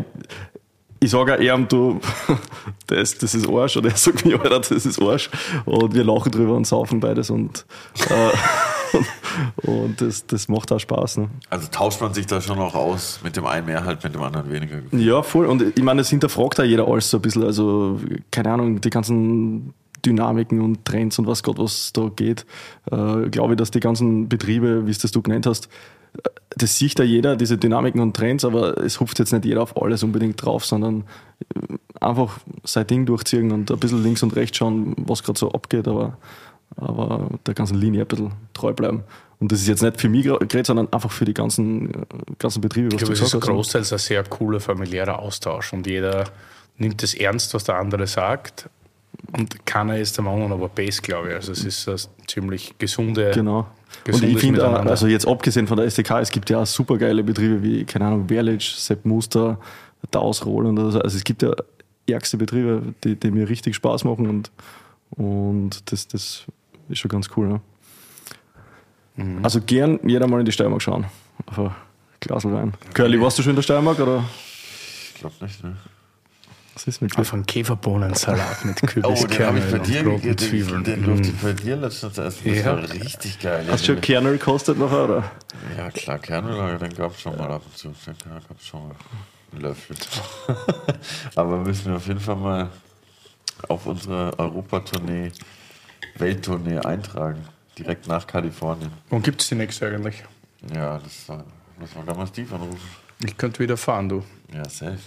ich 0.99 1.11
sage 1.11 1.35
auch 1.35 1.39
eher, 1.39 1.57
du, 1.57 1.99
das, 2.87 3.17
das 3.17 3.35
ist 3.35 3.47
Arsch, 3.47 3.77
oder 3.77 3.89
er 3.89 3.97
sagt 3.97 4.25
mir, 4.25 4.39
Alter, 4.39 4.73
das 4.73 4.85
ist 4.85 5.01
Arsch. 5.01 5.29
Und 5.65 5.93
wir 5.93 6.03
lachen 6.03 6.31
drüber 6.31 6.55
und 6.55 6.65
saufen 6.65 6.99
beides 6.99 7.29
und, 7.29 7.65
äh, 8.09 8.13
und, 8.93 9.05
Und 9.61 10.01
das, 10.01 10.25
das 10.25 10.47
macht 10.47 10.71
auch 10.71 10.79
Spaß. 10.79 11.17
Ne? 11.17 11.29
Also 11.49 11.67
tauscht 11.71 12.01
man 12.01 12.13
sich 12.13 12.25
da 12.25 12.41
schon 12.41 12.59
auch 12.59 12.75
aus, 12.75 13.19
mit 13.23 13.35
dem 13.35 13.45
einen 13.45 13.65
mehr 13.65 13.83
halt, 13.83 14.03
mit 14.03 14.13
dem 14.13 14.21
anderen 14.21 14.51
weniger. 14.51 14.77
Ja, 14.91 15.21
voll. 15.23 15.45
Und 15.45 15.61
ich 15.77 15.83
meine, 15.83 16.01
das 16.01 16.09
hinterfragt 16.09 16.59
auch 16.59 16.63
jeder 16.63 16.87
alles 16.87 17.09
so 17.09 17.17
ein 17.17 17.21
bisschen. 17.21 17.43
Also, 17.43 17.99
keine 18.31 18.51
Ahnung, 18.51 18.81
die 18.81 18.89
ganzen 18.89 19.73
Dynamiken 20.05 20.61
und 20.61 20.85
Trends 20.85 21.19
und 21.19 21.27
was 21.27 21.43
Gott, 21.43 21.57
was 21.57 21.91
da 21.93 22.09
geht. 22.15 22.45
Äh, 22.91 23.29
glaube 23.29 23.53
ich, 23.53 23.57
dass 23.57 23.71
die 23.71 23.79
ganzen 23.79 24.29
Betriebe, 24.29 24.85
wie 24.85 24.91
es 24.91 24.99
das 24.99 25.11
du 25.11 25.21
genannt 25.21 25.45
hast, 25.45 25.67
äh, 26.17 26.29
das 26.57 26.77
sieht 26.77 26.99
da 26.99 27.03
jeder, 27.03 27.35
diese 27.35 27.57
Dynamiken 27.57 28.01
und 28.01 28.15
Trends, 28.15 28.45
aber 28.45 28.77
es 28.77 28.99
hupft 28.99 29.19
jetzt 29.19 29.33
nicht 29.33 29.45
jeder 29.45 29.61
auf 29.61 29.81
alles 29.81 30.03
unbedingt 30.03 30.43
drauf, 30.43 30.65
sondern 30.65 31.03
äh, 31.55 31.77
einfach 31.99 32.39
sein 32.63 32.87
Ding 32.87 33.05
durchziehen 33.05 33.51
und 33.51 33.71
ein 33.71 33.79
bisschen 33.79 34.03
links 34.03 34.23
und 34.23 34.35
rechts 34.35 34.57
schauen, 34.57 34.95
was 34.97 35.23
gerade 35.23 35.39
so 35.39 35.51
abgeht, 35.51 35.87
aber, 35.87 36.17
aber 36.75 37.29
der 37.45 37.53
ganzen 37.53 37.77
Linie 37.77 38.01
ein 38.01 38.07
bisschen 38.07 38.31
treu 38.53 38.73
bleiben. 38.73 39.03
Und 39.39 39.51
das 39.51 39.59
ist 39.59 39.67
jetzt 39.67 39.83
nicht 39.83 39.99
für 39.99 40.07
mich 40.07 40.23
geredet, 40.23 40.65
sondern 40.65 40.91
einfach 40.93 41.11
für 41.11 41.25
die 41.25 41.33
ganzen, 41.33 41.91
ganzen 42.39 42.61
Betriebe. 42.61 42.87
Ich 42.87 42.97
glaube, 42.97 43.13
es 43.13 43.21
ist 43.21 43.39
großteils 43.39 43.91
ein 43.91 43.99
sehr 43.99 44.23
cooler 44.23 44.61
familiärer 44.61 45.19
Austausch 45.19 45.73
und 45.73 45.85
jeder 45.87 46.25
nimmt 46.77 47.03
es 47.03 47.13
ernst, 47.13 47.53
was 47.53 47.65
der 47.65 47.75
andere 47.75 48.07
sagt. 48.07 48.69
Und 49.33 49.65
keiner 49.65 49.97
ist 49.97 50.17
der 50.17 50.23
Mann 50.23 50.51
aber 50.51 50.69
Base, 50.69 51.01
glaube 51.01 51.29
ich. 51.29 51.35
Also 51.35 51.51
es 51.51 51.63
ist 51.63 51.87
eine 51.87 51.97
ziemlich 52.27 52.75
gesunde. 52.77 53.31
Genau. 53.33 53.67
Und 54.07 54.23
ich 54.23 54.37
finde, 54.37 54.65
also 54.67 55.07
jetzt 55.07 55.27
abgesehen 55.27 55.67
von 55.67 55.77
der 55.77 55.85
SDK, 55.85 56.19
es 56.19 56.31
gibt 56.31 56.49
ja 56.49 56.61
auch 56.61 56.65
super 56.65 56.97
geile 56.97 57.23
Betriebe 57.23 57.61
wie, 57.63 57.85
keine 57.85 58.05
Ahnung, 58.05 58.27
Berlich, 58.27 58.75
Sepp 58.75 59.05
Muster, 59.05 59.59
Daus 60.11 60.45
Roland 60.45 60.77
oder 60.79 60.91
so. 60.91 60.99
Also 60.99 61.17
es 61.17 61.23
gibt 61.23 61.41
ja 61.41 61.51
ärgste 62.07 62.37
Betriebe, 62.37 62.93
die, 63.03 63.15
die 63.15 63.31
mir 63.31 63.49
richtig 63.49 63.75
Spaß 63.75 64.03
machen 64.03 64.27
und, 64.27 64.51
und 65.11 65.91
das, 65.91 66.07
das 66.07 66.45
ist 66.89 66.99
schon 66.99 67.09
ganz 67.09 67.29
cool. 67.35 67.47
Ne? 67.47 67.61
Mhm. 69.15 69.43
Also 69.43 69.61
gern 69.61 69.99
jeder 70.03 70.27
mal 70.27 70.39
in 70.39 70.45
die 70.45 70.51
Steiermark 70.51 70.81
schauen. 70.81 71.05
Auf 71.47 71.59
ein 71.59 71.71
Glas 72.19 72.45
Wein. 72.45 72.73
Curly, 72.93 73.19
warst 73.21 73.39
du 73.39 73.43
schon 73.43 73.51
in 73.51 73.55
der 73.55 73.63
Steiermark? 73.63 73.99
Oder? 73.99 74.23
Ich 75.13 75.19
glaube 75.19 75.35
nicht, 75.41 75.63
ne? 75.63 75.77
Was 76.75 76.87
ist 76.87 77.01
mit 77.01 77.17
Auf 77.17 77.33
einen 77.33 77.45
Käferbohnensalat 77.45 78.65
mit 78.65 78.81
Kürbiskernen 78.81 79.63
oh, 79.71 79.75
und 79.75 80.07
roten 80.07 80.37
Zwiebeln. 80.37 80.83
Den, 80.83 81.03
den 81.03 81.03
durfte 81.05 81.29
ich 81.29 81.37
bei 81.37 81.53
dir 81.53 81.77
letztens 81.77 82.17
essen. 82.17 82.41
Das 82.49 82.57
ja. 82.57 82.65
war 82.65 82.89
richtig 82.89 83.39
geil. 83.39 83.65
Hast 83.69 83.87
du 83.87 83.93
schon 83.93 84.01
Kernel 84.01 84.37
gekostet 84.37 84.77
noch, 84.77 84.91
oder? 84.91 85.31
Ja, 85.77 85.89
klar, 85.89 86.19
Kernel, 86.19 86.77
den 86.77 86.93
gab 86.93 87.13
es 87.13 87.21
schon 87.21 87.37
mal 87.37 87.49
ab 87.49 87.61
und 87.65 87.77
zu. 87.77 87.87
Den 88.05 88.15
gab 88.29 88.59
es 88.59 88.67
schon 88.67 88.89
mal 88.89 88.95
einen 89.53 89.61
Löffel. 89.61 89.95
Aber 91.35 91.59
müssen 91.59 91.85
wir 91.85 91.95
auf 91.95 92.07
jeden 92.07 92.19
Fall 92.19 92.35
mal 92.35 92.69
auf 93.69 93.85
unsere 93.85 94.37
Europatournee, 94.37 95.31
Welttournee 96.17 96.79
eintragen. 96.79 97.45
Direkt 97.79 98.07
nach 98.07 98.27
Kalifornien. 98.27 98.91
Wann 99.09 99.21
gibt 99.21 99.41
es 99.41 99.47
die 99.47 99.55
nächste 99.55 99.87
eigentlich? 99.87 100.25
Ja, 100.73 100.99
das 100.99 101.27
muss 101.79 101.95
man 101.95 102.05
damals 102.05 102.33
tief 102.33 102.51
anrufen. 102.51 102.79
Ich 103.23 103.37
könnte 103.37 103.59
wieder 103.59 103.77
fahren, 103.77 104.09
du. 104.09 104.23
Ja, 104.53 104.67
safe. 104.67 104.99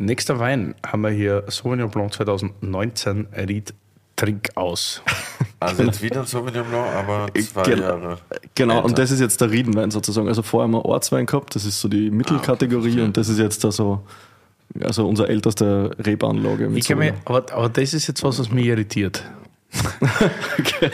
Nächster 0.00 0.38
Wein 0.38 0.74
haben 0.86 1.02
wir 1.02 1.10
hier 1.10 1.44
Sauvignon 1.48 1.90
Blanc 1.90 2.14
2019 2.14 3.28
Ried 3.36 3.74
Trink 4.16 4.48
aus. 4.54 5.02
Also 5.62 5.82
jetzt 5.82 6.00
wieder 6.00 6.20
ein 6.20 6.26
Sauvignon 6.26 6.66
Blanc, 6.66 6.86
aber 6.86 7.28
zwei 7.34 7.62
genau, 7.64 7.82
Jahre. 7.82 8.18
Genau, 8.54 8.76
älter. 8.76 8.86
und 8.86 8.98
das 8.98 9.10
ist 9.10 9.20
jetzt 9.20 9.42
der 9.42 9.50
Riedenwein 9.50 9.90
sozusagen. 9.90 10.26
Also 10.26 10.40
vorher 10.40 10.64
haben 10.64 10.72
wir 10.72 10.86
Ortswein 10.86 11.26
gehabt, 11.26 11.54
das 11.54 11.66
ist 11.66 11.78
so 11.82 11.88
die 11.88 12.10
Mittelkategorie 12.10 12.88
ah, 12.88 12.92
okay. 12.92 13.02
und 13.02 13.16
das 13.18 13.28
ist 13.28 13.38
jetzt 13.38 13.62
da 13.62 13.70
so 13.70 14.00
also 14.80 15.06
unsere 15.06 15.28
älteste 15.28 15.94
Rebanlage. 15.98 16.70
Mit 16.70 16.96
mich, 16.96 17.12
aber, 17.26 17.44
aber 17.52 17.68
das 17.68 17.92
ist 17.92 18.06
jetzt 18.06 18.24
was, 18.24 18.38
was 18.38 18.50
mich 18.50 18.64
irritiert. 18.64 19.22
okay. 20.58 20.90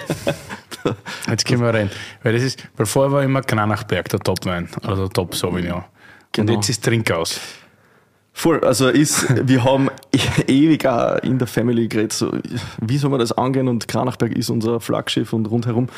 Jetzt 1.28 1.44
gehen 1.44 1.60
wir 1.60 1.72
rein. 1.72 1.90
Weil, 2.22 2.32
das 2.32 2.42
ist, 2.42 2.68
weil 2.76 2.86
vorher 2.86 3.12
war 3.12 3.22
immer 3.22 3.42
Kranachberg 3.42 4.08
der 4.08 4.20
Top-Wein, 4.20 4.68
also 4.82 5.06
der 5.06 5.12
Top 5.12 5.34
Sauvignon. 5.34 5.84
Genau. 6.32 6.52
Und 6.52 6.58
jetzt 6.58 6.68
ist 6.70 6.84
Trinkhaus. 6.84 7.40
Voll, 8.38 8.60
also 8.60 8.88
ist, 8.90 9.48
wir 9.48 9.64
haben 9.64 9.88
ewig 10.46 10.86
auch 10.86 11.16
in 11.22 11.38
der 11.38 11.46
Family 11.46 11.88
geredet, 11.88 12.12
so, 12.12 12.32
wie 12.82 12.98
soll 12.98 13.08
man 13.08 13.18
das 13.18 13.32
angehen? 13.32 13.66
Und 13.66 13.88
Kranachberg 13.88 14.36
ist 14.36 14.50
unser 14.50 14.78
Flaggschiff 14.78 15.32
und 15.32 15.46
rundherum 15.46 15.88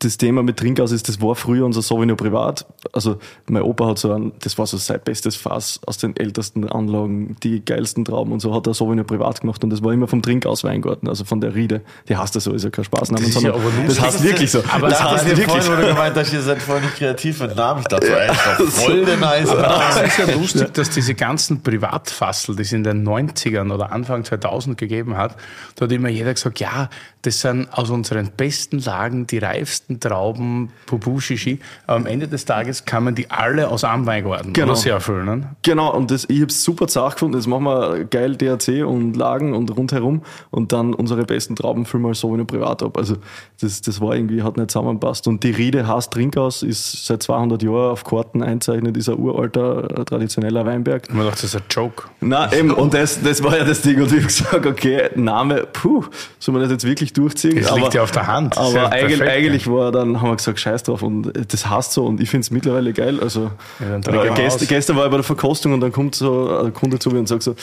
das 0.00 0.16
Thema 0.16 0.42
mit 0.42 0.56
Trinkhaus 0.56 0.92
ist, 0.92 1.08
das 1.08 1.20
war 1.20 1.34
früher 1.34 1.64
unser 1.64 1.82
Sauvignon 1.82 2.16
privat. 2.16 2.66
Also 2.92 3.18
mein 3.48 3.62
Opa 3.62 3.86
hat 3.86 3.98
so 3.98 4.12
ein, 4.12 4.32
das 4.40 4.58
war 4.58 4.66
so 4.66 4.76
sein 4.76 5.00
bestes 5.04 5.36
Fass 5.36 5.80
aus 5.86 5.98
den 5.98 6.16
ältesten 6.16 6.68
Anlagen, 6.68 7.36
die 7.42 7.64
geilsten 7.64 8.04
Trauben 8.04 8.32
und 8.32 8.40
so 8.40 8.54
hat 8.54 8.66
er 8.66 8.74
Sauvignon 8.74 9.06
privat 9.06 9.40
gemacht 9.40 9.62
und 9.62 9.70
das 9.70 9.82
war 9.82 9.92
immer 9.92 10.08
vom 10.08 10.22
Trinkhaus 10.22 10.64
Weingarten, 10.64 11.08
also 11.08 11.24
von 11.24 11.40
der 11.40 11.54
Riede. 11.54 11.82
Die 12.08 12.16
heißt 12.16 12.34
das 12.34 12.44
so, 12.44 12.52
ist 12.52 12.64
ja 12.64 12.70
kein 12.70 12.84
Spaßname, 12.84 13.24
das 13.24 13.34
sondern 13.34 13.54
ja 13.54 13.84
das 13.86 14.00
heißt 14.00 14.22
wirklich 14.22 14.50
so. 14.50 14.62
Aber 14.68 14.88
das 14.88 15.02
heißt 15.02 15.26
wirklich 15.26 15.46
vorhin. 15.46 15.72
Oder 15.72 15.88
gemeint, 15.88 16.16
dass 16.16 16.32
ihr 16.32 16.42
seid 16.42 16.60
voll 16.60 16.80
nicht 16.80 16.96
kreativ 16.96 17.40
mit 17.40 17.56
Namen. 17.56 17.80
Ich 17.80 17.88
dachte, 17.88 18.08
ja, 18.08 18.34
voll 18.34 19.04
der 19.04 19.16
nice 19.18 19.50
Aber 19.50 19.62
das 19.62 20.02
ist 20.02 20.18
ja 20.18 20.34
lustig, 20.34 20.74
dass 20.74 20.90
diese 20.90 21.14
ganzen 21.14 21.62
Privatfassel, 21.62 22.56
die 22.56 22.62
es 22.62 22.72
in 22.72 22.84
den 22.84 23.06
90ern 23.06 23.72
oder 23.72 23.92
Anfang 23.92 24.24
2000 24.24 24.76
gegeben 24.76 25.16
hat, 25.16 25.36
da 25.76 25.84
hat 25.84 25.92
immer 25.92 26.08
jeder 26.08 26.34
gesagt, 26.34 26.60
ja, 26.60 26.88
das 27.28 27.42
sind 27.42 27.68
aus 27.70 27.90
unseren 27.90 28.30
besten 28.34 28.78
Lagen 28.78 29.26
die 29.26 29.36
reifsten 29.36 30.00
Trauben, 30.00 30.70
Pupu, 30.86 31.20
Shishi. 31.20 31.58
Aber 31.86 31.98
am 31.98 32.06
Ende 32.06 32.26
des 32.26 32.46
Tages 32.46 32.86
kann 32.86 33.04
man 33.04 33.14
die 33.14 33.30
alle 33.30 33.68
aus 33.68 33.84
einem 33.84 34.06
Weingarten 34.06 34.54
genau. 34.54 34.74
sehr 34.74 34.94
erfüllen. 34.94 35.44
Genau, 35.62 35.94
und 35.94 36.10
das, 36.10 36.24
ich 36.30 36.40
habe 36.40 36.50
es 36.50 36.64
super 36.64 36.86
zart 36.88 37.16
gefunden. 37.16 37.36
Das 37.36 37.46
machen 37.46 37.64
wir 37.64 38.04
geil 38.06 38.34
DRC 38.36 38.86
und 38.86 39.14
Lagen 39.14 39.54
und 39.54 39.76
rundherum. 39.76 40.22
Und 40.50 40.72
dann 40.72 40.94
unsere 40.94 41.24
besten 41.24 41.54
Trauben 41.54 41.84
füllen 41.84 42.04
wir 42.04 42.14
so 42.14 42.34
in 42.34 42.46
privat 42.46 42.82
ab. 42.82 42.96
Also 42.96 43.16
das, 43.60 43.80
das 43.80 44.00
war 44.00 44.14
irgendwie, 44.14 44.42
hat 44.42 44.56
nicht 44.56 44.70
zusammenpasst. 44.70 45.26
Und 45.26 45.42
die 45.42 45.50
Riede 45.50 45.86
heißt 45.86 46.12
Trinkhaus, 46.12 46.62
ist 46.62 47.06
seit 47.06 47.22
200 47.24 47.62
Jahren 47.62 47.90
auf 47.90 48.04
Karten 48.04 48.42
einzeichnet, 48.42 48.96
ist 48.96 49.08
ein 49.08 49.18
uralter, 49.18 50.04
traditioneller 50.04 50.64
Weinberg. 50.64 51.12
Man 51.12 51.26
dachte, 51.26 51.42
das 51.42 51.54
ist 51.54 51.56
ein 51.56 51.62
Joke. 51.68 52.04
Nein, 52.20 52.50
eben, 52.56 52.70
und 52.70 52.94
das, 52.94 53.20
das 53.20 53.42
war 53.42 53.56
ja 53.56 53.64
das 53.64 53.82
Ding. 53.82 54.00
Und 54.00 54.12
ich 54.12 54.18
habe 54.18 54.26
gesagt, 54.26 54.66
okay, 54.66 55.10
Name, 55.16 55.66
puh, 55.72 56.04
soll 56.38 56.52
man 56.52 56.62
das 56.62 56.70
jetzt 56.70 56.84
wirklich 56.84 57.12
durchziehen. 57.12 57.56
Das 57.56 57.72
aber, 57.72 57.80
liegt 57.80 57.94
ja 57.94 58.02
auf 58.02 58.12
der 58.12 58.28
Hand. 58.28 58.56
aber 58.56 58.72
ja 58.72 58.88
eigentlich, 58.90 59.18
perfekt, 59.18 59.36
eigentlich 59.36 59.70
war 59.70 59.90
dann, 59.90 60.20
haben 60.20 60.28
wir 60.28 60.36
gesagt, 60.36 60.60
scheiß 60.60 60.84
drauf 60.84 61.02
und 61.02 61.32
das 61.52 61.68
heißt 61.68 61.92
so 61.92 62.06
und 62.06 62.20
ich 62.20 62.30
finde 62.30 62.42
es 62.42 62.50
mittlerweile 62.52 62.92
geil. 62.92 63.18
Also 63.20 63.50
ja, 63.80 63.96
äh, 63.96 64.30
gestern, 64.34 64.68
gestern 64.68 64.96
war 64.96 65.06
ich 65.06 65.10
bei 65.10 65.16
der 65.16 65.24
Verkostung 65.24 65.72
und 65.72 65.80
dann 65.80 65.90
kommt 65.90 66.14
so 66.14 66.58
ein 66.64 66.72
Kunde 66.72 66.98
zu 66.98 67.10
mir 67.10 67.18
und 67.18 67.26
sagt 67.26 67.42
so, 67.42 67.56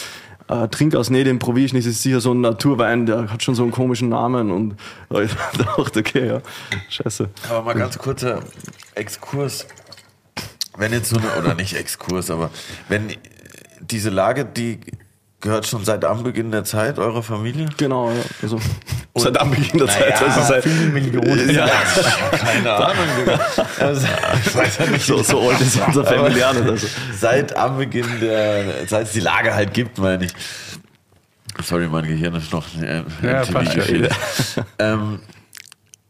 äh, 0.47 0.67
trink 0.67 0.95
aus 0.95 1.09
im 1.09 1.39
Provision, 1.39 1.79
ist 1.79 2.01
sicher 2.01 2.21
so 2.21 2.33
ein 2.33 2.41
Naturwein, 2.41 3.05
der 3.05 3.31
hat 3.31 3.41
schon 3.41 3.55
so 3.55 3.63
einen 3.63 3.71
komischen 3.71 4.09
Namen 4.09 4.51
und 4.51 4.75
ich 5.23 5.31
dachte, 5.85 5.99
okay, 5.99 6.27
ja, 6.27 6.41
scheiße. 6.89 7.29
Aber 7.49 7.61
mal 7.63 7.75
ganz 7.75 7.97
kurzer 7.97 8.41
Exkurs. 8.95 9.67
Wenn 10.77 10.91
jetzt 10.91 11.09
so 11.09 11.17
eine, 11.17 11.31
oder 11.37 11.53
nicht 11.53 11.75
Exkurs, 11.75 12.29
aber 12.29 12.49
wenn 12.89 13.15
diese 13.79 14.09
Lage, 14.09 14.45
die 14.45 14.81
gehört 15.45 15.67
schon 15.67 15.85
seit 15.85 16.03
Anbeginn 16.03 16.51
der 16.51 16.63
Zeit 16.63 16.97
eurer 16.97 17.21
Familie? 17.21 17.69
Genau, 17.77 18.09
ja. 18.09 18.15
Also, 18.41 18.59
seit 19.13 19.39
Anbeginn 19.39 19.77
der 19.77 19.87
Zeit. 19.87 20.19
Ja, 20.19 20.27
also 20.27 20.41
seit 20.41 20.63
vielen 20.63 20.91
Millionen. 20.91 21.49
Ja. 21.49 21.67
Keine 22.31 22.73
Ahnung. 22.73 23.39
Also, 23.79 24.07
ich 24.45 24.55
weiß 24.55 24.77
ja 24.79 24.85
nicht, 24.87 25.05
so, 25.05 25.21
so 25.21 25.49
alt 25.49 25.61
ist 25.61 25.79
unser 25.85 26.03
Familiär 26.03 26.47
Also. 26.47 26.87
Seit 27.17 27.55
Anbeginn 27.55 28.19
der, 28.19 28.87
seit 28.87 29.07
es 29.07 29.13
die 29.13 29.19
Lage 29.19 29.53
halt 29.53 29.73
gibt, 29.73 29.97
meine 29.99 30.25
ich. 30.25 30.33
Sorry, 31.63 31.87
mein 31.87 32.05
Gehirn 32.05 32.35
ist 32.35 32.51
noch 32.51 32.65
äh, 32.81 33.03
ja, 33.21 33.43
ähm, 34.79 35.19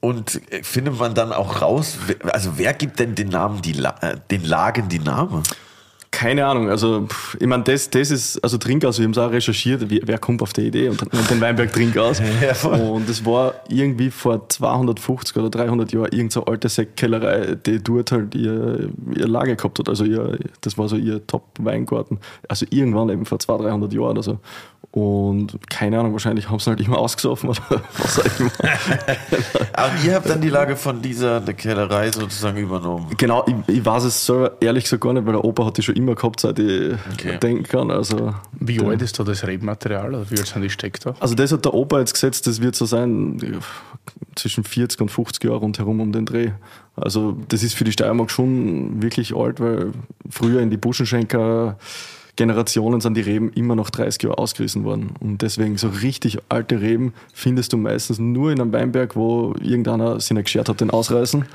Und 0.05 0.39
findet 0.61 0.99
man 0.99 1.15
dann 1.15 1.33
auch 1.33 1.63
raus, 1.63 1.97
also 2.31 2.59
wer 2.59 2.75
gibt 2.75 2.99
denn 2.99 3.15
den 3.15 3.29
Namen, 3.29 3.63
die, 3.63 3.71
äh, 3.71 4.17
den 4.29 4.45
Lagen 4.45 4.87
die 4.87 4.99
Namen? 4.99 5.41
Keine 6.11 6.45
Ahnung, 6.45 6.69
also 6.69 7.07
ich 7.39 7.47
meine, 7.47 7.63
das, 7.63 7.89
das 7.89 8.09
ist, 8.09 8.41
also 8.43 8.57
Trinkhaus, 8.57 8.99
wir 8.99 9.03
haben 9.03 9.11
es 9.11 9.17
auch 9.17 9.31
recherchiert, 9.31 9.85
wer, 9.89 10.17
kommt 10.17 10.41
auf 10.41 10.53
die 10.53 10.67
Idee 10.67 10.89
und 10.89 11.01
den 11.29 11.41
Weinberg 11.41 11.73
Trinkhaus. 11.73 12.21
ja, 12.41 12.69
und 12.69 13.09
das 13.09 13.25
war 13.25 13.55
irgendwie 13.67 14.09
vor 14.11 14.47
250 14.47 15.35
oder 15.35 15.49
300 15.49 15.91
Jahren 15.91 16.11
irgendeine 16.11 16.47
alte 16.47 16.69
Sektkellerei, 16.69 17.55
die 17.55 17.83
dort 17.83 18.11
halt 18.11 18.33
ihr, 18.33 18.89
ihr 19.15 19.27
Lager 19.27 19.55
gehabt 19.55 19.79
hat, 19.79 19.89
also 19.89 20.05
ihr, 20.05 20.37
das 20.61 20.77
war 20.77 20.87
so 20.87 20.95
ihr 20.95 21.25
Top-Weingarten, 21.27 22.19
also 22.47 22.65
irgendwann 22.69 23.09
eben 23.09 23.25
vor 23.25 23.39
200, 23.39 23.67
300 23.67 23.93
Jahren 23.93 24.11
oder 24.11 24.23
so. 24.23 24.39
Und 24.95 25.57
keine 25.69 25.99
Ahnung, 25.99 26.13
wahrscheinlich 26.13 26.49
haben 26.49 26.59
sie 26.59 26.69
halt 26.69 26.79
immer 26.79 26.97
ausgesoffen 26.97 27.49
oder 27.49 27.59
was 27.97 28.17
auch 28.17 28.39
immer. 28.39 28.51
Aber 29.73 29.91
ihr 30.05 30.15
habt 30.15 30.29
dann 30.29 30.39
die 30.39 30.47
Lage 30.47 30.77
von 30.77 31.01
dieser 31.01 31.41
Kellerei 31.41 32.09
sozusagen 32.11 32.57
übernommen. 32.57 33.07
Genau, 33.17 33.45
ich, 33.45 33.75
ich 33.75 33.85
weiß 33.85 34.05
es 34.05 34.25
selber 34.25 34.53
ehrlich 34.61 34.85
gesagt 34.85 35.03
gar 35.03 35.11
nicht, 35.11 35.25
weil 35.25 35.33
der 35.33 35.43
Opa 35.43 35.65
hat 35.65 35.77
die 35.77 35.81
schon 35.81 35.94
immer 35.95 36.15
gehabt, 36.15 36.39
seit 36.39 36.59
ich 36.59 36.93
okay. 37.13 37.37
denken 37.41 37.63
kann. 37.63 37.91
Also, 37.91 38.35
wie 38.59 38.79
alt 38.81 39.01
ist 39.01 39.19
da 39.19 39.23
das 39.23 39.45
Rebmaterial 39.45 40.09
oder 40.09 40.31
wie 40.31 40.37
alt 40.37 40.47
sind 40.47 40.61
die 40.61 40.69
Steckte? 40.69 41.15
Also 41.19 41.35
das 41.35 41.51
hat 41.51 41.65
der 41.65 41.73
Opa 41.73 41.99
jetzt 41.99 42.13
gesetzt, 42.13 42.47
das 42.47 42.61
wird 42.61 42.75
so 42.75 42.85
sein, 42.85 43.61
zwischen 44.35 44.63
40 44.63 45.01
und 45.01 45.09
50 45.09 45.43
Jahre 45.43 45.57
rundherum 45.57 45.99
um 45.99 46.11
den 46.11 46.25
Dreh. 46.25 46.51
Also 46.95 47.37
das 47.47 47.63
ist 47.63 47.75
für 47.75 47.83
die 47.83 47.91
Steiermark 47.91 48.31
schon 48.31 49.01
wirklich 49.01 49.35
alt, 49.35 49.59
weil 49.59 49.91
früher 50.29 50.61
in 50.61 50.69
die 50.69 50.77
Buschenschenker 50.77 51.77
Generationen 52.35 52.99
sind 52.99 53.15
die 53.15 53.21
Reben 53.21 53.51
immer 53.53 53.75
noch 53.75 53.89
30 53.89 54.23
Jahre 54.23 54.37
ausgerissen 54.37 54.83
worden. 54.83 55.11
Und 55.19 55.41
deswegen 55.41 55.77
so 55.77 55.87
richtig 55.87 56.39
alte 56.49 56.81
Reben 56.81 57.13
findest 57.33 57.73
du 57.73 57.77
meistens 57.77 58.19
nur 58.19 58.51
in 58.51 58.59
einem 58.59 58.73
Weinberg, 58.73 59.15
wo 59.15 59.55
irgendeiner 59.61 60.19
sich 60.19 60.31
nicht 60.31 60.45
geschert 60.45 60.67
hat, 60.67 60.81
den 60.81 60.89
ausreißen, 60.89 61.45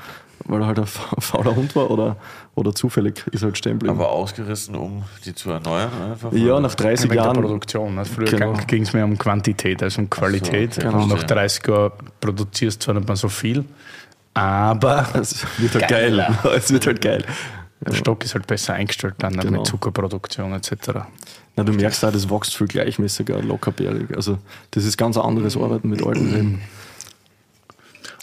weil 0.45 0.61
er 0.61 0.67
halt 0.67 0.79
ein 0.79 0.85
fauler 0.87 1.55
Hund 1.55 1.75
war 1.75 1.89
oder, 1.91 2.17
oder 2.55 2.73
zufällig 2.73 3.25
ist 3.31 3.43
halt 3.43 3.57
stehen 3.57 3.73
geblieben. 3.79 3.95
Aber 3.99 4.09
ausgerissen, 4.11 4.75
um 4.75 5.03
die 5.25 5.33
zu 5.35 5.51
erneuern? 5.51 5.89
Einfach, 6.11 6.31
ja, 6.33 6.59
nach 6.59 6.75
30 6.75 7.05
Wegen 7.09 7.15
Jahren. 7.17 7.35
der 7.35 7.41
Produktion. 7.41 7.97
Also 7.97 8.13
früher 8.13 8.25
Genau. 8.25 8.53
ging 8.67 8.83
es 8.83 8.93
mehr 8.93 9.05
um 9.05 9.17
Quantität 9.17 9.81
als 9.83 9.97
um 9.97 10.09
Qualität. 10.09 10.77
okay, 10.77 10.87
und 10.87 10.93
nach 11.07 11.07
verstehe. 11.09 11.35
30 11.35 11.67
Jahren 11.67 11.91
produzierst 12.19 12.81
du 12.81 12.85
zwar 12.85 12.95
nicht 12.95 13.07
mehr 13.07 13.15
so 13.17 13.29
viel, 13.29 13.65
aber 14.33 15.07
Es 15.13 15.45
wird 15.57 15.75
halt 15.75 15.87
geil. 15.87 16.37
Es 16.55 16.71
wird 16.71 16.87
halt 16.87 17.01
geil. 17.01 17.25
der 17.81 17.93
Stock 17.93 18.23
ist 18.23 18.33
halt 18.35 18.47
besser 18.47 18.73
eingestellt 18.73 19.15
dann 19.19 19.33
Genau. 19.39 19.59
mit 19.59 19.67
Zuckerproduktion 19.67 20.53
etc. 20.53 20.73
Na, 21.55 21.63
du 21.63 21.73
merkst 21.73 22.05
auch, 22.05 22.11
das 22.11 22.29
wächst 22.29 22.55
viel 22.55 22.67
gleichmäßiger, 22.67 23.41
lockerbärig. 23.41 24.15
Also, 24.15 24.37
das 24.71 24.85
ist 24.85 24.97
ganz 24.97 25.17
anderes 25.17 25.57
Arbeiten 25.57 25.89
mit 25.89 26.01
alten 26.05 26.33
Reben. 26.33 26.61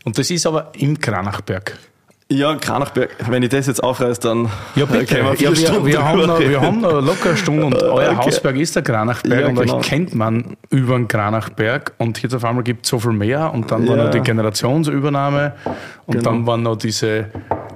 Und 0.04 0.16
das 0.16 0.30
ist 0.30 0.46
aber 0.46 0.72
im 0.76 0.98
Kranachberg. 0.98 1.76
Ja, 2.30 2.54
Kranachberg, 2.56 3.16
wenn 3.30 3.42
ich 3.42 3.48
das 3.48 3.68
jetzt 3.68 3.82
aufreiße, 3.82 4.20
dann 4.20 4.50
Ja, 4.74 4.84
bitte. 4.84 5.06
können 5.06 5.24
wir 5.24 5.30
Ja, 5.30 5.34
vier 5.36 5.48
wir, 5.48 5.56
Stunden 5.56 5.86
wir, 5.86 6.04
haben 6.04 6.26
noch, 6.26 6.38
wir 6.38 6.60
haben 6.60 6.80
noch 6.82 7.00
locker 7.00 7.30
eine 7.30 7.36
Stunde 7.38 7.64
und 7.64 7.82
euer 7.82 8.10
Okay. 8.12 8.16
Hausberg 8.18 8.56
ist 8.56 8.76
der 8.76 8.82
Kranachberg 8.82 9.40
Ja, 9.40 9.46
und 9.48 9.54
genau. 9.54 9.76
euch 9.78 9.86
kennt 9.86 10.14
man 10.14 10.58
über 10.68 10.96
den 10.96 11.08
Kranachberg 11.08 11.94
und 11.96 12.22
jetzt 12.22 12.34
auf 12.34 12.44
einmal 12.44 12.64
gibt 12.64 12.84
es 12.84 12.90
so 12.90 12.98
viel 12.98 13.12
mehr 13.12 13.50
und 13.54 13.70
dann 13.70 13.88
war 13.88 13.96
Ja. 13.96 14.04
noch 14.04 14.10
die 14.10 14.20
Generationsübernahme 14.20 15.54
und 16.04 16.18
Genau. 16.18 16.30
dann 16.30 16.46
waren 16.46 16.62
noch 16.64 16.76
diese 16.76 17.28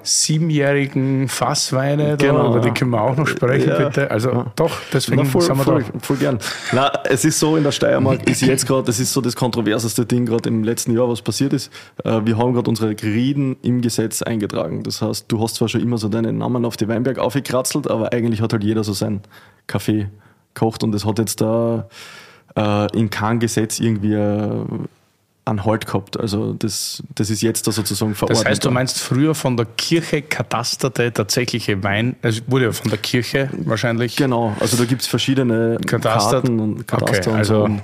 siebenjährigen 0.02 1.28
Fassweine, 1.28 2.16
da, 2.16 2.26
Genau. 2.26 2.50
über 2.50 2.60
die 2.60 2.70
können 2.70 2.90
wir 2.90 3.00
auch 3.00 3.16
noch 3.16 3.26
sprechen, 3.26 3.68
Ja. 3.68 3.78
bitte. 3.88 4.10
Also 4.10 4.46
doch, 4.56 4.78
deswegen 4.92 5.22
Na, 5.22 5.28
voll, 5.28 5.42
sind 5.42 5.56
wir 5.58 5.64
voll, 5.64 5.84
da. 5.84 5.98
voll 6.00 6.16
gern. 6.16 6.38
Na, 6.72 6.92
es 7.04 7.24
ist 7.24 7.38
so, 7.38 7.56
in 7.56 7.64
der 7.64 7.72
Steiermark 7.72 8.28
ist 8.28 8.42
jetzt 8.42 8.66
gerade, 8.66 8.84
das 8.84 8.98
ist 9.00 9.12
so 9.12 9.20
das 9.20 9.36
kontroverseste 9.36 10.04
Ding 10.06 10.26
gerade 10.26 10.48
im 10.48 10.64
letzten 10.64 10.96
Jahr, 10.96 11.08
was 11.08 11.22
passiert 11.22 11.52
ist. 11.52 11.70
Äh, 12.04 12.20
Wir 12.24 12.36
haben 12.38 12.52
gerade 12.54 12.68
unsere 12.68 12.90
Rieden 13.02 13.56
im 13.62 13.80
Gesetz 13.80 14.22
eingetragen. 14.22 14.82
Das 14.82 15.02
heißt, 15.02 15.26
du 15.28 15.42
hast 15.42 15.54
zwar 15.56 15.68
schon 15.68 15.80
immer 15.80 15.98
so 15.98 16.08
deinen 16.08 16.38
Namen 16.38 16.64
auf 16.64 16.76
die 16.76 16.88
Weinberg 16.88 17.18
aufgekratzelt, 17.18 17.90
aber 17.90 18.12
eigentlich 18.12 18.40
hat 18.40 18.52
halt 18.52 18.64
jeder 18.64 18.84
so 18.84 18.92
seinen 18.92 19.20
Kaffee 19.66 20.08
gekocht 20.54 20.82
und 20.84 20.94
es 20.94 21.04
hat 21.06 21.18
jetzt 21.18 21.40
da 21.40 21.88
äh, 22.56 22.96
in 22.98 23.08
keinem 23.10 23.40
Gesetz 23.40 23.80
irgendwie 23.80 24.14
einen 25.44 25.64
Halt 25.64 25.86
gehabt. 25.86 26.18
Also 26.20 26.52
das, 26.52 27.02
das 27.14 27.28
ist 27.30 27.42
jetzt 27.42 27.66
da 27.66 27.72
sozusagen 27.72 28.14
verordnet. 28.14 28.44
Das 28.44 28.50
heißt, 28.50 28.64
du 28.64 28.70
meinst 28.70 29.00
früher 29.00 29.34
von 29.34 29.56
der 29.56 29.66
Kirche 29.66 30.22
katasterte 30.22 31.12
tatsächliche 31.12 31.82
Wein, 31.82 32.16
es 32.22 32.42
wurde 32.48 32.66
ja 32.66 32.72
von 32.72 32.90
der 32.90 32.98
Kirche 32.98 33.50
wahrscheinlich. 33.64 34.14
Genau, 34.16 34.54
also 34.60 34.76
da 34.76 34.84
gibt 34.84 35.02
es 35.02 35.08
verschiedene 35.08 35.78
Katastert. 35.84 36.44
Karten 36.44 36.60
und 36.60 36.86
Kataster 36.86 37.30
Okay, 37.32 37.38
und 37.38 37.44
so. 37.44 37.64
also- 37.64 37.78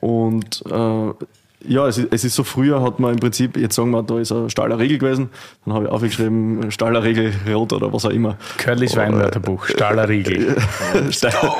Und, 0.00 0.62
und 0.62 1.14
äh, 1.20 1.26
ja, 1.68 1.88
es 1.88 1.98
ist, 1.98 2.08
es 2.12 2.24
ist 2.24 2.34
so, 2.34 2.44
früher 2.44 2.80
hat 2.82 3.00
man 3.00 3.14
im 3.14 3.18
Prinzip, 3.18 3.56
jetzt 3.56 3.74
sagen 3.74 3.90
wir, 3.90 4.02
da 4.02 4.18
ist 4.20 4.30
ein 4.30 4.50
Stahler 4.50 4.78
Regel 4.78 4.98
gewesen, 4.98 5.30
dann 5.64 5.74
habe 5.74 5.86
ich 5.86 5.90
aufgeschrieben, 5.90 6.70
Stahler 6.70 7.02
Regel 7.02 7.32
Rot 7.48 7.72
oder 7.72 7.92
was 7.92 8.04
auch 8.04 8.10
immer. 8.10 8.36
Curlys 8.58 8.94
Weinwörterbuch, 8.94 9.66
Stahler. 9.66 10.06
Steiler, 11.10 11.56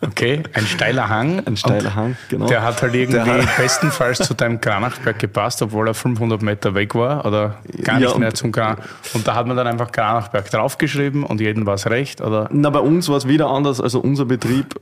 Okay, 0.00 0.42
ein 0.52 0.66
steiler 0.66 1.08
Hang. 1.08 1.40
ein 1.46 1.56
steiler 1.56 1.94
Hang, 1.94 2.16
genau. 2.28 2.46
Der 2.46 2.62
hat 2.62 2.80
halt 2.82 2.94
irgendwie 2.94 3.18
hat- 3.18 3.56
bestenfalls 3.56 4.18
zu 4.18 4.34
deinem 4.34 4.60
Granachberg 4.60 5.18
gepasst, 5.18 5.62
obwohl 5.62 5.88
er 5.88 5.94
500 5.94 6.42
Meter 6.42 6.74
weg 6.74 6.94
war 6.94 7.24
oder 7.26 7.56
gar 7.82 7.98
Ja, 8.00 8.06
nicht 8.08 8.18
mehr 8.18 8.28
und- 8.28 8.36
zum 8.36 8.52
Gran. 8.52 8.78
Und 9.14 9.26
da 9.26 9.34
hat 9.34 9.46
man 9.46 9.56
dann 9.56 9.66
einfach 9.66 9.90
Granachberg 9.92 10.50
draufgeschrieben 10.50 11.24
und 11.24 11.40
jedem 11.40 11.66
war 11.66 11.74
es 11.74 11.86
recht. 11.88 12.20
Oder 12.20 12.48
Na, 12.52 12.70
bei 12.70 12.80
uns 12.80 13.08
war 13.08 13.16
es 13.16 13.26
wieder 13.28 13.48
anders. 13.48 13.80
Also 13.80 14.00
unser 14.00 14.24
Betrieb, 14.26 14.74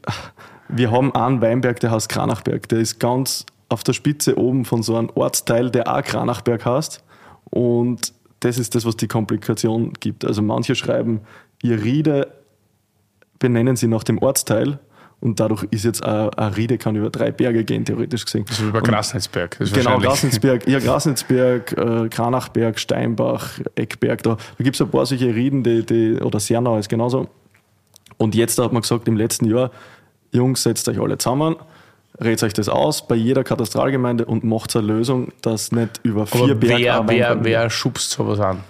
wir 0.69 0.91
haben 0.91 1.15
einen 1.15 1.41
Weinberg, 1.41 1.81
der 1.81 1.91
heißt 1.91 2.09
Kranachberg. 2.09 2.69
Der 2.69 2.79
ist 2.81 2.99
ganz 3.01 3.47
auf 3.69 3.83
der 3.85 3.93
Spitze 3.93 4.37
oben 4.39 4.65
von 4.65 4.83
so 4.83 4.97
einem 4.97 5.11
Ortsteil, 5.15 5.71
der 5.71 5.89
auch 5.93 6.03
Kranachberg 6.03 6.65
heißt. 6.67 7.03
Und 7.51 8.13
das 8.41 8.59
ist 8.59 8.75
das, 8.75 8.85
was 8.85 8.97
die 8.97 9.09
Komplikation 9.09 9.93
gibt. 10.01 10.25
Also 10.25 10.43
manche 10.43 10.75
schreiben, 10.75 11.21
ihr 11.63 11.83
Riede 11.83 12.29
benennen 13.39 13.77
sie 13.77 13.87
nach 13.89 14.05
dem 14.05 14.19
Ortsteil. 14.19 14.79
Und 15.21 15.41
dadurch 15.41 15.63
ist 15.71 15.85
jetzt 15.85 16.05
ein, 16.05 16.29
ein 16.31 16.53
Riede 16.53 16.77
kann 16.77 16.97
über 16.97 17.09
drei 17.09 17.31
Berge 17.33 17.65
gehen, 17.65 17.85
theoretisch 17.87 18.27
gesehen. 18.27 18.45
so 18.51 18.67
über 18.67 18.79
Und- 18.79 18.89
Grasnitzberg. 18.89 19.57
Das 19.59 19.69
ist 19.71 19.75
Genau, 19.75 19.99
Grasnitzberg, 19.99 20.67
ja, 20.69 20.79
Grasnitzberg, 20.81 21.73
äh, 21.73 22.09
Kranachberg, 22.11 22.79
Steinbach, 22.79 23.53
Eckberg, 23.75 24.23
da, 24.23 24.35
da 24.37 24.65
gibt 24.65 24.77
es 24.77 24.83
ein 24.83 24.91
paar 24.91 25.07
solche 25.07 25.35
Rieden, 25.35 25.63
die, 25.63 25.85
die, 25.87 26.17
oder 26.21 26.41
Sernau 26.41 26.77
ist 26.79 26.91
genauso. 26.91 27.29
Und 28.19 28.35
jetzt 28.35 28.59
hat 28.59 28.73
man 28.73 28.83
gesagt, 28.83 29.09
im 29.09 29.17
letzten 29.17 29.47
Jahr, 29.47 29.71
Jungs, 30.33 30.63
setzt 30.63 30.89
euch 30.89 31.01
alle 31.01 31.17
zusammen, 31.17 31.57
redet 32.23 32.43
euch 32.43 32.53
das 32.53 32.69
aus 32.69 33.07
bei 33.09 33.15
jeder 33.15 33.45
Katastralgemeinde 33.45 34.27
und 34.27 34.45
macht 34.45 34.77
eine 34.77 34.87
Lösung, 34.87 35.33
dass 35.41 35.73
nicht 35.73 36.01
über 36.03 36.27
vier 36.27 36.43
Aber 36.43 36.55
Berge 36.55 36.85
wer, 36.85 37.05
wer, 37.09 37.45
wer 37.45 37.71
schubst 37.71 38.11
sowas 38.11 38.41
an? 38.41 38.61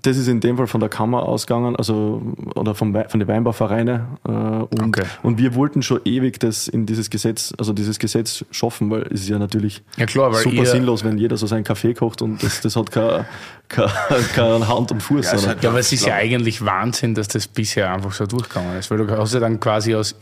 Das 0.00 0.16
ist 0.16 0.26
in 0.28 0.40
dem 0.40 0.56
Fall 0.56 0.66
von 0.66 0.80
der 0.80 0.88
Kammer 0.88 1.24
ausgegangen, 1.24 1.76
also 1.76 2.22
oder 2.54 2.74
vom, 2.74 2.94
von 3.08 3.20
den 3.20 3.28
Weinbauvereinen. 3.28 4.00
Äh, 4.26 4.30
und, 4.30 4.80
Okay. 4.82 5.04
und 5.22 5.38
wir 5.38 5.54
wollten 5.54 5.82
schon 5.82 6.00
ewig 6.06 6.40
das 6.40 6.66
in 6.68 6.86
dieses 6.86 7.10
Gesetz, 7.10 7.52
also 7.58 7.72
dieses 7.74 7.98
Gesetz 7.98 8.44
schaffen, 8.50 8.90
weil 8.90 9.02
es 9.12 9.22
ist 9.22 9.28
ja 9.28 9.38
natürlich 9.38 9.82
Ja, 9.96 10.06
klar, 10.06 10.32
super 10.34 10.64
sinnlos, 10.64 11.04
wenn 11.04 11.18
jeder 11.18 11.36
so 11.36 11.46
seinen 11.46 11.64
Kaffee 11.64 11.92
kocht 11.94 12.22
und 12.22 12.42
das, 12.42 12.60
das 12.62 12.74
hat 12.76 12.90
keine, 12.90 13.26
keine, 13.68 13.90
keine 14.34 14.68
Hand 14.68 14.92
und 14.92 15.02
Fuß. 15.02 15.30
Ja, 15.32 15.54
Ja, 15.60 15.68
aber 15.68 15.80
es 15.80 15.92
ist 15.92 16.06
ja 16.06 16.14
eigentlich 16.14 16.64
Wahnsinn, 16.64 17.14
dass 17.14 17.28
das 17.28 17.46
bisher 17.46 17.92
einfach 17.92 18.12
so 18.12 18.24
durchgegangen 18.26 18.78
ist. 18.78 18.90
Weil 18.90 18.98
du 18.98 19.10
hast 19.16 19.34
ja 19.34 19.40
dann 19.40 19.60
quasi 19.60 19.94
aus, 19.94 20.14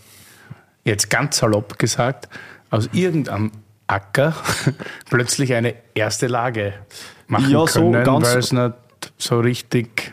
jetzt 0.85 1.11
ganz 1.11 1.37
salopp 1.39 1.79
gesagt, 1.79 2.29
aus 2.71 2.89
irgendeinem 2.93 3.53
Acker 3.87 4.35
plötzlich 5.11 5.55
eine 5.55 5.75
erste 5.95 6.27
Lage 6.27 6.75
machen 7.29 7.51
Ja, 7.51 7.67
so 7.67 7.91
können, 7.91 8.05
ganz- 8.05 8.27
weil 8.29 8.39
es 8.39 8.53
nicht 8.53 8.73
so 9.19 9.41
richtig, 9.41 10.13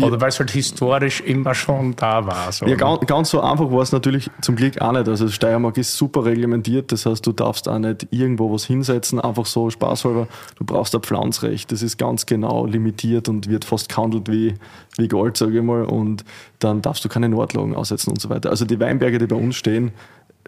oder 0.00 0.20
weil 0.20 0.28
es 0.28 0.38
halt 0.38 0.50
historisch 0.50 1.20
immer 1.20 1.54
schon 1.54 1.94
da 1.96 2.26
war. 2.26 2.50
So. 2.52 2.66
Ja, 2.66 2.76
ganz, 2.76 3.06
ganz 3.06 3.30
so 3.30 3.40
einfach 3.40 3.70
war 3.70 3.82
es 3.82 3.92
natürlich 3.92 4.30
zum 4.40 4.56
Glück 4.56 4.80
auch 4.80 4.92
nicht. 4.92 5.08
Also 5.08 5.28
Steiermark 5.28 5.76
ist 5.76 5.96
super 5.96 6.24
reglementiert, 6.24 6.92
das 6.92 7.06
heißt, 7.06 7.26
du 7.26 7.32
darfst 7.32 7.68
auch 7.68 7.78
nicht 7.78 8.06
irgendwo 8.10 8.52
was 8.52 8.64
hinsetzen, 8.64 9.20
einfach 9.20 9.46
so 9.46 9.70
spaßhalber. 9.70 10.28
Du 10.56 10.64
brauchst 10.64 10.94
ein 10.94 11.02
Pflanzrecht, 11.02 11.72
das 11.72 11.82
ist 11.82 11.98
ganz 11.98 12.26
genau 12.26 12.66
limitiert 12.66 13.28
und 13.28 13.48
wird 13.48 13.64
fast 13.64 13.88
gehandelt 13.88 14.30
wie, 14.30 14.54
wie 14.96 15.08
Gold, 15.08 15.36
sage 15.36 15.58
ich 15.58 15.64
mal. 15.64 15.84
Und 15.84 16.24
dann 16.58 16.82
darfst 16.82 17.04
du 17.04 17.08
keine 17.08 17.28
Nordlagen 17.28 17.74
aussetzen 17.74 18.10
und 18.10 18.20
so 18.20 18.30
weiter. 18.30 18.50
Also 18.50 18.64
die 18.64 18.80
Weinberge, 18.80 19.18
die 19.18 19.26
bei 19.26 19.36
uns 19.36 19.56
stehen, 19.56 19.92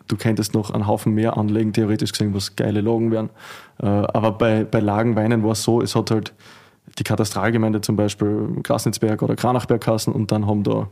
du 0.09 0.17
könntest 0.17 0.55
noch 0.55 0.71
einen 0.71 0.87
Haufen 0.87 1.15
mehr 1.15 1.37
anlegen, 1.37 1.73
theoretisch 1.73 2.13
gesehen, 2.13 2.35
was 2.35 2.57
geile 2.57 2.81
Lagen 2.81 3.11
wären. 3.11 3.31
Äh, 3.83 3.87
Aber 3.87 4.33
bei, 4.33 4.65
bei 4.65 4.81
Lagenweinen 4.81 5.43
war 5.45 5.53
es 5.53 5.63
so, 5.63 5.81
es 5.81 5.95
hat 5.95 6.11
halt 6.11 6.33
die 6.99 7.05
Katastralgemeinde 7.05 7.81
zum 7.81 7.97
Beispiel 7.97 8.49
Grasnitzberg 8.63 9.23
oder 9.23 9.37
Kranachberg 9.37 9.81
kassen 9.81 10.13
und 10.13 10.31
dann 10.33 10.47
haben 10.47 10.63
da, 10.63 10.89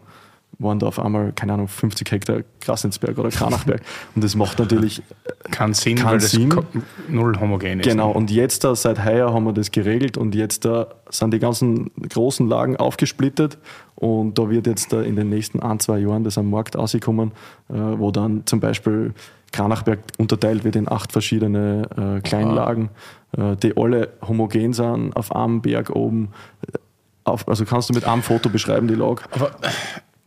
waren 0.59 0.79
da 0.79 0.87
auf 0.87 0.99
einmal, 0.99 1.33
keine 1.33 1.55
Ahnung, 1.55 1.69
50 1.69 2.11
Hektar 2.11 2.41
Grasnitzberg 2.61 3.17
oder 3.19 3.31
Kranachberg. 3.31 3.81
Und 4.15 4.23
das 4.23 4.35
macht 4.37 4.59
natürlich, 4.59 5.03
Keinen 5.51 5.75
Sinn, 5.75 5.97
Keinen 5.97 6.11
weil 6.13 6.19
das 6.19 6.31
Sinn. 6.33 6.51
ko- 6.51 6.65
null 7.09 7.39
homogen 7.41 7.81
ist. 7.81 7.89
genau, 7.89 8.11
und 8.11 8.31
jetzt 8.31 8.63
da, 8.65 8.75
seit 8.77 9.05
heuer 9.05 9.33
haben 9.33 9.45
wir 9.45 9.53
das 9.53 9.71
geregelt 9.71 10.17
und 10.19 10.35
jetzt 10.35 10.65
da 10.65 10.89
sind 11.11 11.33
die 11.35 11.39
ganzen 11.39 11.91
großen 12.09 12.49
Lagen 12.49 12.77
aufgesplittet 12.77 13.59
und 13.97 14.39
da 14.39 14.51
wird 14.51 14.67
jetzt 14.67 14.93
da 14.93 15.01
in 15.03 15.17
den 15.17 15.29
nächsten 15.31 15.61
ein, 15.61 15.79
zwei 15.81 15.99
Jahren 15.99 16.23
das 16.25 16.37
am 16.39 16.51
Markt 16.51 16.77
rauskommen, 16.77 17.33
äh, 17.71 17.75
wo 17.75 18.11
dann 18.11 18.43
zum 18.47 18.61
Beispiel 18.61 19.15
Kranachberg 19.53 19.99
unterteilt 20.19 20.65
wird 20.65 20.77
in 20.77 20.91
acht 20.91 21.13
verschiedene 21.13 21.89
äh, 21.97 22.21
Kleinlagen, 22.21 22.87
äh, 22.87 22.89
die 23.37 23.77
alle 23.77 24.13
homogen 24.27 24.73
sind, 24.73 25.17
auf 25.17 25.35
einem 25.35 25.63
Berg 25.63 25.91
oben. 25.91 26.33
Äh, 26.67 26.79
Auf, 27.25 27.47
also 27.47 27.65
kannst 27.65 27.89
du 27.89 27.95
mit 27.95 28.05
einem 28.05 28.23
Foto 28.23 28.49
beschreiben, 28.49 28.89
die 28.89 28.97
Lage. 28.97 29.23
Aber, 29.31 29.53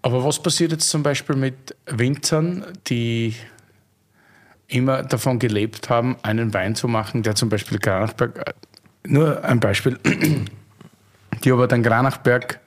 aber 0.02 0.24
was 0.24 0.42
passiert 0.42 0.72
jetzt 0.72 0.90
zum 0.90 1.04
Beispiel 1.04 1.36
mit 1.36 1.76
Winzern, 1.88 2.66
die 2.88 3.36
immer 4.68 5.04
davon 5.04 5.38
gelebt 5.40 5.90
haben, 5.90 6.16
einen 6.24 6.54
Wein 6.54 6.76
zu 6.76 6.88
machen, 6.88 7.22
der 7.22 7.36
zum 7.36 7.50
Beispiel 7.50 7.80
Granachberg, 7.80 8.48
äh, 8.48 8.54
nur 9.08 9.44
ein 9.44 9.60
Beispiel, 9.60 10.00
die 11.44 11.52
aber 11.52 11.68
dann 11.68 11.84
Granachberg 11.84 12.60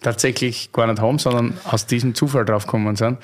tatsächlich 0.00 0.70
gar 0.72 0.86
nicht 0.86 1.00
haben, 1.00 1.18
sondern 1.18 1.58
aus 1.64 1.86
diesem 1.86 2.14
Zufall 2.14 2.44
draufgekommen 2.44 2.94
sind, 2.94 3.18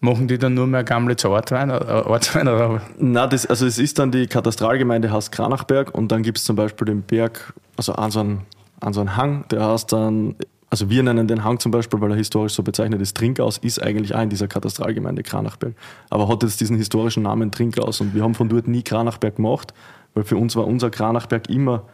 machen 0.00 0.28
die 0.28 0.38
dann 0.38 0.54
nur 0.54 0.66
mehr 0.66 0.84
Gamlitz 0.84 1.24
Ortwein, 1.24 1.70
äh, 1.70 1.74
Ortswein 1.74 2.48
oder? 2.48 2.82
Na, 2.98 3.26
das, 3.26 3.46
also 3.46 3.66
es 3.66 3.78
ist 3.78 3.98
dann 3.98 4.10
die 4.10 4.26
Katastralgemeinde 4.26 5.10
heißt 5.10 5.32
Kranachberg 5.32 5.94
und 5.94 6.12
dann 6.12 6.22
gibt 6.22 6.38
es 6.38 6.44
zum 6.44 6.56
Beispiel 6.56 6.86
den 6.86 7.02
Berg, 7.02 7.54
also 7.76 7.92
an 7.94 8.10
so 8.10 8.20
einen, 8.20 8.42
an 8.80 8.92
so 8.92 9.00
einen 9.00 9.16
Hang, 9.16 9.46
der 9.50 9.66
heißt 9.66 9.92
dann, 9.92 10.36
also 10.68 10.90
wir 10.90 11.02
nennen 11.02 11.28
den 11.28 11.44
Hang 11.44 11.60
zum 11.60 11.72
Beispiel, 11.72 12.00
weil 12.00 12.10
er 12.10 12.16
historisch 12.16 12.54
so 12.54 12.62
bezeichnet 12.62 13.00
ist, 13.00 13.16
Trinkaus, 13.16 13.58
ist 13.58 13.82
eigentlich 13.82 14.14
auch 14.14 14.22
in 14.22 14.30
dieser 14.30 14.48
Katastralgemeinde 14.48 15.22
Kranachberg, 15.22 15.74
aber 16.10 16.28
hat 16.28 16.42
jetzt 16.42 16.60
diesen 16.60 16.76
historischen 16.76 17.22
Namen 17.22 17.50
Trinkaus 17.50 18.00
und 18.00 18.14
wir 18.14 18.22
haben 18.22 18.34
von 18.34 18.48
dort 18.48 18.68
nie 18.68 18.82
Kranachberg 18.82 19.36
gemacht, 19.36 19.72
weil 20.14 20.24
für 20.24 20.36
uns 20.36 20.56
war 20.56 20.66
unser 20.66 20.90
Kranachberg 20.90 21.48
immer 21.48 21.84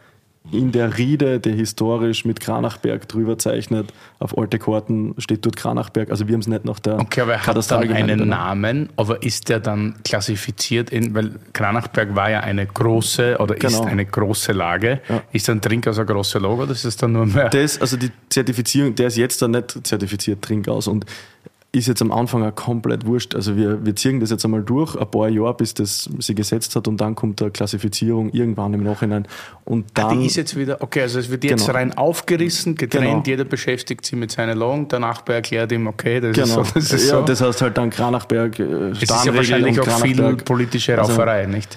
in 0.51 0.71
der 0.71 0.97
Riede, 0.97 1.39
der 1.39 1.53
historisch 1.53 2.25
mit 2.25 2.39
Kranachberg 2.39 3.07
drüber 3.07 3.37
zeichnet. 3.37 3.93
Auf 4.19 4.37
alte 4.37 4.59
Karten 4.59 5.15
steht 5.17 5.45
dort 5.45 5.55
Kranachberg. 5.55 6.11
Also 6.11 6.27
wir 6.27 6.33
haben 6.33 6.41
es 6.41 6.47
nicht 6.47 6.65
nach 6.65 6.79
der 6.79 6.99
Okay, 6.99 7.21
aber 7.21 7.33
er 7.33 7.45
hat 7.45 7.71
dann 7.71 7.91
einen 7.91 8.27
Namen, 8.27 8.89
aber 8.95 9.23
ist 9.23 9.49
der 9.49 9.59
dann 9.59 9.95
klassifiziert 10.03 10.89
in, 10.89 11.15
weil 11.15 11.31
Kranachberg 11.53 12.15
war 12.15 12.29
ja 12.29 12.41
eine 12.41 12.65
große 12.65 13.37
oder 13.39 13.55
genau. 13.55 13.81
ist 13.81 13.85
eine 13.85 14.05
große 14.05 14.51
Lage. 14.51 15.01
Ja. 15.07 15.23
Ist 15.31 15.47
dann 15.47 15.61
Trinkhaus 15.61 15.97
ein 15.97 16.05
großer 16.05 16.39
Logo 16.39 16.63
oder 16.63 16.73
ist 16.73 16.85
es 16.85 16.97
dann 16.97 17.13
nur 17.13 17.25
mehr? 17.25 17.49
Das, 17.49 17.79
also 17.79 17.95
die 17.95 18.11
Zertifizierung, 18.29 18.95
der 18.95 19.07
ist 19.07 19.17
jetzt 19.17 19.41
dann 19.41 19.51
nicht 19.51 19.87
zertifiziert 19.87 20.41
Trinkhaus 20.41 20.87
und 20.87 21.05
ist 21.75 21.87
jetzt 21.87 22.03
am 22.03 22.11
Anfang 22.11 22.43
auch 22.43 22.53
komplett 22.53 23.07
wurscht. 23.07 23.33
Also 23.33 23.57
wir, 23.57 23.83
wir 23.83 23.95
ziehen 23.95 24.19
das 24.19 24.29
jetzt 24.29 24.45
einmal 24.45 24.61
durch, 24.61 24.95
ein 24.95 25.09
paar 25.09 25.27
Jahre, 25.27 25.55
bis 25.55 25.73
das 25.73 26.07
sich 26.19 26.35
gesetzt 26.35 26.75
hat 26.75 26.87
und 26.87 27.01
dann 27.01 27.15
kommt 27.15 27.39
der 27.39 27.49
Klassifizierung 27.49 28.29
irgendwann 28.29 28.75
im 28.75 28.83
Nachhinein. 28.83 29.27
Und 29.65 29.85
dann, 29.95 30.05
ah, 30.05 30.13
die 30.13 30.27
ist 30.27 30.35
jetzt 30.35 30.55
wieder, 30.55 30.81
okay, 30.81 31.01
also 31.01 31.17
es 31.17 31.31
wird 31.31 31.43
jetzt 31.43 31.65
genau. 31.65 31.77
rein 31.77 31.97
aufgerissen, 31.97 32.75
getrennt, 32.75 33.05
genau. 33.05 33.23
jeder 33.25 33.43
beschäftigt 33.45 34.05
sich 34.05 34.17
mit 34.17 34.31
seiner 34.31 34.53
Long, 34.53 34.87
der 34.87 34.99
Nachbar 34.99 35.37
erklärt 35.37 35.71
ihm, 35.71 35.87
okay, 35.87 36.21
das 36.21 36.33
genau. 36.33 36.61
ist 36.61 36.67
so. 36.67 36.73
Das 36.75 36.93
ist 36.93 37.09
ja, 37.09 37.19
so. 37.19 37.25
das 37.25 37.41
heißt 37.41 37.61
halt 37.63 37.77
dann 37.77 37.89
Kranachberg, 37.89 38.59
äh, 38.59 38.63
Es 38.91 39.01
ist 39.01 39.25
ja 39.25 39.33
wahrscheinlich 39.33 39.79
auch 39.79 39.99
viel 39.99 40.35
politische 40.35 40.99
also 40.99 41.11
Rauferei, 41.11 41.39
also, 41.39 41.51
nicht? 41.51 41.75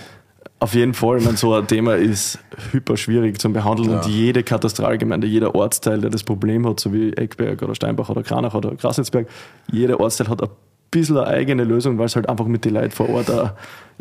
Auf 0.58 0.74
jeden 0.74 0.94
Fall, 0.94 1.18
ich 1.18 1.24
meine, 1.24 1.36
so 1.36 1.52
ein 1.52 1.66
Thema 1.66 1.96
ist 1.96 2.38
hyper 2.72 2.96
schwierig 2.96 3.38
zu 3.38 3.52
behandeln 3.52 3.90
ja. 3.90 3.96
und 3.96 4.06
jede 4.06 4.42
Katastralgemeinde, 4.42 5.26
jeder 5.26 5.54
Ortsteil, 5.54 6.00
der 6.00 6.08
das 6.08 6.24
Problem 6.24 6.66
hat, 6.66 6.80
so 6.80 6.94
wie 6.94 7.12
Eckberg 7.12 7.60
oder 7.60 7.74
Steinbach 7.74 8.08
oder 8.08 8.22
Kranach 8.22 8.54
oder 8.54 8.74
Grasnitzberg, 8.74 9.28
jeder 9.70 10.00
Ortsteil 10.00 10.28
hat 10.28 10.42
ein 10.42 10.48
bisschen 10.90 11.18
eine 11.18 11.26
eigene 11.26 11.64
Lösung, 11.64 11.98
weil 11.98 12.06
es 12.06 12.16
halt 12.16 12.28
einfach 12.30 12.46
mit 12.46 12.64
den 12.64 12.72
Leuten 12.72 12.90
vor 12.90 13.10
Ort 13.10 13.30
auch 13.30 13.50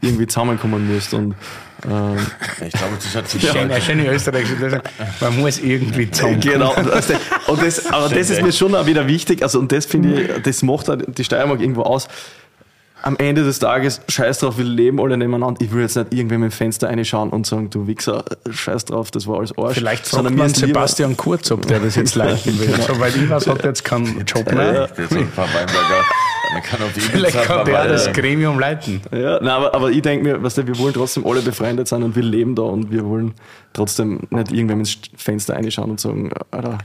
irgendwie 0.02 0.28
zusammenkommen 0.28 0.94
muss. 0.94 1.14
Und, 1.14 1.36
ähm, 1.84 2.18
ich 2.66 2.72
glaube, 2.72 2.96
das 2.96 3.16
hat 3.16 3.28
sich 3.28 3.44
ja. 3.44 3.52
schön, 3.52 3.70
schöne 3.82 4.08
österreichische 4.08 4.56
Lösung. 4.56 4.80
Man 5.20 5.38
muss 5.38 5.60
irgendwie 5.60 6.10
zusammenkommen. 6.10 6.54
Genau, 6.54 6.74
und 6.74 6.88
das, 6.88 7.10
und 7.48 7.62
das, 7.62 7.86
aber 7.92 8.08
das 8.08 8.30
ist 8.30 8.42
mir 8.42 8.54
schon 8.54 8.74
auch 8.76 8.86
wieder 8.86 9.08
wichtig, 9.08 9.44
also 9.44 9.60
und 9.60 9.74
das 9.74 9.86
finde 9.86 10.22
ich, 10.22 10.44
das 10.44 10.64
macht 10.64 10.88
die 11.18 11.24
Steiermark 11.26 11.60
irgendwo 11.60 11.82
aus 11.82 12.08
am 13.06 13.16
Ende 13.18 13.44
des 13.44 13.60
Tages, 13.60 14.02
scheiß 14.08 14.40
drauf, 14.40 14.58
wir 14.58 14.66
leben 14.66 15.00
alle 15.00 15.16
nebeneinander. 15.16 15.62
Ich 15.62 15.72
will 15.72 15.84
jetzt 15.84 15.96
nicht 15.96 16.12
irgendwem 16.12 16.42
im 16.42 16.50
Fenster 16.52 16.90
reinschauen 16.90 17.30
und 17.30 17.46
sagen, 17.46 17.70
du 17.70 17.86
Wichser, 17.86 18.26
scheiß 18.50 18.86
drauf, 18.86 19.12
das 19.12 19.28
war 19.28 19.38
alles 19.38 19.56
Arsch. 19.56 19.76
Vielleicht 19.76 20.08
fragt 20.08 20.36
man 20.36 20.50
Sebastian 20.50 21.16
Kurz, 21.16 21.52
ob 21.52 21.68
der 21.68 21.80
das 21.80 21.96
jetzt 21.96 22.16
leiten 22.16 22.60
will. 22.60 22.66
genau. 22.66 22.82
Soweit 22.82 23.16
ich 23.16 23.30
weiß, 23.30 23.46
hat 23.48 23.60
er 23.60 23.66
jetzt 23.68 23.86
keinen 23.86 24.26
Job 24.26 24.52
mehr. 24.52 24.90
Kann 26.64 26.82
auf 26.82 26.92
Vielleicht 26.94 27.44
kann 27.44 27.66
der 27.66 27.88
das 27.88 28.12
Gremium 28.12 28.58
leiten. 28.60 29.02
Ja, 29.12 29.40
nein, 29.40 29.50
aber, 29.50 29.76
aber 29.76 29.92
ich 29.92 30.02
denke 30.02 30.24
mir, 30.24 30.42
weißt 30.42 30.60
du, 30.60 30.68
wir 30.68 30.78
wollen 30.80 30.94
trotzdem 30.94 31.28
alle 31.28 31.42
befreundet 31.42 31.88
sein 31.88 32.02
und 32.02 32.16
wir 32.16 32.24
leben 32.24 32.56
da 32.56 32.64
und 32.64 32.92
wir 32.92 33.06
wollen 33.06 33.34
trotzdem 33.74 34.22
nicht 34.30 34.52
irgendwem 34.52 34.80
ins 34.80 34.98
Fenster 35.16 35.56
reinschauen 35.56 35.92
und 35.92 36.00
sagen, 36.00 36.32
Alter, 36.52 36.78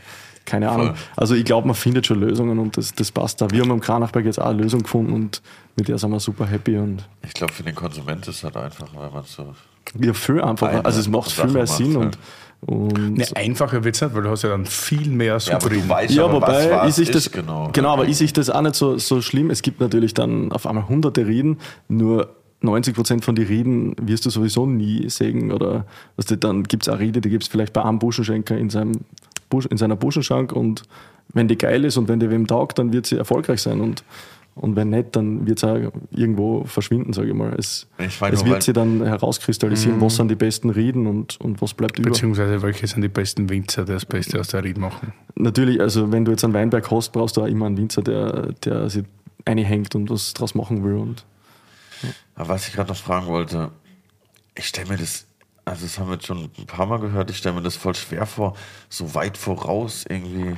keine 0.45 0.71
Ahnung. 0.71 0.87
Voll. 0.89 0.97
Also 1.17 1.35
ich 1.35 1.45
glaube, 1.45 1.67
man 1.67 1.77
findet 1.77 2.07
schon 2.07 2.21
Lösungen 2.21 2.59
und 2.59 2.77
das, 2.77 2.93
das 2.95 3.13
passt 3.13 3.41
da. 3.41 3.51
Wir 3.51 3.63
haben 3.63 3.71
am 3.71 3.81
Kranachberg 3.81 4.25
jetzt 4.25 4.41
auch 4.41 4.47
eine 4.47 4.63
Lösung 4.63 4.83
gefunden 4.83 5.13
und 5.13 5.41
mit 5.81 5.89
der 5.89 5.99
sind 5.99 6.11
wir 6.11 6.21
super 6.21 6.47
happy. 6.47 6.77
Und 6.77 7.09
ich 7.27 7.33
glaube, 7.33 7.53
für 7.53 7.63
den 7.63 7.75
Konsument 7.75 8.29
ist 8.29 8.37
es 8.37 8.45
halt 8.45 8.57
einfach, 8.57 8.87
weil 8.95 9.11
man 9.11 9.25
so. 9.25 9.55
Ja, 9.99 10.13
viel 10.13 10.41
einfacher. 10.41 10.85
Also 10.85 11.01
es 11.01 11.09
macht 11.09 11.33
viel 11.33 11.49
mehr 11.49 11.67
Sinn 11.67 11.95
macht, 11.95 12.19
und, 12.61 12.93
und 12.93 13.17
ne, 13.17 13.27
einfacher 13.35 13.83
wird 13.83 13.95
es 13.95 14.03
nicht, 14.03 14.15
weil 14.15 14.23
du 14.23 14.31
hast 14.31 14.43
ja 14.43 14.51
dann 14.51 14.67
viel 14.67 15.09
mehr 15.09 15.41
Supreme. 15.41 15.89
Ja, 15.89 16.03
ja 16.03 16.25
aber 16.25 16.35
wobei 16.35 16.71
was, 16.71 16.89
was 16.89 16.99
ist 16.99 17.15
das, 17.15 17.31
genau. 17.33 17.71
genau, 17.73 17.89
aber 17.95 18.07
ist 18.07 18.21
ich 18.21 18.35
das 18.35 18.51
auch 18.51 18.61
nicht 18.61 18.75
so, 18.75 18.99
so 18.99 19.23
schlimm. 19.23 19.51
Es 19.51 19.63
gibt 19.63 19.81
natürlich 19.81 20.13
dann 20.13 20.53
auf 20.53 20.67
einmal 20.67 20.87
hunderte 20.87 21.27
Rieden, 21.27 21.59
nur 21.89 22.37
90 22.61 22.95
Prozent 22.95 23.25
von 23.25 23.35
den 23.35 23.47
Rieden 23.47 23.97
wirst 24.03 24.27
du 24.27 24.31
sowieso 24.31 24.67
nie 24.67 25.09
sägen 25.09 25.51
oder 25.51 25.87
was 26.17 26.27
dann 26.27 26.65
gibt 26.65 26.83
es 26.83 26.89
auch 26.93 26.99
Riede, 26.99 27.23
die 27.23 27.31
gibt 27.31 27.45
es 27.45 27.49
vielleicht 27.49 27.73
bei 27.73 27.83
einem 27.83 27.99
Buschenschenker 27.99 28.57
in 28.57 28.69
seinem 28.69 28.93
in 29.71 29.79
seiner 29.79 29.97
Buschenschank 29.97 30.53
und 30.53 30.85
wenn 31.33 31.49
die 31.49 31.59
geil 31.59 31.85
ist 31.85 31.97
und 31.97 32.09
wenn 32.09 32.21
die 32.21 32.31
wem 32.31 32.47
taugt, 32.47 32.79
dann 32.79 32.93
wird 32.93 33.07
sie 33.07 33.17
erfolgreich 33.17 33.63
sein 33.63 33.81
und, 33.81 34.05
und 34.61 34.77
wenn 34.77 34.91
nicht, 34.91 35.17
dann 35.17 35.47
wird 35.47 35.57
es 35.57 35.65
auch 35.65 35.79
irgendwo 36.11 36.65
verschwinden, 36.65 37.15
sage 37.15 37.29
ich 37.29 37.35
mal. 37.35 37.55
Es, 37.59 37.89
ich 37.99 38.21
es 38.21 38.45
wird 38.45 38.63
sich 38.63 38.75
dann 38.75 39.03
herauskristallisieren, 39.03 39.97
mhm. 39.97 40.03
was 40.03 40.17
sind 40.17 40.29
die 40.29 40.35
besten 40.35 40.69
Rieden 40.69 41.07
und, 41.07 41.41
und 41.41 41.63
was 41.63 41.73
bleibt 41.73 41.99
über. 41.99 42.11
Beziehungsweise 42.11 42.61
welche 42.61 42.87
sind 42.87 43.01
die 43.01 43.09
besten 43.09 43.49
Winzer, 43.49 43.87
die 43.87 43.93
das 43.93 44.05
Beste 44.05 44.39
aus 44.39 44.49
der 44.49 44.63
Ried 44.63 44.77
machen? 44.77 45.15
Natürlich, 45.35 45.81
also 45.81 46.13
wenn 46.13 46.27
du 46.27 46.33
jetzt 46.33 46.45
einen 46.45 46.53
Weinberg 46.53 46.91
hast, 46.91 47.11
brauchst 47.11 47.39
du 47.39 47.43
auch 47.43 47.47
immer 47.47 47.67
einen 47.67 47.79
Winzer, 47.79 48.03
der, 48.03 48.53
der 48.65 48.91
sich 48.91 49.05
einhängt 49.47 49.95
und 49.95 50.11
was 50.11 50.35
draus 50.35 50.55
machen 50.55 50.85
will. 50.85 50.97
Und, 50.97 51.25
ja. 52.03 52.11
Was 52.37 52.69
ich 52.69 52.75
gerade 52.75 52.91
noch 52.91 52.99
fragen 52.99 53.29
wollte, 53.29 53.71
ich 54.55 54.67
stelle 54.67 54.91
mir 54.91 54.99
das 54.99 55.27
also 55.65 55.85
das 55.85 55.99
haben 55.99 56.09
wir 56.09 56.15
jetzt 56.15 56.27
schon 56.27 56.51
ein 56.59 56.67
paar 56.67 56.87
Mal 56.87 56.99
gehört. 56.99 57.31
Ich 57.31 57.37
stelle 57.37 57.55
mir 57.55 57.63
das 57.63 57.77
voll 57.77 57.95
schwer 57.95 58.27
vor, 58.27 58.57
so 58.89 59.15
weit 59.15 59.37
voraus 59.37 60.05
irgendwie 60.09 60.57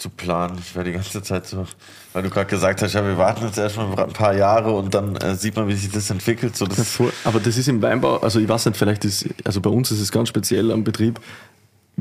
zu 0.00 0.10
planen. 0.10 0.58
Ich 0.58 0.74
werde 0.74 0.90
die 0.90 0.96
ganze 0.96 1.22
Zeit 1.22 1.46
so, 1.46 1.66
weil 2.12 2.22
du 2.22 2.30
gerade 2.30 2.48
gesagt 2.48 2.82
hast, 2.82 2.94
ja, 2.94 3.04
wir 3.04 3.18
warten 3.18 3.44
jetzt 3.44 3.58
erstmal 3.58 3.86
ein 3.98 4.12
paar 4.12 4.34
Jahre 4.34 4.72
und 4.72 4.94
dann 4.94 5.16
äh, 5.16 5.34
sieht 5.34 5.56
man, 5.56 5.68
wie 5.68 5.74
sich 5.74 5.90
das 5.90 6.10
entwickelt. 6.10 6.56
So, 6.56 6.66
das 6.66 6.98
Aber 7.24 7.40
das 7.40 7.56
ist 7.56 7.68
im 7.68 7.82
Weinbau, 7.82 8.18
also 8.18 8.40
ich 8.40 8.48
weiß 8.48 8.66
nicht, 8.66 8.76
vielleicht 8.76 9.04
ist, 9.04 9.26
also 9.44 9.60
bei 9.60 9.70
uns 9.70 9.90
ist 9.90 10.00
es 10.00 10.10
ganz 10.10 10.28
speziell 10.28 10.70
am 10.70 10.84
Betrieb 10.84 11.20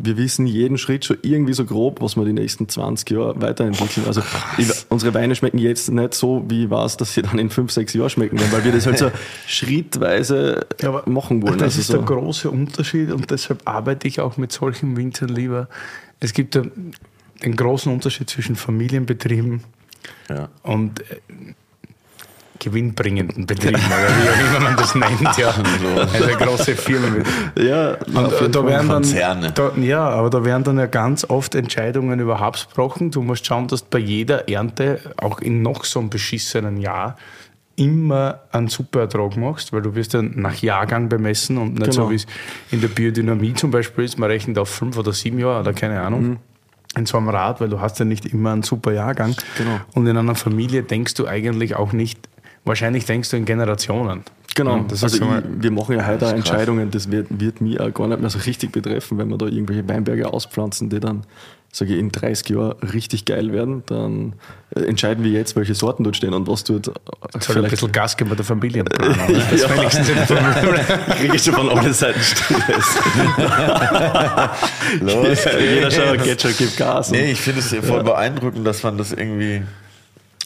wir 0.03 0.17
wissen 0.17 0.47
jeden 0.47 0.77
Schritt 0.77 1.05
schon 1.05 1.17
irgendwie 1.21 1.53
so 1.53 1.65
grob, 1.65 2.01
was 2.01 2.15
wir 2.15 2.25
die 2.25 2.33
nächsten 2.33 2.67
20 2.67 3.09
Jahre 3.09 3.41
weiterentwickeln. 3.41 4.05
Also 4.07 4.21
ich, 4.57 4.69
unsere 4.89 5.13
Weine 5.13 5.35
schmecken 5.35 5.57
jetzt 5.57 5.89
nicht 5.89 6.13
so, 6.13 6.45
wie 6.47 6.65
ich 6.65 6.69
weiß, 6.69 6.97
dass 6.97 7.13
sie 7.13 7.21
dann 7.21 7.39
in 7.39 7.49
5, 7.49 7.71
6 7.71 7.93
Jahren 7.93 8.09
schmecken 8.09 8.39
werden, 8.39 8.51
weil 8.51 8.63
wir 8.63 8.71
das 8.71 8.85
halt 8.85 8.97
so 8.97 9.11
schrittweise 9.47 10.65
ja, 10.81 11.01
machen 11.05 11.41
wollen. 11.41 11.57
Das 11.57 11.77
also 11.77 11.79
ist 11.81 11.87
so. 11.87 11.93
der 11.93 12.03
große 12.03 12.49
Unterschied 12.49 13.11
und 13.11 13.29
deshalb 13.31 13.61
arbeite 13.65 14.07
ich 14.07 14.19
auch 14.19 14.37
mit 14.37 14.51
solchen 14.51 14.95
Winzern 14.97 15.29
lieber. 15.29 15.67
Es 16.19 16.33
gibt 16.33 16.59
den 17.43 17.55
großen 17.55 17.91
Unterschied 17.91 18.29
zwischen 18.29 18.55
Familienbetrieben 18.55 19.63
ja. 20.29 20.49
und 20.63 21.01
äh, 21.01 21.19
gewinnbringenden 22.59 23.45
Betrieben 23.45 23.75
oder 23.75 24.07
wie 24.21 24.29
auch 24.29 24.49
immer 24.49 24.59
man 24.59 24.75
das 24.75 24.93
nennt, 24.93 25.37
ja. 25.37 25.53
Also 26.13 26.27
große 26.37 26.75
Firmen. 26.75 27.23
Ja, 27.57 27.93
und 27.93 28.55
da 28.55 28.65
werden 28.65 28.65
dann, 28.65 28.87
Konzerne. 28.87 29.51
Da, 29.51 29.71
ja, 29.77 30.07
aber 30.09 30.29
da 30.29 30.43
werden 30.43 30.63
dann 30.63 30.77
ja 30.77 30.85
ganz 30.85 31.23
oft 31.29 31.55
Entscheidungen 31.55 32.19
über 32.19 32.51
gebrochen. 32.67 33.11
Du 33.11 33.21
musst 33.21 33.45
schauen, 33.45 33.67
dass 33.67 33.83
du 33.83 33.87
bei 33.89 33.99
jeder 33.99 34.49
Ernte, 34.49 34.99
auch 35.17 35.39
in 35.39 35.61
noch 35.61 35.85
so 35.85 35.99
einem 35.99 36.09
beschissenen 36.09 36.77
Jahr, 36.77 37.15
immer 37.77 38.41
einen 38.51 38.67
super 38.67 39.01
Ertrag 39.01 39.37
machst, 39.37 39.71
weil 39.71 39.81
du 39.81 39.95
wirst 39.95 40.13
dann 40.13 40.33
nach 40.35 40.55
Jahrgang 40.55 41.07
bemessen 41.07 41.57
und 41.57 41.75
nicht 41.75 41.91
genau. 41.91 42.05
so 42.05 42.11
wie 42.11 42.15
es 42.15 42.27
in 42.71 42.81
der 42.81 42.89
Biodynamie 42.89 43.53
zum 43.53 43.71
Beispiel 43.71 44.03
ist, 44.03 44.19
man 44.19 44.29
rechnet 44.29 44.57
auf 44.57 44.67
fünf 44.67 44.97
oder 44.97 45.13
sieben 45.13 45.39
Jahre 45.39 45.61
oder 45.61 45.71
keine 45.71 46.01
Ahnung. 46.01 46.21
Mhm 46.21 46.37
in 46.95 47.05
so 47.05 47.17
einem 47.17 47.29
Rad, 47.29 47.61
weil 47.61 47.69
du 47.69 47.79
hast 47.79 47.99
ja 47.99 48.05
nicht 48.05 48.25
immer 48.25 48.51
einen 48.51 48.63
super 48.63 48.91
Jahrgang. 48.91 49.35
Genau. 49.57 49.79
Und 49.93 50.07
in 50.07 50.17
einer 50.17 50.35
Familie 50.35 50.83
denkst 50.83 51.13
du 51.13 51.27
eigentlich 51.27 51.75
auch 51.75 51.93
nicht 51.93 52.27
Wahrscheinlich 52.65 53.05
denkst 53.05 53.29
du 53.29 53.37
in 53.37 53.45
Generationen. 53.45 54.23
Genau, 54.55 54.77
ja, 54.77 54.85
also 54.89 55.07
ich, 55.07 55.21
wir 55.21 55.71
machen 55.71 55.95
ja 55.95 56.05
heute 56.05 56.25
Entscheidungen, 56.25 56.91
das 56.91 57.09
wird, 57.09 57.27
wird 57.29 57.61
mich 57.61 57.79
auch 57.79 57.93
gar 57.93 58.07
nicht 58.07 58.19
mehr 58.19 58.29
so 58.29 58.39
richtig 58.39 58.71
betreffen, 58.71 59.17
wenn 59.17 59.29
wir 59.29 59.37
da 59.37 59.45
irgendwelche 59.45 59.87
Weinberge 59.87 60.31
auspflanzen, 60.31 60.89
die 60.89 60.99
dann, 60.99 61.23
sage 61.71 61.93
ich, 61.93 61.99
in 61.99 62.11
30 62.11 62.49
Jahren 62.49 62.73
richtig 62.79 63.25
geil 63.25 63.53
werden, 63.53 63.83
dann 63.85 64.33
äh, 64.75 64.81
entscheiden 64.81 65.23
wir 65.23 65.31
jetzt, 65.31 65.55
welche 65.55 65.75
Sorten 65.75 66.03
dort 66.03 66.15
stehen 66.15 66.33
und 66.33 66.47
was 66.47 66.63
dort. 66.63 66.87
Äh, 66.87 66.91
Soll 67.33 67.41
vielleicht 67.41 67.57
ein 67.57 67.69
bisschen 67.69 67.91
Gas 67.91 68.17
geben 68.17 68.29
bei 68.29 68.35
der 68.35 68.45
Familie. 68.45 68.83
Das 69.49 69.61
ja. 69.61 69.77
wenigstens 69.77 70.07
kriege 71.17 71.35
ich 71.35 71.43
schon 71.43 71.53
von 71.53 71.69
allen 71.69 71.93
Seiten 71.93 72.19
Stress. 72.19 72.97
Los, 75.01 75.45
jeder 75.45 75.91
schon, 75.91 76.17
geht 76.23 76.41
schon, 76.41 76.57
gibt 76.57 76.77
Gas. 76.77 77.11
Nee, 77.11 77.31
ich 77.31 77.41
finde 77.41 77.59
es 77.59 77.73
voll 77.85 77.97
ja. 77.97 78.03
beeindruckend, 78.03 78.65
dass 78.65 78.83
man 78.83 78.97
das 78.97 79.11
irgendwie 79.11 79.61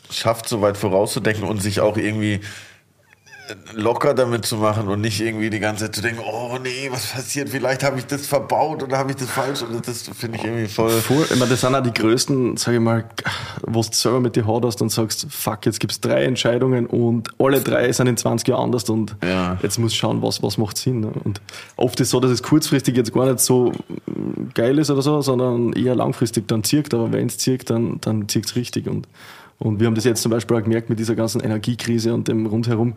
schafft, 0.10 0.48
so 0.50 0.62
weit 0.62 0.78
vorauszudenken 0.78 1.44
und 1.44 1.62
sich 1.62 1.80
auch 1.80 1.98
irgendwie 1.98 2.42
locker 3.74 4.14
damit 4.14 4.46
zu 4.46 4.58
machen 4.58 4.88
und 4.88 5.02
nicht 5.02 5.20
irgendwie 5.20 5.50
die 5.50 5.60
ganze 5.60 5.86
Zeit 5.86 5.96
zu 5.96 6.02
denken, 6.02 6.22
oh 6.26 6.58
nee, 6.62 6.90
was 6.90 7.08
passiert, 7.08 7.50
vielleicht 7.50 7.84
habe 7.84 8.00
ich 8.00 8.06
das 8.06 8.26
verbaut 8.26 8.84
oder 8.84 8.98
habe 8.98 9.12
ich 9.12 9.18
das 9.18 9.30
falsch 9.30 9.62
oder 9.64 9.82
das 9.82 10.04
finde 10.16 10.38
ich 10.38 10.44
irgendwie 10.46 10.68
voll. 10.68 10.90
voll 10.90 11.26
ich 11.30 11.36
meine, 11.38 11.50
das 11.52 11.62
sind 11.62 11.76
auch 11.76 11.84
die 11.84 11.94
größten, 11.94 12.58
sage 12.58 12.78
ich 12.78 12.84
mal, 12.84 13.04
wo 13.62 13.82
du 13.82 13.88
selber 13.92 14.22
mit 14.22 14.36
dir 14.36 14.48
haderst 14.48 14.82
und 14.82 14.90
sagst, 14.90 15.28
fuck, 15.30 15.66
jetzt 15.66 15.80
gibt 15.80 15.92
es 15.92 16.00
drei 16.00 16.24
Entscheidungen 16.24 16.86
und 16.86 17.30
alle 17.38 17.60
drei 17.60 17.92
sind 17.92 18.08
in 18.08 18.18
20 18.18 18.48
Jahren 18.48 18.64
anders 18.64 18.90
und 18.90 19.16
ja. 19.24 19.58
jetzt 19.62 19.78
muss 19.78 19.94
schauen, 19.94 20.22
was, 20.22 20.42
was 20.42 20.58
macht 20.58 20.78
Sinn. 20.78 21.02
Ne? 21.02 21.12
Und 21.24 21.42
oft 21.76 22.00
ist 22.00 22.08
es 22.08 22.12
so, 22.12 22.20
dass 22.20 22.32
es 22.32 22.44
kurzfristig 22.44 22.96
jetzt 22.96 23.14
gar 23.14 23.26
nicht 23.26 23.40
so 23.40 23.74
geil 24.54 24.80
ist 24.80 24.90
oder 24.90 25.02
so, 25.02 25.22
sondern 25.22 25.74
eher 25.74 25.96
langfristig 25.96 26.48
dann 26.48 26.64
zirkt, 26.64 26.94
aber 26.94 27.12
wenn 27.12 27.28
es 27.28 27.38
zirkt, 27.38 27.70
dann, 27.70 28.00
dann 28.02 28.30
zirkt 28.30 28.48
es 28.48 28.56
richtig 28.56 28.88
und 28.88 29.08
und 29.64 29.80
wir 29.80 29.88
haben 29.88 29.96
das 29.96 30.04
jetzt 30.04 30.22
zum 30.22 30.30
Beispiel 30.30 30.58
auch 30.58 30.64
gemerkt 30.64 30.90
mit 30.90 31.00
dieser 31.00 31.16
ganzen 31.16 31.40
Energiekrise 31.40 32.14
und 32.14 32.28
dem 32.28 32.46
rundherum. 32.46 32.96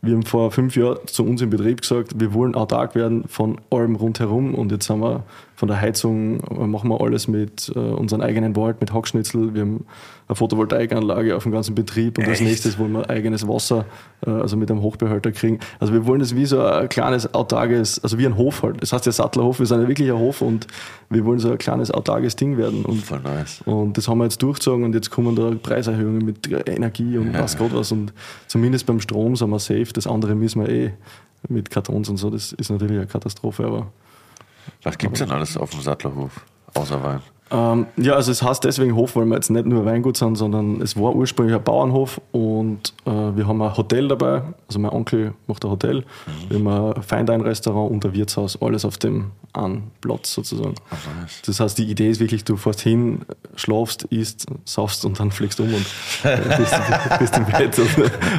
Wir 0.00 0.14
haben 0.14 0.22
vor 0.22 0.50
fünf 0.50 0.76
Jahren 0.76 0.98
zu 1.06 1.24
uns 1.24 1.42
im 1.42 1.50
Betrieb 1.50 1.80
gesagt, 1.80 2.20
wir 2.20 2.32
wollen 2.32 2.54
autark 2.54 2.94
werden 2.94 3.24
von 3.26 3.60
allem 3.70 3.96
rundherum 3.96 4.54
und 4.54 4.70
jetzt 4.70 4.88
haben 4.90 5.00
wir 5.00 5.24
von 5.56 5.68
der 5.68 5.80
Heizung, 5.80 6.40
machen 6.70 6.88
wir 6.88 7.00
alles 7.00 7.26
mit 7.26 7.72
äh, 7.74 7.78
unserem 7.78 8.22
eigenen 8.22 8.54
Wald, 8.54 8.80
mit 8.80 8.92
Hackschnitzel. 8.92 9.54
Wir 9.54 9.62
haben 9.62 9.86
eine 10.28 10.36
Photovoltaikanlage 10.36 11.34
auf 11.34 11.42
dem 11.44 11.52
ganzen 11.52 11.74
Betrieb 11.74 12.18
und 12.18 12.24
Echt? 12.24 12.30
als 12.30 12.40
nächstes 12.42 12.78
wollen 12.78 12.92
wir 12.92 13.08
eigenes 13.08 13.48
Wasser, 13.48 13.86
äh, 14.26 14.30
also 14.30 14.56
mit 14.56 14.70
einem 14.70 14.82
Hochbehälter 14.82 15.32
kriegen. 15.32 15.58
Also 15.80 15.94
wir 15.94 16.06
wollen 16.06 16.20
das 16.20 16.34
wie 16.36 16.44
so 16.44 16.62
ein 16.62 16.88
kleines 16.88 17.32
autarkes, 17.34 18.02
also 18.02 18.18
wie 18.18 18.26
ein 18.26 18.36
Hof 18.36 18.62
halt. 18.62 18.82
Das 18.82 18.92
heißt 18.92 19.06
ja 19.06 19.12
Sattlerhof, 19.12 19.58
wir 19.58 19.66
sind 19.66 19.80
ja 19.80 19.88
wirklich 19.88 20.10
ein 20.10 20.18
Hof 20.18 20.42
und 20.42 20.66
wir 21.08 21.24
wollen 21.24 21.38
so 21.38 21.50
ein 21.50 21.58
kleines 21.58 21.90
autarkes 21.90 22.36
Ding 22.36 22.58
werden. 22.58 22.84
Und, 22.84 23.02
Voll 23.02 23.20
nice. 23.20 23.62
Und 23.64 23.96
das 23.96 24.06
haben 24.06 24.18
wir 24.18 24.24
jetzt 24.24 24.42
durchgezogen 24.42 24.84
und 24.84 24.94
jetzt 24.94 25.10
kommen 25.10 25.34
da 25.34 25.52
Preiserhöhungen 25.62 26.24
mit 26.24 26.50
Energie 26.68 27.16
und 27.16 27.32
ja. 27.32 27.40
was 27.40 27.56
Gott 27.56 27.74
was 27.74 27.90
und 27.90 28.12
zumindest 28.46 28.84
beim 28.84 29.00
Strom 29.00 29.34
sind 29.34 29.48
wir 29.48 29.58
safe. 29.58 29.92
Das 29.94 30.06
andere 30.06 30.34
müssen 30.34 30.60
wir 30.60 30.68
eh 30.68 30.92
mit 31.48 31.70
Kartons 31.70 32.10
und 32.10 32.18
so. 32.18 32.28
Das 32.28 32.52
ist 32.52 32.70
natürlich 32.70 32.98
eine 32.98 33.06
Katastrophe, 33.06 33.64
aber 33.64 33.86
was 34.82 34.98
gibt 34.98 35.14
es 35.14 35.20
denn 35.20 35.30
alles 35.30 35.56
auf 35.56 35.70
dem 35.70 35.80
Sattlerhof, 35.80 36.44
außer 36.74 37.02
Wein? 37.02 37.20
Ähm, 37.50 37.86
ja, 37.96 38.14
also 38.14 38.30
es 38.30 38.42
heißt 38.42 38.64
deswegen 38.64 38.94
Hof, 38.94 39.16
weil 39.16 39.24
wir 39.24 39.34
jetzt 39.34 39.50
nicht 39.50 39.64
nur 39.64 39.84
Weingut 39.84 40.16
sind, 40.16 40.36
sondern 40.36 40.82
es 40.82 40.96
war 40.96 41.14
ursprünglich 41.14 41.56
ein 41.56 41.62
Bauernhof 41.62 42.20
und 42.32 42.92
äh, 43.06 43.10
wir 43.10 43.46
haben 43.46 43.62
ein 43.62 43.76
Hotel 43.76 44.08
dabei. 44.08 44.42
Also 44.66 44.78
mein 44.78 44.90
Onkel 44.90 45.32
macht 45.46 45.64
ein 45.64 45.70
Hotel. 45.70 46.00
Mhm. 46.00 46.50
Wir 46.50 46.58
haben 46.58 46.94
ein 46.96 47.02
Feindein-Restaurant 47.02 47.90
und 47.90 48.04
ein 48.04 48.12
Wirtshaus, 48.12 48.60
alles 48.60 48.84
auf 48.84 48.98
dem 48.98 49.30
einen 49.54 49.90
Platz 50.00 50.34
sozusagen. 50.34 50.74
Nice. 50.90 51.42
Das 51.46 51.60
heißt, 51.60 51.78
die 51.78 51.84
Idee 51.84 52.10
ist 52.10 52.20
wirklich, 52.20 52.44
du 52.44 52.56
fährst 52.56 52.80
hin, 52.80 53.22
schlafst, 53.56 54.04
isst, 54.04 54.46
saufst 54.64 55.04
und 55.06 55.18
dann 55.18 55.30
fliegst 55.30 55.58
um 55.60 55.72
und 55.72 55.86
bist, 56.58 56.74
bist 57.18 57.36
im 57.36 57.46
Bett. 57.46 57.78
Und, 57.78 57.96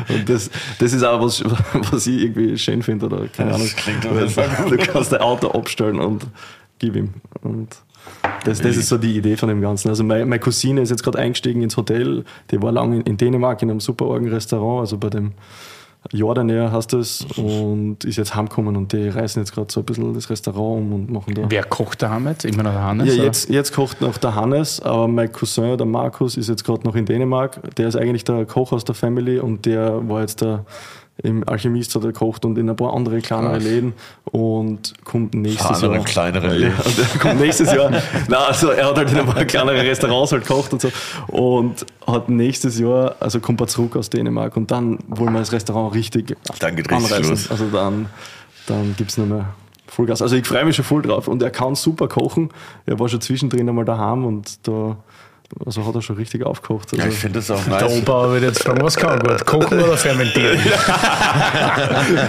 und 0.09 0.29
das, 0.29 0.51
das 0.77 0.93
ist 0.93 1.03
auch 1.03 1.19
was, 1.21 1.43
was 1.91 2.05
ich 2.05 2.21
irgendwie 2.21 2.57
schön 2.57 2.83
finde. 2.83 3.07
Oder 3.07 3.27
keine 3.27 3.51
das 3.51 4.37
Ahnung. 4.37 4.69
Du 4.69 4.77
kannst 4.77 5.11
dein 5.11 5.21
Auto 5.21 5.47
abstellen 5.49 5.99
und 5.99 6.27
gib 6.77 6.95
ihm. 6.95 7.13
Und 7.41 7.75
das, 8.45 8.61
das 8.61 8.77
ist 8.77 8.89
so 8.89 8.97
die 8.97 9.17
Idee 9.17 9.37
von 9.37 9.49
dem 9.49 9.61
Ganzen. 9.61 9.89
Also 9.89 10.03
meine, 10.03 10.25
meine 10.25 10.39
Cousine 10.39 10.81
ist 10.81 10.89
jetzt 10.89 11.03
gerade 11.03 11.19
eingestiegen 11.19 11.61
ins 11.61 11.77
Hotel, 11.77 12.23
die 12.51 12.61
war 12.61 12.71
lange 12.71 13.01
in, 13.01 13.17
Dänemark 13.17 13.61
in 13.61 13.71
einem 13.71 13.79
super 13.79 14.05
Restaurant, 14.09 14.81
also 14.81 14.97
bei 14.97 15.09
dem 15.09 15.33
Jordaner 16.11 16.71
heißt 16.71 16.93
das, 16.93 17.25
und 17.35 18.05
ist 18.05 18.15
jetzt 18.15 18.33
heimgekommen 18.33 18.77
und 18.77 18.93
die 18.93 19.09
reißen 19.09 19.41
jetzt 19.41 19.53
gerade 19.53 19.71
so 19.71 19.81
ein 19.81 19.85
bisschen 19.85 20.13
das 20.13 20.29
Restaurant 20.29 20.81
um 20.81 20.93
und 20.93 21.11
machen 21.11 21.33
da. 21.33 21.41
Wer 21.49 21.63
kocht 21.65 22.01
da 22.01 22.17
jetzt? 22.19 22.45
Immer 22.45 22.63
noch 22.63 22.71
der 22.71 22.83
Hannes? 22.83 23.15
Ja, 23.15 23.23
jetzt, 23.23 23.49
jetzt 23.49 23.73
kocht 23.73 23.99
noch 23.99 24.17
der 24.17 24.33
Hannes, 24.33 24.81
aber 24.81 25.09
mein 25.09 25.29
Cousin, 25.31 25.77
der 25.77 25.85
Markus, 25.85 26.37
ist 26.37 26.47
jetzt 26.47 26.63
gerade 26.63 26.87
noch 26.87 26.95
in 26.95 27.05
Dänemark. 27.05 27.75
Der 27.75 27.89
ist 27.89 27.97
eigentlich 27.97 28.23
der 28.23 28.45
Koch 28.45 28.71
aus 28.71 28.85
der 28.85 28.95
Family 28.95 29.39
und 29.39 29.65
der 29.65 30.07
war 30.07 30.21
jetzt 30.21 30.41
der 30.41 30.65
im 31.21 31.47
Alchemist 31.47 31.93
hat 31.95 32.03
er 32.03 32.11
gekocht 32.11 32.45
und 32.45 32.57
in 32.57 32.69
ein 32.69 32.75
paar 32.75 32.93
andere 32.93 33.19
kleinere 33.21 33.53
Krass. 33.53 33.63
Läden 33.63 33.93
und 34.25 34.93
kommt 35.03 35.33
nächstes 35.33 35.81
Jahr. 35.81 36.03
kleinere 36.03 36.55
Läden. 36.55 36.73
Ja, 36.97 37.03
er 37.13 37.19
kommt 37.19 37.39
nächstes 37.41 37.73
Jahr. 37.73 37.89
Nein, 37.91 38.03
also 38.47 38.69
er 38.69 38.87
hat 38.87 38.97
halt 38.97 39.11
in 39.11 39.17
ein 39.19 39.25
paar 39.25 39.45
kleinere 39.45 39.81
Restaurants 39.81 40.31
halt 40.31 40.47
gekocht 40.47 40.71
und 40.73 40.81
so 40.81 40.89
und 41.27 41.85
hat 42.07 42.29
nächstes 42.29 42.79
Jahr, 42.79 43.15
also 43.19 43.39
kommt 43.39 43.59
er 43.61 43.67
zurück 43.67 43.95
aus 43.95 44.09
Dänemark 44.09 44.55
und 44.55 44.71
dann 44.71 44.99
wollen 45.07 45.33
wir 45.33 45.39
das 45.39 45.51
Restaurant 45.51 45.93
richtig 45.93 46.37
dann 46.59 46.75
geht 46.75 46.91
anreißen. 46.91 47.29
Los. 47.29 47.51
Also 47.51 47.65
dann, 47.71 48.07
dann 48.67 48.95
gibt 48.97 49.11
es 49.11 49.17
nicht 49.17 49.29
mehr 49.29 49.53
Vollgas. 49.87 50.21
Also 50.21 50.35
ich 50.35 50.45
freue 50.45 50.65
mich 50.65 50.75
schon 50.75 50.85
voll 50.85 51.01
drauf 51.01 51.27
und 51.27 51.41
er 51.41 51.49
kann 51.49 51.75
super 51.75 52.07
kochen. 52.07 52.49
Er 52.85 52.99
war 52.99 53.09
schon 53.09 53.21
zwischendrin 53.21 53.67
einmal 53.67 53.85
daheim 53.85 54.25
und 54.25 54.67
da 54.67 54.97
also 55.65 55.85
hat 55.85 55.95
er 55.95 56.01
schon 56.01 56.15
richtig 56.15 56.45
aufgekocht. 56.45 56.93
Also 56.93 57.03
ja, 57.03 57.09
ich 57.11 57.17
finde 57.17 57.39
das 57.39 57.49
auch 57.49 57.65
nice. 57.65 57.79
Der 57.79 57.91
Opa 57.91 58.31
wird 58.31 58.43
jetzt 58.43 58.63
fragen, 58.63 58.81
was 58.81 58.95
kann 58.95 59.19
er 59.19 59.27
gut? 59.27 59.45
Kochen 59.45 59.79
oder 59.79 59.97
fermentieren? 59.97 60.59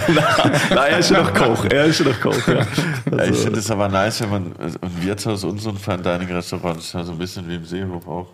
nein, 0.07 0.53
nein, 0.69 0.91
er 0.91 0.99
ist 0.99 1.07
schon 1.09 1.17
noch 1.17 1.33
Koch. 1.33 1.65
Er 1.65 1.85
ist 1.85 1.97
schon 1.97 2.07
noch 2.07 2.19
Koch, 2.19 2.47
ja. 2.47 2.65
Also, 3.05 3.17
ja, 3.17 3.23
ich 3.25 3.37
finde 3.37 3.59
es 3.59 3.69
aber 3.69 3.87
nice, 3.89 4.21
wenn 4.21 4.29
man 4.29 4.55
ein 4.57 5.03
Wirtshaus 5.03 5.43
und 5.43 5.59
so 5.59 5.69
ein 5.69 5.77
Fine 5.77 5.99
Dining 5.99 6.31
Restaurant 6.31 6.79
ist 6.79 6.93
ja 6.93 7.03
so 7.03 7.11
ein 7.11 7.17
bisschen 7.17 7.47
wie 7.47 7.55
im 7.55 7.65
Seehof 7.65 8.07
auch. 8.07 8.27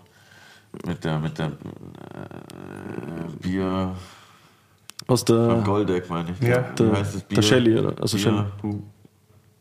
Mit 0.86 1.04
der, 1.04 1.18
mit 1.18 1.38
der 1.38 1.46
äh, 1.46 1.50
Bier. 3.40 3.94
Aus 5.06 5.24
der. 5.24 5.50
Von 5.50 5.64
Goldeck, 5.64 6.08
meine 6.08 6.30
ich. 6.30 6.46
Ja, 6.46 6.60
der, 6.60 6.92
wie 6.92 6.96
heißt 6.96 7.14
das 7.14 7.22
Bier? 7.22 7.36
Der 7.36 7.42
Shelly, 7.42 7.78
oder? 7.78 7.94
Also 8.00 8.16
Bier, 8.16 8.46
Shelly. 8.62 8.78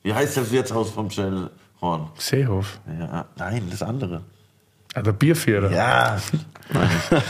Wie 0.04 0.14
heißt 0.14 0.38
das 0.38 0.52
Wirtshaus 0.52 0.90
vom 0.90 1.10
Shellhorn? 1.10 2.10
Seehof. 2.18 2.80
Ja, 3.00 3.26
nein, 3.38 3.68
das 3.70 3.82
andere. 3.84 4.22
Ah, 4.98 5.02
der 5.04 5.12
Bierführer. 5.12 5.72
Ja. 5.72 6.18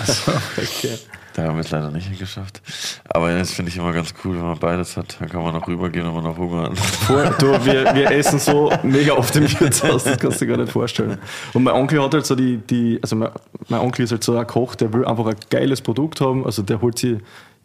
so, 0.06 0.32
okay. 0.58 0.98
Da 1.34 1.44
haben 1.44 1.56
wir 1.56 1.62
es 1.62 1.70
leider 1.70 1.92
nicht 1.92 2.18
geschafft. 2.18 2.62
Aber 3.10 3.30
jetzt 3.30 3.54
finde 3.54 3.70
ich 3.70 3.78
immer 3.78 3.92
ganz 3.92 4.14
cool, 4.24 4.38
wenn 4.38 4.46
man 4.46 4.58
beides 4.58 4.96
hat. 4.96 5.18
Dann 5.20 5.30
kann 5.30 5.44
man 5.44 5.54
noch 5.54 5.68
rübergehen, 5.68 6.06
wenn 6.06 6.14
man 6.14 6.24
noch 6.24 6.38
Hunger 6.38 6.72
hat. 6.72 7.42
du, 7.42 7.66
wir, 7.66 7.94
wir 7.94 8.10
essen 8.12 8.40
so 8.40 8.72
mega 8.84 9.14
oft 9.14 9.36
im 9.36 9.44
Wirtshaus, 9.60 10.06
das 10.06 10.18
kannst 10.18 10.40
du 10.40 10.46
dir 10.46 10.56
gar 10.56 10.64
nicht 10.64 10.72
vorstellen. 10.72 11.18
Und 11.54 11.64
mein 11.64 11.76
Onkel 11.76 12.02
hat 12.02 12.14
halt 12.14 12.26
so 12.26 12.36
die, 12.36 12.58
die 12.58 13.00
also 13.04 13.18
mein, 13.18 13.30
mein 13.68 13.82
Onkel 13.82 14.06
ist 14.06 14.12
halt 14.12 14.24
so 14.24 14.38
ein 14.38 14.48
Koch, 14.48 14.76
der 14.76 14.94
will 14.94 15.06
einfach 15.06 15.28
ein 15.28 15.36
geiles 15.50 15.82
Produkt 15.82 16.22
haben. 16.22 16.46
Also 16.46 16.62
der 16.62 16.82
holt 16.82 16.98
sich 16.98 17.18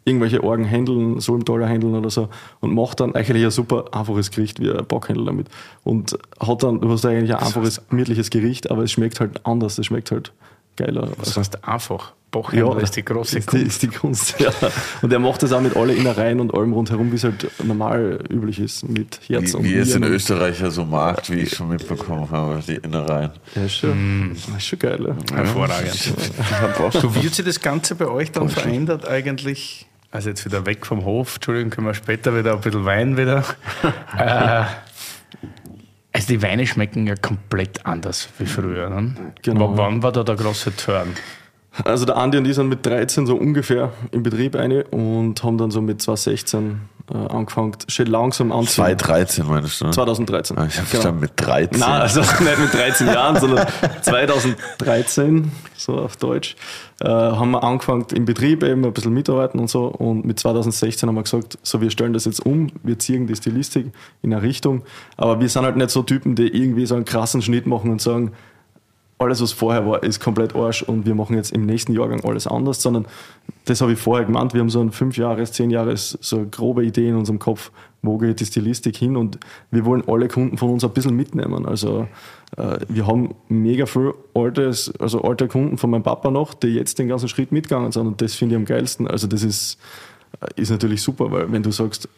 irgendwelche 0.05 0.43
Orgen 0.43 0.65
händeln, 0.65 1.19
Solmtaler 1.19 1.67
händeln 1.67 1.95
oder 1.95 2.09
so 2.09 2.29
und 2.59 2.73
macht 2.73 2.99
dann 2.99 3.15
eigentlich 3.15 3.43
ein 3.43 3.51
super 3.51 3.85
einfaches 3.91 4.31
Gericht 4.31 4.59
wie 4.59 4.71
ein 4.71 4.85
Backhändel 4.85 5.25
damit. 5.25 5.47
Und 5.83 6.17
hat 6.39 6.63
dann, 6.63 6.81
du 6.81 6.89
hast 6.89 7.05
eigentlich 7.05 7.33
ein 7.33 7.41
einfaches, 7.41 7.81
gemütliches 7.89 8.29
Gericht, 8.29 8.69
aber 8.69 8.83
es 8.83 8.91
schmeckt 8.91 9.19
halt 9.19 9.45
anders, 9.45 9.77
es 9.77 9.85
schmeckt 9.85 10.11
halt 10.11 10.33
geiler. 10.75 11.09
Was 11.17 11.37
heißt 11.37 11.67
einfach? 11.67 12.13
Backhändel 12.31 12.77
ja, 12.77 12.79
ist 12.79 12.95
die 12.95 13.05
große 13.05 13.37
ist 13.37 13.47
Kunst. 13.47 13.63
Die, 13.63 13.67
ist 13.67 13.83
die 13.83 13.87
Kunst, 13.87 14.39
ja. 14.39 14.49
Und 15.03 15.13
er 15.13 15.19
macht 15.19 15.43
das 15.43 15.53
auch 15.53 15.61
mit 15.61 15.77
allen 15.77 15.95
Innereien 15.95 16.39
und 16.39 16.51
allem 16.53 16.73
rundherum, 16.73 17.11
wie 17.11 17.15
es 17.15 17.23
halt 17.23 17.49
normal 17.63 18.19
üblich 18.27 18.59
ist, 18.59 18.89
mit 18.89 19.19
Herz 19.27 19.53
wie, 19.53 19.57
und 19.57 19.63
Wie 19.65 19.75
es 19.75 19.93
in 19.93 20.03
Österreich 20.03 20.59
ja 20.59 20.71
so 20.71 20.83
mag, 20.83 21.29
wie 21.29 21.41
ich 21.41 21.55
schon 21.55 21.69
mitbekommen 21.69 22.29
habe, 22.31 22.59
die 22.67 22.77
Innereien. 22.77 23.29
Ja, 23.53 23.69
schon. 23.69 24.31
Mm. 24.31 24.35
Das 24.47 24.57
ist 24.57 24.65
schon 24.65 24.79
geil. 24.79 25.15
Ja. 25.29 25.35
Hervorragend. 25.37 25.93
so 26.91 27.15
wird 27.15 27.35
sich 27.35 27.45
das 27.45 27.61
Ganze 27.61 27.93
bei 27.93 28.07
euch 28.07 28.31
dann 28.31 28.49
verändert 28.49 29.07
eigentlich? 29.07 29.85
Also 30.13 30.29
jetzt 30.29 30.45
wieder 30.45 30.67
weg 30.67 30.85
vom 30.85 31.05
Hof, 31.05 31.35
Entschuldigung, 31.35 31.71
können 31.71 31.87
wir 31.87 31.95
später 31.95 32.37
wieder 32.37 32.53
ein 32.53 32.61
bisschen 32.61 32.85
Wein 32.85 33.17
wieder. 33.17 33.43
äh, 34.17 34.63
also 36.11 36.27
die 36.27 36.39
Weine 36.43 36.67
schmecken 36.67 37.07
ja 37.07 37.15
komplett 37.15 37.83
anders 37.83 38.29
wie 38.37 38.45
früher. 38.45 38.91
Ne? 38.91 39.33
Genau. 39.41 39.75
Wann 39.75 40.03
war 40.03 40.11
da 40.11 40.23
der 40.23 40.35
große 40.35 40.75
Turn? 40.75 41.15
Also 41.83 42.05
der 42.05 42.17
Andi 42.17 42.37
und 42.37 42.47
ich 42.47 42.55
sind 42.55 42.69
mit 42.69 42.85
13 42.85 43.25
so 43.25 43.35
ungefähr 43.35 43.91
im 44.11 44.21
Betrieb 44.21 44.55
eine 44.55 44.83
und 44.85 45.43
haben 45.43 45.57
dann 45.57 45.71
so 45.71 45.81
mit 45.81 46.01
2016 46.01 46.81
äh, 47.11 47.17
angefangen, 47.17 47.73
schon 47.87 48.05
langsam 48.05 48.51
anzuziehen. 48.51 48.97
2013 48.97 49.47
meinst 49.47 49.81
du? 49.81 49.89
2013. 49.89 50.57
Ah, 50.57 50.67
ich 50.67 50.77
habe 50.77 50.87
genau. 50.91 51.11
mit 51.13 51.31
13. 51.35 51.79
Nein, 51.79 52.01
also 52.01 52.19
nicht 52.39 52.59
mit 52.59 52.73
13 52.73 53.07
Jahren, 53.07 53.39
sondern 53.39 53.67
2013, 54.01 55.51
so 55.75 55.97
auf 55.97 56.15
Deutsch, 56.15 56.55
äh, 57.01 57.07
haben 57.07 57.51
wir 57.51 57.63
angefangen 57.63 58.05
im 58.13 58.25
Betrieb 58.25 58.63
eben 58.63 58.85
ein 58.85 58.93
bisschen 58.93 59.13
mitarbeiten 59.13 59.59
und 59.59 59.69
so 59.69 59.87
und 59.87 60.25
mit 60.25 60.39
2016 60.39 61.09
haben 61.09 61.15
wir 61.15 61.23
gesagt, 61.23 61.57
so 61.63 61.81
wir 61.81 61.89
stellen 61.89 62.13
das 62.13 62.25
jetzt 62.25 62.45
um, 62.45 62.67
wir 62.83 62.99
ziehen 62.99 63.27
die 63.27 63.35
Stilistik 63.35 63.87
in 64.21 64.31
eine 64.31 64.41
Richtung, 64.41 64.83
aber 65.17 65.41
wir 65.41 65.49
sind 65.49 65.65
halt 65.65 65.75
nicht 65.75 65.89
so 65.89 66.03
Typen, 66.03 66.35
die 66.35 66.47
irgendwie 66.47 66.85
so 66.85 66.95
einen 66.95 67.05
krassen 67.05 67.41
Schnitt 67.41 67.67
machen 67.67 67.91
und 67.91 68.01
sagen, 68.01 68.31
alles, 69.23 69.41
was 69.41 69.51
vorher 69.51 69.85
war, 69.87 70.03
ist 70.03 70.19
komplett 70.19 70.55
Arsch 70.55 70.83
und 70.83 71.05
wir 71.05 71.15
machen 71.15 71.35
jetzt 71.35 71.51
im 71.51 71.65
nächsten 71.65 71.93
Jahrgang 71.93 72.23
alles 72.23 72.45
anders, 72.45 72.81
sondern 72.81 73.05
das 73.65 73.81
habe 73.81 73.93
ich 73.93 73.99
vorher 73.99 74.25
gemeint. 74.25 74.53
Wir 74.53 74.61
haben 74.61 74.69
so 74.69 74.81
ein 74.81 74.91
fünf 74.91 75.17
Jahres, 75.17 75.51
zehn 75.53 75.71
Jahres, 75.71 76.17
so 76.21 76.37
eine 76.37 76.47
grobe 76.47 76.85
Idee 76.85 77.09
in 77.09 77.15
unserem 77.15 77.39
Kopf, 77.39 77.71
wo 78.01 78.17
geht 78.17 78.41
die 78.41 78.45
Stilistik 78.45 78.97
hin 78.97 79.15
und 79.15 79.39
wir 79.71 79.85
wollen 79.85 80.03
alle 80.07 80.27
Kunden 80.27 80.57
von 80.57 80.69
uns 80.69 80.83
ein 80.83 80.91
bisschen 80.91 81.15
mitnehmen. 81.15 81.65
Also 81.65 82.07
äh, 82.57 82.79
wir 82.89 83.07
haben 83.07 83.33
mega 83.47 83.85
viel 83.85 84.13
altes, 84.33 84.93
also 84.99 85.21
alte 85.21 85.47
Kunden 85.47 85.77
von 85.77 85.89
meinem 85.89 86.03
Papa 86.03 86.29
noch, 86.29 86.53
die 86.53 86.67
jetzt 86.67 86.99
den 86.99 87.07
ganzen 87.07 87.29
Schritt 87.29 87.51
mitgegangen 87.51 87.91
sind 87.91 88.05
und 88.05 88.21
das 88.21 88.35
finde 88.35 88.55
ich 88.55 88.59
am 88.59 88.65
geilsten. 88.65 89.07
Also 89.07 89.27
das 89.27 89.43
ist, 89.43 89.79
äh, 90.41 90.61
ist 90.61 90.69
natürlich 90.69 91.01
super, 91.01 91.31
weil 91.31 91.51
wenn 91.51 91.63
du 91.63 91.71
sagst, 91.71 92.09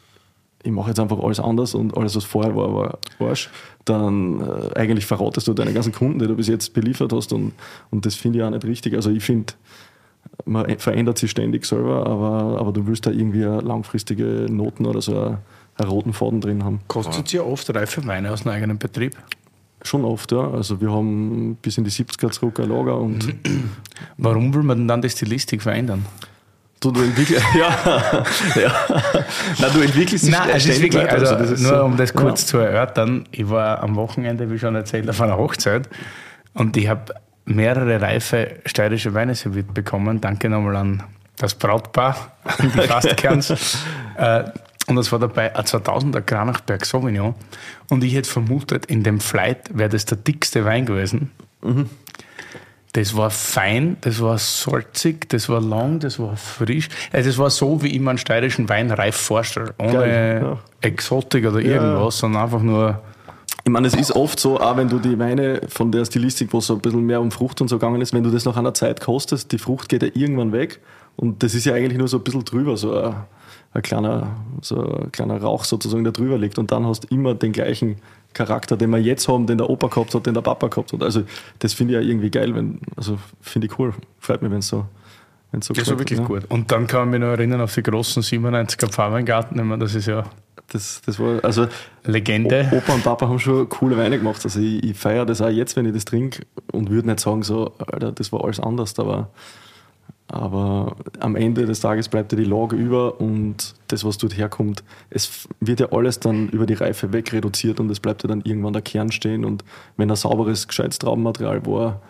ich 0.66 0.72
mache 0.72 0.90
jetzt 0.90 1.00
einfach 1.00 1.20
alles 1.20 1.40
anders 1.40 1.76
und 1.76 1.96
alles, 1.96 2.16
was 2.16 2.24
vorher 2.24 2.56
war, 2.56 2.74
war 2.74 3.00
Arsch, 3.20 3.50
dann 3.86 4.42
äh, 4.42 4.80
eigentlich 4.80 5.06
verratest 5.06 5.48
du 5.48 5.54
deine 5.54 5.74
ganzen 5.74 5.94
Kunden, 5.94 6.18
die 6.20 6.28
du 6.28 6.36
bis 6.36 6.48
jetzt 6.48 6.74
beliefert 6.74 7.14
hast 7.14 7.34
und, 7.34 7.54
und 7.92 8.06
das 8.06 8.16
finde 8.16 8.40
ich 8.40 8.44
auch 8.44 8.50
nicht 8.50 8.66
richtig. 8.66 8.96
Also 8.96 9.12
ich 9.12 9.24
finde, 9.24 9.54
man 10.46 10.78
verändert 10.80 11.20
sich 11.20 11.30
ständig 11.30 11.66
selber, 11.66 12.08
aber, 12.08 12.60
aber 12.60 12.72
du 12.72 12.88
willst 12.88 13.06
da 13.06 13.12
irgendwie 13.12 13.44
langfristige 13.44 14.48
Noten 14.50 14.88
oder 14.88 15.02
so 15.02 15.16
einen, 15.16 15.38
einen 15.76 15.90
roten 15.90 16.14
Faden 16.14 16.42
drin 16.42 16.64
haben. 16.64 16.82
Kostet 16.88 17.32
ja 17.32 17.44
oft 17.44 17.74
reife 17.74 18.06
Weine 18.08 18.32
aus 18.32 18.42
einem 18.42 18.56
eigenen 18.56 18.78
Betrieb? 18.80 19.16
Schon 19.84 20.04
oft, 20.04 20.32
ja. 20.32 20.50
Also 20.50 20.82
wir 20.82 20.92
haben 20.92 21.58
bis 21.62 21.78
in 21.78 21.84
die 21.84 21.92
70er 21.92 22.32
zurück 22.32 22.60
ein 22.60 22.70
Lager 22.70 22.98
und. 22.98 23.36
Warum 24.18 24.52
will 24.56 24.64
man 24.64 24.80
denn 24.80 24.88
dann 24.88 25.02
die 25.04 25.12
Stilistik 25.12 25.62
verändern? 25.62 26.06
Du, 26.80 26.92
du 26.92 27.02
entwickelst, 27.02 27.44
ja, 27.58 28.24
ja. 28.56 28.72
Nein, 29.60 29.72
du 29.74 29.82
entwickelst 29.82 30.26
dich 30.26 30.32
Nein, 30.32 30.50
es 30.54 30.66
ist 30.66 30.82
wirklich, 30.82 31.10
also, 31.10 31.36
also 31.36 31.64
nur 31.64 31.78
so, 31.78 31.84
um 31.86 31.98
das 31.98 32.14
kurz 32.14 32.42
ja. 32.42 32.48
zu 32.48 32.58
erörtern, 32.58 33.28
ich 33.32 33.50
war 33.50 33.82
am 33.82 33.96
Wochenende, 33.96 34.52
wie 34.52 34.60
schon 34.60 34.76
erzählt, 34.76 35.10
auf 35.10 35.20
einer 35.22 35.38
Hochzeit 35.38 35.90
und 36.54 36.78
ich 36.78 36.88
habe 36.88 37.16
mehrere 37.46 38.02
reife 38.02 38.60
steirische 38.66 39.14
Weine 39.14 39.36
serviert 39.36 39.74
bekommen. 39.74 40.20
Danke 40.20 40.50
nochmal 40.50 40.76
an 40.76 41.04
das 41.38 41.54
Brautpaar, 41.56 42.32
die 42.62 42.70
Fastkerns. 42.70 43.78
äh, 44.18 44.44
und 44.88 44.96
das 44.96 45.12
war 45.12 45.20
dabei 45.20 45.56
ein 45.56 45.66
2000er 45.66 46.22
Granachberg 46.22 46.86
Sauvignon. 46.86 47.34
Und 47.90 48.04
ich 48.04 48.14
hätte 48.14 48.30
vermutet, 48.30 48.86
in 48.86 49.04
dem 49.04 49.20
Flight 49.20 49.76
wäre 49.76 49.90
das 49.90 50.06
der 50.06 50.18
dickste 50.18 50.66
Wein 50.66 50.86
gewesen. 50.86 51.32
Mhm. 51.62 51.90
Das 52.96 53.14
war 53.14 53.30
fein, 53.30 53.98
das 54.00 54.22
war 54.22 54.38
salzig, 54.38 55.28
das 55.28 55.50
war 55.50 55.60
lang, 55.60 56.00
das 56.00 56.18
war 56.18 56.38
frisch. 56.38 56.88
Also 57.12 57.30
das 57.30 57.38
war 57.38 57.50
so, 57.50 57.84
wie 57.84 57.90
ich 57.90 58.00
mir 58.00 58.12
einen 58.12 58.18
steirischen 58.18 58.70
Wein 58.70 58.90
reif 58.90 59.18
vorstelle. 59.18 59.74
Ohne 59.78 59.92
Geil, 59.92 60.42
ja. 60.42 60.60
Exotik 60.80 61.46
oder 61.46 61.60
irgendwas, 61.60 62.16
ja. 62.16 62.22
sondern 62.22 62.44
einfach 62.44 62.62
nur. 62.62 63.02
Ich 63.66 63.70
meine, 63.70 63.88
es 63.88 63.96
ist 63.96 64.14
oft 64.14 64.40
so, 64.40 64.62
auch 64.62 64.78
wenn 64.78 64.88
du 64.88 65.00
die 65.00 65.20
Weine 65.20 65.60
von 65.68 65.92
der 65.92 66.06
Stilistik, 66.06 66.54
wo 66.54 66.60
es 66.60 66.68
so 66.68 66.76
ein 66.76 66.80
bisschen 66.80 67.06
mehr 67.06 67.20
um 67.20 67.32
Frucht 67.32 67.60
und 67.60 67.68
so 67.68 67.80
gegangen 67.80 68.00
ist, 68.00 68.14
wenn 68.14 68.24
du 68.24 68.32
das 68.32 68.46
nach 68.46 68.56
einer 68.56 68.74
Zeit 68.74 69.02
kostest, 69.02 69.52
die 69.52 69.58
Frucht 69.58 69.90
geht 69.90 70.02
ja 70.02 70.10
irgendwann 70.14 70.54
weg. 70.54 70.80
Und 71.16 71.44
das 71.44 71.56
ist 71.56 71.66
ja 71.66 71.74
eigentlich 71.74 71.98
nur 71.98 72.08
so 72.08 72.18
ein 72.18 72.24
bisschen 72.24 72.46
drüber, 72.46 72.78
so 72.78 72.98
ein, 72.98 73.16
ein 73.74 73.82
kleiner, 73.82 74.36
so 74.62 74.82
ein 74.82 75.12
kleiner 75.12 75.42
Rauch 75.42 75.64
sozusagen, 75.64 76.04
der 76.04 76.14
drüber 76.14 76.38
liegt. 76.38 76.58
Und 76.58 76.72
dann 76.72 76.86
hast 76.86 77.06
du 77.06 77.08
immer 77.14 77.36
den 77.36 77.52
gleichen 77.52 77.98
Charakter, 78.34 78.76
den 78.76 78.90
wir 78.90 79.00
jetzt 79.00 79.28
haben, 79.28 79.48
den 79.48 79.58
der 79.58 79.70
Opa 79.70 79.88
gehabt 79.88 80.14
hat, 80.14 80.26
den 80.26 80.34
der 80.34 80.42
Papa 80.42 80.68
gehabt 80.68 80.94
hat. 80.94 81.04
Also 81.04 81.24
das 81.60 81.74
finde 81.74 81.94
ich 81.94 82.04
ja 82.04 82.10
irgendwie 82.10 82.30
geil, 82.30 82.54
wenn, 82.56 82.80
also 82.96 83.18
finde 83.42 83.68
ich 83.68 83.80
cool. 83.80 83.94
Freut 84.20 84.42
mich, 84.42 84.52
wenn 84.52 84.60
es 84.60 84.68
so 84.68 84.86
so 85.62 85.74
das 85.74 85.90
war 85.90 85.98
wirklich 85.98 86.20
ja. 86.20 86.26
gut. 86.26 86.44
Und 86.50 86.70
dann 86.74 86.86
kann 86.86 87.08
ich 87.08 87.12
mich 87.12 87.20
noch 87.22 87.28
erinnern 87.28 87.62
auf 87.62 87.74
die 87.74 87.82
großen 87.82 88.22
97er 88.22 88.90
Pfannweingarten. 88.90 89.58
Ich 89.58 89.64
meine, 89.64 89.86
das 89.86 89.96
ist 89.96 90.06
ja 90.06 90.26
das, 90.68 91.02
das 91.06 91.20
war 91.20 91.44
also 91.44 91.68
Legende. 92.04 92.70
Opa 92.72 92.94
und 92.94 93.04
Papa 93.04 93.28
haben 93.28 93.40
schon 93.40 93.70
coole 93.70 93.98
Weine 93.98 94.18
gemacht. 94.18 94.42
Also 94.44 94.60
ich, 94.60 94.84
ich 94.84 94.98
feiere 94.98 95.26
das 95.26 95.42
auch 95.42 95.50
jetzt, 95.50 95.76
wenn 95.76 95.86
ich 95.86 95.94
das 95.94 96.06
trinke 96.06 96.46
und 96.72 96.90
würde 96.90 97.08
nicht 97.08 97.20
sagen, 97.20 97.44
so, 97.44 97.74
Alter, 97.78 98.12
das 98.12 98.32
war 98.32 98.44
alles 98.44 98.60
anders, 98.60 98.98
aber 99.00 99.30
aber 100.36 100.98
am 101.20 101.36
Ende 101.36 101.66
des 101.66 101.80
Tages 101.80 102.10
bleibt 102.10 102.32
ja 102.34 102.38
die 102.38 102.44
Lage 102.44 102.76
über 102.76 103.22
und 103.22 103.76
das, 103.88 104.04
was 104.04 104.18
dort 104.18 104.38
herkommt, 104.38 104.84
es 105.10 105.48
wird 105.62 105.80
ja 105.80 105.92
alles 105.92 106.20
dann 106.20 106.50
über 106.50 106.66
die 106.66 106.74
Reife 106.74 107.14
wegreduziert 107.14 107.80
und 107.80 107.90
es 107.90 108.00
bleibt 108.00 108.24
ja 108.24 108.28
dann 108.28 108.42
irgendwann 108.42 108.74
der 108.74 108.82
Kern 108.82 109.12
stehen. 109.12 109.46
Und 109.46 109.64
wenn 109.96 110.12
ein 110.12 110.16
sauberes, 110.16 110.68
gescheites 110.68 111.00
Traubenmaterial 111.00 111.66
war, 111.66 112.02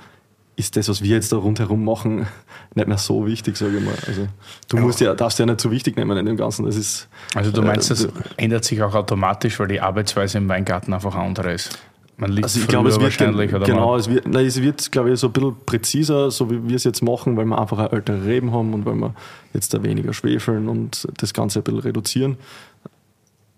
ist 0.55 0.75
das, 0.75 0.89
was 0.89 1.03
wir 1.03 1.15
jetzt 1.15 1.31
da 1.31 1.37
rundherum 1.37 1.83
machen, 1.83 2.25
nicht 2.75 2.87
mehr 2.87 2.97
so 2.97 3.27
wichtig, 3.27 3.57
sage 3.57 3.77
ich 3.77 3.83
mal. 3.83 3.95
Also 4.07 4.27
du 4.69 4.77
musst 4.77 5.01
ja, 5.01 5.13
darfst 5.13 5.37
ja 5.37 5.45
nicht 5.45 5.61
so 5.61 5.69
wichtig 5.69 5.95
nehmen 5.95 6.17
in 6.17 6.25
dem 6.25 6.37
Ganzen. 6.37 6.65
Das 6.65 6.75
ist, 6.75 7.07
also 7.35 7.51
du 7.51 7.61
meinst, 7.61 7.91
äh, 7.91 7.95
das 7.95 8.07
ändert 8.37 8.65
sich 8.65 8.81
auch 8.81 8.95
automatisch, 8.95 9.59
weil 9.59 9.67
die 9.67 9.81
Arbeitsweise 9.81 10.39
im 10.39 10.49
Weingarten 10.49 10.93
einfach 10.93 11.15
andere 11.15 11.53
ist. 11.53 11.77
Man 12.17 12.31
liegt 12.31 12.45
also 12.45 12.59
ich 12.61 12.67
glaube, 12.67 12.89
es 12.89 12.95
wird 12.95 13.03
wahrscheinlich, 13.03 13.53
oder 13.53 13.65
genau, 13.65 13.95
es 13.95 14.09
wird, 14.09 14.25
nein, 14.27 14.45
es 14.45 14.61
wird, 14.61 14.91
glaube 14.91 15.11
ich, 15.11 15.19
so 15.19 15.27
ein 15.27 15.33
bisschen 15.33 15.55
präziser, 15.65 16.31
so 16.31 16.49
wie 16.49 16.67
wir 16.67 16.77
es 16.77 16.85
jetzt 16.85 17.01
machen, 17.01 17.35
weil 17.35 17.45
wir 17.45 17.59
einfach 17.59 17.91
ältere 17.91 18.25
Reben 18.25 18.53
haben 18.53 18.73
und 18.73 18.85
weil 18.85 18.95
wir 18.95 19.13
jetzt 19.53 19.73
da 19.73 19.83
weniger 19.83 20.13
schwefeln 20.13 20.69
und 20.69 21.07
das 21.17 21.33
Ganze 21.33 21.59
ein 21.59 21.63
bisschen 21.63 21.81
reduzieren. 21.81 22.37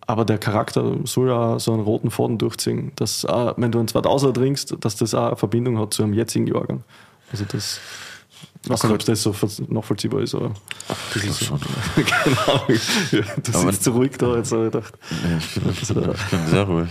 Aber 0.07 0.25
der 0.25 0.37
Charakter 0.37 0.95
soll 1.03 1.27
ja 1.27 1.59
so 1.59 1.73
einen 1.73 1.83
roten 1.83 2.09
Faden 2.09 2.37
durchziehen, 2.37 2.93
dass 2.95 3.25
auch, 3.25 3.53
wenn 3.57 3.71
du 3.71 3.79
einen 3.79 3.89
2000er 3.89 4.33
trinkst, 4.33 4.77
dass 4.79 4.95
das 4.95 5.13
auch 5.13 5.27
eine 5.27 5.35
Verbindung 5.35 5.77
hat 5.77 5.93
zu 5.93 6.03
einem 6.03 6.13
jetzigen 6.13 6.47
Jahrgang. 6.47 6.83
Also 7.31 7.43
das 7.47 7.79
ich 8.67 8.73
weiß 8.73 8.83
nicht, 8.83 8.93
ob 8.93 9.05
das 9.05 9.23
so 9.23 9.33
nachvollziehbar 9.69 10.21
ist, 10.21 10.35
aber 10.35 10.47
ein 10.47 10.53
bisschen 11.13 11.31
so. 11.31 11.55
genau. 11.95 12.67
Du 13.41 13.57
aber 13.57 13.71
sitzt 13.71 13.83
so 13.85 13.91
ruhig 13.93 14.11
da, 14.17 14.35
jetzt 14.35 14.51
habe 14.51 14.65
ich 14.65 14.71
gedacht. 14.71 14.93
Ja, 15.09 15.37
ich, 15.37 15.53
bin, 15.55 15.69
ich 15.69 16.29
bin 16.31 16.47
sehr 16.47 16.63
ruhig. 16.63 16.89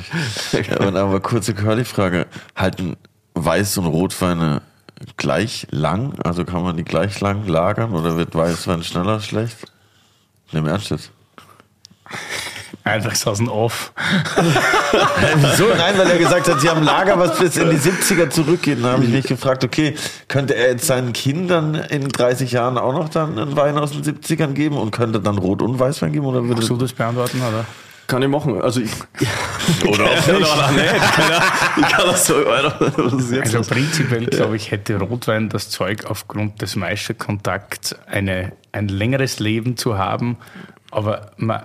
aber, 0.78 0.98
aber 0.98 1.20
kurze 1.20 1.52
Curly-Frage. 1.54 2.26
Halten 2.54 2.96
Weiß- 3.34 3.78
und 3.78 3.86
Rotweine 3.86 4.62
gleich 5.18 5.66
lang? 5.70 6.18
Also 6.24 6.46
kann 6.46 6.62
man 6.62 6.76
die 6.78 6.84
gleich 6.84 7.20
lang 7.20 7.46
lagern 7.46 7.92
oder 7.92 8.16
wird 8.16 8.34
Weißwein 8.34 8.82
schneller 8.82 9.20
schlecht? 9.20 9.70
Nimm 10.52 10.66
ernst 10.66 10.90
jetzt. 10.90 11.10
Einfach 12.84 13.14
so 13.14 13.30
aus 13.30 13.38
dem 13.38 13.48
Off. 13.48 13.92
Wieso? 15.36 15.66
Nein, 15.76 15.98
weil 15.98 16.10
er 16.10 16.18
gesagt 16.18 16.48
hat, 16.48 16.60
sie 16.60 16.68
haben 16.68 16.80
ein 16.80 16.84
Lager, 16.84 17.18
was 17.18 17.38
bis 17.38 17.56
in 17.56 17.70
die 17.70 17.76
70er 17.76 18.30
zurückgeht. 18.30 18.78
Dann 18.82 18.92
habe 18.92 19.04
ich 19.04 19.10
mich 19.10 19.26
gefragt, 19.26 19.64
okay, 19.64 19.94
könnte 20.28 20.54
er 20.54 20.70
jetzt 20.70 20.86
seinen 20.86 21.12
Kindern 21.12 21.74
in 21.74 22.08
30 22.08 22.52
Jahren 22.52 22.78
auch 22.78 22.92
noch 22.92 23.08
dann 23.08 23.38
einen 23.38 23.56
Wein 23.56 23.76
aus 23.78 23.92
den 23.92 24.02
70ern 24.02 24.52
geben 24.52 24.76
und 24.76 24.90
könnte 24.90 25.20
dann 25.20 25.38
Rot- 25.38 25.62
und 25.62 25.78
Weißwein 25.78 26.12
geben? 26.12 26.26
Oder 26.26 26.44
würde 26.44 26.64
du 26.64 26.76
das 26.76 26.92
beantworten, 26.92 27.40
oder? 27.40 27.64
Kann 28.06 28.22
ich 28.22 28.28
machen. 28.28 28.60
Also 28.62 28.80
ich, 28.80 28.90
oder 29.84 30.04
auch 30.04 30.26
nicht. 30.26 30.28
Oder 30.28 30.70
nicht. 30.72 30.94
Ich 31.76 31.88
kann 31.88 32.06
das 32.06 32.26
so, 32.26 32.34
Also 32.46 33.62
prinzipiell, 33.62 34.26
glaube 34.26 34.56
ich, 34.56 34.70
hätte 34.70 35.00
Rotwein 35.00 35.48
das 35.48 35.70
Zeug 35.70 36.04
aufgrund 36.08 36.62
des 36.62 36.76
Maischekontakts 36.76 37.96
eine, 38.06 38.52
ein 38.72 38.88
längeres 38.88 39.40
Leben 39.40 39.76
zu 39.76 39.98
haben. 39.98 40.36
Aber 40.92 41.32
man, 41.36 41.62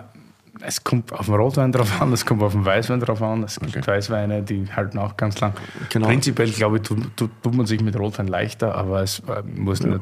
es 0.63 0.83
kommt 0.83 1.11
auf 1.13 1.25
den 1.25 1.35
Rotwein 1.35 1.71
drauf 1.71 2.01
an, 2.01 2.13
es 2.13 2.25
kommt 2.25 2.41
auf 2.43 2.53
den 2.53 2.65
Weißwein 2.65 2.99
drauf 2.99 3.21
an. 3.21 3.43
Es 3.43 3.59
gibt 3.59 3.77
okay. 3.77 3.87
Weißweine, 3.87 4.43
die 4.43 4.65
halten 4.73 4.97
auch 4.97 5.17
ganz 5.17 5.39
lang. 5.39 5.53
Genau. 5.89 6.07
Prinzipiell, 6.07 6.49
glaube 6.51 6.77
ich, 6.77 6.83
tut, 6.83 6.99
tut, 7.15 7.31
man 7.55 7.65
sich 7.65 7.81
mit 7.81 7.97
Rotwein 7.97 8.27
leichter, 8.27 8.75
aber 8.75 9.01
es 9.01 9.19
äh, 9.19 9.43
muss 9.55 9.79
ja. 9.79 9.87
nicht. 9.87 10.01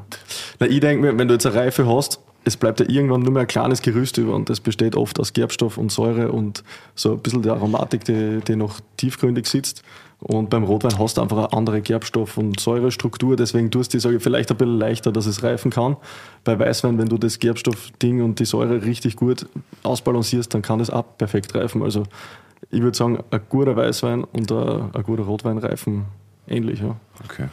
Na, 0.59 0.67
ich 0.67 0.79
denke 0.79 1.01
mir, 1.01 1.17
wenn 1.17 1.27
du 1.27 1.33
jetzt 1.33 1.45
eine 1.45 1.55
Reife 1.55 1.87
hast, 1.87 2.19
es 2.45 2.57
bleibt 2.57 2.79
ja 2.79 2.87
irgendwann 2.87 3.21
nur 3.21 3.31
mehr 3.31 3.41
ein 3.41 3.47
kleines 3.47 3.81
Gerüst 3.81 4.17
über 4.17 4.33
und 4.33 4.49
das 4.49 4.59
besteht 4.59 4.95
oft 4.95 5.19
aus 5.19 5.33
Gerbstoff 5.33 5.77
und 5.77 5.91
Säure 5.91 6.31
und 6.31 6.63
so 6.95 7.13
ein 7.13 7.19
bisschen 7.19 7.41
die 7.41 7.49
Aromatik, 7.49 8.05
die, 8.05 8.39
die 8.39 8.55
noch 8.55 8.79
tiefgründig 8.97 9.45
sitzt. 9.47 9.83
Und 10.21 10.49
beim 10.49 10.63
Rotwein 10.65 10.99
hast 10.99 11.17
du 11.17 11.21
einfach 11.21 11.37
eine 11.37 11.53
andere 11.53 11.81
Gerbstoff- 11.81 12.37
und 12.37 12.59
Säurestruktur, 12.59 13.37
deswegen 13.37 13.71
tust 13.71 13.93
du 13.93 13.97
die, 13.97 14.15
ich, 14.15 14.21
vielleicht 14.21 14.51
ein 14.51 14.57
bisschen 14.57 14.77
leichter, 14.77 15.11
dass 15.13 15.25
es 15.25 15.43
reifen 15.43 15.71
kann. 15.71 15.95
Bei 16.43 16.59
Weißwein, 16.59 16.97
wenn 16.97 17.07
du 17.07 17.17
das 17.17 17.39
Gerbstoffding 17.39 18.21
und 18.21 18.39
die 18.39 18.45
Säure 18.45 18.83
richtig 18.83 19.15
gut 19.15 19.47
ausbalancierst, 19.83 20.53
dann 20.53 20.61
kann 20.61 20.81
es 20.81 20.89
auch 20.89 21.05
perfekt 21.17 21.55
reifen. 21.55 21.83
Also 21.83 22.03
ich 22.69 22.81
würde 22.81 22.97
sagen, 22.97 23.23
ein 23.31 23.41
guter 23.47 23.77
Weißwein 23.77 24.25
und 24.25 24.51
ein, 24.51 24.93
ein 24.93 25.03
guter 25.03 25.23
Rotwein 25.23 25.57
reifen 25.57 26.05
ähnlich. 26.47 26.81
Ja. 26.81 26.97
Okay. 27.23 27.47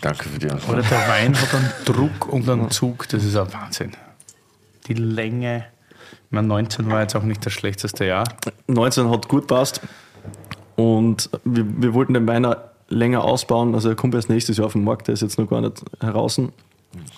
Danke 0.00 0.28
für 0.28 0.38
die 0.38 0.50
Antwort. 0.50 0.78
Oder 0.78 0.88
der 0.88 1.08
Wein 1.08 1.40
hat 1.40 1.54
einen 1.54 1.70
Druck 1.84 2.32
und 2.32 2.48
einen 2.48 2.70
Zug, 2.70 3.08
das 3.08 3.22
ist 3.22 3.36
ein 3.36 3.52
Wahnsinn. 3.52 3.92
Die 4.88 4.94
Länge, 4.94 5.66
ich 6.10 6.32
meine, 6.32 6.48
19 6.48 6.90
war 6.90 7.02
jetzt 7.02 7.14
auch 7.14 7.22
nicht 7.22 7.44
das 7.46 7.52
schlechteste 7.52 8.04
Jahr. 8.04 8.24
19 8.66 9.10
hat 9.10 9.28
gut 9.28 9.46
passt. 9.46 9.80
Und 10.76 11.30
wir, 11.44 11.64
wir 11.82 11.94
wollten 11.94 12.14
den 12.14 12.26
Wein 12.26 12.46
länger 12.88 13.24
ausbauen. 13.24 13.74
Also 13.74 13.88
er 13.88 13.94
kommt 13.94 14.14
erst 14.14 14.28
nächstes 14.28 14.56
Jahr 14.56 14.66
auf 14.66 14.72
den 14.72 14.84
Markt, 14.84 15.08
der 15.08 15.14
ist 15.14 15.22
jetzt 15.22 15.38
noch 15.38 15.48
gar 15.48 15.60
nicht 15.60 15.82
heraus. 16.00 16.40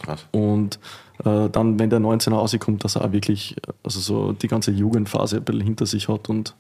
Krass. 0.03 0.27
Und 0.33 0.79
äh, 1.25 1.49
dann, 1.51 1.79
wenn 1.79 1.91
der 1.91 2.01
19er 2.01 2.33
rauskommt, 2.33 2.85
dass 2.85 2.97
er 2.97 3.05
auch 3.05 3.13
wirklich 3.13 3.57
also 3.83 4.01
so 4.01 4.33
die 4.33 4.49
ganze 4.49 4.71
Jugendphase 4.71 5.37
ein 5.37 5.45
bisschen 5.45 5.63
hinter 5.63 5.87
sich 5.87 6.09
hat 6.09 6.29
und, 6.29 6.55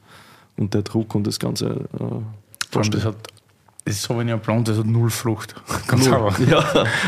und 0.56 0.74
der 0.74 0.82
Druck 0.82 1.14
und 1.14 1.26
das 1.26 1.38
Ganze. 1.38 1.88
Äh, 1.98 2.78
das 2.92 3.04
hat 3.04 3.16
das 3.86 4.02
Sauvignon 4.02 4.40
Blanc, 4.40 4.64
das 4.64 4.78
hat 4.78 4.86
null 4.86 5.10
Frucht. 5.10 5.54
Ganz 5.86 6.08
null. 6.08 6.32
Ja, 6.50 6.58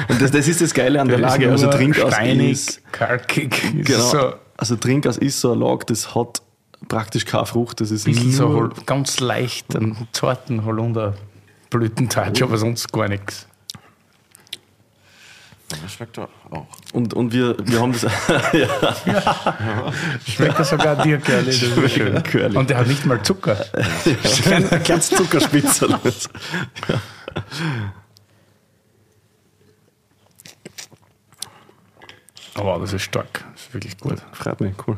und 0.08 0.22
das, 0.22 0.30
das 0.30 0.46
ist 0.46 0.60
das 0.60 0.72
Geile 0.72 1.00
an 1.00 1.08
der, 1.08 1.18
der 1.18 1.28
Lage. 1.28 1.50
Also 1.50 1.68
Trinkaus 1.70 2.14
steinig, 2.14 2.52
ist. 2.52 2.92
kalkig. 2.92 3.84
Genau. 3.84 3.98
So. 3.98 4.32
Also 4.56 4.76
Trinkaus 4.76 5.16
ist 5.16 5.40
so 5.40 5.52
eine 5.52 5.64
Lage, 5.64 5.86
das 5.86 6.14
hat 6.14 6.40
praktisch 6.88 7.24
keine 7.24 7.46
Frucht. 7.46 7.80
Das 7.80 7.90
ist 7.90 8.04
bisschen 8.04 8.32
so 8.32 8.70
ganz 8.86 9.20
leicht 9.20 9.76
einen 9.76 10.08
zarten 10.12 10.64
Holunderblütentouch, 10.64 12.42
aber 12.42 12.58
sonst 12.58 12.92
gar 12.92 13.08
nichts. 13.08 13.46
Das 15.68 15.92
schmeckt 15.92 16.16
doch 16.16 16.30
auch. 16.50 16.66
Und, 16.94 17.12
und 17.12 17.32
wir, 17.32 17.54
wir 17.58 17.80
haben 17.80 17.92
das. 17.92 18.02
ja. 18.54 18.58
ja. 19.04 19.92
Schmeckt 20.26 20.58
das 20.58 20.70
sogar 20.70 20.96
dir, 20.96 21.18
Curly. 21.18 21.44
Das 21.44 21.62
ist 21.62 21.92
schön. 21.92 22.22
Curly. 22.22 22.56
Und 22.56 22.70
der 22.70 22.78
hat 22.78 22.86
nicht 22.86 23.04
mal 23.04 23.22
Zucker. 23.22 23.64
Ja. 24.44 24.56
Ein 24.56 24.82
ganz 24.84 25.10
Zuckerspitzel. 25.10 25.90
ja. 25.90 27.00
Oh, 32.60 32.64
wow, 32.64 32.80
das 32.80 32.92
ist 32.92 33.02
stark. 33.02 33.44
Das 33.52 33.62
ist 33.62 33.74
wirklich 33.74 33.96
gut. 33.98 34.20
Freut 34.32 34.60
mich, 34.60 34.74
cool. 34.88 34.96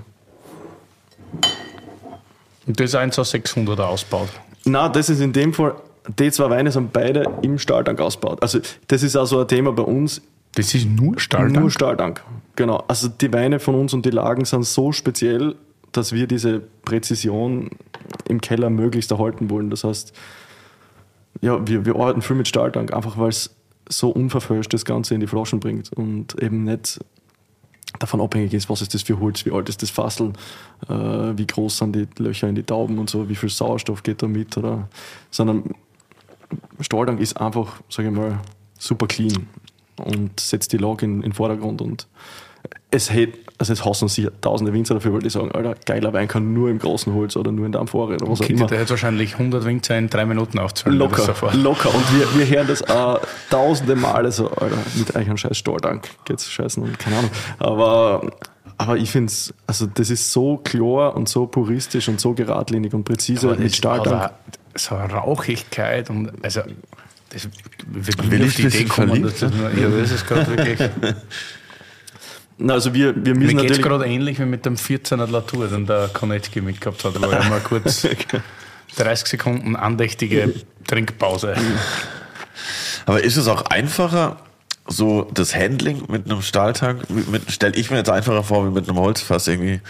Und 2.70 2.78
das 2.78 2.94
eins 2.94 3.18
aus 3.18 3.34
600er 3.34 3.82
ausbaut? 3.82 4.28
Nein, 4.64 4.92
das 4.92 5.08
ist 5.08 5.20
in 5.20 5.32
dem 5.32 5.52
Fall, 5.52 5.74
die 6.20 6.30
zwei 6.30 6.50
Weine 6.50 6.70
sind 6.70 6.92
beide 6.92 7.24
im 7.42 7.58
Stahltank 7.58 8.00
ausgebaut. 8.00 8.40
Also 8.42 8.60
das 8.86 9.02
ist 9.02 9.16
auch 9.16 9.26
so 9.26 9.40
ein 9.40 9.48
Thema 9.48 9.72
bei 9.72 9.82
uns. 9.82 10.22
Das 10.54 10.72
ist 10.72 10.86
nur 10.86 11.18
Stahltank? 11.18 11.58
Nur 11.58 11.70
Stahltank, 11.72 12.22
genau. 12.54 12.84
Also 12.86 13.08
die 13.08 13.32
Weine 13.32 13.58
von 13.58 13.74
uns 13.74 13.92
und 13.92 14.06
die 14.06 14.10
Lagen 14.10 14.44
sind 14.44 14.64
so 14.64 14.92
speziell, 14.92 15.56
dass 15.90 16.12
wir 16.12 16.28
diese 16.28 16.60
Präzision 16.84 17.70
im 18.28 18.40
Keller 18.40 18.70
möglichst 18.70 19.10
erhalten 19.10 19.50
wollen. 19.50 19.70
Das 19.70 19.82
heißt, 19.82 20.12
ja, 21.40 21.66
wir, 21.66 21.84
wir 21.84 21.96
arbeiten 21.96 22.22
viel 22.22 22.36
mit 22.36 22.46
Stahltank, 22.46 22.94
einfach 22.94 23.18
weil 23.18 23.30
es 23.30 23.50
so 23.88 24.10
unverfälscht 24.10 24.72
das 24.72 24.84
Ganze 24.84 25.14
in 25.14 25.20
die 25.20 25.26
Flaschen 25.26 25.58
bringt 25.58 25.92
und 25.92 26.40
eben 26.40 26.62
nicht 26.62 27.00
davon 27.98 28.20
abhängig 28.20 28.54
ist, 28.54 28.70
was 28.70 28.82
ist 28.82 28.94
das 28.94 29.02
für 29.02 29.18
Holz, 29.20 29.44
wie 29.44 29.52
alt 29.52 29.68
ist 29.68 29.82
das 29.82 29.90
Fassel, 29.90 30.32
äh, 30.88 30.92
wie 30.92 31.46
groß 31.46 31.78
sind 31.78 31.96
die 31.96 32.06
Löcher 32.18 32.48
in 32.48 32.54
die 32.54 32.62
Tauben 32.62 32.98
und 32.98 33.10
so, 33.10 33.28
wie 33.28 33.34
viel 33.34 33.48
Sauerstoff 33.48 34.02
geht 34.02 34.22
da 34.22 34.28
mit, 34.28 34.56
oder, 34.56 34.88
sondern 35.30 35.74
Stahltank 36.80 37.20
ist 37.20 37.40
einfach, 37.40 37.80
sage 37.88 38.08
ich 38.08 38.14
mal, 38.14 38.40
super 38.78 39.06
clean 39.06 39.48
und 39.96 40.40
setzt 40.40 40.72
die 40.72 40.78
Lage 40.78 41.04
in, 41.04 41.22
den 41.22 41.32
Vordergrund 41.32 41.82
und 41.82 42.06
es 42.90 43.12
hätte, 43.12 43.38
also 43.60 43.74
es 43.74 43.84
hassen 43.84 44.08
sich 44.08 44.26
tausende 44.40 44.72
Winzer 44.72 44.94
dafür, 44.94 45.12
weil 45.12 45.20
die 45.20 45.28
sagen, 45.28 45.52
Alter, 45.52 45.74
geiler 45.84 46.14
Wein 46.14 46.28
kann 46.28 46.54
nur 46.54 46.70
im 46.70 46.78
großen 46.78 47.12
Holz 47.12 47.36
oder 47.36 47.52
nur 47.52 47.66
in 47.66 47.72
der 47.72 47.82
Amphore 47.82 48.14
oder 48.14 48.26
was 48.26 48.40
Okay, 48.40 48.54
auch 48.54 48.58
immer. 48.60 48.66
der 48.68 48.80
hat 48.80 48.88
wahrscheinlich 48.88 49.34
100 49.34 49.66
Winzer 49.66 49.98
in 49.98 50.08
drei 50.08 50.24
Minuten 50.24 50.58
aufzahlen. 50.58 50.96
Locker, 50.96 51.34
locker. 51.52 51.94
Und 51.94 52.18
wir, 52.18 52.38
wir 52.38 52.56
hören 52.56 52.66
das 52.66 52.82
auch 52.88 53.20
tausende 53.50 53.96
Male 53.96 54.32
so, 54.32 54.50
Alter, 54.50 54.78
mit 54.94 55.14
euch 55.14 55.28
einen 55.28 55.36
scheiß 55.36 55.58
Stahltank 55.58 56.08
geht's 56.24 56.50
scheißen 56.50 56.82
und 56.82 56.98
keine 56.98 57.18
Ahnung. 57.18 57.30
Aber, 57.58 58.30
aber 58.78 58.96
ich 58.96 59.10
finde 59.10 59.30
es, 59.30 59.52
also 59.66 59.84
das 59.84 60.08
ist 60.08 60.32
so 60.32 60.56
klar 60.56 61.14
und 61.14 61.28
so 61.28 61.46
puristisch 61.46 62.08
und 62.08 62.18
so 62.18 62.32
geradlinig 62.32 62.94
und 62.94 63.04
präzise 63.04 63.54
mit 63.56 63.76
Stahltank. 63.76 64.14
Aber 64.14 64.34
so 64.74 64.94
eine 64.94 65.12
Rauchigkeit 65.12 66.08
und 66.08 66.32
also 66.42 66.62
das 67.28 67.46
wird 67.86 68.30
Will 68.30 68.42
ich 68.42 68.54
die 68.54 68.62
Idee 68.68 68.84
kommen, 68.86 69.22
dass 69.22 69.40
das 69.40 69.52
nur, 69.52 69.70
ja, 69.74 69.88
das 69.90 70.12
ist 70.12 70.26
gerade 70.26 70.48
wirklich. 70.48 70.80
Na, 72.60 72.74
also 72.74 72.92
wir, 72.92 73.14
wir 73.24 73.34
müssen 73.34 73.56
Mir 73.56 73.62
geht 73.62 73.70
es 73.70 73.82
gerade 73.82 74.04
ähnlich 74.04 74.38
wie 74.38 74.44
mit 74.44 74.66
dem 74.66 74.76
14er 74.76 75.30
Latour, 75.30 75.68
den 75.68 75.86
der 75.86 76.08
Konetski 76.12 76.60
mitgehabt 76.60 77.04
hat, 77.04 77.20
wo 77.20 77.26
er 77.26 77.44
mal 77.48 77.60
kurz 77.60 78.06
30 78.96 79.28
Sekunden 79.28 79.76
andächtige 79.76 80.52
Trinkpause. 80.86 81.54
Aber 83.06 83.24
ist 83.24 83.36
es 83.36 83.48
auch 83.48 83.62
einfacher, 83.62 84.36
so 84.86 85.26
das 85.32 85.54
Handling 85.54 86.02
mit 86.08 86.26
einem 86.26 86.42
Stahltank, 86.42 87.02
stelle 87.48 87.76
ich 87.76 87.90
mir 87.90 87.98
jetzt 87.98 88.10
einfacher 88.10 88.42
vor 88.42 88.66
wie 88.66 88.72
mit 88.72 88.88
einem 88.88 88.98
Holzfass 88.98 89.48
irgendwie. 89.48 89.80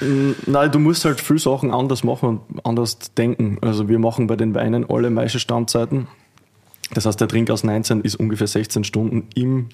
Nein, 0.46 0.70
du 0.70 0.78
musst 0.78 1.04
halt 1.04 1.20
viele 1.20 1.38
Sachen 1.38 1.72
anders 1.72 2.04
machen 2.04 2.40
und 2.48 2.66
anders 2.66 2.98
denken. 3.16 3.58
Also 3.62 3.88
wir 3.88 3.98
machen 3.98 4.26
bei 4.26 4.36
den 4.36 4.54
Weinen 4.54 4.88
alle 4.88 5.10
Maischestammzeiten. 5.10 6.06
Das 6.92 7.06
heißt, 7.06 7.20
der 7.20 7.28
Trink 7.28 7.50
aus 7.50 7.64
19 7.64 8.02
ist 8.02 8.16
ungefähr 8.16 8.46
16 8.46 8.84
Stunden 8.84 9.28
im, 9.34 9.68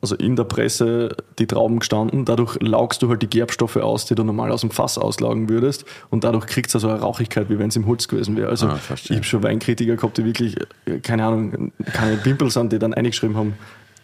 also 0.00 0.14
in 0.14 0.36
der 0.36 0.44
Presse 0.44 1.16
die 1.38 1.46
Trauben 1.46 1.80
gestanden. 1.80 2.24
Dadurch 2.24 2.56
laugst 2.60 3.02
du 3.02 3.08
halt 3.08 3.22
die 3.22 3.28
Gerbstoffe 3.28 3.76
aus, 3.76 4.06
die 4.06 4.14
du 4.14 4.24
normal 4.24 4.50
aus 4.50 4.62
dem 4.62 4.70
Fass 4.70 4.96
auslaugen 4.96 5.48
würdest. 5.48 5.84
Und 6.08 6.24
dadurch 6.24 6.46
kriegst 6.46 6.74
du 6.74 6.78
so 6.78 6.88
eine 6.88 7.00
Rauchigkeit, 7.00 7.50
wie 7.50 7.58
wenn 7.58 7.68
es 7.68 7.76
im 7.76 7.86
Holz 7.86 8.08
gewesen 8.08 8.36
wäre. 8.36 8.48
Also 8.48 8.68
Ah, 8.68 8.78
ich 8.94 9.10
habe 9.10 9.24
schon 9.24 9.42
Weinkritiker 9.42 9.96
gehabt, 9.96 10.16
die 10.16 10.24
wirklich, 10.24 10.56
äh, 10.86 11.00
keine 11.00 11.26
Ahnung, 11.26 11.72
keine 11.92 12.16
Pimpel 12.16 12.50
sind, 12.50 12.72
die 12.72 12.78
dann 12.78 12.94
eingeschrieben 12.94 13.36
haben, 13.36 13.54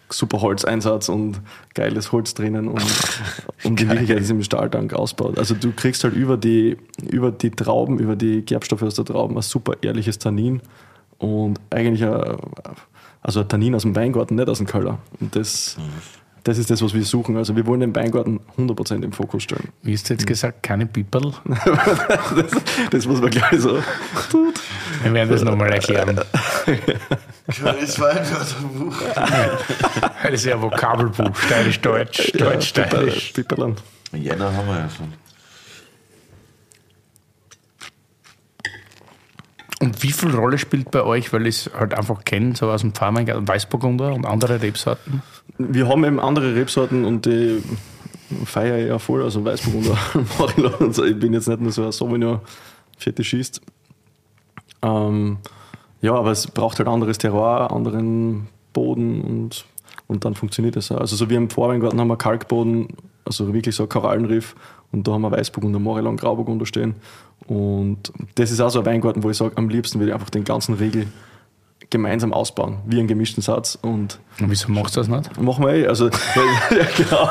super 0.09 0.41
Holzeinsatz 0.41 1.09
und 1.09 1.41
geiles 1.73 2.11
Holz 2.11 2.33
drinnen 2.33 2.67
und, 2.67 2.83
und 3.63 3.79
die 3.79 3.89
Wirklichkeit 3.89 4.19
ist 4.19 4.29
im 4.29 4.41
Stahltank 4.43 4.93
ausgebaut. 4.93 5.37
Also 5.37 5.55
du 5.55 5.71
kriegst 5.71 6.03
halt 6.03 6.13
über 6.13 6.37
die, 6.37 6.77
über 7.09 7.31
die 7.31 7.51
Trauben, 7.51 7.99
über 7.99 8.15
die 8.15 8.43
Gerbstoffe 8.43 8.83
aus 8.83 8.95
der 8.95 9.05
Trauben 9.05 9.35
ein 9.35 9.41
super 9.41 9.73
ehrliches 9.81 10.19
Tannin 10.19 10.61
und 11.17 11.59
eigentlich 11.69 12.05
ein, 12.05 12.37
also 13.27 13.41
ein 13.41 13.47
Tannin 13.49 13.75
aus 13.75 13.81
dem 13.81 13.93
Weingarten, 13.93 14.35
nicht 14.35 14.47
aus 14.47 14.59
dem 14.59 14.67
Keller. 14.67 14.99
Und 15.19 15.35
das, 15.35 15.75
das 16.45 16.57
ist 16.57 16.71
das, 16.71 16.81
was 16.81 16.93
wir 16.93 17.03
suchen. 17.03 17.35
Also 17.35 17.57
wir 17.57 17.65
wollen 17.65 17.81
den 17.81 17.93
Weingarten 17.93 18.39
100% 18.57 19.03
im 19.03 19.11
Fokus 19.11 19.43
stellen. 19.43 19.67
Wie 19.83 19.93
hast 19.93 20.09
du 20.09 20.13
jetzt 20.13 20.25
gesagt, 20.25 20.63
keine 20.63 20.85
Piperl? 20.85 21.33
Das, 22.35 22.51
das 22.89 23.05
muss 23.05 23.19
man 23.19 23.29
gleich 23.29 23.59
so. 23.59 23.79
Wir 25.03 25.13
werden 25.13 25.29
das 25.29 25.43
nochmal 25.43 25.73
erklären. 25.73 26.21
Das 27.47 27.61
war 27.99 28.09
ein 28.11 28.29
Wörterbuch. 28.29 28.95
Das 30.23 30.31
ist 30.31 30.45
ja 30.45 30.55
ein 30.55 30.61
Vokabelbuch, 30.61 31.35
steirisch-deutsch, 31.35 32.31
deutsch-steirisch. 32.33 33.31
Pipperlan. 33.33 33.75
Jänner 34.13 34.53
haben 34.53 34.67
wir 34.67 34.75
ja 34.77 34.89
schon. 34.89 35.26
Und 39.79 40.01
wie 40.01 40.11
viel 40.11 40.33
Rolle 40.35 40.57
spielt 40.57 40.89
bei 40.89 41.03
euch, 41.03 41.31
weil 41.33 41.45
ich 41.45 41.67
es 41.67 41.71
halt 41.73 41.93
einfach 41.93 42.23
kenne, 42.23 42.55
so 42.55 42.71
aus 42.71 42.81
dem 42.81 42.93
Pfarrweingarten, 42.93 43.47
Weißburgunder 43.47 44.13
und 44.13 44.25
andere 44.25 44.61
Rebsorten? 44.61 45.21
Wir 45.59 45.87
haben 45.87 46.03
eben 46.03 46.19
andere 46.19 46.55
Rebsorten 46.55 47.05
und 47.05 47.25
die 47.25 47.61
feiere 48.45 48.79
ich 48.79 48.87
ja 48.87 48.99
voll, 48.99 49.23
also 49.23 49.45
Weißburgunder, 49.45 49.97
Marilon 50.39 50.73
und 50.79 50.95
so. 50.95 51.03
Ich 51.05 51.17
bin 51.19 51.33
jetzt 51.33 51.47
nicht 51.47 51.61
nur 51.61 51.71
so 51.71 51.85
ein 51.85 51.91
Sauvignon 51.91 52.39
Fetischist. 52.97 53.61
Ähm, 54.81 55.37
ja, 56.01 56.13
aber 56.13 56.31
es 56.31 56.47
braucht 56.47 56.79
halt 56.79 56.87
anderes 56.87 57.17
Terroir, 57.19 57.71
anderen 57.71 58.47
Boden 58.73 59.21
und, 59.21 59.65
und 60.07 60.25
dann 60.25 60.35
funktioniert 60.35 60.75
das 60.75 60.91
auch. 60.91 60.99
Also 60.99 61.15
so 61.15 61.29
wie 61.29 61.35
im 61.35 61.49
Vorweingarten 61.49 61.99
haben 61.99 62.07
wir 62.07 62.17
Kalkboden, 62.17 62.87
also 63.25 63.53
wirklich 63.53 63.75
so 63.75 63.83
ein 63.83 63.89
Korallenriff 63.89 64.55
und 64.91 65.07
da 65.07 65.13
haben 65.13 65.21
wir 65.21 65.31
Weißburgunder, 65.31 65.79
Morillon, 65.79 66.17
Grauburgunder 66.17 66.65
stehen. 66.65 66.95
Und 67.47 68.11
das 68.35 68.51
ist 68.51 68.59
auch 68.59 68.69
so 68.69 68.79
ein 68.79 68.85
Weingarten, 68.85 69.23
wo 69.23 69.29
ich 69.29 69.37
sage, 69.37 69.57
am 69.57 69.69
liebsten 69.69 69.99
würde 69.99 70.09
ich 70.09 70.13
einfach 70.13 70.29
den 70.29 70.43
ganzen 70.43 70.75
Riegel 70.75 71.07
gemeinsam 71.89 72.33
ausbauen, 72.33 72.79
wie 72.85 72.99
einen 72.99 73.07
gemischten 73.07 73.41
Satz 73.41 73.77
und 73.81 74.19
Und 74.41 74.49
wieso 74.51 74.69
machst 74.71 74.95
du 74.95 74.99
das 74.99 75.07
nicht? 75.07 75.41
Machen 75.41 75.65
wir 75.65 75.73
eh. 75.73 75.87
Also, 75.87 76.09
ja, 76.71 76.87
genau. 76.97 77.29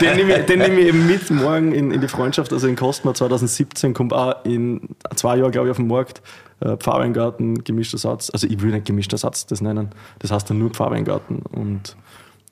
Den 0.00 0.16
nehme 0.16 0.40
ich, 0.40 0.46
den 0.46 0.58
nehme 0.58 0.80
ich 0.80 0.88
eben 0.88 1.06
mit 1.06 1.30
morgen 1.30 1.72
in, 1.72 1.92
in 1.92 2.00
die 2.00 2.08
Freundschaft. 2.08 2.52
Also 2.52 2.66
in 2.66 2.74
Kostner 2.74 3.14
2017 3.14 3.94
kommt 3.94 4.12
auch 4.12 4.44
in 4.44 4.80
zwei 5.14 5.36
Jahren, 5.36 5.52
glaube 5.52 5.68
ich, 5.68 5.70
auf 5.70 5.76
den 5.76 5.86
Markt. 5.86 6.20
Äh, 6.58 6.76
Pfarrweingarten, 6.78 7.62
gemischter 7.64 7.98
Satz. 7.98 8.30
Also 8.30 8.46
ich 8.46 8.60
will 8.62 8.72
nicht 8.72 8.86
gemischter 8.86 9.18
Satz 9.18 9.46
das 9.46 9.60
nennen. 9.60 9.90
Das 10.18 10.32
heißt 10.32 10.48
dann 10.50 10.58
nur 10.58 10.70
Pfarrweingarten. 10.70 11.40
Und, 11.52 11.96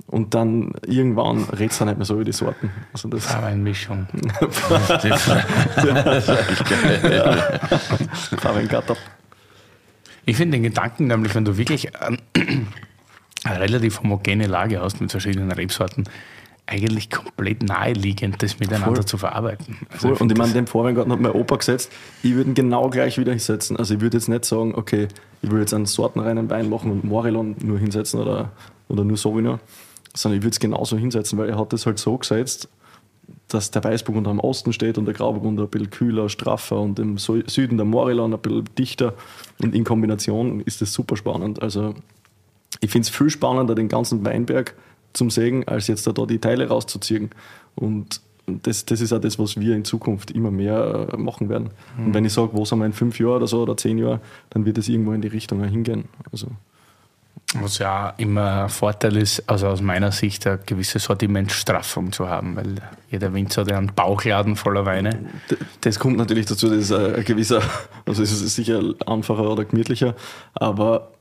und 0.07 0.35
dann 0.35 0.73
irgendwann 0.87 1.45
redet 1.45 1.73
es 1.73 1.79
dann 1.79 1.89
nicht 1.89 1.97
mehr 1.97 2.05
so 2.05 2.15
über 2.15 2.25
die 2.25 2.33
Sorten. 2.33 2.71
Also 2.93 3.09
das, 3.09 3.27
Pfarrweinmischung. 3.27 4.07
Pfarrweingarten. 8.37 8.97
Ich 10.27 10.39
finde 10.39 10.57
den 10.57 10.63
Gedanken 10.63 11.07
nämlich, 11.09 11.35
wenn 11.35 11.45
du 11.45 11.59
wirklich 11.59 11.91
eine 13.45 13.61
relativ 13.61 14.01
homogene 14.01 14.47
Lage 14.47 14.81
hast 14.81 14.99
mit 15.01 15.11
verschiedenen 15.11 15.53
Rebsorten, 15.53 16.05
eigentlich 16.67 17.11
komplett 17.11 17.63
naheliegend, 17.63 18.43
das 18.43 18.59
miteinander 18.59 18.97
Voll. 18.97 19.05
zu 19.05 19.19
verarbeiten. 19.19 19.77
Also 19.91 20.15
ich 20.15 20.21
Und 20.21 20.33
ich 20.33 20.39
meine, 20.39 20.55
den 20.55 20.67
Vorweingarten 20.67 21.13
hat 21.13 21.21
mein 21.21 21.33
Opa 21.33 21.57
gesetzt. 21.57 21.93
Ich 22.23 22.35
würde 22.35 22.51
ihn 22.51 22.55
genau 22.55 22.89
gleich 22.89 23.19
wieder 23.19 23.33
hinsetzen. 23.33 23.77
Also 23.77 23.95
ich 23.95 24.01
würde 24.01 24.17
jetzt 24.17 24.29
nicht 24.29 24.47
sagen, 24.47 24.75
okay, 24.75 25.09
ich 25.43 25.51
will 25.51 25.61
jetzt 25.61 25.75
einen 25.75 25.85
sortenreinen 25.85 26.49
Wein 26.49 26.71
machen 26.71 26.91
und 26.91 27.05
Morillon 27.05 27.55
nur 27.61 27.79
hinsetzen 27.79 28.19
oder, 28.21 28.53
oder 28.89 29.05
nur 29.05 29.19
Sauvignon, 29.19 29.61
sondern 30.15 30.39
ich 30.39 30.45
würde 30.45 30.55
es 30.55 30.61
genauso 30.61 30.97
hinsetzen, 30.97 31.39
weil 31.39 31.49
er 31.49 31.59
hat 31.59 31.73
das 31.73 31.87
halt 31.87 31.99
so 31.99 32.17
gesetzt, 32.17 32.69
dass 33.49 33.71
der 33.71 33.85
Weißburgunder 33.85 34.31
am 34.31 34.41
Osten 34.41 34.73
steht 34.73 34.99
und 34.99 35.07
der 35.07 35.15
Grauburgunder 35.15 35.65
ein 35.65 35.69
bisschen 35.69 35.91
kühler, 35.91 36.29
straffer 36.29 36.81
und 36.81 36.99
im 36.99 37.19
Süden 37.19 37.77
der 37.77 37.87
Morillon 37.87 38.33
ein 38.33 38.41
bisschen 38.41 38.69
dichter. 38.77 39.15
Und 39.63 39.75
in 39.75 39.85
Kombination 39.85 40.61
ist 40.61 40.81
das 40.81 40.93
super 40.93 41.17
spannend. 41.17 41.63
Also 41.63 41.95
ich 42.81 42.91
finde 42.91 43.07
es 43.07 43.15
viel 43.15 43.31
spannender, 43.31 43.75
den 43.75 43.89
ganzen 43.89 44.25
Weinberg 44.25 44.75
zum 45.13 45.31
Sägen, 45.31 45.67
als 45.69 45.87
jetzt 45.87 46.07
da, 46.07 46.13
da 46.13 46.27
die 46.27 46.39
Teile 46.39 46.69
rauszuziehen. 46.69 47.31
Und 47.75 48.21
das, 48.47 48.85
das 48.85 49.01
ist 49.01 49.13
auch 49.13 49.21
das, 49.21 49.39
was 49.39 49.59
wir 49.59 49.75
in 49.75 49.85
Zukunft 49.85 50.31
immer 50.31 50.51
mehr 50.51 51.09
äh, 51.13 51.17
machen 51.17 51.49
werden. 51.49 51.71
Und 51.97 52.15
wenn 52.15 52.25
ich 52.25 52.33
sage, 52.33 52.51
wo 52.53 52.65
sind 52.65 52.79
wir 52.79 52.87
in 52.87 52.93
fünf 52.93 53.19
Jahren 53.19 53.37
oder 53.37 53.47
so 53.47 53.63
oder 53.63 53.77
zehn 53.77 53.99
Jahren, 53.99 54.21
dann 54.51 54.67
wird 54.67 54.77
es 54.79 54.89
irgendwo 54.89 55.13
in 55.13 55.23
die 55.23 55.29
Richtung 55.29 55.63
hingehen. 55.65 56.05
Also, 56.31 56.49
Was 57.61 57.79
ja 57.79 58.15
immer 58.17 58.65
ein 58.65 58.69
Vorteil 58.69 59.17
ist, 59.17 59.49
also 59.49 59.69
aus 59.69 59.81
meiner 59.81 60.11
Sicht, 60.11 60.45
eine 60.47 60.59
gewisse 60.59 60.99
Sortimentstraffung 60.99 62.11
zu 62.11 62.29
haben, 62.29 62.57
weil 62.57 62.77
jeder 63.11 63.33
Winzer 63.33 63.61
hat 63.61 63.71
ja 63.71 63.79
einen 63.79 63.95
Bauchladen 63.95 64.57
voller 64.57 64.85
Weine. 64.87 65.31
das 65.83 66.01
kommt 66.01 66.17
natürlich 66.17 66.47
dazu, 66.47 66.69
das 66.69 66.79
ist 66.79 66.93
ein, 66.93 67.25
gewisser, 67.25 67.63
also 68.07 68.23
es 68.23 68.33
ist 68.33 68.55
sicher 68.57 68.83
einfacher 69.07 69.49
oder 69.49 69.65
gemütlicher, 69.65 70.17
aber 70.55 71.13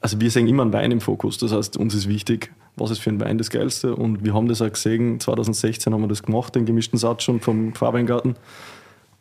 also 0.00 0.20
wir 0.20 0.30
sehen 0.30 0.46
immer 0.46 0.62
einen 0.62 0.72
Wein 0.72 0.92
im 0.92 1.00
Fokus. 1.00 1.36
Das 1.38 1.52
heißt, 1.52 1.76
uns 1.76 1.94
ist 1.94 2.08
wichtig, 2.08 2.52
was 2.76 2.90
ist 2.90 3.00
für 3.00 3.10
ein 3.10 3.20
Wein 3.20 3.38
das 3.38 3.50
Geilste. 3.50 3.94
Und 3.94 4.24
wir 4.24 4.34
haben 4.34 4.48
das 4.48 4.62
auch 4.62 4.70
gesehen, 4.70 5.20
2016 5.20 5.92
haben 5.92 6.00
wir 6.00 6.08
das 6.08 6.22
gemacht, 6.22 6.54
den 6.54 6.64
gemischten 6.64 6.98
Satz 6.98 7.24
schon 7.24 7.40
vom 7.40 7.74
Pfarrweingarten. 7.74 8.36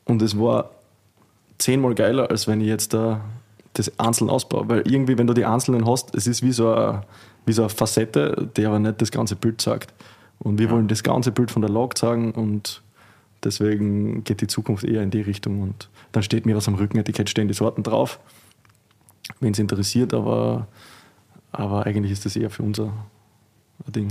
Und 0.05 0.21
es 0.21 0.39
war 0.39 0.71
zehnmal 1.57 1.95
geiler, 1.95 2.29
als 2.29 2.47
wenn 2.47 2.61
ich 2.61 2.67
jetzt 2.67 2.93
da 2.93 3.21
das 3.75 3.99
einzeln 3.99 4.29
ausbaue. 4.29 4.67
Weil 4.67 4.87
irgendwie, 4.89 5.17
wenn 5.17 5.27
du 5.27 5.33
die 5.33 5.45
einzelnen 5.45 5.85
hast, 5.85 6.15
es 6.15 6.27
ist 6.27 6.41
wie 6.41 6.51
so 6.51 6.73
eine, 6.73 7.03
wie 7.45 7.53
so 7.53 7.61
eine 7.63 7.69
Facette, 7.69 8.49
die 8.57 8.65
aber 8.65 8.79
nicht 8.79 9.01
das 9.01 9.11
ganze 9.11 9.35
Bild 9.35 9.61
sagt. 9.61 9.93
Und 10.39 10.59
wir 10.59 10.69
wollen 10.69 10.87
das 10.87 11.03
ganze 11.03 11.31
Bild 11.31 11.51
von 11.51 11.61
der 11.61 11.71
Lage 11.71 11.93
zeigen 11.95 12.31
und 12.31 12.81
deswegen 13.43 14.23
geht 14.23 14.41
die 14.41 14.47
Zukunft 14.47 14.83
eher 14.83 15.01
in 15.01 15.11
die 15.11 15.21
Richtung. 15.21 15.61
Und 15.61 15.89
dann 16.11 16.23
steht 16.23 16.45
mir 16.45 16.55
was 16.55 16.67
am 16.67 16.75
Rückenetikett, 16.75 17.29
stehen 17.29 17.47
die 17.47 17.53
Sorten 17.53 17.83
drauf, 17.83 18.19
wenn 19.39 19.51
es 19.51 19.59
interessiert, 19.59 20.13
aber, 20.13 20.67
aber 21.51 21.85
eigentlich 21.85 22.11
ist 22.11 22.25
das 22.25 22.35
eher 22.35 22.49
für 22.49 22.63
unser 22.63 22.91
Ding. 23.87 24.09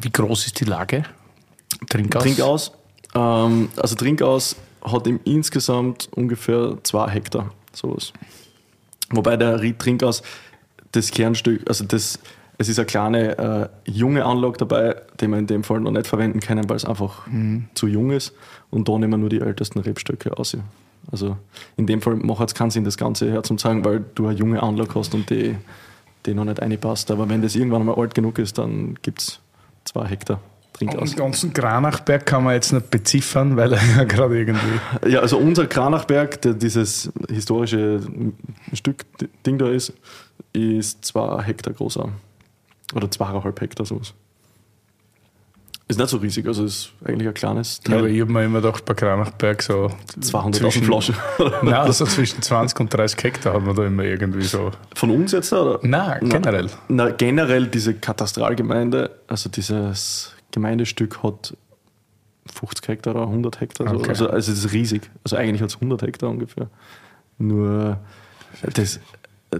Wie 0.00 0.10
groß 0.10 0.46
ist 0.46 0.60
die 0.60 0.64
Lage? 0.64 1.04
Trinkaus. 1.88 2.72
Ähm, 3.14 3.68
also 3.76 3.94
Trinkaus 3.94 4.56
hat 4.82 5.06
im 5.06 5.20
insgesamt 5.24 6.08
ungefähr 6.14 6.78
zwei 6.82 7.08
Hektar, 7.08 7.50
sowas. 7.72 8.12
Wobei 9.10 9.36
der 9.36 9.60
Ried 9.60 9.78
Trinkaus, 9.78 10.22
das 10.92 11.10
Kernstück, 11.10 11.62
also 11.68 11.84
das, 11.84 12.18
es 12.58 12.68
ist 12.68 12.78
eine 12.78 12.86
kleine 12.86 13.38
äh, 13.38 13.90
junge 13.90 14.24
Anlage 14.24 14.58
dabei, 14.58 14.96
die 15.20 15.26
wir 15.26 15.38
in 15.38 15.46
dem 15.46 15.64
Fall 15.64 15.80
noch 15.80 15.90
nicht 15.90 16.06
verwenden 16.06 16.40
können, 16.40 16.68
weil 16.68 16.76
es 16.76 16.84
einfach 16.84 17.26
zu 17.74 17.86
jung 17.86 18.10
ist. 18.10 18.32
Und 18.70 18.88
da 18.88 18.92
nehmen 18.92 19.12
wir 19.12 19.18
nur 19.18 19.28
die 19.28 19.40
ältesten 19.40 19.80
Rebstöcke 19.80 20.36
aus. 20.36 20.56
Also 21.10 21.36
in 21.76 21.86
dem 21.86 22.00
Fall 22.00 22.16
macht 22.16 22.48
es 22.48 22.54
keinen 22.54 22.70
Sinn, 22.70 22.84
das 22.84 22.96
Ganze 22.96 23.30
herzuzeigen, 23.30 23.84
weil 23.84 24.04
du 24.14 24.26
eine 24.26 24.38
junge 24.38 24.62
Anlage 24.62 24.94
hast 24.94 25.14
und 25.14 25.28
die, 25.30 25.56
die 26.26 26.34
noch 26.34 26.44
nicht 26.44 26.60
reinpasst. 26.60 27.10
Aber 27.10 27.28
wenn 27.28 27.42
das 27.42 27.56
irgendwann 27.56 27.84
mal 27.84 27.94
alt 27.96 28.14
genug 28.14 28.38
ist, 28.38 28.58
dann 28.58 28.98
gibt 29.02 29.20
es 29.20 29.40
zwei 29.84 30.06
Hektar 30.06 30.40
Trinkaus. 30.74 31.10
Den 31.10 31.18
ganzen 31.18 31.52
Granachberg 31.52 32.26
kann 32.26 32.44
man 32.44 32.54
jetzt 32.54 32.72
nicht 32.72 32.90
beziffern, 32.90 33.56
weil 33.56 33.72
er 33.72 33.80
ja 33.96 34.04
gerade 34.04 34.36
irgendwie. 34.38 35.08
Ja, 35.08 35.20
also 35.20 35.38
unser 35.38 35.66
Kranachberg, 35.66 36.42
der 36.42 36.54
dieses 36.54 37.10
historische 37.28 38.00
Stück 38.72 39.04
Ding 39.46 39.56
da 39.56 39.68
ist, 39.68 39.92
ist 40.52 41.04
zwei 41.04 41.42
Hektar 41.42 41.72
groß. 41.72 42.00
Oder 42.94 43.10
zweieinhalb 43.10 43.60
Hektar 43.60 43.86
sowas. 43.86 44.14
Ist 45.86 45.98
nicht 45.98 46.08
so 46.08 46.16
riesig, 46.16 46.46
also 46.46 46.64
ist 46.64 46.92
eigentlich 47.04 47.28
ein 47.28 47.34
kleines 47.34 47.78
Teil. 47.80 47.98
Aber 47.98 48.08
ich 48.08 48.18
habe 48.20 48.32
mir 48.32 48.44
immer 48.44 48.62
gedacht, 48.62 48.86
bei 48.86 48.94
Kranachberg 48.94 49.62
so 49.62 49.90
200.000 50.18 50.82
Flaschen. 50.82 51.14
Nein, 51.62 51.74
also 51.74 52.06
zwischen 52.06 52.40
20 52.40 52.80
und 52.80 52.92
30 52.92 53.22
Hektar 53.22 53.54
hat 53.54 53.62
man 53.62 53.76
da 53.76 53.84
immer 53.86 54.02
irgendwie 54.02 54.42
so. 54.42 54.70
Von 54.94 55.10
uns 55.10 55.32
jetzt 55.32 55.52
oder? 55.52 55.78
Nein, 55.82 56.26
generell. 56.30 56.70
Na, 56.88 57.10
generell 57.10 57.66
diese 57.66 57.92
Katastralgemeinde, 57.94 59.10
also 59.28 59.50
dieses 59.50 60.33
Gemeindestück 60.54 61.22
hat 61.22 61.56
50 62.46 62.88
Hektar 62.88 63.14
oder 63.16 63.24
100 63.24 63.60
Hektar. 63.60 63.94
Okay. 63.94 64.08
Also, 64.10 64.28
also 64.28 64.52
es 64.52 64.64
ist 64.64 64.72
riesig. 64.72 65.10
Also 65.24 65.36
eigentlich 65.36 65.60
hat 65.60 65.70
es 65.70 65.76
100 65.76 66.02
Hektar 66.02 66.30
ungefähr. 66.30 66.68
Nur 67.38 67.98
das, 68.74 69.00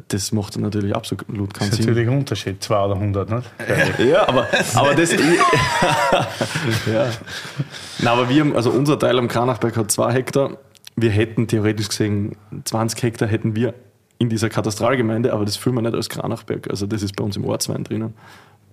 das 0.09 0.32
macht 0.32 0.57
natürlich 0.57 0.95
absolut 0.95 1.26
keinen 1.26 1.42
Sinn. 1.42 1.70
Das 1.70 1.78
ist 1.80 1.80
natürlich 1.80 2.09
ein 2.09 2.18
Unterschied, 2.18 2.62
2 2.62 2.84
oder 2.84 2.95
100, 2.95 3.30
nicht? 3.30 3.51
ja, 3.99 4.28
aber, 4.28 4.47
aber 4.74 4.95
das. 4.95 5.12
ja. 6.86 7.11
Nein, 7.99 8.09
aber 8.09 8.28
wir 8.28 8.55
also 8.55 8.70
unser 8.70 8.99
Teil 8.99 9.18
am 9.18 9.28
Kranachberg 9.28 9.76
hat 9.76 9.90
2 9.90 10.12
Hektar. 10.12 10.59
Wir 10.97 11.11
hätten 11.11 11.49
theoretisch 11.49 11.88
gesehen 11.88 12.36
20 12.64 13.03
Hektar 13.03 13.28
hätten 13.28 13.57
wir 13.57 13.74
in 14.18 14.28
dieser 14.28 14.49
Katastralgemeinde, 14.49 15.32
aber 15.32 15.45
das 15.45 15.57
fühlen 15.57 15.74
wir 15.74 15.82
nicht 15.82 15.95
als 15.95 16.09
Kranachberg. 16.09 16.70
Also 16.70 16.86
das 16.86 17.03
ist 17.03 17.16
bei 17.16 17.24
uns 17.24 17.36
im 17.36 17.45
Ortswein 17.45 17.82
drinnen. 17.82 18.14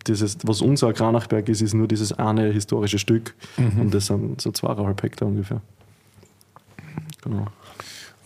Dieses, 0.07 0.37
was 0.43 0.61
unser 0.61 0.93
Kranachberg 0.93 1.47
ist, 1.49 1.61
ist 1.61 1.73
nur 1.73 1.87
dieses 1.87 2.13
eine 2.13 2.51
historische 2.51 2.99
Stück 2.99 3.35
mhm. 3.57 3.81
und 3.81 3.93
das 3.93 4.07
sind 4.07 4.41
so 4.41 4.51
zweieinhalb 4.51 5.01
Hektar 5.03 5.27
ungefähr. 5.27 5.61
Genau. 7.23 7.47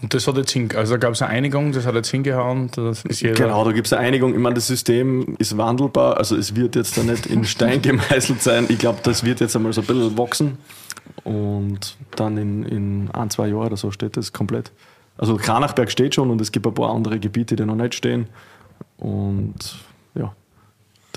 Und 0.01 0.13
das 0.13 0.27
hat 0.27 0.37
jetzt 0.37 0.51
hin, 0.51 0.69
also 0.75 0.93
da 0.93 0.97
gab 0.97 1.13
es 1.13 1.21
eine 1.21 1.31
Einigung, 1.31 1.71
das 1.71 1.85
hat 1.85 1.95
jetzt 1.95 2.09
hingehauen. 2.09 2.69
Genau, 2.73 3.63
da 3.63 3.71
gibt 3.71 3.87
es 3.87 3.93
eine 3.93 4.05
Einigung. 4.05 4.33
Ich 4.33 4.39
meine, 4.39 4.55
das 4.55 4.67
System 4.67 5.35
ist 5.39 5.57
wandelbar, 5.57 6.17
also 6.17 6.35
es 6.35 6.55
wird 6.55 6.75
jetzt 6.75 6.97
da 6.97 7.03
nicht 7.03 7.25
in 7.25 7.45
Stein 7.45 7.81
gemeißelt 7.81 8.41
sein. 8.41 8.65
Ich 8.69 8.77
glaube, 8.77 8.99
das 9.03 9.23
wird 9.23 9.39
jetzt 9.39 9.55
einmal 9.55 9.73
so 9.73 9.81
ein 9.81 9.87
bisschen 9.87 10.17
wachsen 10.17 10.57
und 11.23 11.97
dann 12.15 12.37
in, 12.37 12.63
in 12.63 13.09
ein, 13.11 13.29
zwei 13.29 13.47
Jahren 13.47 13.67
oder 13.67 13.77
so 13.77 13.91
steht 13.91 14.17
das 14.17 14.33
komplett. 14.33 14.71
Also 15.17 15.37
Kranachberg 15.37 15.89
steht 15.89 16.15
schon 16.15 16.29
und 16.29 16.41
es 16.41 16.51
gibt 16.51 16.67
ein 16.67 16.73
paar 16.73 16.93
andere 16.93 17.19
Gebiete, 17.19 17.55
die 17.55 17.65
noch 17.65 17.75
nicht 17.75 17.95
stehen. 17.95 18.27
Und 18.97 19.77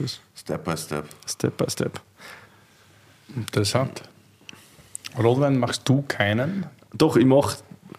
das. 0.00 0.20
Step 0.36 0.64
by 0.64 0.76
step. 0.76 1.04
Step 1.26 1.56
by 1.56 1.64
step. 1.68 2.00
Interessant. 3.34 4.02
Rotwein 5.18 5.58
machst 5.58 5.88
du 5.88 6.02
keinen? 6.02 6.66
Doch, 6.94 7.16
ich 7.16 7.26
mache 7.26 7.58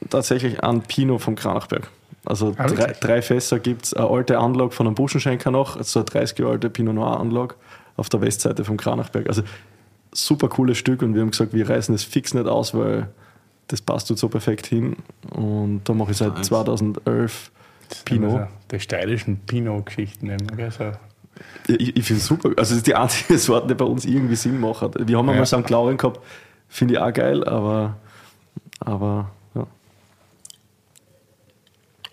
tatsächlich 0.10 0.64
einen 0.64 0.82
Pinot 0.82 1.22
vom 1.22 1.36
Kranachberg. 1.36 1.90
Also 2.26 2.54
ah, 2.58 2.68
drei, 2.68 2.94
drei, 2.94 3.22
Fässer 3.22 3.60
gibt 3.60 3.86
es, 3.86 3.94
eine 3.94 4.08
alte 4.08 4.38
Anlage 4.38 4.72
von 4.72 4.88
einem 4.88 4.96
Buschenschenker 4.96 5.52
noch, 5.52 5.78
also 5.78 6.00
eine 6.00 6.06
30 6.06 6.38
Jahre 6.40 6.54
alte 6.54 6.70
Pinot 6.70 6.96
Noir 6.96 7.20
Anlage 7.20 7.56
auf 7.98 8.10
der 8.10 8.22
Westseite 8.22 8.66
vom 8.66 8.78
Kranachberg. 8.78 9.28
Also 9.28 9.44
super 10.12 10.50
cooles 10.50 10.78
Stück 10.78 11.02
und 11.02 11.14
wir 11.14 11.22
haben 11.22 11.32
gesagt, 11.32 11.54
wir 11.54 11.70
reißen 11.70 11.94
es 11.96 12.04
fix 12.04 12.34
nicht 12.34 12.48
aus, 12.48 12.74
weil 12.74 13.10
das 13.68 13.82
passt 13.82 14.08
so 14.08 14.30
perfekt 14.30 14.68
hin. 14.68 14.98
Und 15.30 15.82
da 15.86 15.94
mache 15.94 16.12
ich 16.12 16.18
seit 16.18 16.44
2011 16.44 17.52
Pinot. 18.06 18.32
Also 18.32 18.48
die 18.72 18.80
steirischen 18.80 19.40
Pinot-Geschichten. 19.40 20.38
So. 20.72 20.92
Ich, 21.68 21.98
ich 21.98 22.06
finde 22.06 22.22
es 22.22 22.26
super. 22.28 22.50
Also, 22.50 22.60
das 22.60 22.72
ist 22.72 22.88
die 22.88 22.96
einzige 22.96 23.38
Sorte, 23.38 23.68
die 23.68 23.76
bei 23.76 23.86
uns 23.86 24.06
irgendwie 24.06 24.36
Sinn 24.36 24.60
macht. 24.60 24.82
Wir 24.82 25.18
haben 25.18 25.28
ja. 25.28 25.32
einmal 25.32 25.46
St. 25.46 25.70
Lauren 25.70 25.98
gehabt, 25.98 26.20
finde 26.68 26.96
ich 26.96 27.00
auch 27.00 27.14
geil, 27.14 27.44
aber, 27.44 27.98
aber 28.80 29.32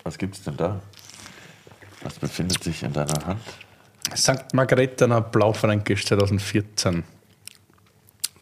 was 0.07 0.17
gibt 0.17 0.35
es 0.35 0.43
denn 0.43 0.55
da? 0.55 0.79
Was 2.01 2.17
befindet 2.17 2.63
sich 2.63 2.81
in 2.81 2.93
deiner 2.93 3.25
Hand? 3.25 3.41
St. 4.15 4.53
Margareta 4.53 5.19
Blaufränkisch 5.19 6.05
2014. 6.05 7.03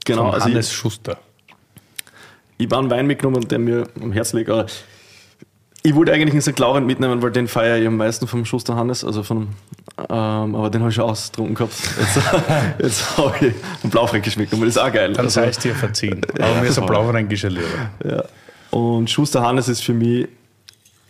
Genau, 0.06 0.26
Von 0.26 0.34
also 0.36 0.46
Hannes 0.46 0.68
ich, 0.70 0.76
Schuster. 0.76 1.18
Ich 2.60 2.68
habe 2.68 2.78
einen 2.78 2.92
Wein 2.92 3.08
mitgenommen, 3.08 3.48
der 3.48 3.58
mir 3.58 3.88
am 4.00 4.12
Herzen 4.12 4.38
liegt. 4.38 4.52
Aber 4.52 4.68
ich 5.82 5.96
wollte 5.96 6.14
eigentlich 6.14 6.36
in 6.36 6.42
St. 6.42 6.60
Laurent 6.60 6.86
mitnehmen, 6.86 7.24
weil 7.24 7.32
den 7.32 7.48
feiere 7.48 7.80
ich 7.80 7.88
am 7.88 7.98
meisten 7.98 8.28
vom 8.28 8.46
Schuster 8.46 8.76
Hannes, 8.76 9.04
also 9.04 9.24
von, 9.24 9.48
ähm, 9.98 10.56
aber 10.56 10.70
den 10.70 10.82
habe 10.82 10.90
ich 10.90 10.96
schon 10.96 11.06
ausgetrunken 11.06 11.56
gehabt. 11.56 11.74
Jetzt, 12.00 12.20
jetzt 12.80 13.18
habe 13.18 13.48
ich 13.48 13.54
einen 13.84 13.92
Blaufränkisch 13.92 14.38
mitgenommen, 14.38 14.68
das 14.68 14.76
ist 14.76 14.82
auch 14.82 14.92
geil. 14.92 15.14
Dann 15.14 15.26
also, 15.26 15.42
sei 15.42 15.48
es 15.48 15.58
dir 15.58 15.76
verziehen. 15.76 16.22
Aber 16.34 16.50
ja, 16.50 16.62
mir 16.62 16.68
ist 16.68 16.80
ein 16.80 16.86
Blaufränkischer 16.86 17.50
lieber. 17.50 17.92
Ja. 18.04 18.24
Und 18.72 19.10
Schuster 19.10 19.42
Hannes 19.42 19.70
ist 19.70 19.84
für 19.84 19.94
mich 19.94 20.28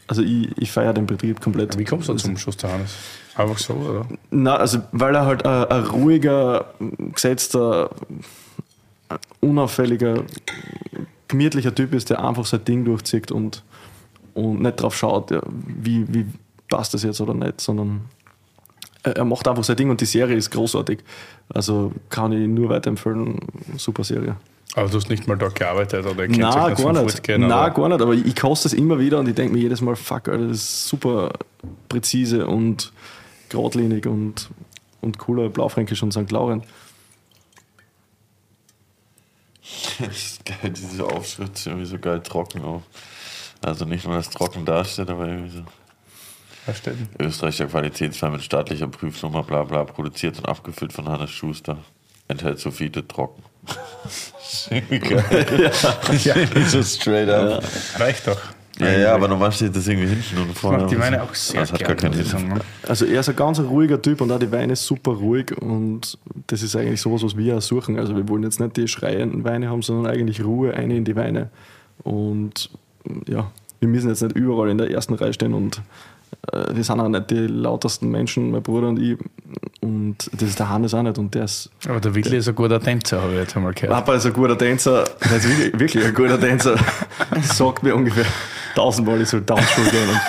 also 0.08 0.22
ich, 0.22 0.56
ich 0.58 0.72
feiere 0.72 0.94
den 0.94 1.06
Betrieb 1.06 1.42
komplett. 1.42 1.78
Wie 1.78 1.84
kommst 1.84 2.08
du 2.08 2.14
also, 2.14 2.28
zum 2.28 2.38
Schuster 2.38 2.72
Hannes? 2.72 2.96
Einfach 3.36 3.58
so, 3.58 3.74
oder? 3.74 4.06
Na, 4.30 4.56
also 4.56 4.80
weil 4.92 5.16
er 5.16 5.26
halt 5.26 5.46
ein, 5.46 5.66
ein 5.66 5.84
ruhiger, 5.86 6.74
gesetzter, 7.14 7.90
unauffälliger, 9.42 10.24
gemütlicher 11.28 11.74
Typ 11.74 11.94
ist, 11.94 12.10
der 12.10 12.24
einfach 12.24 12.46
sein 12.46 12.64
Ding 12.66 12.86
durchzieht 12.86 13.32
und, 13.32 13.64
und 14.34 14.62
nicht 14.62 14.82
drauf 14.82 14.96
schaut, 14.96 15.32
ja, 15.32 15.42
wie, 15.48 16.06
wie 16.14 16.26
passt 16.70 16.94
das 16.94 17.04
jetzt 17.04 17.20
oder 17.20 17.34
nicht, 17.34 17.60
sondern 17.62 18.02
er 19.14 19.26
macht 19.26 19.48
einfach 19.48 19.64
sein 19.64 19.76
Ding 19.76 19.90
und 19.90 20.02
die 20.02 20.06
Serie 20.06 20.36
ist 20.36 20.50
großartig. 20.52 21.00
Also 21.50 21.92
kann 22.10 22.32
ich 22.32 22.48
nur 22.48 22.70
weiterempfehlen, 22.70 23.40
super 23.78 24.04
Serie. 24.04 24.36
Aber 24.76 24.90
du 24.90 24.98
hast 24.98 25.10
nicht 25.10 25.28
mal 25.28 25.38
dort 25.38 25.56
gearbeitet 25.56 26.06
oder 26.06 26.26
kennst 26.26 26.40
Nein, 26.40 26.76
gar 26.76 27.04
nicht. 27.04 27.24
Gehen, 27.24 27.48
Nein, 27.48 27.74
gar 27.74 27.88
nicht. 27.88 28.02
Aber 28.02 28.14
ich 28.14 28.36
koste 28.36 28.68
es 28.68 28.74
immer 28.74 29.00
wieder 29.00 29.20
und 29.20 29.30
ich 29.30 29.36
denke 29.36 29.54
mir 29.54 29.60
jedes 29.60 29.80
Mal, 29.80 29.96
fuck, 29.96 30.28
Alter, 30.28 30.48
das 30.48 30.58
ist 30.58 30.88
super 30.88 31.32
präzise 31.88 32.46
und 32.46 32.92
geradlinig 33.48 34.06
und, 34.06 34.50
und 35.02 35.18
cooler 35.18 35.50
Blaufränkisch 35.50 36.04
und 36.04 36.12
St. 36.12 36.32
Laurent. 36.32 36.66
Das 39.98 40.10
ist 40.10 40.46
geil, 40.46 40.72
diese 40.72 41.06
Aufschrift 41.06 41.56
ist 41.56 41.68
irgendwie 41.68 41.86
so 41.86 41.98
geil 41.98 42.22
trocken 42.22 42.62
auch. 42.64 42.82
Also 43.62 43.86
nicht 43.86 44.06
nur, 44.06 44.16
dass 44.16 44.30
trocken 44.30 44.66
dasteht, 44.66 45.10
aber 45.10 45.28
irgendwie 45.28 45.58
so. 45.58 45.64
Steht 46.74 46.96
Österreicher 47.20 47.68
Qualitätswein 47.68 48.32
mit 48.32 48.44
staatlicher 48.44 48.88
Prüfnummer, 48.88 49.44
bla 49.44 49.64
bla, 49.64 49.84
produziert 49.84 50.40
und 50.40 50.48
abgefüllt 50.48 50.94
von 50.94 51.08
Hannes 51.08 51.30
Schuster. 51.30 51.78
Enthält 52.28 52.60
Sulfite 52.60 53.08
trocken. 53.08 53.44
Geil. 54.70 54.84
ja. 56.24 56.36
ja. 56.36 56.66
so 56.68 56.82
straight 56.82 57.30
up. 57.30 57.64
Ja. 57.64 58.00
Reicht 58.00 58.28
doch. 58.28 58.42
Ja, 58.80 58.92
ja, 58.92 59.16
aber 59.16 59.28
normal 59.28 59.52
steht 59.54 59.76
das 59.76 59.88
irgendwie 59.88 60.10
hinten 60.10 60.38
und 60.38 60.58
vorne. 60.58 60.84
Ich 60.84 60.90
die 60.90 61.00
Weine 61.00 61.24
auch 61.24 61.34
sehr 61.34 61.62
das 61.62 61.72
hat 61.72 61.80
gar 61.86 61.96
keinen 61.96 62.22
Sinn. 62.24 62.60
Also 62.86 63.06
er 63.06 63.22
ist 63.22 63.30
ein 63.30 63.36
ganz 63.36 63.60
ruhiger 63.60 64.02
Typ 64.02 64.20
und 64.20 64.32
auch 64.32 64.40
die 64.40 64.52
Weine 64.52 64.76
super 64.76 65.12
ruhig 65.12 65.56
und 65.58 66.18
das 66.48 66.62
ist 66.62 66.76
eigentlich 66.76 67.00
sowas, 67.00 67.24
was 67.24 67.38
wir 67.38 67.58
auch 67.58 67.62
suchen. 67.62 67.98
Also 67.98 68.16
wir 68.18 68.28
wollen 68.28 68.44
jetzt 68.44 68.60
nicht 68.60 68.76
die 68.76 68.88
schreienden 68.90 69.46
Weine 69.46 69.70
haben, 69.70 69.82
sondern 69.82 70.12
eigentlich 70.12 70.44
Ruhe 70.44 70.74
eine 70.74 70.98
in 70.98 71.06
die 71.06 71.16
Weine. 71.16 71.50
Und 72.04 72.70
ja, 73.28 73.50
wir 73.80 73.88
müssen 73.88 74.10
jetzt 74.10 74.22
nicht 74.22 74.36
überall 74.36 74.70
in 74.70 74.78
der 74.78 74.92
ersten 74.92 75.14
Reihe 75.14 75.32
stehen 75.32 75.54
und 75.54 75.82
äh, 76.52 76.76
wir 76.76 76.84
sind 76.84 77.00
auch 77.00 77.08
nicht 77.08 77.30
die 77.30 77.48
lautesten 77.48 78.10
Menschen, 78.10 78.52
mein 78.52 78.62
Bruder 78.62 78.90
und 78.90 79.00
ich. 79.00 79.18
Und 79.82 80.18
das 80.34 80.50
ist 80.50 80.60
der 80.60 80.70
Hannes 80.70 80.94
auch 80.94 81.04
nicht. 81.04 81.18
Und 81.18 81.34
der 81.36 81.46
ist, 81.46 81.70
Aber 81.88 82.00
der 82.00 82.16
Willi 82.16 82.38
ist 82.38 82.48
ein 82.48 82.56
guter 82.56 82.80
Tänzer, 82.80 83.22
habe 83.22 83.34
ich 83.34 83.40
jetzt 83.40 83.56
einmal 83.56 83.74
gehört. 83.74 83.94
Papa 83.94 84.16
ist 84.16 84.26
ein 84.26 84.34
guter 84.34 84.58
Tänzer, 84.58 85.04
der 85.30 85.38
ist 85.38 85.48
wirklich, 85.48 85.80
wirklich 85.80 86.06
ein 86.06 86.14
guter 86.14 86.40
Tänzer. 86.40 86.76
Sagt 87.42 87.84
mir 87.84 87.96
ungefähr 87.96 88.26
tausendmal, 88.76 89.22
ich 89.22 89.30
soll 89.30 89.44
Tanzschule 89.46 89.90
gehen. 89.90 90.10
Und 90.10 90.20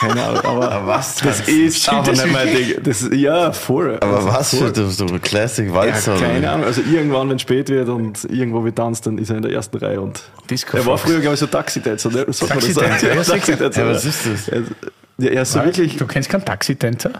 keine 0.00 0.22
Ahnung, 0.22 0.44
aber, 0.44 0.72
aber 0.72 0.86
was 0.86 1.16
das 1.16 1.46
ist 1.46 1.88
einfach 1.88 2.12
nicht 2.12 2.32
mein 2.32 2.46
Ding. 2.46 2.82
Das, 2.82 3.06
ja, 3.12 3.52
voll. 3.52 3.98
Aber 4.00 4.16
also 4.16 4.28
was 4.28 4.54
voll. 4.54 4.74
für 4.74 4.90
so 4.90 5.06
ein 5.06 5.20
Classic 5.20 5.70
Walzer? 5.72 6.14
Ja, 6.14 6.20
keine 6.20 6.50
Ahnung, 6.50 6.66
also 6.66 6.80
irgendwann, 6.80 7.28
wenn 7.28 7.36
es 7.36 7.42
spät 7.42 7.68
wird 7.68 7.88
und 7.88 8.24
irgendwo 8.24 8.64
wird 8.64 8.76
tanzt, 8.76 9.06
dann 9.06 9.18
ist 9.18 9.28
er 9.28 9.36
in 9.36 9.42
der 9.42 9.52
ersten 9.52 9.76
Reihe. 9.76 10.00
Und 10.00 10.22
Disco 10.48 10.78
er 10.78 10.86
war 10.86 10.96
früher, 10.96 11.20
glaube 11.20 11.34
ich, 11.34 11.40
so 11.40 11.46
Taxitänzer. 11.46 12.10
Ne? 12.10 12.24
Taxitänzer, 12.24 13.14
ja, 13.14 13.22
Taxitänzer. 13.22 13.82
Ja, 13.82 13.90
was 13.90 14.04
ist 14.04 14.26
das? 14.26 14.50
Ja, 15.20 15.30
er 15.30 15.42
ist 15.42 15.52
so 15.52 15.64
wirklich. 15.64 15.96
Du 15.96 16.06
kennst 16.06 16.28
keinen 16.28 16.44
Taxitänzer? 16.44 17.12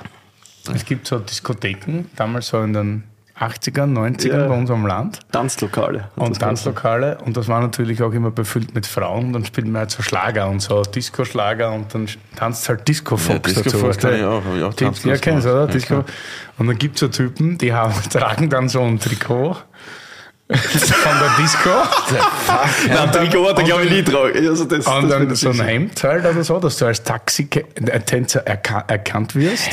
Es 0.75 0.85
gibt 0.85 1.07
so 1.07 1.19
Diskotheken, 1.19 2.05
damals 2.17 2.49
so 2.49 2.61
in 2.63 2.73
den 2.73 3.05
80ern, 3.41 3.95
90ern 3.95 4.29
ja. 4.29 4.49
bei 4.49 4.55
unserem 4.55 4.85
Land. 4.85 5.21
Tanzlokale. 5.33 6.11
Und 6.17 6.39
Tanzlokale. 6.39 7.19
Und 7.25 7.39
das 7.39 7.49
war 7.49 7.61
natürlich 7.61 8.03
auch 8.03 8.13
immer 8.13 8.31
befüllt 8.31 8.75
mit 8.75 8.87
Frauen. 8.87 9.33
Dann 9.33 9.47
spielt 9.47 9.67
man 9.67 9.81
halt 9.81 9.91
so 9.91 10.03
Schlager 10.03 10.49
und 10.49 10.61
so 10.61 10.83
Disco-Schlager 10.83 11.73
und 11.73 11.95
dann 11.95 12.07
tanzt 12.37 12.69
halt 12.69 12.87
Disco-Fox 12.87 13.29
ja, 13.55 13.63
Disco 13.63 13.63
dazu. 13.63 13.79
Fox 13.79 13.97
ich 13.97 14.25
auch, 14.25 14.43
ich 14.55 14.63
auch 14.63 14.75
Die, 14.75 15.09
Ja, 15.09 15.17
kennst 15.17 15.47
du, 15.47 15.51
oder? 15.51 15.61
Ja, 15.61 15.67
Disco. 15.67 16.05
Und 16.59 16.67
dann 16.67 16.77
gibt 16.77 16.97
es 16.97 17.01
so 17.01 17.09
Typen, 17.09 17.57
die 17.57 17.73
haben, 17.73 17.95
tragen 18.11 18.51
dann 18.51 18.69
so 18.69 18.83
ein 18.83 18.99
Trikot 18.99 19.57
von 20.53 21.19
der 21.21 21.31
Disco. 21.39 21.71
Nein, 22.89 23.13
Trikot 23.13 23.49
hat 23.49 23.59
er, 23.59 23.65
glaube 23.65 23.85
ich, 23.85 23.91
nie 23.91 24.03
tragen. 24.03 24.49
Also 24.49 24.65
das, 24.65 24.87
Und 24.87 25.09
das 25.09 25.19
dann 25.19 25.35
so 25.37 25.51
ein. 25.51 25.61
Hemd 25.61 26.03
halt 26.03 26.25
oder 26.27 26.43
so, 26.43 26.59
dass 26.59 26.77
du 26.79 26.87
als 26.87 27.03
Taxi-Tänzer 27.03 28.47
erka 28.47 28.85
erkannt 28.87 29.35
wirst. 29.35 29.69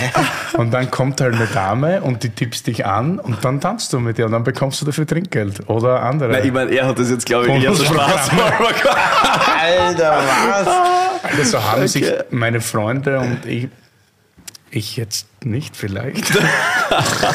Und 0.54 0.72
dann 0.74 0.90
kommt 0.92 1.22
halt 1.22 1.36
eine 1.36 1.48
Dame 1.48 2.02
und 2.02 2.24
die 2.24 2.30
tippst 2.30 2.68
dich 2.68 2.86
an 2.86 3.20
und 3.20 3.44
dann 3.44 3.60
tanzt 3.62 3.92
du 3.94 4.00
mit 4.00 4.20
ihr 4.20 4.26
und 4.26 4.32
dann 4.32 4.44
bekommst 4.44 4.82
du 4.82 4.86
dafür 4.86 5.06
Trinkgeld. 5.08 5.68
Oder 5.70 6.04
andere. 6.04 6.32
Nein, 6.32 6.46
ich 6.46 6.54
meine, 6.54 6.72
er 6.72 6.88
hat 6.88 7.00
das 7.00 7.10
jetzt, 7.10 7.26
glaube 7.26 7.48
ich, 7.48 7.64
eher 7.64 7.74
so 7.74 7.84
Spaß. 7.84 8.30
Alter, 9.62 10.20
was? 10.50 11.38
Also 11.38 11.64
haben 11.64 11.88
sich 11.88 12.04
Okay. 12.08 12.24
meine 12.30 12.62
Freunde 12.62 13.20
und 13.20 13.46
ich, 13.46 13.68
ich 14.70 14.97
jetzt 14.97 15.26
nicht 15.43 15.76
vielleicht, 15.78 16.26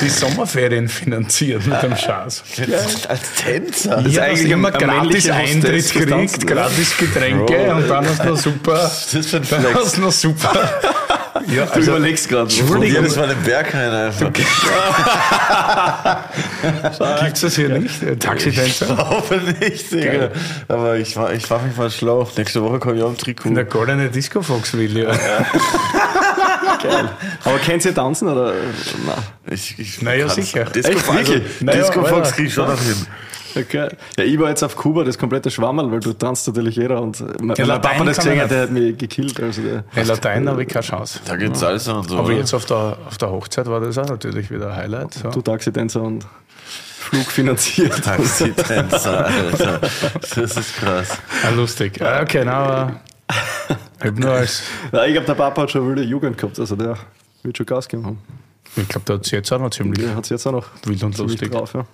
die 0.01 0.09
Sommerferien 0.09 0.89
finanziert 0.89 1.67
mit 1.67 1.83
dem 1.83 1.97
Schatz. 1.97 2.43
Als 3.09 3.21
Tänzer? 3.37 3.99
ist 3.99 4.15
Ja, 4.15 4.21
dass 4.23 4.31
eigentlich 4.31 4.51
immer 4.51 4.71
gratis 4.71 5.31
Eintritt 5.31 5.91
kriegt, 5.91 6.47
gratis 6.47 6.97
Getränke 6.97 7.75
und 7.75 7.89
dann 7.89 8.07
hast 8.07 8.23
du 8.25 8.29
noch 8.29 8.37
super. 8.37 8.75
Was 8.75 9.15
ist 9.15 9.35
ein 9.35 9.43
Dann 9.49 9.61
Flex? 9.63 9.75
hast 9.79 9.97
du 9.97 10.01
noch 10.03 10.13
super. 10.13 10.81
Ja, 11.49 11.65
Du 11.65 11.73
also, 11.73 11.93
überlegst 11.97 12.29
gerade. 12.29 12.43
Entschuldigung. 12.43 13.03
Jedes 13.03 13.17
Mal 13.17 13.27
den 13.29 13.43
Berg 13.43 13.75
rein 13.75 13.91
einfach. 13.91 14.33
Gibt 14.33 14.47
es 17.35 17.41
das 17.41 17.57
hier 17.57 17.69
nicht? 17.71 18.01
Äh, 18.03 18.17
Taxitänzer? 18.17 19.11
Hoffe 19.11 19.41
nicht, 19.61 19.91
Digga. 19.91 20.29
Aber 20.69 20.97
ich, 20.97 21.17
war- 21.17 21.33
ich 21.33 21.49
mach 21.51 21.63
mich 21.63 21.77
mal 21.77 21.91
schlau. 21.91 22.31
Nächste 22.37 22.63
Woche 22.63 22.79
komme 22.79 22.99
ich 22.99 23.03
auch 23.03 23.09
im 23.09 23.19
Trikot. 23.19 23.49
In 23.49 23.55
der 23.57 23.65
goldene 23.65 24.09
Disco 24.11 24.41
Fox 24.43 24.75
will 24.75 24.97
ja. 24.97 25.11
Aber 27.45 27.59
kennt 27.59 27.85
ihr 27.85 27.95
tanzen 27.95 28.29
oder? 28.29 28.53
Nein. 28.53 29.15
Ich, 29.51 29.79
ich 29.79 30.03
Naja, 30.03 30.29
sicher. 30.29 30.65
Disco, 30.65 30.93
Echt, 30.93 31.09
also, 31.09 31.33
wirklich? 31.33 31.61
Naja, 31.61 31.81
Disco 31.83 32.05
Fox 32.05 32.33
krieg 32.33 32.47
ich 32.47 32.55
schon 32.55 32.69
noch 32.69 32.81
hin. 32.81 33.07
Okay. 33.55 33.89
Ja, 34.17 34.25
ich 34.25 34.39
war 34.39 34.49
jetzt 34.49 34.63
auf 34.63 34.77
Kuba, 34.77 35.05
das 35.05 35.19
komplette 35.19 35.51
Schwammerl, 35.51 35.91
weil 35.93 36.01
du 36.01 36.13
tanzt 36.15 36.47
natürlich 36.47 36.77
jeder 36.77 37.03
und 37.03 37.21
mein, 37.43 37.55
Ja, 37.57 37.67
mein 37.67 37.81
Papa 37.83 37.99
Latein 37.99 38.07
das 38.07 38.17
gesehen 38.17 38.33
man 38.37 38.45
hat, 38.45 38.51
der 38.51 38.63
hat 38.63 38.71
mich 38.71 38.97
gekillt. 38.97 39.41
Also 39.41 39.61
der, 39.63 39.85
In 39.95 40.07
Latein 40.07 40.49
habe 40.49 40.63
ich 40.63 40.69
keine 40.69 40.85
Chance. 40.85 41.21
Da 41.27 41.37
gibt's 41.37 41.61
Salsa 41.61 41.93
und 41.93 42.09
so. 42.09 42.17
Aber 42.17 42.29
oder? 42.29 42.37
jetzt 42.37 42.55
auf 42.55 42.65
der, 42.65 42.97
auf 43.07 43.19
der 43.19 43.31
Hochzeit 43.31 43.67
war 43.67 43.81
das 43.81 43.99
auch 43.99 44.09
natürlich 44.09 44.51
wieder 44.51 44.71
ein 44.71 44.77
Highlight. 44.77 45.15
So. 45.15 45.29
du 45.31 45.43
Taxitänzer 45.43 46.01
und 46.01 46.27
Flug 46.67 47.27
finanziert. 47.27 48.03
Taxitänzer, 48.03 49.27
Alter. 49.27 49.81
Das 50.21 50.57
ist 50.57 50.77
krass. 50.77 51.19
Ah, 51.45 51.51
lustig. 51.51 52.01
Ah, 52.01 52.23
Okay, 52.23 52.43
na, 52.47 52.53
aber 52.55 53.01
ich 54.05 54.13
nur 54.15 54.31
als, 54.31 54.63
ich 54.87 54.91
glaube, 55.13 55.27
der 55.27 55.35
Papa 55.35 55.63
hat 55.63 55.71
schon 55.71 55.87
wilde 55.89 56.03
Jugend 56.03 56.37
gehabt, 56.39 56.59
also 56.59 56.77
der 56.77 56.97
wird 57.43 57.57
schon 57.57 57.67
Gas 57.67 57.89
geben 57.89 58.07
haben. 58.07 58.19
ich 58.77 58.89
glaube, 58.89 59.05
da 59.07 59.15
hat 59.15 59.25
es 59.27 59.31
jetzt 59.31 59.53
auch 59.53 59.59
noch 59.59 59.71
ziemlich 59.71 59.99
Der 60.05 60.15
hat 60.15 60.25
es 60.25 60.31
jetzt 60.31 60.47
auch 60.47 60.53
noch 60.53 60.67
wild 60.85 61.03
und 61.03 61.15
ziemlich 61.17 61.41
lustig. 61.41 61.51
drauf. 61.53 61.75
Ja. 61.75 61.85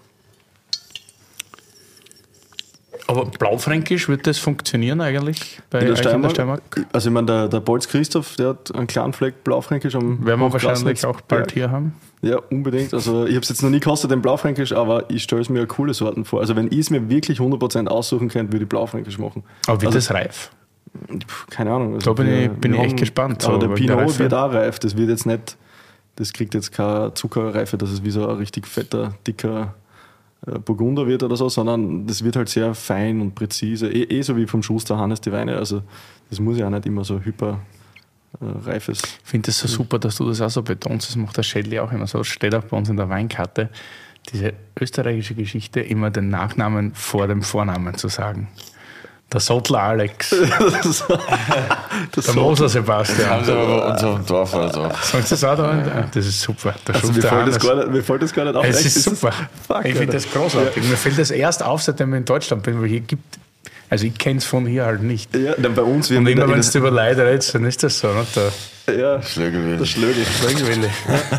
Aber 3.07 3.25
Blaufränkisch, 3.25 4.09
wird 4.09 4.27
das 4.27 4.37
funktionieren 4.39 5.01
eigentlich 5.01 5.61
bei 5.71 5.79
In 5.79 5.87
der 5.87 5.95
euch 5.95 5.99
in 5.99 6.03
der 6.03 6.11
Steiermark, 6.11 6.33
Steiermark? 6.33 6.87
Also 6.93 7.09
ich 7.09 7.15
meine, 7.15 7.27
der, 7.27 7.49
der 7.49 7.61
Bolz 7.61 7.89
Christoph, 7.89 8.37
der 8.37 8.49
hat 8.51 8.75
einen 8.75 8.87
kleinen 8.87 9.15
Fleck 9.15 9.45
Blaufränkisch 9.45 9.95
am 9.95 10.27
Werden 10.27 10.41
wir 10.41 10.53
wahrscheinlich 10.53 11.07
auch 11.07 11.23
bald 11.23 11.53
hier 11.53 11.71
haben. 11.71 11.95
Ja, 12.21 12.37
unbedingt. 12.51 12.93
Also 12.93 13.25
ich 13.25 13.31
habe 13.35 13.43
es 13.45 13.49
jetzt 13.49 13.63
noch 13.63 13.71
nie 13.71 13.81
gekostet, 13.81 14.11
den 14.11 14.21
Blaufränkisch, 14.21 14.73
aber 14.73 15.09
ich 15.11 15.23
stelle 15.23 15.41
es 15.41 15.49
mir 15.49 15.67
coole 15.67 15.95
Sorten 15.95 16.27
vor. 16.27 16.41
Also 16.41 16.55
wenn 16.55 16.67
ich 16.67 16.81
es 16.81 16.91
mir 16.91 17.09
wirklich 17.09 17.39
100% 17.39 17.87
aussuchen 17.87 18.29
könnte, 18.29 18.53
würde 18.53 18.65
ich 18.65 18.69
Blaufränkisch 18.69 19.19
machen. 19.19 19.43
Aber 19.67 19.81
wird 19.81 19.95
Also- 19.95 19.99
das 19.99 20.11
reif? 20.15 20.51
Keine 21.51 21.73
Ahnung. 21.73 21.95
Also 21.95 22.11
Da 22.15 22.23
bin 22.23 22.27
wir- 22.33 22.43
ich- 22.45 22.51
bin 22.53 22.75
ich 22.75 22.81
echt 22.81 22.97
gespannt, 22.97 23.43
so, 23.43 23.49
Aber 23.51 23.59
der 23.59 23.69
wenn 23.71 23.87
der 23.87 23.97
Pinot 23.97 24.19
wird 24.19 24.35
auch 24.35 24.53
reif. 24.53 24.79
Das 24.79 24.97
wird 24.97 25.09
jetzt 25.11 25.27
nicht, 25.27 25.57
das 26.17 26.33
kriegt 26.33 26.55
jetzt 26.55 26.73
keine 26.73 27.15
Zuckerreife, 27.15 27.77
dass 27.79 27.91
es 27.91 28.03
wie 28.05 28.11
so 28.11 28.29
ein 28.29 28.37
richtig 28.37 28.67
fetter, 28.67 29.15
dicker 29.27 29.75
äh, 30.47 30.59
Burgunder 30.59 31.07
wird 31.07 31.23
oder 31.23 31.37
so, 31.37 31.49
sondern 31.49 32.07
das 32.07 32.23
wird 32.23 32.37
halt 32.37 32.49
sehr 32.49 32.75
fein 32.75 33.21
und 33.21 33.35
präzise. 33.35 33.89
Eh, 33.91 34.05
eh 34.05 34.23
so 34.23 34.37
wie 34.37 34.47
vom 34.47 34.63
Schuster 34.63 34.97
Hannes 34.97 35.21
die 35.21 35.33
Weine. 35.33 35.57
Also 35.57 35.83
das 36.31 36.39
muss 36.41 36.59
ja 36.59 36.67
auch 36.67 36.71
nicht 36.71 36.87
immer 36.87 37.05
so 37.05 37.19
hyper 37.21 37.59
äh, 38.41 38.69
reifes. 38.69 39.01
Ich 39.25 39.29
finde 39.31 39.47
das 39.47 39.59
so 39.59 39.67
super, 39.69 39.99
dass 39.99 40.17
du 40.17 40.27
das 40.29 40.41
auch 40.41 40.51
so 40.51 40.63
betonst. 40.63 41.09
Das 41.09 41.17
macht 41.17 41.37
der 41.37 41.43
Schädli 41.43 41.79
auch 41.81 41.91
immer 41.93 42.07
so. 42.07 42.23
Steht 42.23 42.55
auch 42.55 42.65
bei 42.65 42.77
uns 42.77 42.89
in 42.89 42.97
der 42.97 43.09
Weinkarte, 43.09 43.69
diese 44.33 44.53
österreichische 44.79 45.35
Geschichte, 45.35 45.81
immer 45.81 46.11
den 46.11 46.29
Nachnamen 46.29 46.95
vor 46.95 47.27
dem 47.27 47.43
Vornamen 47.43 47.95
zu 47.97 48.09
sagen. 48.09 48.49
Der 49.31 49.41
Sottler 49.41 49.83
Alex, 49.83 50.31
das 52.13 52.25
der 52.25 52.35
Moser 52.35 52.67
Sebastian. 52.67 53.29
Haben 53.29 53.45
sie 53.45 53.53
aber 53.53 53.67
bei 53.67 53.91
uns 53.93 54.03
auf 54.03 54.15
dem 54.17 54.27
Dorf 54.27 54.55
also. 54.55 54.83
Sagst 55.03 55.13
du 55.13 55.19
das 55.21 55.45
auch 55.45 55.57
da? 55.57 55.77
Ja, 55.77 56.09
Das 56.15 56.27
ist 56.27 56.41
super. 56.41 56.75
Der 56.87 56.95
also 56.95 57.13
mir, 57.13 57.21
fällt 57.21 57.49
das 57.49 57.61
gar 57.61 57.77
nicht, 57.77 57.91
mir 57.91 58.03
fällt 58.03 58.23
das 58.23 58.33
gar 58.33 58.45
nicht 58.47 58.57
auf. 58.57 58.65
Es 58.65 58.87
ist 58.87 58.97
das 58.97 59.05
super. 59.05 59.33
fuck, 59.67 59.85
ich 59.85 59.97
finde 59.97 60.15
das 60.15 60.31
großartig. 60.31 60.83
Mir 60.83 60.97
fällt 60.97 61.19
das 61.19 61.31
erst 61.31 61.63
auf, 61.63 61.83
seitdem 61.83 62.15
ich 62.15 62.19
in 62.21 62.25
Deutschland 62.25 62.63
bin, 62.63 62.81
weil 62.81 62.89
hier 62.89 63.01
gibt. 63.01 63.39
Also 63.91 64.07
ich 64.07 64.19
kenne 64.19 64.39
es 64.39 64.45
von 64.45 64.67
hier 64.67 64.85
halt 64.85 65.03
nicht. 65.03 65.35
Ja, 65.35 65.55
dann 65.57 65.75
bei 65.75 65.83
uns 65.83 66.11
wird 66.11 66.21
Und 66.21 66.27
immer 66.27 66.49
wenn 66.49 66.61
du 66.61 66.79
über 66.79 66.91
Leute 66.91 67.27
redest, 67.27 67.55
dann 67.55 67.65
ist 67.65 67.83
das 67.83 67.99
so. 67.99 68.09
Ne? 68.09 68.27
Der 68.37 68.53
ja, 68.99 69.23
Schlögel. 69.23 69.77
der 69.77 69.85
Schlögel. 69.85 70.25
Schwingwille. 70.25 70.89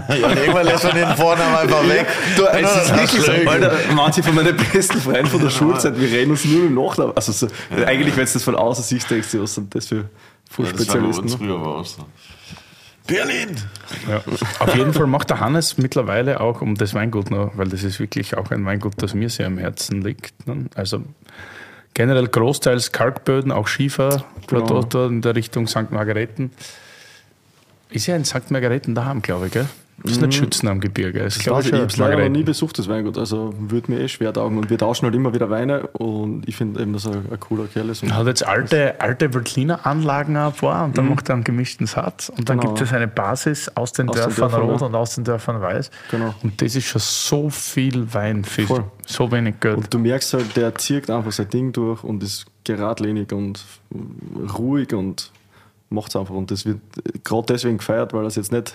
Ja, 0.10 0.30
irgendwann 0.36 0.66
lässt 0.66 0.84
man 0.84 0.96
den 0.96 1.08
Vornamen 1.16 1.56
einfach 1.56 1.88
weg. 1.88 2.06
Du, 2.38 2.46
es 2.46 2.62
noch 2.62 2.82
ist 2.84 2.96
wirklich 2.96 3.44
so. 3.44 3.50
Alter, 3.50 3.74
manche 3.96 4.22
von 4.24 4.36
meinen 4.36 4.56
besten 4.72 5.00
Freunden 5.00 5.28
von 5.28 5.42
der 5.42 5.50
Schulzeit, 5.50 6.00
wir 6.00 6.10
reden 6.10 6.32
uns 6.32 6.46
nur 6.46 6.66
im 6.66 6.76
Nachnamen. 6.76 7.16
Also 7.16 7.32
so, 7.32 7.48
eigentlich, 7.86 8.16
wenn 8.18 8.26
du 8.26 8.34
das 8.34 8.44
von 8.44 8.56
außen 8.56 8.84
siehst, 8.84 9.10
denkst 9.10 9.32
du, 9.32 9.42
was 9.42 9.56
sind 9.56 9.74
das 9.74 9.88
für 9.88 9.96
Ja, 9.96 10.02
das 10.04 10.58
war 10.58 10.66
bei 10.66 10.72
Fußspezialisten? 10.72 11.24
uns 11.24 11.32
ne? 11.34 11.38
früher 11.40 11.56
aber 11.56 11.78
auch 11.78 11.86
so. 11.86 12.06
Berlin! 13.08 13.56
Ja. 14.08 14.22
Auf 14.60 14.76
jeden 14.76 14.94
Fall 14.94 15.08
macht 15.08 15.32
der 15.32 15.40
Hannes 15.40 15.80
mittlerweile 15.80 16.42
auch 16.42 16.62
um 16.62 16.76
das 16.76 16.94
Weingut 16.94 17.32
noch, 17.32 17.52
weil 17.56 17.68
das 17.68 17.82
ist 17.84 18.00
wirklich 18.00 18.38
auch 18.38 18.52
ein 18.52 18.64
Weingut, 18.66 18.94
das 18.98 19.16
mir 19.16 19.30
sehr 19.30 19.48
am 19.48 19.58
Herzen 19.58 20.02
liegt. 20.04 20.48
ne? 20.48 20.66
Also 20.76 21.02
generell 21.94 22.28
großteils 22.28 22.92
Kalkböden, 22.92 23.52
auch 23.52 23.68
Schiefer, 23.68 24.24
Genau. 24.48 24.82
in 25.08 25.22
der 25.22 25.36
Richtung 25.36 25.68
St. 25.68 25.92
Margareten. 25.92 26.52
Ist 27.90 28.08
ja 28.08 28.16
in 28.16 28.26
St. 28.26 28.52
Margareten 28.52 28.96
daheim, 28.96 29.22
glaube 29.22 29.48
ich, 29.48 29.54
gell? 29.54 29.68
Ist 30.04 30.22
nicht 30.22 30.34
Schützen 30.36 30.68
am 30.68 30.80
Gebirge. 30.80 31.20
Ist, 31.20 31.38
Ich 31.38 31.44
glaube 31.44 31.62
ich, 31.64 31.74
habe 31.74 31.86
es 31.86 31.98
leider 31.98 32.18
noch 32.24 32.30
nie 32.30 32.44
besucht, 32.44 32.78
das 32.80 32.88
Weingut. 32.88 33.18
Also 33.18 33.54
würde 33.60 33.92
mir 33.92 34.00
eh 34.00 34.08
schwer 34.08 34.32
taugen. 34.34 34.58
Und 34.58 34.70
wir 34.70 34.78
tauschen 34.78 35.06
halt 35.06 35.16
immer 35.16 35.34
wieder 35.34 35.50
Weine 35.50 35.88
und 35.88 36.48
ich 36.48 36.56
finde 36.56 36.82
eben, 36.82 36.94
dass 36.94 37.06
er 37.06 37.16
ein 37.16 37.40
cooler 37.40 37.66
Kerl 37.68 37.90
ist. 37.90 38.04
Und 38.04 38.14
Hat 38.16 38.28
jetzt 38.28 38.46
alte, 38.46 39.00
alte 39.02 39.34
Veltliner 39.34 39.86
Anlagen 39.86 40.34
paar 40.60 40.86
und 40.86 40.98
dann 40.98 41.10
macht 41.10 41.30
er 41.30 41.36
einen 41.36 41.44
gemischten 41.44 41.88
Satz. 41.88 42.30
Und 42.30 42.50
dann 42.50 42.58
Mhm. 42.58 42.62
Genau. 42.62 42.74
gibt 42.76 42.88
es 42.88 42.94
eine 42.94 43.08
Basis 43.08 43.70
aus 43.76 43.92
den 43.94 44.10
Aus 44.10 44.16
Dörfern 44.16 44.50
Dörfern, 44.52 44.62
Rot 44.70 44.82
ja. 44.82 44.88
und 44.88 44.96
aus 44.96 45.16
den 45.16 45.24
Dörfern 45.24 45.62
Weiß. 45.62 45.92
Genau. 46.12 46.34
Und 46.44 46.62
das 46.62 46.76
ist 46.76 46.86
schon 46.86 47.02
so 47.02 47.50
viel 47.50 48.14
Wein 48.14 48.44
für 48.44 48.64
Voll. 48.68 48.84
so 49.06 49.32
wenig 49.32 49.56
Geld. 49.60 49.78
Und 49.78 49.94
du 49.94 50.00
merkst 50.00 50.34
halt, 50.34 50.56
der 50.56 50.76
zieht 50.76 51.10
einfach 51.10 51.32
sein 51.32 51.50
Ding 51.50 51.72
durch 51.72 52.04
und 52.04 52.24
ist 52.24 52.46
geradlinig 52.64 53.32
und 53.34 53.64
ruhig 54.58 54.94
und 54.94 55.32
macht 55.90 56.10
es 56.10 56.16
einfach. 56.16 56.36
Und 56.36 56.52
das 56.52 56.66
wird 56.66 56.80
gerade 57.24 57.46
deswegen 57.54 57.78
gefeiert, 57.78 58.14
weil 58.14 58.24
er 58.24 58.28
es 58.28 58.36
jetzt 58.36 58.52
nicht 58.52 58.74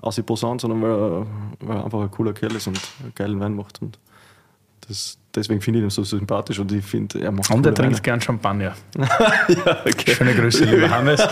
aus 0.00 0.14
die 0.16 0.22
posaunt, 0.22 0.60
sondern 0.60 0.82
weil 0.82 0.90
er, 0.90 1.26
weil 1.60 1.76
er 1.78 1.84
einfach 1.84 2.00
ein 2.00 2.10
cooler 2.10 2.32
Kerl 2.32 2.54
ist 2.56 2.66
und 2.66 2.80
einen 3.02 3.12
geilen 3.14 3.40
Wein 3.40 3.54
macht. 3.54 3.80
Und 3.82 3.98
das, 4.86 5.18
deswegen 5.34 5.60
finde 5.60 5.80
ich 5.80 5.84
ihn 5.84 5.90
so 5.90 6.04
sympathisch 6.04 6.58
und 6.58 6.70
ich 6.72 6.84
finde, 6.84 7.20
er 7.20 7.32
macht 7.32 7.50
Und 7.50 7.66
er 7.66 7.74
trinkt 7.74 7.94
Weine. 7.94 8.02
gern 8.02 8.20
Champagner. 8.20 8.74
ja, 8.96 9.78
okay. 9.84 10.14
Schöne 10.14 10.34
Grüße, 10.34 10.64
lieber 10.72 10.88
Hannes. 10.90 11.20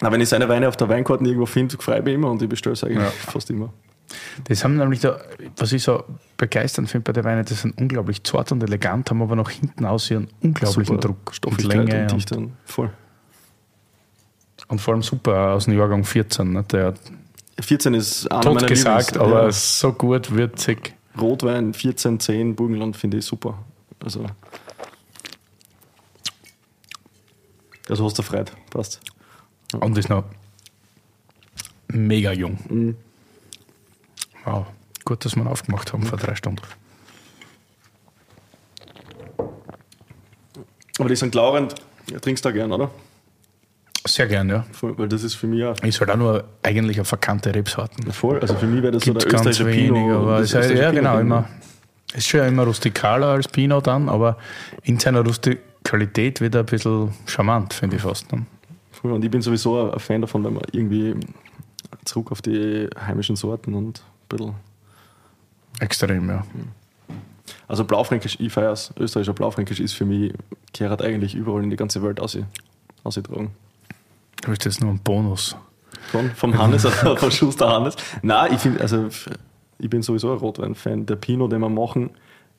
Na, 0.00 0.12
wenn 0.12 0.20
ich 0.20 0.28
seine 0.28 0.48
Weine 0.48 0.68
auf 0.68 0.76
der 0.76 0.88
Weinkarte 0.88 1.24
irgendwo 1.24 1.46
finde, 1.46 1.76
freue 1.78 1.98
ich 1.98 2.04
mich 2.04 2.14
immer 2.14 2.30
und 2.30 2.40
ich 2.42 2.48
bestelle 2.48 2.74
es 2.74 2.84
eigentlich 2.84 2.98
Ja. 2.98 3.10
fast 3.10 3.50
immer. 3.50 3.72
Das 4.44 4.64
haben 4.64 4.76
nämlich, 4.76 5.00
da, 5.00 5.20
was 5.56 5.72
ich 5.72 5.82
so 5.82 6.04
begeisternd 6.36 6.88
finde 6.88 7.04
bei 7.04 7.12
den 7.12 7.24
Weinen, 7.24 7.44
das 7.44 7.62
sind 7.62 7.78
unglaublich 7.80 8.22
zart 8.24 8.52
und 8.52 8.62
elegant, 8.62 9.10
haben 9.10 9.20
aber 9.22 9.36
noch 9.36 9.50
hinten 9.50 9.84
aus 9.84 10.10
ihren 10.10 10.28
unglaublichen 10.40 10.96
Super 10.96 11.00
Druck 11.08 11.18
und 11.26 11.34
Stoffigkeit 11.34 11.76
Länge 11.76 11.94
und 11.94 12.00
und, 12.02 12.12
Dichte 12.12 12.36
und 12.36 12.52
voll. 12.64 12.90
und 14.68 14.80
vor 14.80 14.94
allem 14.94 15.02
super 15.02 15.52
aus 15.52 15.66
dem 15.66 15.76
Jahrgang 15.78 16.04
14. 16.04 16.52
Ne? 16.52 16.62
Der 16.64 16.86
hat 16.86 17.00
14 17.60 17.94
ist 17.94 18.30
einer 18.30 18.40
tot 18.42 18.66
gesagt, 18.66 19.16
Lieblings- 19.16 19.20
aber 19.20 19.42
ja. 19.44 19.52
so 19.52 19.92
gut 19.92 20.30
würzig. 20.30 20.94
Rotwein 21.20 21.74
14, 21.74 22.20
10, 22.20 22.54
Burgenland 22.54 22.96
finde 22.96 23.18
ich 23.18 23.24
super. 23.24 23.58
Also, 24.02 24.24
also 27.88 28.04
hast 28.04 28.18
du 28.18 28.22
Freude, 28.22 28.52
passt. 28.70 29.00
Und 29.78 29.98
ist 29.98 30.08
noch 30.08 30.24
mega 31.88 32.32
jung. 32.32 32.58
Mhm. 32.68 32.96
Wow. 34.48 34.66
Gut, 35.04 35.24
dass 35.24 35.36
wir 35.36 35.42
ihn 35.42 35.48
aufgemacht 35.48 35.92
haben 35.92 36.02
vor 36.04 36.18
drei 36.18 36.34
Stunden. 36.34 36.62
Aber 40.98 41.08
die 41.08 41.16
St. 41.16 41.34
Laurent 41.34 41.74
ja, 42.10 42.18
trinkst 42.18 42.44
du 42.44 42.48
auch 42.48 42.52
gern, 42.52 42.72
oder? 42.72 42.90
Sehr 44.06 44.26
gern, 44.26 44.48
ja. 44.48 44.64
Voll, 44.72 44.96
weil 44.98 45.08
das 45.08 45.22
ist 45.22 45.34
für 45.34 45.46
mich 45.46 45.62
auch 45.64 45.78
Ist 45.82 46.00
halt 46.00 46.10
auch 46.10 46.16
nur 46.16 46.44
eigentlich 46.62 46.96
eine 46.96 47.04
verkannte 47.04 47.54
Rebsorten. 47.54 48.10
voll. 48.10 48.40
Also 48.40 48.54
für 48.54 48.66
mich 48.66 48.82
wäre 48.82 48.92
das 48.92 49.02
Gibt 49.02 49.20
so 49.20 49.28
der 49.28 49.36
ganz 49.38 49.46
österreichische 49.46 49.88
wenig, 49.88 50.02
Pinot. 50.02 50.16
aber 50.22 50.38
das 50.38 50.44
ist 50.44 50.52
ja, 50.52 50.60
österreichische 50.60 50.82
ja 50.84 50.90
genau, 50.92 51.10
Pinot. 51.18 51.22
immer. 51.22 51.48
Ist 52.14 52.26
schon 52.26 52.40
immer 52.40 52.64
rustikaler 52.64 53.26
als 53.26 53.48
Pinot 53.48 53.86
dann, 53.86 54.08
aber 54.08 54.38
in 54.82 54.98
seiner 54.98 55.22
Rustikalität 55.22 56.40
wird 56.40 56.54
er 56.54 56.60
ein 56.60 56.66
bisschen 56.66 57.12
charmant, 57.26 57.74
finde 57.74 57.96
ich 57.96 58.02
fast. 58.02 58.32
Ne? 58.32 58.46
Voll. 58.92 59.12
Und 59.12 59.22
ich 59.22 59.30
bin 59.30 59.42
sowieso 59.42 59.92
ein 59.92 60.00
Fan 60.00 60.22
davon, 60.22 60.42
wenn 60.42 60.54
man 60.54 60.62
irgendwie 60.72 61.14
zurück 62.06 62.32
auf 62.32 62.40
die 62.40 62.88
heimischen 62.98 63.36
Sorten 63.36 63.74
und 63.74 64.02
bisschen. 64.28 64.54
Extrem, 65.80 66.28
ja. 66.28 66.44
Also 67.66 67.84
Blaufränkisch, 67.84 68.36
ich 68.40 68.52
feiere 68.52 68.72
es. 68.72 68.92
Österreichischer 68.98 69.34
Blaufränkisch 69.34 69.80
ist 69.80 69.92
für 69.92 70.04
mich, 70.04 70.32
gehört 70.72 71.02
eigentlich 71.02 71.34
überall 71.34 71.62
in 71.62 71.70
die 71.70 71.76
ganze 71.76 72.02
Welt 72.02 72.20
aus, 72.20 72.36
ausgetragen. 73.04 73.50
Du 74.42 74.50
bist 74.50 74.64
jetzt 74.64 74.80
nur 74.80 74.90
ein 74.90 75.00
Bonus. 75.00 75.56
Von, 76.10 76.30
vom 76.30 76.56
Hannes, 76.56 76.86
also 76.86 77.16
von 77.16 77.30
Schuster 77.30 77.68
Hannes. 77.68 77.96
Nein, 78.22 78.54
ich 78.54 78.60
finde, 78.60 78.80
also 78.80 79.08
ich 79.78 79.90
bin 79.90 80.02
sowieso 80.02 80.32
ein 80.32 80.38
Rotwein-Fan. 80.38 81.06
Der 81.06 81.16
Pinot, 81.16 81.52
den 81.52 81.60
wir 81.60 81.68
machen, 81.68 82.10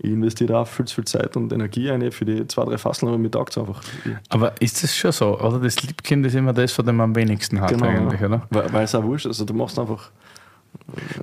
ich 0.02 0.12
investiere 0.12 0.54
da 0.54 0.66
viel 0.66 0.86
zu 0.86 0.96
viel 0.96 1.06
Zeit 1.06 1.36
und 1.36 1.52
Energie 1.52 1.92
ein 1.92 2.12
für 2.12 2.24
die 2.24 2.48
zwei, 2.48 2.64
drei 2.66 2.78
Fasseln, 2.78 3.10
aber 3.10 3.18
mir 3.18 3.30
taugt 3.30 3.52
es 3.52 3.58
einfach. 3.58 3.82
Aber 4.30 4.54
ist 4.62 4.82
das 4.82 4.96
schon 4.96 5.12
so? 5.12 5.38
Oder 5.40 5.60
das 5.60 5.82
Liebkind 5.82 6.26
ist 6.26 6.36
immer 6.36 6.54
das, 6.54 6.72
von 6.72 6.86
dem 6.86 6.96
man 6.96 7.10
am 7.10 7.16
wenigsten 7.16 7.60
hat 7.60 7.70
Genau, 7.70 7.86
eigentlich, 7.86 8.22
oder? 8.22 8.48
Weil, 8.50 8.72
weil 8.72 8.84
es 8.86 8.96
auch 8.96 9.04
wurscht 9.04 9.26
ist. 9.26 9.32
Also 9.32 9.46
du 9.46 9.54
machst 9.54 9.78
einfach. 9.78 10.12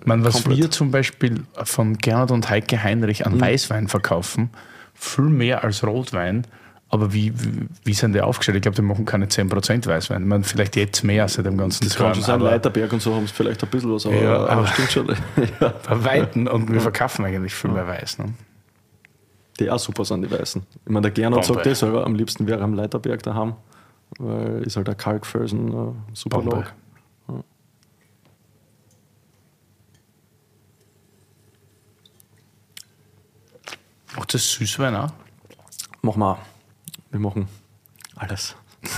Man, 0.04 0.24
was 0.24 0.34
Komplett. 0.42 0.58
wir 0.58 0.70
zum 0.70 0.90
Beispiel 0.90 1.42
von 1.64 1.98
Gernot 1.98 2.30
und 2.30 2.48
Heike 2.48 2.82
Heinrich 2.82 3.20
Mhm. 3.20 3.26
an 3.34 3.40
Weißwein 3.40 3.88
verkaufen, 3.88 4.50
viel 4.94 5.24
mehr 5.24 5.64
als 5.64 5.84
Rotwein. 5.84 6.46
Aber 6.88 7.12
wie, 7.12 7.32
wie, 7.42 7.66
wie 7.82 7.94
sind 7.94 8.12
die 8.12 8.20
aufgestellt? 8.20 8.56
Ich 8.56 8.62
glaube, 8.62 8.76
die 8.76 8.82
machen 8.82 9.04
keine 9.04 9.26
10% 9.26 9.86
Weißwein. 9.88 10.26
Man, 10.28 10.44
vielleicht 10.44 10.76
jetzt 10.76 11.02
mehr 11.02 11.26
seit 11.26 11.44
dem 11.44 11.58
ganzen 11.58 11.84
Das 11.84 11.96
kann 11.96 12.14
schon 12.14 12.22
sein, 12.22 12.38
Leiterberg 12.40 12.92
und 12.92 13.02
so 13.02 13.12
haben 13.12 13.24
es 13.24 13.32
vielleicht 13.32 13.62
ein 13.64 13.68
bisschen 13.70 13.92
was, 13.92 14.06
aber, 14.06 14.14
Ja, 14.14 14.36
aber, 14.36 14.50
aber- 14.50 14.66
stimmt 14.68 14.92
schon. 14.92 15.08
ja. 15.60 15.74
bei 15.88 16.04
Weitem. 16.04 16.46
Und 16.46 16.72
wir 16.72 16.80
verkaufen 16.80 17.24
eigentlich 17.24 17.54
viel 17.54 17.72
mehr 17.72 17.88
Weiß. 17.88 18.18
Ne? 18.18 18.26
Die 19.58 19.68
auch 19.68 19.80
super 19.80 20.04
sind, 20.04 20.22
die 20.22 20.30
Weißen. 20.30 20.62
Ich 20.84 20.92
meine, 20.92 21.02
der 21.02 21.10
Gernot 21.10 21.40
Bombe. 21.40 21.54
sagt 21.54 21.66
das 21.66 21.80
selber, 21.80 22.04
am 22.06 22.14
liebsten 22.14 22.46
wäre 22.46 22.60
er 22.60 22.64
am 22.64 22.74
Leiterberg 22.74 23.20
daheim, 23.22 23.54
weil 24.20 24.62
ist 24.62 24.76
halt 24.76 24.88
ein 24.88 24.96
Kalkfelsen, 24.96 25.68
äh, 25.72 25.92
super 26.12 26.38
Bombe. 26.38 26.56
Log. 27.28 27.44
Macht 34.16 34.34
das 34.34 34.50
Süßwein 34.52 34.94
auch? 34.96 35.10
Machen 36.02 36.20
wir 36.20 36.32
auch. 36.32 36.38
Wir 37.10 37.20
machen 37.20 37.48
alles. 38.16 38.54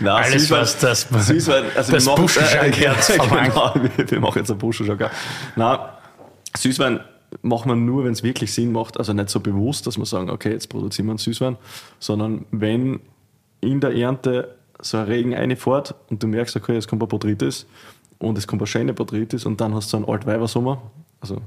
Nein, 0.00 0.06
Alles, 0.08 0.50
was 0.50 0.78
das- 0.78 1.02
Süßwein, 1.02 1.64
also 1.76 1.92
das 1.92 2.06
wir 2.06 2.12
machen, 2.12 2.28
äh, 2.58 2.70
genau, 2.70 3.74
wir, 3.96 4.10
wir 4.10 4.20
machen 4.20 4.38
jetzt 4.38 4.50
ein 4.50 4.58
Buschenschank. 4.58 5.10
Nein, 5.56 5.78
Süßwein 6.56 7.00
machen 7.42 7.68
wir 7.70 7.76
nur, 7.76 8.04
wenn 8.04 8.12
es 8.12 8.22
wirklich 8.22 8.52
Sinn 8.54 8.72
macht, 8.72 8.98
also 8.98 9.12
nicht 9.12 9.28
so 9.28 9.40
bewusst, 9.40 9.86
dass 9.86 9.98
wir 9.98 10.06
sagen, 10.06 10.30
okay, 10.30 10.52
jetzt 10.52 10.68
produzieren 10.68 11.06
wir 11.06 11.12
einen 11.12 11.18
Süßwein, 11.18 11.56
sondern 11.98 12.46
wenn 12.50 13.00
in 13.60 13.80
der 13.80 13.94
Ernte 13.94 14.56
so 14.80 14.96
ein 14.98 15.04
Regen 15.04 15.34
reinfährt 15.34 15.94
und 16.10 16.22
du 16.22 16.26
merkst, 16.26 16.56
okay, 16.56 16.76
es 16.76 16.88
kommt 16.88 17.02
ein 17.02 17.08
Botrytis 17.08 17.66
und 18.18 18.36
es 18.38 18.46
kommt 18.46 18.62
eine 18.62 18.66
schöne 18.66 18.94
Botrytis 18.94 19.44
und 19.46 19.60
dann 19.60 19.74
hast 19.74 19.92
du 19.92 19.98
einen 19.98 20.06
Altweibersommer, 20.08 20.82
also 21.20 21.40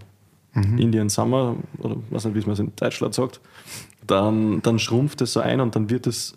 Indian 0.55 1.09
Summer, 1.09 1.55
oder 1.79 1.97
weiß 2.09 2.25
nicht, 2.25 2.35
wie 2.35 2.41
man 2.41 2.51
es 2.51 2.59
in 2.59 2.71
Deutschland 2.75 3.13
sagt, 3.13 3.39
dann, 4.05 4.61
dann 4.61 4.79
schrumpft 4.79 5.21
es 5.21 5.33
so 5.33 5.39
ein 5.41 5.59
und 5.59 5.75
dann 5.75 5.89
wird 5.89 6.07
es 6.07 6.35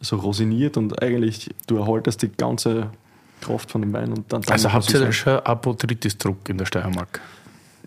so 0.00 0.16
rosiniert 0.16 0.76
und 0.76 1.02
eigentlich 1.02 1.50
du 1.66 1.78
erhaltest 1.78 2.22
die 2.22 2.28
ganze 2.28 2.90
Kraft 3.40 3.70
von 3.70 3.82
dem 3.82 3.92
Wein 3.92 4.10
und 4.10 4.32
dann, 4.32 4.42
dann 4.42 4.52
Also 4.52 4.72
habt 4.72 4.92
ihr 4.92 5.00
da 5.00 5.12
schon 5.12 5.38
Apotritis-Druck 5.38 6.48
in 6.48 6.58
der 6.58 6.66
Steiermark? 6.66 7.20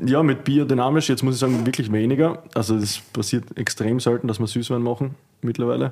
Ja, 0.03 0.23
mit 0.23 0.43
biodynamisch, 0.43 1.09
jetzt 1.09 1.21
muss 1.23 1.35
ich 1.35 1.39
sagen, 1.39 1.65
wirklich 1.65 1.91
weniger. 1.91 2.41
Also 2.55 2.75
es 2.75 2.99
passiert 2.99 3.55
extrem 3.57 3.99
selten, 3.99 4.27
dass 4.27 4.39
wir 4.39 4.47
Süßwein 4.47 4.81
machen 4.81 5.15
mittlerweile. 5.41 5.91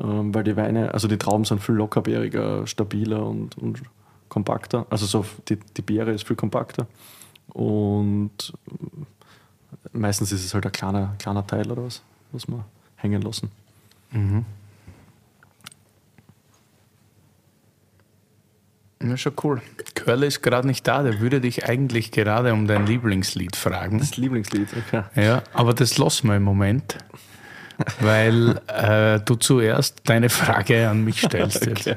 Ähm, 0.00 0.34
weil 0.34 0.44
die 0.44 0.56
Weine, 0.56 0.94
also 0.94 1.08
die 1.08 1.18
Trauben 1.18 1.44
sind 1.44 1.62
viel 1.62 1.74
lockerbeeriger, 1.74 2.66
stabiler 2.66 3.26
und, 3.26 3.58
und 3.58 3.82
kompakter. 4.28 4.86
Also 4.90 5.06
so 5.06 5.24
die, 5.48 5.58
die 5.76 5.82
Beere 5.82 6.12
ist 6.12 6.26
viel 6.26 6.36
kompakter. 6.36 6.86
Und 7.52 8.52
meistens 9.92 10.32
ist 10.32 10.44
es 10.44 10.54
halt 10.54 10.64
ein 10.66 10.72
kleiner, 10.72 11.14
kleiner 11.18 11.46
Teil 11.46 11.70
oder 11.70 11.84
was, 11.84 12.02
was 12.32 12.48
wir 12.48 12.64
hängen 12.96 13.22
lassen. 13.22 13.50
Ja, 19.02 19.16
schon 19.16 19.32
cool. 19.42 19.60
Curly 19.94 20.26
ist 20.28 20.42
gerade 20.42 20.66
nicht 20.66 20.86
da, 20.86 21.02
der 21.02 21.20
würde 21.20 21.40
dich 21.40 21.68
eigentlich 21.68 22.12
gerade 22.12 22.52
um 22.52 22.66
dein 22.66 22.86
Lieblingslied 22.86 23.56
fragen. 23.56 23.98
Das 23.98 24.16
Lieblingslied, 24.16 24.68
okay. 24.76 25.02
Ja, 25.16 25.42
aber 25.52 25.74
das 25.74 25.98
lassen 25.98 26.28
wir 26.28 26.36
im 26.36 26.44
Moment, 26.44 26.98
weil 28.00 28.60
äh, 28.68 29.20
du 29.20 29.34
zuerst 29.34 30.02
deine 30.04 30.28
Frage 30.28 30.88
an 30.88 31.04
mich 31.04 31.20
stellst 31.20 31.66
jetzt. 31.66 31.88
Okay. 31.88 31.96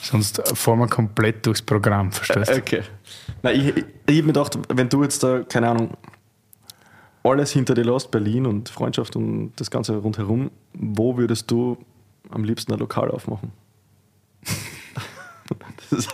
Sonst 0.00 0.42
fahren 0.56 0.80
wir 0.80 0.88
komplett 0.88 1.46
durchs 1.46 1.62
Programm, 1.62 2.10
verstehst 2.10 2.50
du? 2.50 2.56
Okay. 2.56 2.82
Nein, 3.42 3.56
ich, 3.56 3.76
ich, 3.76 3.84
ich 4.06 4.16
habe 4.18 4.22
mir 4.22 4.32
gedacht, 4.32 4.58
wenn 4.68 4.88
du 4.88 5.02
jetzt 5.02 5.22
da, 5.22 5.40
keine 5.40 5.68
Ahnung, 5.68 5.96
alles 7.24 7.52
hinter 7.52 7.74
dir 7.74 7.84
lässt, 7.84 8.10
Berlin 8.10 8.46
und 8.46 8.68
Freundschaft 8.68 9.16
und 9.16 9.52
das 9.56 9.70
Ganze 9.70 9.96
rundherum, 9.96 10.50
wo 10.72 11.16
würdest 11.16 11.50
du 11.50 11.78
am 12.30 12.44
liebsten 12.44 12.72
ein 12.72 12.78
Lokal 12.78 13.10
aufmachen? 13.10 13.52
das 15.90 16.08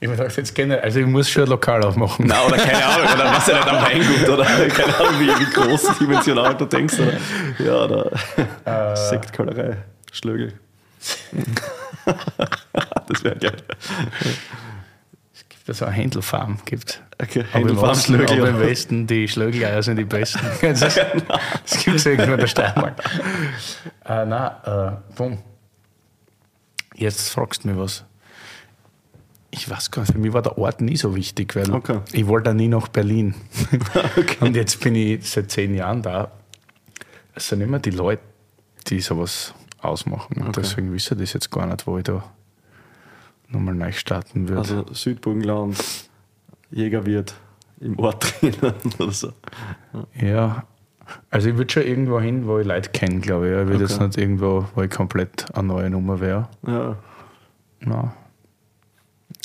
Ich 0.00 0.08
mir 0.08 0.16
gedacht, 0.16 0.36
jetzt 0.36 0.54
generell, 0.54 0.82
also 0.82 0.98
ich 0.98 1.06
muss 1.06 1.30
schon 1.30 1.44
ein 1.44 1.50
Lokal 1.50 1.84
aufmachen. 1.84 2.26
Nein, 2.26 2.38
oder 2.46 2.56
keine 2.56 2.84
Ahnung, 2.84 3.06
oder 3.14 3.24
was 3.24 3.46
ja 3.46 3.54
nicht 3.54 3.68
am 3.68 3.82
Weingut, 3.84 4.28
oder 4.28 4.44
keine 4.44 4.96
Ahnung, 4.96 5.20
wie, 5.20 5.28
wie 5.28 5.52
groß 5.52 5.98
dimensional 5.98 6.56
du 6.56 6.64
denkst, 6.64 6.98
oder, 6.98 7.64
ja, 7.64 7.84
oder 7.84 8.96
Sektkellerei, 8.96 9.76
Schlögel. 10.10 10.54
das 13.08 13.24
wäre 13.24 13.36
geil. 13.36 13.56
Das 15.66 15.76
ist 15.76 15.82
eine 15.82 15.92
Händelfarm 15.92 16.58
gibt. 16.64 17.02
Okay, 17.20 17.40
Aber 17.40 17.60
im, 17.60 17.68
Händelfarm, 17.68 17.94
Schlögel, 17.98 18.40
aber 18.40 18.48
im. 18.48 18.60
Westen, 18.60 19.06
die 19.06 19.28
Schlögeleier 19.28 19.82
sind 19.82 19.96
die 19.96 20.04
besten. 20.04 20.40
Das, 20.60 20.80
das 20.80 21.84
gibt 21.84 21.96
es 21.96 22.06
irgendwo 22.06 22.32
in 22.32 22.40
der 22.40 22.46
Steiermark. 22.48 23.00
Äh, 24.04 24.26
nein, 24.26 24.50
äh, 24.64 24.92
bumm. 25.14 25.38
Jetzt 26.94 27.30
fragst 27.30 27.64
du 27.64 27.68
mich 27.68 27.78
was. 27.78 28.04
Ich 29.50 29.68
weiß 29.68 29.90
gar 29.90 30.02
nicht, 30.02 30.12
für 30.12 30.18
mich 30.18 30.32
war 30.32 30.42
der 30.42 30.56
Ort 30.58 30.80
nie 30.80 30.96
so 30.96 31.14
wichtig, 31.14 31.54
weil 31.54 31.70
Okay. 31.72 32.00
ich 32.12 32.26
wollte 32.26 32.54
nie 32.54 32.68
nach 32.68 32.88
Berlin. 32.88 33.34
Und 34.40 34.56
jetzt 34.56 34.80
bin 34.80 34.94
ich 34.94 35.28
seit 35.30 35.50
zehn 35.50 35.74
Jahren 35.74 36.02
da. 36.02 36.30
Es 37.34 37.48
sind 37.48 37.60
immer 37.60 37.78
die 37.78 37.90
Leute, 37.90 38.22
die 38.88 39.00
sowas 39.00 39.54
ausmachen. 39.80 40.42
Und 40.42 40.56
deswegen 40.56 40.92
wissen 40.92 41.18
das 41.18 41.32
jetzt 41.34 41.50
gar 41.50 41.66
nicht, 41.66 41.86
wo 41.86 41.98
ich 41.98 42.04
da 42.04 42.24
nochmal 43.52 43.74
neu 43.74 43.92
starten 43.92 44.48
würde. 44.48 44.60
Also 44.60 44.86
Südburgenland, 44.92 45.76
Jägerwirt 46.70 47.34
im 47.80 47.98
Ort 47.98 48.34
drinnen 48.40 48.74
oder 48.98 49.12
so. 49.12 49.32
Ja, 50.20 50.64
also 51.30 51.48
ich 51.50 51.56
würde 51.56 51.72
schon 51.72 51.82
irgendwo 51.82 52.20
hin, 52.20 52.46
wo 52.46 52.58
ich 52.58 52.66
Leute 52.66 52.90
kenne, 52.90 53.20
glaube 53.20 53.46
ich. 53.48 53.52
Ich 53.60 53.66
würde 53.68 53.84
jetzt 53.84 53.94
Okay. 53.96 54.06
nicht 54.06 54.18
irgendwo, 54.18 54.66
wo 54.74 54.82
ich 54.82 54.90
komplett 54.90 55.54
eine 55.54 55.68
neue 55.68 55.90
Nummer 55.90 56.20
wäre. 56.20 56.48
Ja. 56.66 56.96
Ja, 57.84 58.14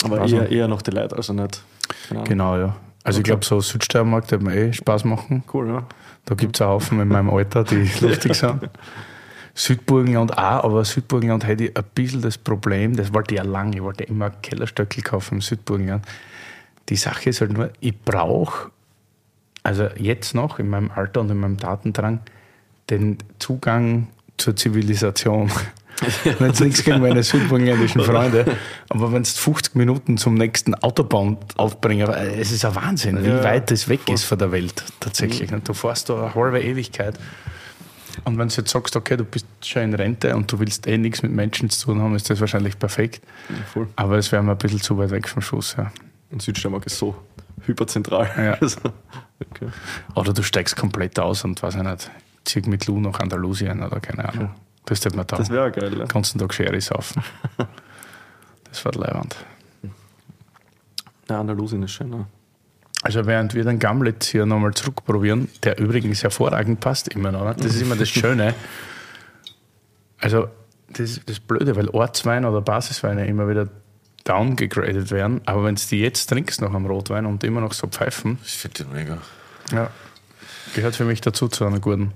Aber 0.03 0.21
Also- 0.21 0.37
eher, 0.37 0.49
eher 0.51 0.67
noch 0.67 0.81
die 0.83 0.91
Leute, 0.91 1.15
also 1.15 1.33
nicht. 1.33 1.63
Ahnung. 2.11 2.23
genau, 2.25 2.57
ja. 2.57 2.75
Also 3.03 3.19
ich 3.19 3.23
Okay. 3.23 3.31
glaube, 3.31 3.45
so 3.45 3.59
Südsteiermark, 3.61 4.27
der 4.27 4.39
mir 4.41 4.53
eh 4.55 4.73
Spaß 4.73 5.05
machen. 5.05 5.43
Cool, 5.53 5.67
ja. 5.69 5.87
Da 6.25 6.35
gibt 6.35 6.55
es 6.57 6.61
einen 6.61 6.71
Haufen 6.71 6.99
in 6.99 7.07
meinem 7.07 7.29
Alter, 7.29 7.63
die 7.63 7.89
lustig 8.01 8.35
sind. 8.35 8.69
Südburgenland 9.57 10.37
auch, 10.37 10.63
aber 10.63 10.85
Südburgenland 10.85 11.47
hätte 11.47 11.65
ich 11.65 11.77
ein 11.77 11.83
bisschen 11.95 12.21
das 12.21 12.37
Problem, 12.37 12.95
das 12.95 13.11
wollte 13.11 13.33
ich 13.33 13.39
ja 13.39 13.43
lange, 13.43 13.77
ich 13.77 13.81
wollte 13.81 14.03
immer 14.03 14.29
Kellerstöckel 14.29 15.01
kaufen 15.01 15.35
im 15.35 15.41
Südburgenland. 15.41 16.05
Die 16.89 16.95
Sache 16.95 17.31
ist 17.31 17.41
halt 17.41 17.53
nur, 17.53 17.71
ich 17.79 17.99
brauche, 17.99 18.69
also 19.63 19.87
jetzt 19.97 20.35
noch 20.35 20.59
in 20.59 20.69
meinem 20.69 20.91
Alter 20.91 21.21
und 21.21 21.31
in 21.31 21.39
meinem 21.39 21.57
Datendrang, 21.57 22.19
den 22.91 23.17
Zugang 23.39 24.09
zur 24.37 24.55
Zivilisation. 24.55 25.51
Wenn 26.37 26.51
nichts 26.51 26.83
gegen 26.83 27.01
meine 27.01 27.23
südburgenländischen 27.23 28.01
Freunde, 28.01 28.45
aber 28.89 29.11
wenn 29.11 29.23
es 29.23 29.35
50 29.39 29.73
Minuten 29.73 30.19
zum 30.19 30.35
nächsten 30.35 30.75
Autobahn 30.75 31.37
aufbringen, 31.55 32.07
äh, 32.07 32.39
es 32.39 32.51
ist 32.51 32.63
ein 32.63 32.75
Wahnsinn, 32.75 33.23
wie 33.23 33.29
Ja, 33.29 33.43
weit 33.43 33.71
das 33.71 33.89
weg 33.89 34.07
ist 34.07 34.23
von 34.25 34.37
der 34.37 34.51
Welt 34.51 34.83
tatsächlich. 34.99 35.51
Und 35.51 35.67
du 35.67 35.73
fährst 35.73 36.09
da 36.09 36.25
eine 36.25 36.35
halbe 36.35 36.61
Ewigkeit. 36.61 37.17
Und 38.23 38.37
wenn 38.37 38.47
du 38.47 38.55
jetzt 38.55 38.69
sagst, 38.69 38.95
okay, 38.95 39.17
du 39.17 39.23
bist 39.23 39.45
schon 39.61 39.83
in 39.83 39.93
Rente 39.93 40.35
und 40.35 40.51
du 40.51 40.59
willst 40.59 40.87
eh 40.87 40.97
nichts 40.97 41.23
mit 41.23 41.31
Menschen 41.31 41.69
zu 41.69 41.85
tun 41.87 42.01
haben, 42.01 42.15
ist 42.15 42.29
das 42.29 42.39
wahrscheinlich 42.39 42.77
perfekt. 42.79 43.21
voll. 43.73 43.87
Aber 43.95 44.17
es 44.17 44.31
wäre 44.31 44.43
mir 44.43 44.51
ein 44.51 44.57
bisschen 44.57 44.81
zu 44.81 44.97
weit 44.97 45.11
weg 45.11 45.27
vom 45.27 45.41
Schuss. 45.41 45.75
Ja. 45.77 45.91
Und 46.31 46.41
Südsteiermark 46.41 46.85
ist 46.85 46.97
so 46.97 47.15
hyperzentral. 47.65 48.29
Ja. 48.37 48.57
Also, 48.61 48.79
okay. 49.51 49.67
Oder 50.15 50.33
du 50.33 50.41
steigst 50.41 50.75
komplett 50.75 51.19
aus 51.19 51.43
und 51.43 51.61
weiß 51.61 51.75
ich 51.75 51.83
nicht, 51.83 52.11
zieh 52.45 52.61
mit 52.61 52.87
Lou 52.87 52.99
nach 52.99 53.19
Andalusien 53.19 53.83
oder 53.83 53.99
keine 53.99 54.27
Ahnung. 54.27 54.51
Das 54.85 54.99
ist 54.99 55.15
mir 55.15 55.25
da. 55.25 55.37
Das 55.37 55.49
wäre 55.49 55.71
geil, 55.71 55.91
ja. 55.91 56.05
Den 56.05 56.07
ganzen 56.07 56.39
Tag 56.39 56.53
Sherry 56.53 56.81
saufen. 56.81 57.23
Das 58.69 58.83
war 58.83 58.93
leibend. 58.93 59.35
Ja, 61.29 61.39
Andalusien 61.39 61.81
ist 61.83 61.91
schön. 61.91 62.25
Also 63.03 63.25
während 63.25 63.53
wir 63.53 63.63
den 63.63 63.79
Gamlet 63.79 64.23
hier 64.23 64.45
nochmal 64.45 64.73
zurückprobieren, 64.73 65.49
der 65.63 65.79
übrigens 65.79 66.23
hervorragend 66.23 66.79
passt 66.79 67.07
immer 67.09 67.31
noch, 67.31 67.45
ne? 67.45 67.55
das 67.57 67.75
ist 67.75 67.81
immer 67.81 67.95
das 67.95 68.09
Schöne. 68.09 68.53
Also 70.19 70.47
das 70.89 71.11
ist 71.11 71.29
das 71.29 71.39
Blöde, 71.39 71.75
weil 71.75 71.89
Ortswein 71.89 72.43
oder 72.45 72.61
Basisweine 72.61 73.27
immer 73.27 73.47
wieder 73.47 73.67
downgegradet 74.23 75.11
werden. 75.11 75.41
Aber 75.45 75.63
wenn 75.63 75.75
du 75.75 75.81
die 75.89 75.99
jetzt 76.01 76.27
trinkst 76.27 76.59
noch 76.61 76.73
am 76.73 76.85
Rotwein 76.85 77.25
und 77.25 77.43
immer 77.43 77.61
noch 77.61 77.73
so 77.73 77.87
pfeifen, 77.87 78.39
Ich 78.43 78.57
finde 78.57 78.83
den 78.83 78.93
mega. 78.93 79.17
ja, 79.71 79.89
gehört 80.75 80.95
für 80.95 81.05
mich 81.05 81.21
dazu 81.21 81.47
zu 81.47 81.65
einer 81.65 81.79
guten. 81.79 82.13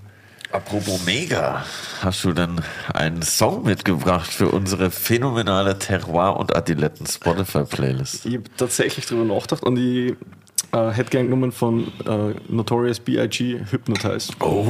Apropos 0.52 1.06
mega, 1.06 1.64
hast 2.02 2.26
du 2.26 2.34
dann 2.34 2.62
einen 2.94 3.22
Song 3.22 3.64
mitgebracht 3.64 4.30
für 4.34 4.50
unsere 4.50 4.92
phänomenale 4.92 5.80
Terroir- 5.80 6.36
und 6.38 6.54
Adiletten-Spotify-Playlist? 6.54 8.26
Ich 8.26 8.34
habe 8.36 8.44
tatsächlich 8.58 9.06
drüber 9.06 9.24
nachgedacht 9.24 9.64
und 9.64 9.78
ich 9.78 10.16
äh, 10.74 10.90
hätte 10.92 11.10
gern 11.10 11.26
genommen 11.26 11.52
von 11.52 11.88
äh, 12.06 12.34
Notorious 12.48 13.00
B.I.G. 13.00 13.60
Hypnotize. 13.70 14.34
Oh, 14.40 14.66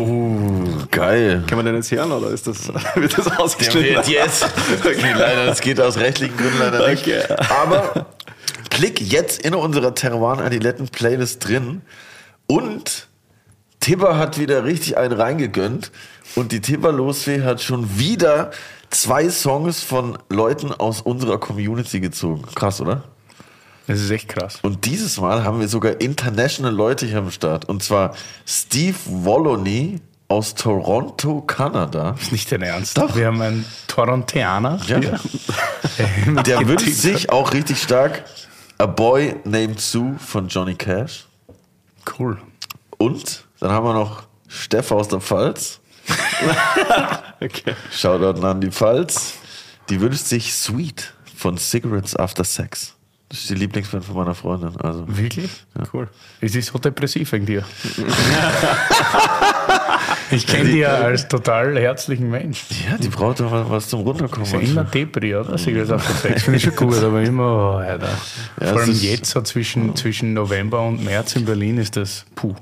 geil. 0.89 1.43
Kann 1.47 1.57
man 1.57 1.65
den 1.65 1.75
jetzt 1.75 1.91
hören 1.91 2.11
oder 2.11 2.29
ist 2.29 2.47
das, 2.47 2.67
wird 2.95 3.17
das 3.17 3.37
ausgeschnitten? 3.37 3.95
wird 3.95 4.07
jetzt. 4.07 4.45
Okay, 4.79 5.13
leider, 5.15 5.45
das 5.45 5.61
geht 5.61 5.79
aus 5.79 5.97
rechtlichen 5.97 6.35
Gründen 6.37 6.59
leider 6.59 6.87
nicht. 6.89 7.07
Okay. 7.07 7.23
Aber 7.61 8.07
klick 8.69 9.01
jetzt 9.01 9.45
in 9.45 9.53
unserer 9.53 9.93
Terroir 9.93 10.39
Adiletten 10.39 10.87
Playlist 10.89 11.47
drin 11.47 11.81
und 12.47 13.07
Tibber 13.79 14.17
hat 14.17 14.39
wieder 14.39 14.63
richtig 14.63 14.97
einen 14.97 15.13
reingegönnt 15.13 15.91
und 16.35 16.51
die 16.51 16.61
Tibber 16.61 16.91
Losfee 16.91 17.41
hat 17.41 17.61
schon 17.61 17.97
wieder 17.97 18.51
zwei 18.89 19.29
Songs 19.29 19.81
von 19.83 20.17
Leuten 20.29 20.71
aus 20.71 21.01
unserer 21.01 21.39
Community 21.39 21.99
gezogen. 21.99 22.43
Krass, 22.55 22.79
oder? 22.81 23.03
Das 23.87 23.99
ist 23.99 24.09
echt 24.11 24.29
krass. 24.29 24.59
Und 24.61 24.85
dieses 24.85 25.19
Mal 25.19 25.43
haben 25.43 25.59
wir 25.59 25.67
sogar 25.67 25.99
international 25.99 26.73
Leute 26.73 27.05
hier 27.05 27.17
am 27.17 27.31
Start. 27.31 27.65
Und 27.65 27.83
zwar 27.83 28.15
Steve 28.45 28.97
Wolony 29.05 29.99
aus 30.27 30.55
Toronto, 30.55 31.41
Kanada. 31.41 32.15
Ist 32.19 32.31
nicht 32.31 32.51
dein 32.51 32.61
Ernst? 32.61 32.97
Doch. 32.97 33.15
Wir 33.15 33.27
haben 33.27 33.41
einen 33.41 33.65
Torontianer. 33.87 34.79
Ja. 34.87 34.99
Der 36.43 36.67
wünscht 36.67 36.93
sich 36.93 37.29
auch 37.29 37.53
richtig 37.53 37.81
stark 37.81 38.23
A 38.77 38.85
Boy 38.85 39.35
Named 39.43 39.79
Sue 39.79 40.15
von 40.17 40.47
Johnny 40.47 40.75
Cash. 40.75 41.27
Cool. 42.17 42.37
Und 42.97 43.45
dann 43.59 43.71
haben 43.71 43.85
wir 43.85 43.93
noch 43.93 44.23
Steff 44.47 44.91
aus 44.91 45.07
der 45.07 45.19
Pfalz. 45.21 45.79
Okay. 47.43 47.73
Shoutout 47.91 48.45
an 48.45 48.61
die 48.61 48.69
Pfalz. 48.69 49.33
Die 49.89 49.99
wünscht 49.99 50.25
sich 50.25 50.53
Sweet 50.53 51.15
von 51.35 51.57
Cigarettes 51.57 52.15
After 52.15 52.43
Sex. 52.43 52.93
Das 53.31 53.39
ist 53.39 53.49
die 53.49 53.55
Lieblingsband 53.55 54.03
von 54.03 54.15
meiner 54.17 54.35
Freundin. 54.35 54.75
Also. 54.81 55.05
Wirklich? 55.07 55.49
Cool. 55.93 56.09
Es 56.41 56.53
ist 56.53 56.67
so 56.67 56.77
depressiv 56.77 57.31
wegen 57.31 57.45
dir. 57.45 57.63
ich 60.31 60.45
kenne 60.45 60.65
dich 60.65 60.75
ja 60.79 60.95
als 60.95 61.29
total 61.29 61.79
herzlichen 61.79 62.29
Mensch. 62.29 62.65
Ja, 62.89 62.97
die 62.97 63.07
braucht 63.07 63.39
doch 63.39 63.69
was- 63.69 63.87
zum 63.87 64.01
Runterkommen. 64.01 64.43
Ist 64.45 64.51
ja 64.51 64.59
immer 64.59 64.83
Depri, 64.83 65.33
oder? 65.33 65.57
Cigarettes 65.57 65.91
After 65.93 66.13
Sex 66.13 66.43
finde 66.43 66.57
ich 66.57 66.63
schon 66.63 66.75
gut, 66.75 67.01
aber 67.01 67.21
immer, 67.21 67.45
oh, 67.45 67.77
Alter. 67.77 68.09
Ja, 68.59 68.67
Vor 68.67 68.81
allem 68.81 68.91
ist- 68.91 69.01
jetzt, 69.01 69.31
so 69.31 69.41
zwischen, 69.41 69.95
zwischen 69.95 70.33
November 70.33 70.85
und 70.85 71.01
März 71.01 71.37
in 71.37 71.45
Berlin, 71.45 71.77
ist 71.77 71.95
das 71.95 72.25
puh, 72.35 72.53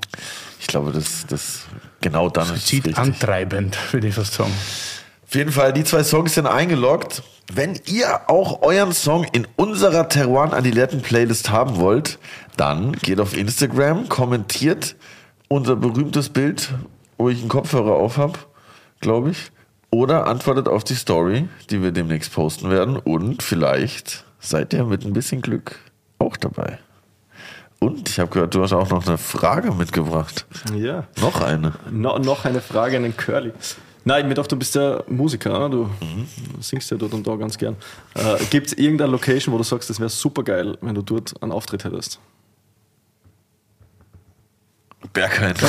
Ich 0.60 0.68
glaube, 0.68 0.92
das, 0.92 1.26
das 1.26 1.62
genau 2.00 2.28
dann 2.28 2.54
ist 2.54 2.72
es 2.72 2.96
antreibend, 2.96 3.76
würde 3.92 4.06
ich 4.06 4.14
fast 4.14 4.34
sagen. 4.34 4.52
Auf 5.26 5.34
jeden 5.34 5.50
Fall, 5.50 5.72
die 5.72 5.82
zwei 5.82 6.04
Songs 6.04 6.34
sind 6.34 6.46
eingeloggt. 6.46 7.24
Wenn 7.52 7.80
ihr 7.86 8.30
auch 8.30 8.62
euren 8.62 8.92
Song 8.92 9.24
in 9.32 9.44
unserer 9.56 10.08
Teruan 10.08 10.52
Adiletten 10.52 11.02
Playlist 11.02 11.50
haben 11.50 11.78
wollt, 11.78 12.20
dann 12.56 12.92
geht 12.92 13.18
auf 13.18 13.36
Instagram, 13.36 14.08
kommentiert 14.08 14.94
unser 15.48 15.74
berühmtes 15.74 16.28
Bild, 16.28 16.70
wo 17.18 17.28
ich 17.28 17.40
einen 17.40 17.48
Kopfhörer 17.48 17.94
auf 17.94 18.18
habe, 18.18 18.38
glaube 19.00 19.32
ich, 19.32 19.50
oder 19.90 20.28
antwortet 20.28 20.68
auf 20.68 20.84
die 20.84 20.94
Story, 20.94 21.48
die 21.70 21.82
wir 21.82 21.90
demnächst 21.90 22.32
posten 22.32 22.70
werden 22.70 22.96
und 22.96 23.42
vielleicht 23.42 24.24
seid 24.38 24.72
ihr 24.72 24.84
mit 24.84 25.04
ein 25.04 25.12
bisschen 25.12 25.42
Glück 25.42 25.80
auch 26.20 26.36
dabei. 26.36 26.78
Und 27.80 28.08
ich 28.08 28.20
habe 28.20 28.30
gehört, 28.30 28.54
du 28.54 28.62
hast 28.62 28.74
auch 28.74 28.90
noch 28.90 29.08
eine 29.08 29.18
Frage 29.18 29.72
mitgebracht. 29.72 30.46
Ja. 30.76 31.08
Noch 31.20 31.40
eine. 31.40 31.72
No, 31.90 32.16
noch 32.20 32.44
eine 32.44 32.60
Frage 32.60 32.98
an 32.98 33.02
den 33.02 33.16
Curly. 33.16 33.52
Nein, 34.04 34.24
mir 34.24 34.30
gedacht, 34.30 34.50
du 34.50 34.56
bist 34.56 34.74
ja 34.74 35.02
Musiker, 35.08 35.58
ne? 35.58 35.70
du 35.70 35.90
singst 36.60 36.90
ja 36.90 36.96
dort 36.96 37.12
und 37.12 37.26
da 37.26 37.36
ganz 37.36 37.58
gern. 37.58 37.76
Äh, 38.14 38.36
Gibt 38.50 38.68
es 38.68 38.72
irgendeine 38.74 39.10
Location, 39.12 39.52
wo 39.52 39.58
du 39.58 39.64
sagst, 39.64 39.90
das 39.90 40.00
wäre 40.00 40.08
super 40.10 40.42
geil, 40.42 40.78
wenn 40.80 40.94
du 40.94 41.02
dort 41.02 41.34
einen 41.42 41.52
Auftritt 41.52 41.84
hättest? 41.84 42.18
Berghain. 45.12 45.54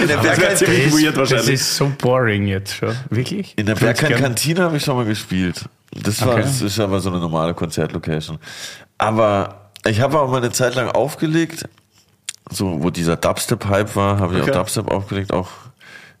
In 0.00 0.08
der 0.08 0.16
Das 0.16 0.24
wäre 0.24 0.36
Berghain 0.36 0.56
ziemlich 0.56 0.92
weird 0.92 1.16
Das 1.16 1.30
wahrscheinlich. 1.30 1.54
ist 1.54 1.76
so 1.76 1.92
boring 1.98 2.46
jetzt 2.46 2.74
schon. 2.76 2.94
Wirklich? 3.10 3.54
In 3.56 3.66
der 3.66 3.74
Berghain-Kantine 3.74 4.62
habe 4.62 4.76
ich 4.76 4.84
schon 4.84 4.96
mal 4.96 5.04
gespielt. 5.04 5.64
Das, 5.92 6.20
war, 6.22 6.34
Okay. 6.34 6.42
das 6.42 6.62
ist 6.62 6.78
aber 6.80 7.00
so 7.00 7.10
eine 7.10 7.18
normale 7.20 7.54
Konzertlocation. 7.54 8.38
Aber 8.98 9.70
ich 9.86 10.00
habe 10.00 10.18
auch 10.20 10.30
mal 10.30 10.38
eine 10.38 10.52
Zeit 10.52 10.74
lang 10.74 10.88
aufgelegt, 10.90 11.68
so 12.50 12.82
wo 12.82 12.90
dieser 12.90 13.16
Dubstep-Hype 13.16 13.96
war, 13.96 14.18
habe 14.18 14.34
ich 14.36 14.42
Okay. 14.42 14.50
auch 14.52 14.54
Dubstep 14.56 14.90
aufgelegt, 14.90 15.32
auch 15.32 15.48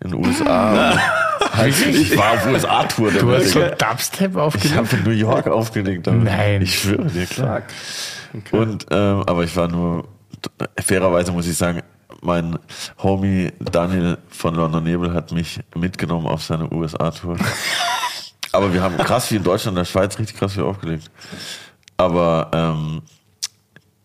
in 0.02 0.10
den 0.10 0.24
USA. 0.26 0.96
halt, 1.52 1.86
ich 1.86 2.16
war 2.16 2.32
auf 2.32 2.46
USA-Tour 2.46 3.10
Du 3.12 3.32
hast 3.32 3.50
so. 3.50 3.60
Dubstep 3.60 4.32
Ich 4.32 4.36
aufgelegt? 4.36 4.76
habe 4.76 4.96
in 4.96 5.02
New 5.04 5.10
York 5.10 5.46
aufgelegt. 5.48 6.06
damit. 6.06 6.24
Nein. 6.24 6.62
Ich 6.62 6.78
schwöre 6.80 7.06
dir, 7.06 7.26
klar. 7.26 7.62
Und, 8.50 8.86
ähm, 8.90 9.22
aber 9.26 9.44
ich 9.44 9.54
war 9.56 9.68
nur, 9.68 10.08
fairerweise 10.80 11.30
muss 11.32 11.46
ich 11.46 11.56
sagen, 11.56 11.82
mein 12.20 12.58
Homie 13.02 13.52
Daniel 13.60 14.18
von 14.28 14.54
London 14.54 14.82
Nebel 14.82 15.12
hat 15.12 15.30
mich 15.32 15.60
mitgenommen 15.74 16.26
auf 16.26 16.42
seine 16.42 16.70
USA-Tour. 16.72 17.36
aber 18.52 18.72
wir 18.72 18.82
haben 18.82 18.96
krass 18.96 19.30
wie 19.30 19.36
in 19.36 19.44
Deutschland, 19.44 19.76
in 19.76 19.82
der 19.82 19.84
Schweiz 19.84 20.18
richtig 20.18 20.38
krass 20.38 20.54
viel 20.54 20.62
aufgelegt. 20.64 21.10
Aber 21.96 22.48
ähm, 22.52 23.02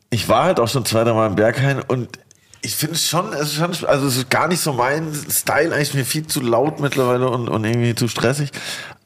ich 0.10 0.28
war 0.28 0.46
halt 0.46 0.60
auch 0.60 0.68
schon 0.68 0.86
zwei, 0.86 1.04
drei 1.04 1.14
Mal 1.14 1.28
im 1.28 1.36
Berghain 1.36 1.82
und 1.82 2.20
ich 2.62 2.76
finde 2.76 2.96
es 2.96 3.08
schon, 3.08 3.32
es 3.34 3.54
ist 3.54 3.56
schon, 3.56 3.88
also 3.88 4.08
es 4.08 4.18
ist 4.18 4.30
gar 4.30 4.48
nicht 4.48 4.60
so 4.60 4.74
mein 4.74 5.14
Style, 5.14 5.74
eigentlich 5.74 5.94
mir 5.94 6.06
viel 6.06 6.28
zu 6.28 6.42
laut 6.42 6.80
mittlerweile 6.80 7.30
und, 7.30 7.48
und 7.48 7.64
irgendwie 7.64 7.96
zu 7.96 8.08
stressig. 8.08 8.52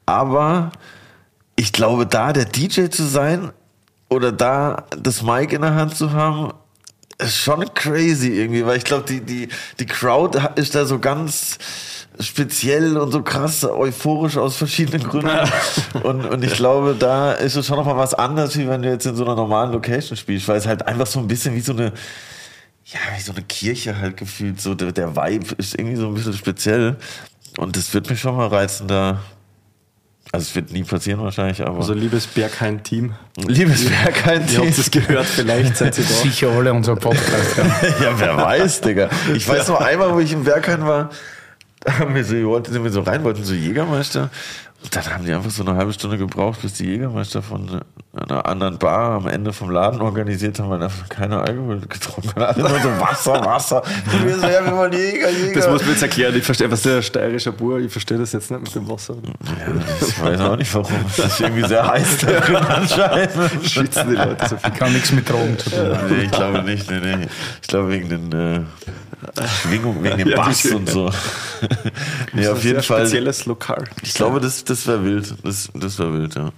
Aber 0.05 0.71
ich 1.55 1.71
glaube, 1.71 2.07
da 2.07 2.33
der 2.33 2.45
DJ 2.45 2.87
zu 2.87 3.03
sein 3.03 3.51
oder 4.09 4.31
da 4.31 4.85
das 4.97 5.21
Mic 5.21 5.53
in 5.53 5.61
der 5.61 5.75
Hand 5.75 5.95
zu 5.95 6.13
haben, 6.13 6.53
ist 7.19 7.37
schon 7.37 7.71
crazy 7.73 8.29
irgendwie, 8.29 8.65
weil 8.65 8.77
ich 8.77 8.83
glaube, 8.83 9.05
die, 9.07 9.21
die, 9.21 9.49
die 9.79 9.85
Crowd 9.85 10.39
ist 10.55 10.73
da 10.73 10.85
so 10.85 10.99
ganz 10.99 11.59
speziell 12.19 12.97
und 12.97 13.11
so 13.11 13.21
krass 13.23 13.63
euphorisch 13.63 14.37
aus 14.37 14.55
verschiedenen 14.57 15.07
Gründen. 15.07 15.29
und, 16.03 16.25
und 16.25 16.43
ich 16.43 16.53
glaube, 16.53 16.95
da 16.97 17.33
ist 17.33 17.55
es 17.55 17.65
schon 17.67 17.77
nochmal 17.77 17.97
was 17.97 18.13
anderes, 18.13 18.57
wie 18.57 18.67
wenn 18.67 18.81
du 18.81 18.89
jetzt 18.89 19.05
in 19.05 19.15
so 19.15 19.25
einer 19.25 19.35
normalen 19.35 19.71
Location 19.71 20.15
spielst, 20.17 20.47
weil 20.47 20.57
es 20.57 20.67
halt 20.67 20.85
einfach 20.87 21.07
so 21.07 21.19
ein 21.19 21.27
bisschen 21.27 21.55
wie 21.55 21.61
so 21.61 21.73
eine, 21.73 21.93
ja, 22.85 22.99
wie 23.15 23.21
so 23.21 23.31
eine 23.31 23.41
Kirche 23.43 23.97
halt 23.97 24.17
gefühlt, 24.17 24.61
so 24.61 24.75
der, 24.75 24.91
der 24.91 25.15
Vibe 25.15 25.55
ist 25.57 25.77
irgendwie 25.77 25.95
so 25.97 26.07
ein 26.07 26.13
bisschen 26.13 26.33
speziell. 26.33 26.97
Und 27.57 27.77
das 27.77 27.93
wird 27.93 28.09
mich 28.09 28.19
schon 28.19 28.35
mal 28.35 28.47
reizen, 28.47 28.87
da. 28.87 29.19
Also 30.31 30.45
es 30.49 30.55
wird 30.55 30.71
nie 30.71 30.83
passieren 30.83 31.21
wahrscheinlich, 31.21 31.61
aber. 31.61 31.77
Also 31.77 31.93
liebes 31.93 32.25
Berghain-Team, 32.25 33.13
liebes 33.45 33.85
Berghain, 33.87 34.43
ihr 34.51 34.59
habt 34.61 34.77
es 34.79 34.89
gehört, 34.89 35.27
vielleicht 35.27 35.77
seid 35.77 35.95
ihr 35.99 36.03
da. 36.09 36.09
Sicher 36.09 36.49
alle 36.49 36.73
unseren 36.73 36.97
Podcast. 36.97 37.57
Ja. 38.01 38.17
Wer 38.19 38.37
weiß, 38.37 38.81
Digga. 38.81 39.09
Ich 39.35 39.47
weiß 39.47 39.67
noch 39.67 39.79
einmal, 39.81 40.11
wo 40.13 40.19
ich 40.19 40.31
im 40.31 40.43
Berghain 40.43 40.87
war, 40.87 41.11
da 41.83 41.99
haben 41.99 42.15
wir 42.15 42.23
so, 42.23 42.63
sind 42.63 42.83
wir 42.83 42.91
so 42.91 43.01
rein, 43.01 43.23
wollten 43.23 43.43
so 43.43 43.53
Jägermeister. 43.53 44.29
Dann 44.91 45.05
haben 45.05 45.25
die 45.25 45.33
einfach 45.33 45.49
so 45.49 45.63
eine 45.65 45.75
halbe 45.75 45.93
Stunde 45.93 46.17
gebraucht, 46.17 46.61
bis 46.61 46.73
die 46.73 46.85
Jägermeister 46.85 47.41
von 47.41 47.81
einer 48.15 48.45
anderen 48.45 48.77
Bar 48.77 49.11
am 49.13 49.27
Ende 49.27 49.53
vom 49.53 49.71
Laden 49.71 50.01
organisiert 50.01 50.59
haben, 50.59 50.69
weil 50.69 50.83
einfach 50.83 51.09
keiner 51.09 51.41
Alkohol 51.41 51.79
getrunken 51.79 52.29
hat. 52.35 52.57
Alle 52.57 52.69
nur 52.69 52.79
so 52.79 52.89
Wasser, 52.99 53.45
Wasser. 53.45 53.81
Und 54.11 54.25
wir 54.25 54.37
so, 54.37 54.45
ja, 54.47 54.63
wir 54.65 54.75
wollen 54.75 54.93
Jäger, 54.93 55.29
Jäger. 55.31 55.53
Das 55.61 55.69
muss 55.69 55.81
man 55.81 55.91
jetzt 55.91 56.03
erklären, 56.03 56.35
ich 56.35 56.43
verstehe, 56.43 56.69
was 56.69 56.83
der 56.83 57.01
steirische 57.01 57.51
Bur, 57.51 57.79
ich 57.79 57.91
verstehe 57.91 58.17
das 58.19 58.33
jetzt 58.33 58.51
nicht 58.51 58.61
mit 58.61 58.75
dem 58.75 58.87
Wasser. 58.89 59.15
ja, 59.15 60.05
ich 60.07 60.21
weiß 60.23 60.39
auch 60.41 60.57
nicht 60.57 60.73
warum. 60.75 60.93
Das 61.17 61.25
ist 61.25 61.39
irgendwie 61.39 61.67
sehr 61.67 61.87
heiß 61.87 62.17
da 62.17 62.31
drin 62.41 62.55
anscheinend. 62.57 63.31
Schützen 63.65 64.09
die 64.09 64.15
Leute 64.15 64.49
so 64.49 64.57
viel. 64.57 64.71
Kann 64.71 64.93
nichts 64.93 65.11
mit 65.11 65.27
Drogen 65.29 65.57
zu 65.57 65.69
tun. 65.71 65.97
Nee, 66.09 66.23
ich 66.25 66.31
glaube 66.31 66.61
nicht. 66.63 66.91
Nee, 66.91 66.99
nee. 66.99 67.27
Ich 67.61 67.67
glaube 67.67 67.89
wegen 67.89 68.09
den 68.09 68.31
äh, 68.31 68.61
Schwingungen, 69.61 70.03
wegen 70.03 70.17
dem 70.17 70.27
Ja, 70.29 70.37
Bass 70.43 70.65
und 70.65 70.89
so. 70.89 71.09
nee, 72.33 72.47
auf 72.47 72.57
ist 72.59 72.63
jeden 72.65 72.83
Fall. 72.83 72.99
spezielles 73.07 73.45
Lokal. 73.45 73.85
Ich 74.01 74.13
glaube, 74.13 74.39
das, 74.39 74.63
das 74.65 74.72
wäre 74.87 75.03
wild. 75.03 75.35
Das, 75.43 75.69
das 75.73 75.99
wäre 75.99 76.13
wild, 76.13 76.35
ja. 76.35 76.51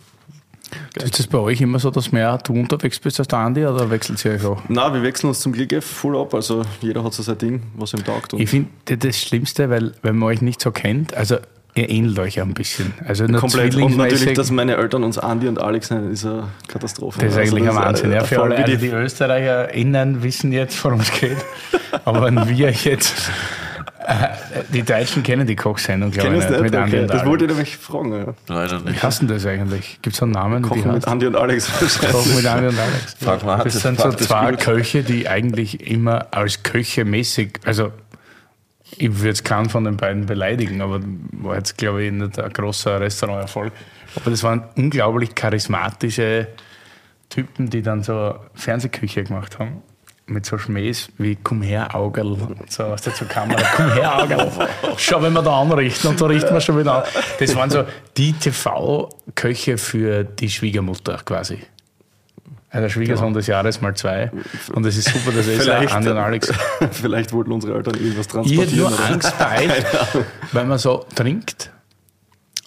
Ist 1.04 1.20
das 1.20 1.28
bei 1.28 1.38
euch 1.38 1.62
immer 1.62 1.78
so, 1.80 1.92
dass 1.92 2.12
mehr 2.12 2.38
du 2.40 2.54
unterwegs 2.54 3.00
bist 3.00 3.20
als 3.20 3.28
der 3.28 3.40
Andi 3.40 3.66
oder 3.66 3.90
wechselt 3.92 4.18
sie 4.20 4.30
euch 4.30 4.44
auch? 4.44 4.62
Na, 4.68 4.92
wir 4.94 5.04
wechseln 5.04 5.28
uns 5.30 5.40
zum 5.40 5.54
Glück 5.54 5.72
eh 5.72 5.80
voll 5.82 6.18
ab. 6.18 6.34
Also 6.34 6.64
jeder 6.82 7.04
hat 7.04 7.14
so 7.14 7.22
sein 7.24 7.38
Ding, 7.38 7.64
was 7.78 7.94
ihm 7.94 8.04
taugt. 8.04 8.34
Und 8.34 8.40
Ich 8.42 8.50
finde 8.50 8.70
das 8.98 9.18
Schlimmste, 9.20 9.70
weil 9.70 9.94
wenn 10.02 10.18
man 10.18 10.30
euch 10.30 10.42
nicht 10.42 10.60
so 10.60 10.72
kennt, 10.72 11.14
also 11.16 11.38
ihr 11.76 11.90
ähnelt 11.90 12.18
euch 12.20 12.36
ja 12.36 12.44
ein 12.44 12.54
bisschen. 12.56 12.94
Also 13.06 13.26
nur 13.26 13.40
komplett. 13.42 13.76
Und 13.76 13.96
natürlich, 13.96 14.34
dass 14.34 14.50
meine 14.50 14.76
Eltern 14.76 15.04
uns 15.04 15.18
Andi 15.20 15.48
und 15.48 15.60
Alex 15.62 15.92
nennen, 15.92 16.12
ist 16.12 16.26
eine 16.26 16.48
Katastrophe. 16.68 17.20
Das 17.20 17.34
ist 17.34 17.38
Also 17.38 17.56
eigentlich 17.56 17.70
ein 17.70 17.76
ist, 17.76 17.82
äh, 17.82 17.86
Wahnsinn. 17.86 18.12
Ja, 18.14 18.24
für 18.24 18.42
alle, 18.42 18.56
also 18.58 18.72
die- 18.72 18.78
die 18.78 18.88
ÖsterreicherInnen 18.90 20.24
wissen 20.24 20.52
jetzt, 20.52 20.84
worum 20.84 21.00
es 21.02 21.12
geht. 21.12 21.38
Aber 22.06 22.24
wenn 22.24 22.36
wir 22.50 22.72
jetzt 22.72 23.30
Die 24.74 24.84
Deutschen 24.84 25.24
kennen 25.24 25.48
die 25.48 25.56
Kochsendung, 25.56 26.12
glaube 26.12 26.30
ich, 26.36 26.36
nicht. 26.42 26.50
nicht? 26.50 26.62
Mit 26.62 26.76
Andi 26.76 26.88
Okay. 26.96 27.02
und 27.02 27.08
Das 27.08 27.16
Alex. 27.18 27.30
wollte 27.30 27.46
ich 27.46 27.50
nämlich 27.52 27.78
fragen. 27.78 28.12
Ja. 28.14 28.34
Leider 28.48 28.86
Wie 28.86 28.90
nicht. 28.92 29.04
heißt 29.04 29.22
denn 29.22 29.28
das 29.28 29.46
eigentlich? 29.46 30.00
Gibt 30.02 30.16
es 30.16 30.22
einen 30.24 30.32
Namen? 30.32 30.60
wie 30.60 30.64
die 30.64 30.70
Kochen 30.70 30.84
mit 30.88 30.96
heißt? 30.98 31.08
Andi 31.08 31.28
und 31.28 31.36
Alex. 31.36 32.00
Kochen 32.12 32.36
mit 32.36 32.46
Andi 32.46 32.68
und 32.68 32.80
Alex. 32.80 33.16
Frag 33.20 33.44
mal, 33.44 33.64
Das 33.64 33.74
das- 33.74 33.82
sind 33.82 34.00
so 34.00 34.12
zwei 34.14 34.52
gut? 34.52 34.60
Köche, 34.60 35.04
die 35.04 35.28
eigentlich 35.28 35.90
immer 35.90 36.28
als 36.32 36.62
Köche 36.64 37.06
mäßig, 37.06 37.60
also 37.66 37.92
ich 38.98 39.12
würde 39.16 39.30
jetzt 39.30 39.44
keinen 39.44 39.70
von 39.70 39.84
den 39.84 39.98
beiden 39.98 40.26
beleidigen, 40.28 40.82
aber 40.82 41.00
war 41.32 41.56
jetzt, 41.58 41.78
glaube 41.78 42.04
ich, 42.04 42.12
nicht 42.12 42.40
ein 42.40 42.54
großer 42.54 43.00
Restauranterfolg. 43.02 43.74
Aber 44.16 44.30
das 44.32 44.44
waren 44.44 44.64
unglaublich 44.78 45.36
charismatische 45.36 46.48
Typen, 47.30 47.70
die 47.70 47.82
dann 47.82 48.04
so 48.04 48.36
Fernsehküche 48.54 49.24
gemacht 49.24 49.60
haben. 49.60 49.82
Mit 50.28 50.46
so 50.46 50.58
Schmähs 50.58 51.10
wie 51.20 51.38
Komm 51.42 51.62
her, 51.62 51.94
Augerl. 51.96 52.36
So 52.68 52.84
aus 52.84 53.04
der 53.04 53.14
zur 53.14 53.28
Kamera. 53.28 53.62
Komm 53.76 53.94
her, 53.94 54.24
Augerl. 54.24 54.52
Schau, 54.98 55.22
wenn 55.22 55.34
wir 55.34 55.44
da 55.44 55.62
anrichten. 55.62 56.10
Und 56.10 56.20
da 56.20 56.26
richten 56.26 56.52
wir 56.52 56.62
schon 56.62 56.80
wieder 56.80 57.04
an. 57.04 57.04
Das 57.40 57.56
waren 57.56 57.70
so 57.70 57.84
die 58.18 58.34
TV-Köche 58.34 59.78
für 59.78 60.24
die 60.24 60.50
Schwiegermutter 60.50 61.20
quasi. 61.24 61.60
Also 62.72 62.82
der 62.82 62.90
Schwiegersohn 62.90 63.34
des 63.34 63.48
Jahres 63.48 63.80
mal 63.82 63.94
zwei. 63.96 64.32
Und 64.74 64.86
es 64.86 64.98
ist 64.98 65.08
super, 65.10 65.32
dass 65.32 65.48
er 65.48 65.60
Vielleicht, 65.60 65.96
und 65.96 66.08
Alex. 66.08 66.52
Vielleicht 66.92 67.32
wollten 67.32 67.52
unsere 67.54 67.78
Eltern 67.78 67.94
irgendwas 67.94 68.26
Ich 68.26 68.32
transportieren. 68.32 68.68
hätte 68.68 68.76
nur 68.78 68.88
oder? 68.88 69.06
Angst 69.06 69.34
bei 69.40 69.66
euch, 69.68 70.24
weil 70.52 70.66
man 70.66 70.78
so 70.78 71.06
trinkt. 71.16 71.70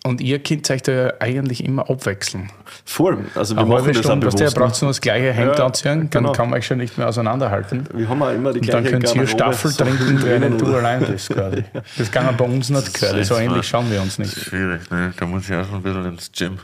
Und 0.04 0.20
ihr 0.20 0.38
könnt 0.38 0.70
euch 0.70 0.82
da 0.82 0.92
ja 0.92 1.12
eigentlich 1.18 1.64
immer 1.64 1.90
abwechseln. 1.90 2.50
Voll. 2.84 3.18
Also 3.34 3.54
wir 3.56 3.60
Eine 3.62 3.68
machen 3.68 3.84
halbe 3.86 3.92
das 3.92 4.06
der 4.06 4.16
bewusst. 4.46 4.56
braucht 4.56 4.82
nur 4.82 4.90
das 4.90 5.00
gleiche 5.00 5.32
Hemd 5.32 5.58
Ja, 5.58 5.66
anziehen, 5.66 6.08
dann 6.10 6.22
genau. 6.22 6.32
kann 6.32 6.48
man 6.50 6.58
euch 6.60 6.66
schon 6.66 6.78
nicht 6.78 6.96
mehr 6.96 7.08
auseinanderhalten. 7.08 7.84
Wir 7.92 8.08
haben 8.08 8.22
auch 8.22 8.30
immer 8.32 8.52
die 8.52 8.60
Und 8.60 8.68
dann 8.72 8.84
gleiche 8.84 8.98
könnt 9.00 9.14
ihr 9.16 9.26
Staffel 9.26 9.70
so 9.70 9.84
trinken, 9.84 10.22
während 10.24 10.60
du 10.60 10.66
allein 10.74 11.04
bist 11.04 11.30
quasi. 11.30 11.64
Das 11.98 12.10
kann 12.10 12.26
man 12.26 12.36
bei 12.36 12.44
uns 12.44 12.70
nicht 12.70 12.94
gehören. 12.94 13.24
So 13.24 13.34
ähnlich 13.36 13.66
schauen 13.66 13.90
wir 13.90 14.00
uns 14.00 14.18
nicht. 14.18 14.32
Schwierig, 14.38 14.88
ne? 14.90 15.12
Da 15.18 15.26
muss 15.26 15.48
ich 15.48 15.54
auch 15.56 15.64
schon 15.66 15.76
ein 15.76 15.82
bisschen 15.82 16.04
ins 16.06 16.30
Gym. 16.32 16.58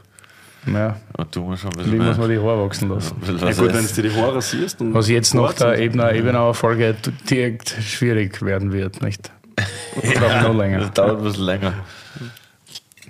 Ja, 0.72 0.96
Und 1.18 1.36
du 1.36 1.42
musst 1.42 1.60
schon 1.62 1.72
ein 1.72 1.76
bisschen 1.76 1.92
wie 1.92 1.98
muss 1.98 2.16
man 2.16 2.30
die 2.30 2.38
Haare 2.38 2.64
wachsen 2.64 2.88
lassen. 2.88 3.16
Ja 3.26 3.42
was 3.42 3.58
gut, 3.58 3.74
wenn 3.74 3.86
du 3.86 3.92
dir 3.92 4.02
die 4.08 4.16
Haare 4.16 4.40
siehst. 4.40 4.80
und 4.80 4.94
Was 4.94 5.08
jetzt 5.10 5.34
nach 5.34 5.52
der 5.52 5.78
Ebener, 5.78 6.12
Ebenauer 6.14 6.54
Folge 6.54 6.94
direkt 7.28 7.68
schwierig 7.82 8.40
werden 8.42 8.72
wird, 8.72 9.02
nicht? 9.02 9.30
Ich 10.02 10.12
glaube 10.12 10.40
noch 10.42 10.54
länger. 10.56 10.78
Das 10.80 10.92
dauert 10.92 11.18
ein 11.18 11.24
bisschen 11.24 11.44
länger. 11.44 11.72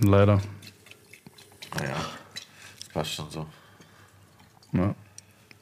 Leider. 0.03 0.41
Naja, 1.79 1.95
das 2.81 2.89
passt 2.91 3.15
schon 3.15 3.31
so. 3.31 3.47
Ja. 4.73 4.95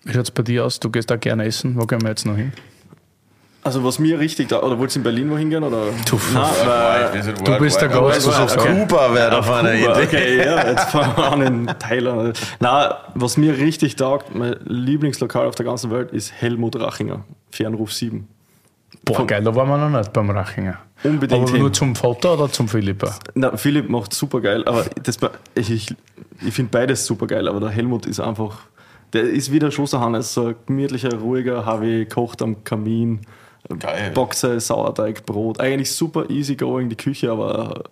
Wie 0.05 0.13
schaut 0.13 0.25
es 0.25 0.31
bei 0.31 0.43
dir 0.43 0.65
aus? 0.65 0.81
Du 0.81 0.91
gehst 0.91 1.11
da 1.11 1.17
gerne 1.17 1.45
essen. 1.45 1.77
Wo 1.77 1.87
gehen 1.87 2.03
wir 2.03 2.09
jetzt 2.09 2.27
noch 2.27 2.37
hin? 2.37 2.53
Also 3.65 3.85
was 3.85 4.01
mir 4.01 4.19
richtig 4.19 4.49
da, 4.49 4.61
oder 4.61 4.77
wolltest 4.77 4.97
du 4.97 5.01
in 5.01 5.05
Berlin 5.05 5.31
wohin 5.31 5.49
gehen? 5.49 5.63
Oder? 5.63 5.85
Nein, 6.35 6.51
weil, 6.65 7.35
Du 7.45 7.59
bist 7.59 7.81
der 7.81 7.89
Gast, 7.89 8.27
du 8.27 8.33
suchst 8.33 8.59
okay. 8.59 8.81
Kuba 8.81 9.15
wäre 9.15 9.41
mal 9.41 9.65
eine 9.65 9.79
Idee. 9.79 10.03
okay, 10.05 10.37
ja, 10.39 10.69
jetzt 10.69 10.91
fangen 10.91 11.17
wir 11.17 11.33
an 11.33 11.43
in 11.43 11.67
Thailand. 11.79 12.41
Na, 12.59 13.05
was 13.15 13.37
mir 13.37 13.57
richtig 13.57 13.95
taugt, 13.95 14.35
mein 14.35 14.57
Lieblingslokal 14.65 15.47
auf 15.47 15.55
der 15.55 15.65
ganzen 15.65 15.93
Welt 15.93 16.11
ist 16.11 16.33
Helmut 16.33 16.75
Rachinger, 16.75 17.25
Fernruf 17.53 17.93
7. 17.93 18.27
Boah, 19.05 19.17
Von- 19.17 19.27
geil, 19.27 19.43
da 19.43 19.55
waren 19.55 19.69
wir 19.69 19.79
noch 19.89 19.99
nicht 19.99 20.13
beim 20.13 20.31
Rachinger. 20.31 20.79
Unbedingt 21.03 21.43
Aber 21.43 21.51
hin. 21.51 21.61
nur 21.61 21.73
zum 21.73 21.97
Vater 21.97 22.35
oder 22.35 22.51
zum 22.51 22.69
Philippa? 22.69 23.15
Na, 23.35 23.57
Philipp 23.57 23.89
macht 23.89 24.15
super 24.15 24.41
geil, 24.41 24.65
aber 24.65 24.85
das, 25.03 25.19
ich, 25.57 25.71
ich, 25.71 25.95
ich 26.47 26.55
finde 26.55 26.71
beides 26.71 27.05
super 27.05 27.27
geil, 27.27 27.49
aber 27.49 27.59
der 27.59 27.71
Helmut 27.71 28.07
ist 28.07 28.21
einfach, 28.21 28.59
der 29.13 29.23
ist 29.25 29.51
wie 29.51 29.59
der 29.59 29.73
Schosserhannes, 29.73 30.33
so 30.33 30.47
ein 30.49 30.55
gemütlicher, 30.67 31.13
ruhiger 31.15 31.67
HW, 31.67 32.05
kocht 32.07 32.43
am 32.43 32.63
Kamin, 32.65 33.21
Geil. 33.79 34.11
Boxe, 34.13 34.59
Sauerteig, 34.61 35.25
Brot. 35.25 35.61
Eigentlich 35.61 35.93
super 35.93 36.29
easy 36.31 36.57
going, 36.57 36.89
die 36.89 36.97
Küche, 36.97 37.31
aber 37.31 37.85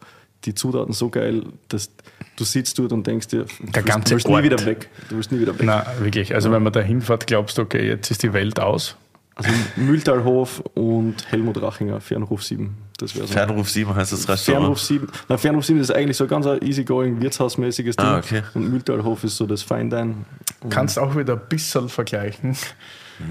die 0.44 0.52
Zutaten 0.54 0.92
so 0.92 1.08
geil, 1.10 1.44
dass 1.68 1.90
du 2.36 2.44
sitzt 2.44 2.78
dort 2.78 2.92
und 2.92 3.06
denkst 3.06 3.28
dir, 3.28 3.44
du 3.44 3.66
Der 3.66 3.74
willst- 3.76 3.86
ganze 3.86 4.04
du 4.08 4.14
willst 4.16 4.28
nie 4.28 4.34
Ort. 4.34 4.44
wieder 4.44 4.64
weg. 4.66 4.88
Du 5.08 5.16
willst 5.16 5.30
nie 5.30 5.38
wieder 5.40 5.52
weg. 5.54 5.62
Na, 5.64 5.86
wirklich. 6.00 6.34
Also, 6.34 6.50
wenn 6.50 6.62
man 6.64 6.72
da 6.72 6.80
hinfährt, 6.80 7.26
glaubst 7.28 7.56
du, 7.56 7.62
okay, 7.62 7.86
jetzt 7.86 8.10
ist 8.10 8.22
die 8.24 8.32
Welt 8.32 8.58
aus. 8.58 8.96
Also 9.42 9.50
Mühltalhof 9.76 10.60
und 10.74 11.14
Helmut 11.30 11.60
Rachinger, 11.62 12.00
Fernruf 12.00 12.42
7. 12.44 12.76
Das 12.98 13.14
wäre 13.16 13.26
so. 13.26 13.32
Fernruf 13.32 13.70
7 13.70 13.94
heißt 13.94 14.12
das 14.12 14.28
Restaurant. 14.28 14.62
Fernruf 14.62 14.80
7. 14.80 15.08
Na, 15.28 15.36
Fernruf 15.38 15.64
7 15.64 15.80
ist 15.80 15.90
eigentlich 15.94 16.16
so 16.16 16.24
ein 16.24 16.30
ganz 16.30 16.46
ein 16.46 16.60
easygoing, 16.62 17.20
wirtshausmäßiges 17.22 17.96
Ding. 17.96 18.06
Ah, 18.06 18.18
okay. 18.18 18.42
Und 18.54 18.70
Mühltalhof 18.70 19.24
ist 19.24 19.36
so 19.36 19.46
das 19.46 19.62
Fine 19.62 19.88
Dine. 19.88 20.14
Kannst 20.68 20.98
auch 20.98 21.16
wieder 21.16 21.34
ein 21.34 21.40
bisschen 21.48 21.88
vergleichen 21.88 22.54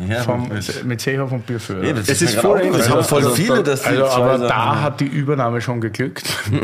Ja, 0.07 0.23
vom, 0.23 0.49
mit- 0.86 1.02
Seehof 1.02 1.31
und 1.31 1.45
Bierführer. 1.45 1.84
Ja, 1.84 1.94
das 1.94 2.10
Es 2.10 2.22
ist 2.23 2.36
voll 2.36 2.60
ähnlich. 2.61 2.77
Das 2.77 2.90
haben 2.90 3.03
voll 3.03 3.23
Also, 3.23 3.36
viele, 3.36 3.61
dass 3.61 3.84
die 3.84 3.90
Also, 3.90 4.06
aber 4.07 4.38
Sachen- 4.40 4.48
da 4.49 4.81
hat 4.81 4.99
die 4.99 5.06
Übernahme 5.07 5.61
schon 5.61 5.80
geglückt. 5.81 6.27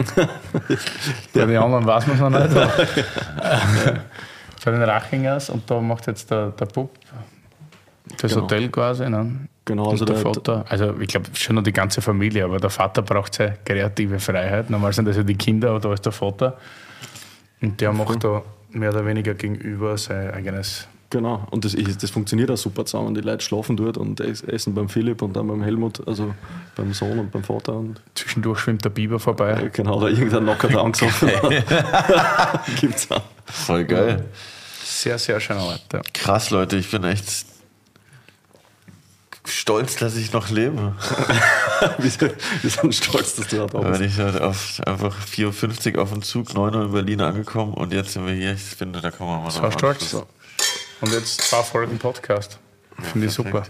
Bei 1.34 1.46
den 1.46 1.58
anderen 1.58 1.86
weiß 1.86 2.08
man 2.08 2.16
es 2.16 2.22
noch 2.22 2.30
nicht. 2.32 2.56
Bei 4.66 4.72
den 4.72 4.82
Rachingers 4.82 5.52
und 5.52 5.70
da 5.70 5.80
macht 5.80 6.08
jetzt 6.08 6.32
der, 6.32 6.48
der 6.50 6.66
Bub 6.66 6.90
das 8.22 8.32
Genau. 8.34 8.44
Hotel 8.44 8.70
quasi. 8.70 9.10
Ne? 9.10 9.48
Genau, 9.66 9.86
Und 9.86 9.92
also 9.92 10.06
der 10.06 10.16
der- 10.16 10.24
Vater, 10.24 10.66
also 10.70 10.94
ich 11.00 11.08
glaube 11.08 11.28
schon 11.34 11.56
noch 11.56 11.64
die 11.64 11.74
ganze 11.74 12.02
Familie, 12.02 12.44
aber 12.46 12.58
der 12.60 12.70
Vater 12.70 13.02
braucht 13.02 13.34
seine 13.34 13.58
kreative 13.66 14.20
Freiheit. 14.20 14.70
Normal 14.70 14.94
sind 14.94 15.06
das 15.06 15.18
ja 15.18 15.24
die 15.24 15.36
Kinder, 15.36 15.70
aber 15.72 15.80
da 15.80 15.94
ist 15.94 16.06
der 16.06 16.12
Vater. 16.12 16.58
Und 17.62 17.80
der 17.82 17.92
macht 17.92 18.24
da 18.24 18.44
mehr 18.72 18.92
oder 18.92 19.06
weniger 19.06 19.34
gegenüber 19.34 19.98
sein 19.98 20.32
eigenes. 20.32 20.88
Genau, 21.10 21.48
und 21.52 21.64
das, 21.64 21.74
ist, 21.76 22.04
das 22.04 22.10
funktioniert 22.10 22.52
auch 22.52 22.58
super 22.58 22.84
zusammen. 22.86 23.16
Die 23.16 23.22
Leute 23.22 23.44
schlafen 23.44 23.78
dort 23.78 23.98
und 23.98 24.20
es- 24.20 24.42
essen 24.42 24.74
beim 24.74 24.90
Philipp 24.90 25.22
und 25.22 25.36
dann 25.36 25.48
beim 25.48 25.64
Helmut, 25.64 26.06
also 26.08 26.34
beim 26.76 26.94
Sohn 26.94 27.18
und 27.20 27.32
beim 27.32 27.44
Vater. 27.44 27.74
Und 27.78 28.02
Zwischendurch 28.16 28.60
schwimmt 28.60 28.84
der 28.84 28.90
Biber 28.90 29.20
vorbei. 29.20 29.70
genau, 29.72 30.00
da 30.00 30.08
irgendein 30.10 30.46
Nocker 30.46 30.68
da 30.68 30.82
angesoffen 30.82 31.30
Gibt's 32.80 33.10
auch. 33.12 33.22
Voll 33.46 33.86
geil. 33.86 34.26
Sehr, 34.84 35.18
sehr 35.18 35.40
schöner 35.40 35.64
Ort. 35.64 35.84
Ja. 35.94 36.02
Krass, 36.14 36.50
Leute, 36.50 36.76
ich 36.78 36.90
bin 36.92 37.04
echt 37.04 37.46
stolz, 39.48 39.96
dass 39.98 40.16
ich 40.16 40.32
noch 40.34 40.50
lebe. 40.50 40.94
Wir 41.98 42.10
sind, 42.10 42.34
wir 42.62 42.70
sind 42.70 42.96
stolz, 42.96 43.36
dass 43.36 43.48
du 43.48 43.66
da 43.68 43.74
Wenn 43.84 43.92
bist. 43.92 44.02
ich 44.02 44.18
halt 44.18 44.42
auf, 44.42 44.82
einfach 44.86 45.16
4.50 45.26 45.96
Uhr 45.96 46.02
auf 46.04 46.12
dem 46.12 46.22
Zug, 46.22 46.54
9 46.54 46.74
Uhr 46.76 46.84
in 46.86 46.92
Berlin 46.92 47.22
angekommen 47.22 47.74
und 47.74 47.94
jetzt 47.94 48.14
sind 48.14 48.26
wir 48.26 48.34
hier. 48.34 48.54
Ich 48.54 48.62
finde, 48.62 49.02
da 49.02 49.12
kann 49.12 49.28
man 49.28 49.44
mal 49.44 49.52
So 49.52 49.60
drauf 49.62 49.74
stolz. 49.74 49.96
anschließen. 50.02 50.24
Und 51.02 51.12
jetzt 51.12 51.42
zwei 51.42 51.62
Folgen 51.64 51.98
Podcast. 52.00 52.58
Finde 53.12 53.28
ich 53.28 53.34
super. 53.34 53.64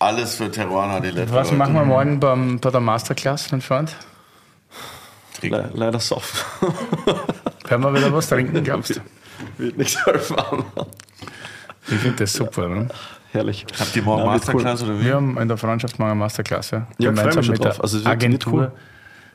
Alles 0.00 0.34
für 0.34 0.50
Teruana, 0.50 1.00
die 1.00 1.10
letzte 1.10 1.34
Was 1.34 1.52
machen 1.52 1.74
wir 1.74 1.84
morgen 1.84 2.18
beim, 2.20 2.58
bei 2.58 2.70
der 2.70 2.80
Masterclass, 2.80 3.50
mein 3.52 3.62
Freund? 3.62 3.94
Le 5.40 5.70
leider 5.72 6.00
soft. 6.00 6.44
Werden 7.68 7.82
wir 7.82 7.94
wieder 7.94 8.12
was 8.12 8.28
trinken, 8.28 8.62
glaubst 8.64 8.96
du? 8.96 9.00
Wird 9.58 9.78
nichts 9.78 9.94
erfahren. 10.06 10.64
Ich 11.88 11.98
finde 11.98 12.16
das 12.24 12.32
super. 12.32 12.68
Ne? 12.68 12.88
Herrlich. 13.34 13.66
Habt 13.78 13.96
ihr 13.96 14.02
morgen 14.02 14.20
Ja, 14.20 14.32
wird 14.32 14.46
Masterclass 14.46 14.82
oder 14.84 15.00
wie? 15.00 15.04
Wir 15.06 15.14
haben 15.16 15.36
in 15.38 15.48
der 15.48 15.56
Freundschaft 15.56 15.98
morgen 15.98 16.12
eine 16.12 16.20
Masterclass. 16.20 16.70
Ja, 16.70 16.86
Ja, 16.98 17.10
ich 17.10 17.18
freu 17.18 17.24
mich 17.34 17.44
schon 17.46 17.52
mit 17.52 17.64
drauf. 17.64 17.74
der 17.74 17.82
Also 17.82 18.04
Agentur 18.08 18.52
cool. 18.52 18.72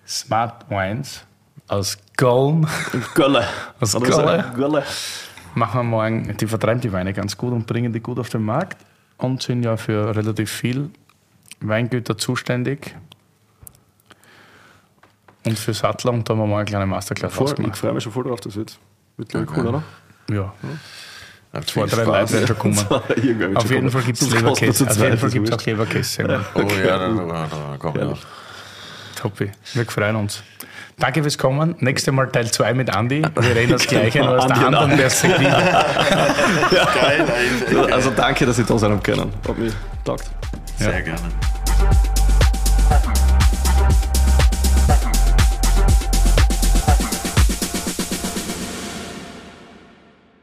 Smart 0.08 0.70
Wines 0.70 1.26
aus 1.68 1.98
Köln 2.16 2.66
Gölle. 3.14 3.46
Aus 3.82 3.94
Gölle? 4.00 4.46
Gölle. 4.56 4.84
machen 5.54 5.80
wir 5.80 5.84
morgen, 5.84 6.38
die 6.38 6.48
vertreiben 6.48 6.80
die 6.80 6.92
Weine 6.94 7.12
ganz 7.14 7.36
gut 7.38 7.52
und 7.52 7.68
bringen 7.68 7.92
die 7.92 8.00
gut 8.00 8.20
auf 8.20 8.30
den 8.30 8.44
Markt 8.44 8.78
und 9.18 9.42
sind 9.44 9.64
ja 9.64 9.76
für 9.76 10.16
relativ 10.16 10.50
viel 10.50 10.90
Weingüter 11.60 12.18
zuständig. 12.18 12.96
Und 15.46 15.60
für 15.60 15.74
Sattler 15.74 16.12
und 16.14 16.28
da 16.28 16.34
haben 16.34 16.40
wir 16.40 16.46
morgen 16.48 16.60
eine 16.62 16.66
kleine 16.70 16.86
Masterclass 16.86 17.34
Voll, 17.34 17.54
ich 17.68 17.76
freue 17.76 17.94
mich 17.94 18.04
schon 18.04 18.14
voll 18.14 18.24
drauf, 18.24 18.40
das 18.40 18.56
wird, 18.56 18.78
wird 19.18 19.36
cool, 19.36 19.68
oder? 19.68 19.84
Ja, 20.32 20.54
Habt 20.62 20.80
zwei, 21.66 21.86
drei 21.86 22.04
Spaß. 22.04 22.06
Leute 22.06 22.34
werden 22.34 22.48
schon 22.48 22.60
kommen. 22.60 22.78
Irgendwer 23.16 23.50
wird 23.50 23.58
Auf 23.58 23.72
jeden. 23.72 23.90
Fall 23.90 24.02
gibt 24.04 24.22
es 24.22 24.30
Leberkäse. 24.30 24.88
Auf 24.88 24.98
jeden 24.98 25.18
Fall 25.18 25.30
gibt 25.30 25.50
es 25.50 25.54
auch 25.54 25.66
Leberkäse. 25.66 26.42
Oh 26.56 26.60
ja, 26.60 27.10
wir. 27.10 27.94
Herrlich. 27.94 28.20
Toppi. 29.16 29.52
Wir 29.74 29.86
freuen 29.86 30.16
uns. 30.16 30.44
Danke 30.98 31.22
fürs 31.22 31.38
Kommen. 31.38 31.76
Nächstes 31.80 32.14
Mal 32.14 32.28
Teil 32.30 32.52
2 32.52 32.74
mit 32.74 32.90
Andi. 32.94 33.24
Wir 33.24 33.56
reden 33.56 33.72
das 33.72 33.88
Gleiche, 33.88 34.20
nur 34.20 34.38
aus 34.38 34.48
der 34.48 34.58
anderen. 34.58 34.98
Perspektive. 34.98 35.50
Geil. 36.72 37.26
Also 37.92 38.12
danke, 38.12 38.46
dass 38.46 38.60
ich 38.60 38.66
da 38.66 38.78
sein 38.78 38.92
habe 38.92 39.02
können. 39.02 39.32
Hat 39.48 39.58
mich 39.58 39.74
taugt. 40.04 40.30
Sehr 40.78 41.02
gerne. 41.02 41.20